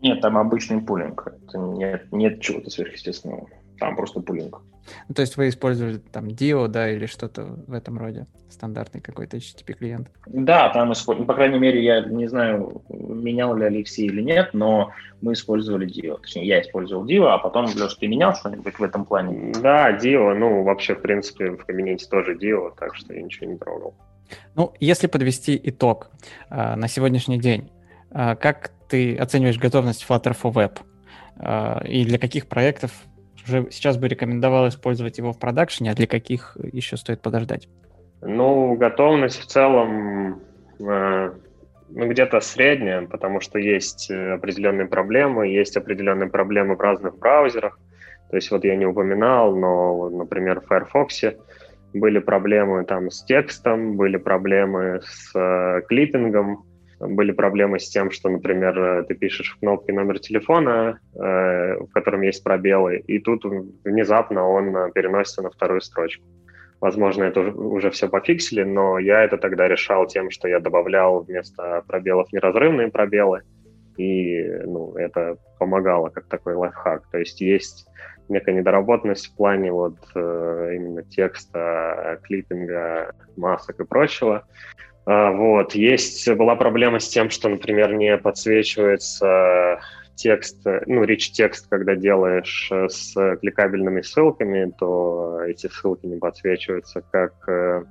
Нет, 0.00 0.20
там 0.20 0.38
обычный 0.38 0.80
пулинг. 0.80 1.26
Это 1.26 1.58
нет, 1.58 2.12
нет 2.12 2.40
чего-то 2.40 2.70
сверхъестественного. 2.70 3.48
Там 3.78 3.96
просто 3.96 4.20
пулинг. 4.20 4.60
Ну, 5.08 5.14
то 5.14 5.22
есть 5.22 5.36
вы 5.36 5.48
использовали 5.48 5.98
там 5.98 6.28
Dio, 6.28 6.68
да, 6.68 6.90
или 6.90 7.06
что-то 7.06 7.44
в 7.44 7.72
этом 7.72 7.98
роде? 7.98 8.26
Стандартный 8.50 9.00
какой-то 9.00 9.36
HTTP 9.36 9.74
клиент? 9.74 10.08
Да, 10.26 10.70
там 10.70 10.92
использовали. 10.92 11.26
Ну, 11.26 11.26
по 11.26 11.34
крайней 11.34 11.58
мере, 11.58 11.82
я 11.84 12.00
не 12.00 12.26
знаю, 12.26 12.82
менял 12.88 13.54
ли 13.54 13.64
Алексей 13.64 14.06
или 14.06 14.22
нет, 14.22 14.50
но 14.54 14.92
мы 15.20 15.34
использовали 15.34 15.86
Dio. 15.86 16.18
Точнее, 16.20 16.46
я 16.46 16.60
использовал 16.60 17.06
Dio, 17.06 17.26
а 17.26 17.38
потом, 17.38 17.66
Леш, 17.66 17.94
ты 17.94 18.08
менял 18.08 18.34
что-нибудь 18.34 18.78
в 18.78 18.82
этом 18.82 19.04
плане? 19.04 19.52
Да, 19.60 19.92
Dio. 19.96 20.34
Ну, 20.34 20.62
вообще, 20.62 20.94
в 20.94 21.02
принципе, 21.02 21.50
в 21.50 21.64
кабинете 21.64 22.06
тоже 22.08 22.34
Dio, 22.34 22.72
так 22.78 22.94
что 22.94 23.12
я 23.12 23.22
ничего 23.22 23.50
не 23.50 23.58
трогал. 23.58 23.94
Ну, 24.54 24.72
если 24.80 25.06
подвести 25.06 25.60
итог 25.62 26.10
э, 26.50 26.74
на 26.74 26.88
сегодняшний 26.88 27.38
день, 27.38 27.70
э, 28.10 28.36
как 28.36 28.72
ты 28.88 29.16
оцениваешь 29.16 29.58
готовность 29.58 30.04
Flutter 30.08 30.36
for 30.40 30.52
Web? 30.52 30.78
Э, 31.38 31.86
и 31.86 32.04
для 32.04 32.18
каких 32.18 32.46
проектов 32.46 32.92
уже 33.48 33.70
сейчас 33.70 33.96
бы 33.96 34.08
рекомендовал 34.08 34.68
использовать 34.68 35.18
его 35.18 35.32
в 35.32 35.38
продакшене, 35.38 35.92
а 35.92 35.94
для 35.94 36.06
каких 36.06 36.56
еще 36.72 36.96
стоит 36.96 37.20
подождать? 37.20 37.68
Ну, 38.20 38.74
готовность 38.74 39.40
в 39.40 39.46
целом 39.46 40.40
э, 40.80 41.32
ну, 41.90 42.08
где-то 42.08 42.40
средняя, 42.40 43.06
потому 43.06 43.40
что 43.40 43.58
есть 43.58 44.10
э, 44.10 44.32
определенные 44.32 44.86
проблемы, 44.86 45.48
есть 45.48 45.76
определенные 45.76 46.28
проблемы 46.28 46.76
в 46.76 46.80
разных 46.80 47.18
браузерах. 47.18 47.78
То 48.30 48.36
есть 48.36 48.50
вот 48.50 48.64
я 48.64 48.76
не 48.76 48.86
упоминал, 48.86 49.56
но, 49.56 50.10
например, 50.10 50.60
в 50.60 50.66
Firefox 50.66 51.22
были 51.94 52.18
проблемы 52.18 52.84
там 52.84 53.10
с 53.10 53.24
текстом, 53.24 53.96
были 53.96 54.18
проблемы 54.18 55.00
с 55.02 55.32
э, 55.34 55.82
клиппингом, 55.88 56.64
были 57.00 57.32
проблемы 57.32 57.78
с 57.78 57.88
тем, 57.88 58.10
что, 58.10 58.28
например, 58.28 58.78
э, 58.78 59.02
ты 59.04 59.14
пишешь 59.14 59.52
в 59.52 59.60
кнопке 59.60 59.92
номер 59.92 60.18
телефона, 60.18 60.98
э, 61.14 61.76
в 61.78 61.88
котором 61.92 62.22
есть 62.22 62.42
пробелы, 62.42 62.98
и 62.98 63.18
тут 63.18 63.44
внезапно 63.84 64.48
он 64.48 64.76
э, 64.76 64.90
переносится 64.92 65.42
на 65.42 65.50
вторую 65.50 65.80
строчку. 65.80 66.24
Возможно, 66.80 67.24
это 67.24 67.40
уже 67.40 67.90
все 67.90 68.08
пофиксили, 68.08 68.62
но 68.62 68.98
я 68.98 69.24
это 69.24 69.36
тогда 69.36 69.66
решал 69.66 70.06
тем, 70.06 70.30
что 70.30 70.48
я 70.48 70.60
добавлял 70.60 71.22
вместо 71.22 71.82
пробелов 71.86 72.32
неразрывные 72.32 72.88
пробелы, 72.88 73.42
и 73.96 74.44
ну, 74.64 74.94
это 74.94 75.38
помогало 75.58 76.08
как 76.08 76.26
такой 76.26 76.54
лайфхак. 76.54 77.08
То 77.10 77.18
есть 77.18 77.40
есть 77.40 77.88
некая 78.28 78.54
недоработанность 78.54 79.26
в 79.26 79.36
плане 79.36 79.72
вот 79.72 79.96
именно 80.14 81.02
текста, 81.02 82.20
клиппинга, 82.22 83.12
масок 83.36 83.80
и 83.80 83.84
прочего. 83.84 84.44
А, 85.08 85.32
вот. 85.32 85.74
Есть, 85.74 86.30
была 86.34 86.54
проблема 86.54 87.00
с 87.00 87.08
тем, 87.08 87.30
что, 87.30 87.48
например, 87.48 87.94
не 87.94 88.18
подсвечивается 88.18 89.80
текст, 90.16 90.58
ну, 90.84 91.02
rich 91.04 91.30
текст, 91.32 91.66
когда 91.70 91.94
делаешь 91.94 92.68
э, 92.70 92.88
с 92.90 93.14
кликабельными 93.40 94.02
ссылками, 94.02 94.70
то 94.78 95.40
эти 95.46 95.68
ссылки 95.68 96.04
не 96.04 96.18
подсвечиваются 96.18 97.02
как 97.10 97.32
э, 97.48 97.84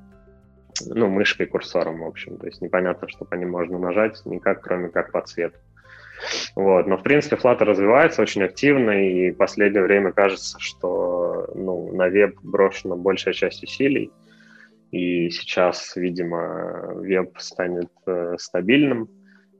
ну, 0.85 1.07
мышкой, 1.07 1.47
курсором, 1.47 2.01
в 2.01 2.05
общем. 2.05 2.37
То 2.37 2.45
есть 2.45 2.61
непонятно, 2.61 3.07
что 3.07 3.25
по 3.25 3.33
ним 3.33 3.49
можно 3.49 3.79
нажать, 3.79 4.21
никак, 4.25 4.61
кроме 4.61 4.89
как 4.89 5.11
по 5.11 5.21
цвету. 5.21 5.57
Вот. 6.55 6.85
Но, 6.85 6.97
в 6.97 7.03
принципе, 7.03 7.35
Flutter 7.35 7.63
развивается 7.63 8.21
очень 8.21 8.43
активно, 8.43 8.91
и 8.91 9.31
в 9.31 9.37
последнее 9.37 9.81
время 9.81 10.11
кажется, 10.11 10.59
что 10.59 11.49
ну, 11.55 11.95
на 11.95 12.09
веб 12.09 12.35
брошена 12.43 12.95
большая 12.95 13.33
часть 13.33 13.63
усилий. 13.63 14.11
И 14.91 15.29
сейчас, 15.29 15.95
видимо, 15.95 16.93
веб 16.95 17.37
станет 17.39 17.91
э, 18.05 18.35
стабильным. 18.39 19.09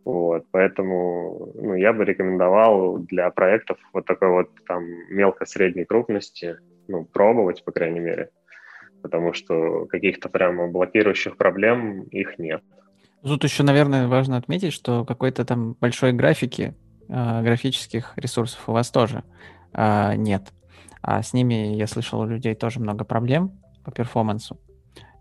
Вот, 0.06 0.46
поэтому 0.52 1.52
ну, 1.56 1.74
я 1.74 1.92
бы 1.92 2.06
рекомендовал 2.06 2.98
для 3.00 3.30
проектов 3.30 3.78
вот 3.92 4.06
такой 4.06 4.30
вот 4.30 4.50
там 4.66 4.86
мелко-средней 5.10 5.84
крупности 5.84 6.58
ну, 6.88 7.04
пробовать, 7.04 7.66
по 7.66 7.74
крайней 7.74 8.00
мере, 8.00 8.30
потому 9.02 9.34
что 9.34 9.86
каких-то 9.88 10.30
прямо 10.30 10.70
блокирующих 10.70 11.36
проблем 11.36 12.04
их 12.04 12.40
нет. 12.40 12.64
Тут 13.22 13.44
еще, 13.44 13.64
наверное, 13.64 14.08
важно 14.08 14.38
отметить, 14.38 14.72
что 14.72 15.04
какой-то 15.04 15.44
там 15.44 15.74
большой 15.74 16.14
графики, 16.14 16.74
э, 17.10 17.42
графических 17.44 18.14
ресурсов 18.16 18.70
у 18.70 18.72
вас 18.72 18.90
тоже 18.90 19.26
э, 19.74 20.16
нет. 20.16 20.54
А 21.02 21.22
с 21.22 21.34
ними, 21.34 21.76
я 21.76 21.86
слышал, 21.86 22.22
у 22.22 22.26
людей 22.26 22.56
тоже 22.56 22.80
много 22.80 23.04
проблем 23.04 23.52
по 23.84 23.92
перформансу 23.92 24.58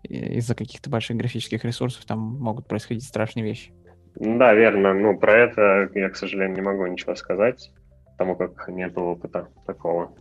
из-за 0.03 0.55
каких-то 0.55 0.89
больших 0.89 1.17
графических 1.17 1.63
ресурсов 1.63 2.05
там 2.05 2.19
могут 2.19 2.67
происходить 2.67 3.03
страшные 3.03 3.43
вещи. 3.43 3.71
Да, 4.15 4.53
верно. 4.53 4.93
Ну, 4.93 5.17
про 5.17 5.33
это 5.33 5.89
я, 5.93 6.09
к 6.09 6.15
сожалению, 6.15 6.55
не 6.55 6.61
могу 6.61 6.85
ничего 6.87 7.15
сказать, 7.15 7.71
потому 8.11 8.35
как 8.35 8.67
нет 8.69 8.97
опыта 8.97 9.47
такого. 9.65 10.11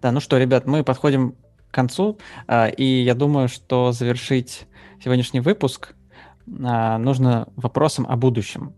Да, 0.00 0.12
ну 0.12 0.20
что, 0.20 0.38
ребят, 0.38 0.66
мы 0.66 0.84
подходим 0.84 1.34
к 1.70 1.74
концу, 1.74 2.18
а, 2.46 2.68
и 2.68 2.84
я 2.84 3.14
думаю, 3.14 3.48
что 3.48 3.92
завершить 3.92 4.66
сегодняшний 5.02 5.40
выпуск 5.40 5.94
а, 6.64 6.98
нужно 6.98 7.48
вопросом 7.56 8.06
о 8.08 8.16
будущем. 8.16 8.74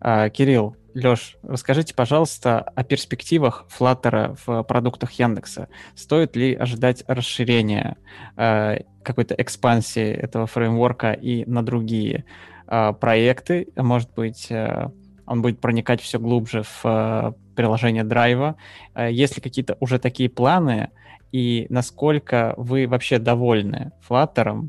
А, 0.00 0.30
Кирилл, 0.30 0.76
Леш, 0.94 1.36
расскажите, 1.42 1.94
пожалуйста, 1.94 2.60
о 2.60 2.82
перспективах 2.82 3.66
Flutter 3.78 4.36
в 4.44 4.62
продуктах 4.64 5.12
Яндекса. 5.12 5.68
Стоит 5.94 6.34
ли 6.34 6.54
ожидать 6.54 7.04
расширения, 7.06 7.96
э, 8.36 8.78
какой-то 9.04 9.34
экспансии 9.36 10.10
этого 10.10 10.46
фреймворка 10.46 11.12
и 11.12 11.44
на 11.44 11.64
другие 11.64 12.24
э, 12.66 12.92
проекты? 12.92 13.68
Может 13.76 14.12
быть, 14.14 14.50
э, 14.50 14.88
он 15.26 15.42
будет 15.42 15.60
проникать 15.60 16.00
все 16.00 16.18
глубже 16.18 16.64
в 16.82 17.36
приложение 17.54 18.02
драйва? 18.02 18.56
Есть 18.96 19.36
ли 19.36 19.42
какие-то 19.42 19.76
уже 19.80 19.98
такие 19.98 20.28
планы? 20.28 20.90
и 21.32 21.68
насколько 21.70 22.54
вы 22.56 22.88
вообще 22.88 23.20
довольны 23.20 23.92
Flutter 24.08 24.68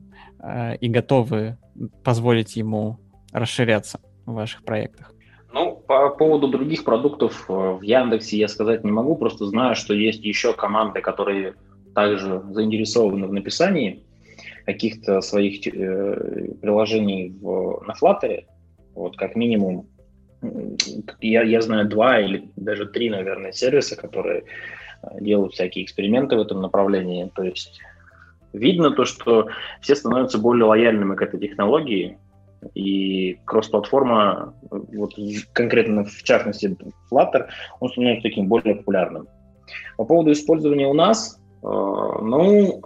и 0.80 0.90
готовы 0.90 1.58
позволить 2.04 2.56
ему 2.56 3.00
расширяться 3.32 4.00
в 4.28 4.34
ваших 4.34 4.64
проектах? 4.64 5.16
Ну, 5.54 5.76
по 5.76 6.10
поводу 6.10 6.48
других 6.48 6.84
продуктов 6.84 7.46
э, 7.50 7.54
в 7.54 7.82
Яндексе 7.82 8.38
я 8.38 8.48
сказать 8.48 8.84
не 8.84 8.92
могу, 8.92 9.16
просто 9.16 9.46
знаю, 9.48 9.76
что 9.76 9.94
есть 9.94 10.24
еще 10.24 10.54
команды, 10.54 11.02
которые 11.02 11.56
также 11.94 12.42
заинтересованы 12.52 13.28
в 13.28 13.34
написании 13.34 14.04
каких-то 14.66 15.20
своих 15.22 15.68
э, 15.68 16.54
приложений 16.62 17.36
в, 17.42 17.84
на 17.86 17.94
Flutter. 17.94 18.46
Вот 18.96 19.18
как 19.18 19.36
минимум, 19.36 19.88
я, 21.20 21.44
я 21.44 21.62
знаю 21.62 21.88
два 21.90 22.20
или 22.22 22.50
даже 22.56 22.86
три, 22.86 23.10
наверное, 23.10 23.52
сервиса, 23.52 23.98
которые 23.98 24.44
э, 25.04 25.08
делают 25.20 25.54
всякие 25.54 25.84
эксперименты 25.84 26.38
в 26.38 26.42
этом 26.42 26.62
направлении. 26.62 27.30
То 27.36 27.44
есть 27.44 27.82
видно 28.54 28.92
то, 28.92 29.04
что 29.04 29.50
все 29.82 29.96
становятся 29.96 30.38
более 30.38 30.66
лояльными 30.66 31.16
к 31.16 31.22
этой 31.22 31.42
технологии, 31.42 32.18
и 32.74 33.40
кросс-платформа, 33.46 34.54
вот 34.70 35.14
конкретно 35.54 36.06
в 36.06 36.24
частности 36.24 36.76
Flutter, 37.12 37.48
он 37.80 37.90
становится 37.90 38.24
таким 38.24 38.48
более 38.48 38.76
популярным. 38.76 39.28
По 39.98 40.06
поводу 40.06 40.32
использования 40.32 40.88
у 40.88 40.94
нас, 40.94 41.40
э, 41.64 41.68
ну, 41.68 42.82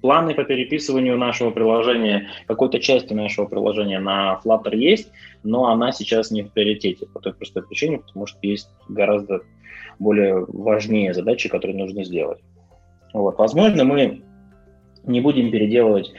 планы 0.00 0.34
по 0.34 0.44
переписыванию 0.44 1.16
нашего 1.16 1.50
приложения, 1.50 2.28
какой-то 2.46 2.80
части 2.80 3.14
нашего 3.14 3.46
приложения 3.46 4.00
на 4.00 4.40
Flutter 4.44 4.76
есть, 4.76 5.10
но 5.42 5.68
она 5.68 5.92
сейчас 5.92 6.30
не 6.30 6.42
в 6.42 6.52
приоритете 6.52 7.06
по 7.06 7.20
той 7.20 7.32
простой 7.32 7.62
причине, 7.62 7.98
потому 7.98 8.26
что 8.26 8.38
есть 8.42 8.68
гораздо 8.88 9.42
более 9.98 10.44
важнее 10.48 11.14
задачи, 11.14 11.48
которые 11.48 11.76
нужно 11.78 12.04
сделать. 12.04 12.40
Вот. 13.12 13.38
Возможно, 13.38 13.84
мы 13.84 14.22
не 15.04 15.20
будем 15.20 15.50
переделывать 15.50 16.12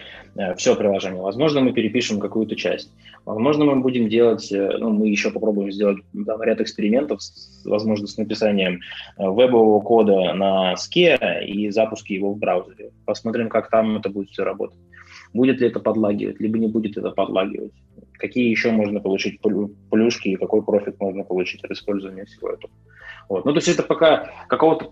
все 0.57 0.75
приложение. 0.75 1.21
Возможно, 1.21 1.61
мы 1.61 1.73
перепишем 1.73 2.19
какую-то 2.19 2.55
часть. 2.55 2.91
Возможно, 3.25 3.65
мы 3.65 3.81
будем 3.81 4.09
делать, 4.09 4.51
э, 4.51 4.77
ну, 4.79 4.89
мы 4.89 5.07
еще 5.07 5.31
попробуем 5.31 5.71
сделать 5.71 5.99
там, 6.25 6.41
ряд 6.41 6.59
экспериментов, 6.59 7.21
с, 7.21 7.63
возможно, 7.65 8.05
с 8.05 8.17
написанием 8.17 8.81
э, 9.17 9.29
вебового 9.29 9.79
кода 9.79 10.33
на 10.33 10.75
ске 10.75 11.17
и 11.45 11.69
запуске 11.69 12.15
его 12.15 12.33
в 12.33 12.37
браузере. 12.37 12.91
Посмотрим, 13.05 13.47
как 13.49 13.69
там 13.69 13.97
это 13.97 14.09
будет 14.09 14.29
все 14.29 14.43
работать. 14.43 14.79
Будет 15.33 15.61
ли 15.61 15.67
это 15.67 15.79
подлагивать, 15.79 16.39
либо 16.39 16.57
не 16.57 16.67
будет 16.67 16.97
это 16.97 17.11
подлагивать. 17.11 17.71
Какие 18.13 18.49
еще 18.49 18.71
можно 18.71 18.99
получить 18.99 19.39
плюшки 19.89 20.29
и 20.29 20.35
какой 20.35 20.61
профит 20.61 20.99
можно 20.99 21.23
получить 21.23 21.63
от 21.63 21.71
использования 21.71 22.25
всего 22.25 22.49
этого. 22.49 22.73
Вот. 23.29 23.45
Ну, 23.45 23.51
то 23.53 23.57
есть 23.57 23.69
это 23.69 23.83
пока 23.83 24.31
какого-то 24.47 24.89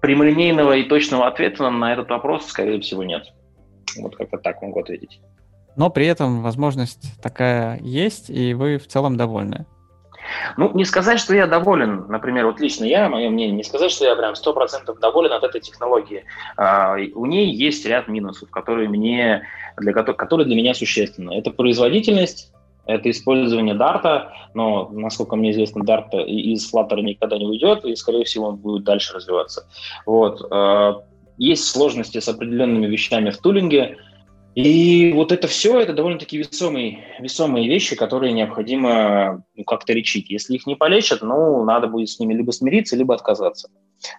прямолинейного 0.00 0.76
и 0.76 0.88
точного 0.88 1.26
ответа 1.26 1.70
на 1.70 1.92
этот 1.92 2.10
вопрос, 2.10 2.46
скорее 2.46 2.80
всего, 2.80 3.04
нет. 3.04 3.32
Вот 3.96 4.16
как-то 4.16 4.38
так 4.38 4.60
могу 4.62 4.80
ответить. 4.80 5.20
Но 5.76 5.90
при 5.90 6.06
этом 6.06 6.42
возможность 6.42 7.20
такая 7.22 7.78
есть, 7.80 8.30
и 8.30 8.54
вы 8.54 8.78
в 8.78 8.86
целом 8.88 9.16
довольны. 9.16 9.66
Ну, 10.56 10.72
не 10.74 10.84
сказать, 10.84 11.20
что 11.20 11.34
я 11.34 11.46
доволен, 11.46 12.06
например, 12.08 12.46
вот 12.46 12.60
лично 12.60 12.84
я, 12.84 13.08
мое 13.08 13.30
мнение, 13.30 13.56
не 13.56 13.62
сказать, 13.62 13.90
что 13.90 14.04
я 14.04 14.16
прям 14.16 14.34
100% 14.34 14.98
доволен 15.00 15.32
от 15.32 15.44
этой 15.44 15.60
технологии. 15.60 16.24
А, 16.56 16.96
у 17.14 17.26
ней 17.26 17.54
есть 17.54 17.86
ряд 17.86 18.08
минусов, 18.08 18.50
которые, 18.50 18.88
мне, 18.88 19.44
для, 19.78 19.92
которые 19.92 20.46
для 20.46 20.56
меня 20.56 20.74
существенны. 20.74 21.32
Это 21.38 21.50
производительность, 21.50 22.52
это 22.86 23.10
использование 23.10 23.74
Дарта, 23.74 24.32
но, 24.54 24.88
насколько 24.90 25.36
мне 25.36 25.50
известно, 25.52 25.82
Dart 25.82 26.10
из 26.24 26.72
Flutter 26.72 27.00
никогда 27.02 27.38
не 27.38 27.46
уйдет, 27.46 27.84
и, 27.84 27.94
скорее 27.94 28.24
всего, 28.24 28.48
он 28.48 28.56
будет 28.56 28.84
дальше 28.84 29.14
развиваться. 29.14 29.66
Вот. 30.06 30.40
Есть 31.38 31.64
сложности 31.64 32.18
с 32.18 32.28
определенными 32.28 32.86
вещами 32.86 33.30
в 33.30 33.38
тулинге, 33.38 33.96
и 34.58 35.12
вот 35.12 35.30
это 35.30 35.46
все, 35.46 35.78
это 35.78 35.92
довольно-таки 35.92 36.36
весомые, 36.36 37.04
весомые 37.20 37.68
вещи, 37.68 37.94
которые 37.94 38.32
необходимо 38.32 39.44
ну, 39.54 39.62
как-то 39.62 39.92
лечить. 39.92 40.30
Если 40.30 40.56
их 40.56 40.66
не 40.66 40.74
полечат, 40.74 41.22
ну, 41.22 41.62
надо 41.64 41.86
будет 41.86 42.08
с 42.08 42.18
ними 42.18 42.34
либо 42.34 42.50
смириться, 42.50 42.96
либо 42.96 43.14
отказаться. 43.14 43.68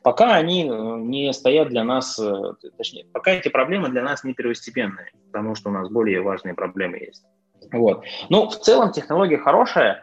Пока 0.02 0.36
они 0.36 0.64
э, 0.64 0.98
не 1.00 1.34
стоят 1.34 1.68
для 1.68 1.84
нас, 1.84 2.18
э, 2.20 2.54
точнее, 2.78 3.06
пока 3.12 3.32
эти 3.32 3.50
проблемы 3.50 3.90
для 3.90 4.02
нас 4.02 4.24
не 4.24 4.34
первостепенные, 4.34 5.12
потому 5.26 5.56
что 5.56 5.70
у 5.70 5.74
нас 5.74 5.90
более 5.90 6.22
важные 6.22 6.54
проблемы 6.54 7.00
есть. 7.00 7.26
Вот. 7.74 8.06
Ну, 8.30 8.50
в 8.50 8.58
целом 8.60 8.94
технология 8.94 9.40
хорошая. 9.40 10.02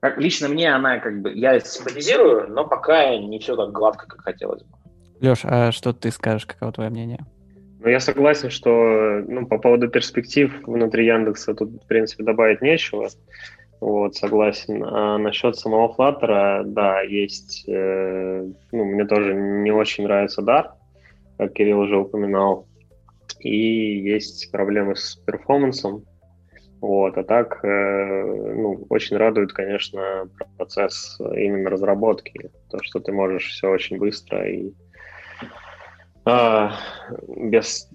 Как, 0.00 0.18
лично 0.18 0.48
мне 0.48 0.74
она 0.74 0.98
как 0.98 1.22
бы, 1.22 1.32
я 1.32 1.58
симпатизирую, 1.58 2.50
но 2.50 2.66
пока 2.66 3.16
не 3.16 3.38
все 3.38 3.56
так 3.56 3.72
гладко, 3.72 4.06
как 4.06 4.20
хотелось 4.20 4.62
бы. 4.62 4.76
Леш, 5.20 5.40
а 5.44 5.70
что 5.72 5.92
ты 5.92 6.10
скажешь, 6.10 6.46
каково 6.46 6.72
твое 6.72 6.90
мнение? 6.90 7.20
Ну, 7.80 7.88
я 7.88 8.00
согласен, 8.00 8.50
что 8.50 9.22
ну, 9.26 9.46
по 9.46 9.58
поводу 9.58 9.88
перспектив 9.88 10.52
внутри 10.66 11.06
Яндекса 11.06 11.54
тут, 11.54 11.82
в 11.82 11.86
принципе, 11.86 12.24
добавить 12.24 12.60
нечего. 12.60 13.08
Вот, 13.80 14.14
согласен. 14.16 14.84
А 14.84 15.16
насчет 15.18 15.56
самого 15.56 15.94
Flutter, 15.94 16.64
да, 16.64 17.00
есть... 17.00 17.64
Э, 17.68 18.46
ну, 18.72 18.84
мне 18.84 19.06
тоже 19.06 19.34
не 19.34 19.70
очень 19.70 20.04
нравится 20.04 20.42
Dart, 20.42 20.72
как 21.38 21.54
Кирилл 21.54 21.80
уже 21.80 21.96
упоминал. 21.96 22.66
И 23.40 23.98
есть 23.98 24.50
проблемы 24.52 24.96
с 24.96 25.16
перформансом. 25.26 26.04
Вот, 26.82 27.16
а 27.16 27.24
так, 27.24 27.64
э, 27.64 28.54
ну, 28.54 28.86
очень 28.90 29.16
радует, 29.16 29.52
конечно, 29.52 30.28
процесс 30.58 31.18
именно 31.18 31.70
разработки. 31.70 32.50
То, 32.70 32.78
что 32.82 33.00
ты 33.00 33.12
можешь 33.12 33.48
все 33.48 33.68
очень 33.70 33.98
быстро 33.98 34.46
и 34.46 34.72
э, 36.26 36.68
без 37.28 37.88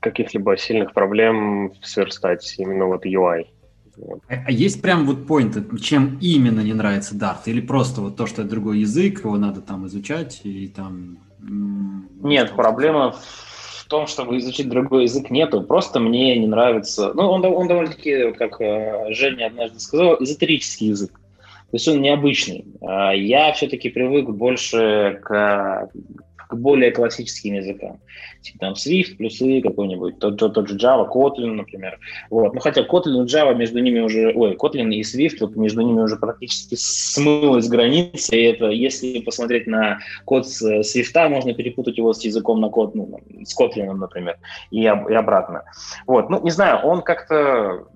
каких-либо 0.00 0.56
сильных 0.56 0.92
проблем 0.92 1.72
сверстать 1.82 2.54
именно 2.58 2.86
вот 2.86 3.04
UI. 3.04 3.46
Вот. 3.96 4.20
А, 4.28 4.34
а 4.46 4.50
есть 4.50 4.82
прям 4.82 5.06
вот 5.06 5.26
поинты, 5.26 5.64
чем 5.78 6.18
именно 6.20 6.60
не 6.60 6.74
нравится 6.74 7.14
Dart? 7.14 7.42
Или 7.46 7.60
просто 7.60 8.00
вот 8.00 8.16
то, 8.16 8.26
что 8.26 8.42
это 8.42 8.50
другой 8.50 8.80
язык, 8.80 9.20
его 9.20 9.36
надо 9.36 9.60
там 9.60 9.86
изучать 9.86 10.40
и 10.44 10.68
там... 10.68 11.18
Нет, 11.40 12.52
проблема 12.54 13.12
в 13.12 13.88
том, 13.88 14.06
чтобы 14.06 14.38
изучить 14.38 14.68
другой 14.68 15.04
язык, 15.04 15.30
нету. 15.30 15.62
Просто 15.62 16.00
мне 16.00 16.36
не 16.38 16.46
нравится. 16.46 17.12
Ну, 17.14 17.22
он, 17.30 17.44
он 17.44 17.68
довольно-таки, 17.68 18.32
как 18.32 18.60
э, 18.60 19.12
Женя 19.12 19.46
однажды 19.46 19.78
сказал, 19.78 20.16
эзотерический 20.20 20.88
язык. 20.88 21.12
То 21.12 21.74
есть 21.74 21.88
он 21.88 22.02
необычный. 22.02 22.64
А 22.80 23.12
я 23.12 23.52
все-таки 23.52 23.88
привык 23.90 24.28
больше 24.28 25.20
к 25.22 25.88
к 26.48 26.54
более 26.54 26.90
классическим 26.90 27.54
языкам. 27.54 28.00
Типа 28.42 28.58
там 28.58 28.72
Swift, 28.74 29.16
плюсы 29.16 29.60
какой-нибудь, 29.60 30.18
тот, 30.18 30.38
тот, 30.38 30.54
тот 30.54 30.68
же 30.68 30.76
Java, 30.76 31.06
Kotlin, 31.08 31.52
например. 31.52 31.98
Вот. 32.30 32.54
Ну, 32.54 32.60
хотя 32.60 32.82
Kotlin 32.82 33.24
и 33.24 33.26
Java 33.26 33.54
между 33.54 33.80
ними 33.80 34.00
уже, 34.00 34.32
ой, 34.34 34.54
Kotlin 34.54 34.92
и 34.92 35.02
Swift, 35.02 35.38
вот 35.40 35.56
между 35.56 35.82
ними 35.82 36.00
уже 36.00 36.16
практически 36.16 36.76
смылась 36.78 37.68
граница, 37.68 38.36
и 38.36 38.42
это, 38.42 38.66
если 38.68 39.20
посмотреть 39.20 39.66
на 39.66 39.98
код 40.24 40.48
с 40.48 40.62
Swift, 40.62 41.28
можно 41.28 41.54
перепутать 41.54 41.98
его 41.98 42.12
с 42.12 42.22
языком 42.24 42.60
на 42.60 42.68
код, 42.68 42.94
ну, 42.94 43.20
с 43.44 43.58
Kotlin, 43.58 43.92
например, 43.92 44.38
и, 44.70 44.82
и 44.82 44.86
обратно. 44.86 45.64
Вот. 46.06 46.30
Ну, 46.30 46.42
не 46.42 46.50
знаю, 46.50 46.86
он 46.86 47.02
как-то 47.02 47.86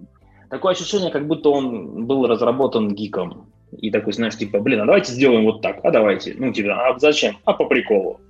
такое 0.51 0.73
ощущение, 0.73 1.11
как 1.11 1.27
будто 1.27 1.51
он 1.51 2.07
был 2.07 2.27
разработан 2.27 2.95
гиком. 2.95 3.47
И 3.79 3.91
такой, 3.91 4.13
знаешь, 4.13 4.37
типа, 4.37 4.59
блин, 4.59 4.81
а 4.81 4.87
давайте 4.87 5.13
сделаем 5.13 5.45
вот 5.45 5.63
так, 5.63 5.79
а 5.85 5.91
давайте. 5.91 6.35
Ну, 6.37 6.53
типа, 6.53 6.89
а 6.89 6.99
зачем? 6.99 7.39
А 7.45 7.53
по 7.53 7.67
приколу. 7.67 8.21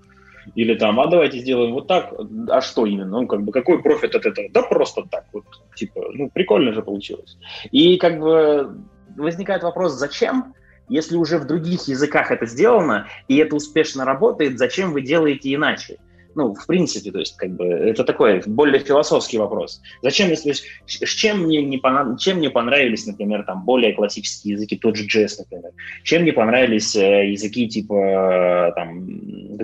Или 0.54 0.74
там, 0.74 0.98
а 1.00 1.06
давайте 1.06 1.38
сделаем 1.38 1.72
вот 1.72 1.86
так, 1.86 2.14
а 2.48 2.60
что 2.60 2.86
именно? 2.86 3.20
Ну, 3.20 3.26
как 3.26 3.42
бы, 3.42 3.52
какой 3.52 3.82
профит 3.82 4.14
от 4.14 4.26
этого? 4.26 4.48
Да 4.50 4.62
просто 4.62 5.02
так, 5.10 5.24
вот, 5.32 5.44
типа, 5.74 6.00
ну, 6.12 6.30
прикольно 6.30 6.72
же 6.72 6.82
получилось. 6.82 7.36
И 7.70 7.96
как 7.96 8.18
бы 8.20 8.78
возникает 9.16 9.62
вопрос, 9.62 9.92
зачем? 9.92 10.54
Если 10.88 11.16
уже 11.16 11.38
в 11.38 11.46
других 11.46 11.86
языках 11.86 12.32
это 12.32 12.46
сделано, 12.46 13.06
и 13.28 13.36
это 13.36 13.54
успешно 13.54 14.04
работает, 14.04 14.58
зачем 14.58 14.92
вы 14.92 15.02
делаете 15.02 15.54
иначе? 15.54 15.98
Ну, 16.34 16.54
в 16.54 16.66
принципе, 16.66 17.10
то 17.10 17.18
есть, 17.18 17.36
как 17.36 17.50
бы, 17.50 17.64
это 17.64 18.04
такой 18.04 18.42
более 18.46 18.80
философский 18.80 19.38
вопрос. 19.38 19.80
Зачем, 20.02 20.30
если, 20.30 20.52
с 20.52 21.08
чем 21.08 21.42
мне, 21.42 21.62
не 21.62 21.78
понрав... 21.78 22.20
чем 22.20 22.38
мне 22.38 22.50
понравились, 22.50 23.06
например, 23.06 23.44
там, 23.44 23.64
более 23.64 23.92
классические 23.94 24.54
языки, 24.54 24.76
тот 24.76 24.96
же 24.96 25.06
JS, 25.06 25.38
например? 25.38 25.72
Чем 26.04 26.22
мне 26.22 26.32
понравились 26.32 26.94
э, 26.94 27.30
языки 27.30 27.68
типа, 27.68 28.72
там, 28.76 28.99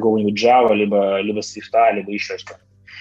какого-нибудь 0.07 0.43
Java, 0.43 0.73
либо, 0.73 1.20
либо 1.20 1.41
Swift, 1.41 1.95
либо 1.95 2.12
еще 2.12 2.39
что-то? 2.39 2.61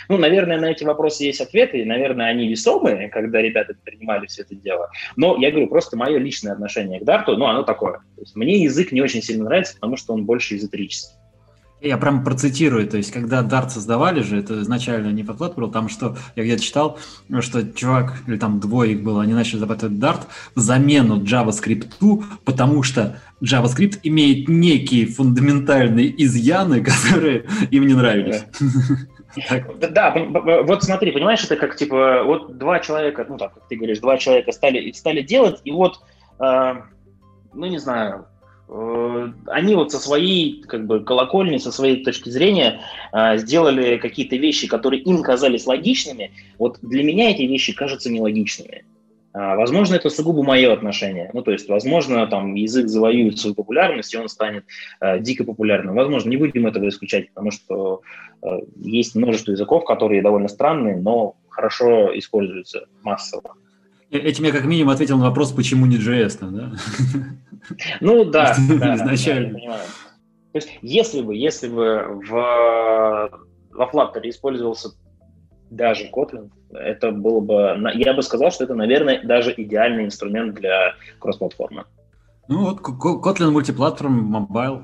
Ну, 0.10 0.18
наверное, 0.18 0.60
на 0.60 0.72
эти 0.72 0.84
вопросы 0.84 1.24
есть 1.24 1.42
ответы, 1.42 1.80
и, 1.80 1.86
наверное, 1.86 2.28
они 2.28 2.48
весомые, 2.48 3.10
когда 3.10 3.42
ребята 3.42 3.76
принимали 3.84 4.28
все 4.28 4.42
это 4.44 4.56
дело. 4.56 4.90
Но 5.16 5.38
я 5.40 5.52
говорю, 5.52 5.68
просто 5.68 5.98
мое 5.98 6.18
личное 6.18 6.54
отношение 6.54 7.00
к 7.00 7.04
Дарту, 7.04 7.38
ну, 7.38 7.46
оно 7.46 7.64
такое. 7.64 8.00
То 8.16 8.22
есть 8.22 8.36
мне 8.36 8.62
язык 8.62 8.92
не 8.92 9.02
очень 9.02 9.22
сильно 9.22 9.46
нравится, 9.46 9.76
потому 9.76 9.98
что 9.98 10.14
он 10.14 10.26
больше 10.26 10.56
эзотерический. 10.56 11.16
Я 11.82 11.98
прям 11.98 12.24
процитирую, 12.24 12.88
то 12.88 12.98
есть, 12.98 13.12
когда 13.12 13.44
Dart 13.44 13.70
создавали 13.70 14.22
же, 14.22 14.40
это 14.40 14.62
изначально 14.62 15.12
не 15.12 15.24
подплат 15.24 15.56
был, 15.56 15.70
там 15.70 15.90
что, 15.90 16.18
я 16.36 16.44
где-то 16.44 16.64
читал, 16.64 16.98
что 17.42 17.64
чувак, 17.64 18.14
или 18.28 18.38
там 18.38 18.60
двое 18.60 18.94
их 18.94 19.04
было, 19.04 19.22
они 19.22 19.34
начали 19.34 19.58
зарабатывать 19.58 19.98
Dart 19.98 20.22
в 20.56 20.60
замену 20.60 21.22
JavaScript, 21.22 21.90
потому 22.46 22.82
что 22.82 23.20
JavaScript 23.44 24.00
имеет 24.04 24.48
некие 24.48 25.06
фундаментальные 25.06 26.24
изъяны, 26.24 26.82
которые 26.84 27.46
им 27.72 27.86
не 27.86 27.94
нравились. 27.94 28.46
Да, 29.92 30.16
вот 30.64 30.84
смотри, 30.84 31.12
понимаешь, 31.12 31.44
это 31.44 31.58
как 31.58 31.76
типа 31.76 32.24
вот 32.24 32.58
два 32.58 32.80
человека, 32.80 33.26
ну 33.28 33.38
так, 33.38 33.54
как 33.54 33.68
ты 33.68 33.76
говоришь, 33.76 34.00
два 34.00 34.18
человека 34.18 34.54
стали, 34.54 34.92
стали 34.94 35.22
делать, 35.22 35.60
и 35.66 35.72
вот, 35.72 36.00
э, 36.40 36.74
ну 37.54 37.66
не 37.66 37.78
знаю, 37.78 38.28
они 38.68 39.76
вот 39.76 39.92
со 39.92 40.00
своей 40.00 40.62
как 40.64 40.88
бы 40.88 41.04
колокольни, 41.04 41.58
со 41.58 41.72
своей 41.72 42.04
точки 42.04 42.30
зрения 42.30 42.82
э, 43.14 43.38
сделали 43.38 43.98
какие-то 43.98 44.36
вещи, 44.38 44.68
которые 44.68 45.02
им 45.02 45.22
казались 45.22 45.68
логичными. 45.68 46.32
Вот 46.58 46.80
для 46.82 47.04
меня 47.04 47.32
эти 47.32 47.44
вещи 47.44 47.74
кажутся 47.74 48.12
нелогичными. 48.12 48.84
А, 49.34 49.56
возможно, 49.56 49.96
это 49.96 50.10
сугубо 50.10 50.44
мое 50.44 50.72
отношение. 50.72 51.30
Ну, 51.34 51.42
то 51.42 51.52
есть, 51.52 51.68
возможно, 51.68 52.26
там 52.26 52.56
язык 52.56 52.88
завоюет 52.88 53.38
свою 53.38 53.54
популярность, 53.54 54.14
и 54.14 54.18
он 54.18 54.30
станет 54.30 54.64
э, 55.02 55.20
дико 55.20 55.44
популярным. 55.44 55.94
Возможно, 55.94 56.30
не 56.30 56.38
будем 56.38 56.66
этого 56.66 56.88
исключать, 56.88 57.30
потому 57.30 57.52
что 57.52 58.02
э, 58.42 58.48
есть 58.78 59.14
множество 59.14 59.52
языков, 59.52 59.84
которые 59.84 60.22
довольно 60.22 60.48
странные, 60.48 60.96
но 60.96 61.36
хорошо 61.50 62.18
используются 62.18 62.88
массово. 63.04 63.56
Э, 64.16 64.20
этим 64.20 64.46
я 64.46 64.52
как 64.52 64.66
минимум 64.66 64.94
ответил 64.94 65.18
на 65.18 65.26
вопрос, 65.26 65.52
почему 65.52 65.86
не 65.86 65.98
JS, 65.98 66.38
да? 66.42 66.72
Ну 68.02 68.26
да, 68.32 68.56
да, 68.70 68.96
изначально. 68.96 69.60
Да, 69.60 69.78
То 70.54 70.56
есть, 70.56 70.70
если 70.82 71.22
бы, 71.22 71.36
если 71.36 71.68
бы 71.68 72.22
в, 72.28 73.30
во 73.72 73.86
Flutter 73.92 74.22
использовался 74.24 74.90
даже 75.70 76.06
Kotlin, 76.06 76.50
это 76.72 77.12
было 77.12 77.40
бы, 77.40 77.92
я 77.96 78.14
бы 78.14 78.22
сказал, 78.22 78.52
что 78.52 78.64
это, 78.64 78.76
наверное, 78.76 79.22
даже 79.24 79.54
идеальный 79.56 80.06
инструмент 80.06 80.56
для 80.56 80.94
кроссплатформы. 81.20 81.86
Ну 82.48 82.66
вот, 82.66 82.80
Kotlin 82.82 83.50
Multiplatform 83.50 84.14
Mobile. 84.14 84.84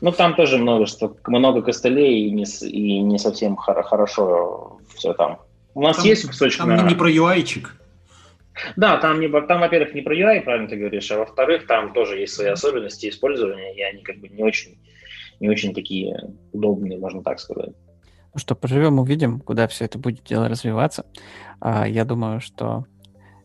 Ну, 0.00 0.12
там 0.12 0.34
тоже 0.34 0.58
много, 0.58 0.86
что, 0.86 1.16
много 1.26 1.62
костылей 1.62 2.28
и 2.28 2.30
не, 2.30 2.44
и 2.44 3.00
не 3.00 3.18
совсем 3.18 3.56
хор- 3.56 3.82
хорошо 3.82 4.78
все 4.94 5.12
там. 5.14 5.40
У 5.74 5.82
нас 5.82 5.96
там, 5.96 6.06
есть 6.06 6.26
кусочек 6.26 6.58
Там 6.58 6.74
на... 6.74 6.82
не 6.82 6.94
про 6.94 7.10
UI-чик. 7.10 7.68
Да, 8.76 8.96
там, 8.98 9.20
не, 9.20 9.28
там, 9.28 9.60
во-первых, 9.60 9.94
не 9.94 10.02
про 10.02 10.14
UI, 10.14 10.42
правильно 10.42 10.68
ты 10.68 10.76
говоришь, 10.76 11.10
а 11.10 11.18
во-вторых, 11.18 11.66
там 11.66 11.92
тоже 11.92 12.18
есть 12.18 12.34
свои 12.34 12.48
особенности 12.48 13.08
использования, 13.08 13.74
и 13.74 13.82
они 13.82 14.02
как 14.02 14.18
бы 14.18 14.28
не 14.28 14.42
очень, 14.42 14.78
не 15.40 15.48
очень 15.48 15.74
такие 15.74 16.16
удобные, 16.52 16.98
можно 16.98 17.22
так 17.22 17.40
сказать. 17.40 17.72
Ну 18.34 18.40
что, 18.40 18.54
поживем, 18.54 18.98
увидим, 18.98 19.40
куда 19.40 19.68
все 19.68 19.84
это 19.86 19.98
будет 19.98 20.24
дело 20.24 20.48
развиваться. 20.48 21.06
А, 21.60 21.88
я 21.88 22.04
думаю, 22.04 22.40
что 22.40 22.84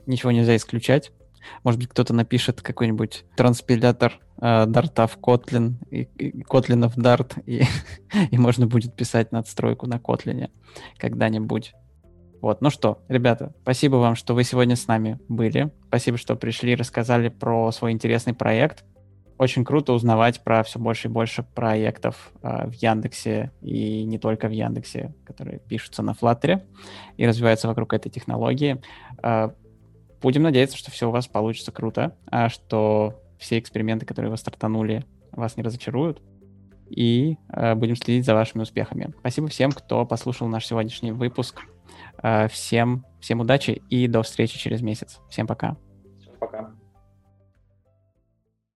ничего 0.06 0.32
нельзя 0.32 0.56
исключать. 0.56 1.12
Может 1.64 1.80
быть, 1.80 1.90
кто-то 1.90 2.14
напишет 2.14 2.62
какой-нибудь 2.62 3.26
транспилятор 3.36 4.20
э, 4.42 4.66
дарта 4.66 5.08
в 5.08 5.18
Kotlin, 5.18 5.74
и 5.90 6.06
Kotlin 6.44 6.88
в 6.88 6.98
Dart, 6.98 7.42
и, 7.46 7.64
и 8.32 8.38
можно 8.38 8.68
будет 8.68 8.96
писать 8.96 9.32
надстройку 9.32 9.88
на 9.88 9.96
Kotlin 9.96 10.50
когда-нибудь. 10.98 11.74
Вот, 12.44 12.60
ну 12.60 12.70
что, 12.70 13.00
ребята, 13.08 13.54
спасибо 13.62 13.96
вам, 13.96 14.16
что 14.16 14.34
вы 14.34 14.44
сегодня 14.44 14.76
с 14.76 14.86
нами 14.86 15.18
были. 15.30 15.72
Спасибо, 15.88 16.18
что 16.18 16.36
пришли, 16.36 16.76
рассказали 16.76 17.30
про 17.30 17.72
свой 17.72 17.94
интересный 17.94 18.34
проект 18.34 18.84
очень 19.38 19.66
круто 19.66 19.94
узнавать 19.94 20.44
про 20.44 20.64
все 20.64 20.80
больше 20.80 21.08
и 21.08 21.12
больше 21.12 21.44
проектов 21.44 22.32
э, 22.42 22.68
в 22.68 22.74
Яндексе 22.74 23.52
и 23.62 24.04
не 24.04 24.20
только 24.20 24.48
в 24.48 24.52
Яндексе, 24.52 25.14
которые 25.26 25.60
пишутся 25.60 26.04
на 26.04 26.12
Flutter 26.12 26.62
и 27.18 27.26
развиваются 27.26 27.68
вокруг 27.68 27.94
этой 27.94 28.10
технологии. 28.10 28.82
Э, 29.22 29.50
будем 30.22 30.44
надеяться, 30.44 30.78
что 30.78 30.92
все 30.92 31.08
у 31.08 31.12
вас 31.12 31.28
получится 31.28 31.72
круто, 31.72 32.16
а 32.28 32.50
что 32.50 33.22
все 33.40 33.58
эксперименты, 33.58 34.06
которые 34.06 34.32
вы 34.32 34.38
стартанули, 34.38 35.06
вас 35.32 35.58
не 35.58 35.64
разочаруют. 35.64 36.22
И 36.90 37.38
э, 37.50 37.76
будем 37.76 37.96
следить 37.96 38.26
за 38.26 38.34
вашими 38.34 38.62
успехами. 38.62 39.14
Спасибо 39.20 39.48
всем, 39.48 39.72
кто 39.72 40.06
послушал 40.06 40.48
наш 40.48 40.66
сегодняшний 40.68 41.12
выпуск. 41.12 41.64
Э, 42.22 42.48
всем, 42.48 43.06
всем 43.20 43.40
удачи 43.40 43.82
и 43.90 44.08
до 44.08 44.22
встречи 44.24 44.58
через 44.58 44.82
месяц. 44.82 45.20
Всем 45.30 45.48
пока. 45.48 45.78
Пока. 46.40 46.74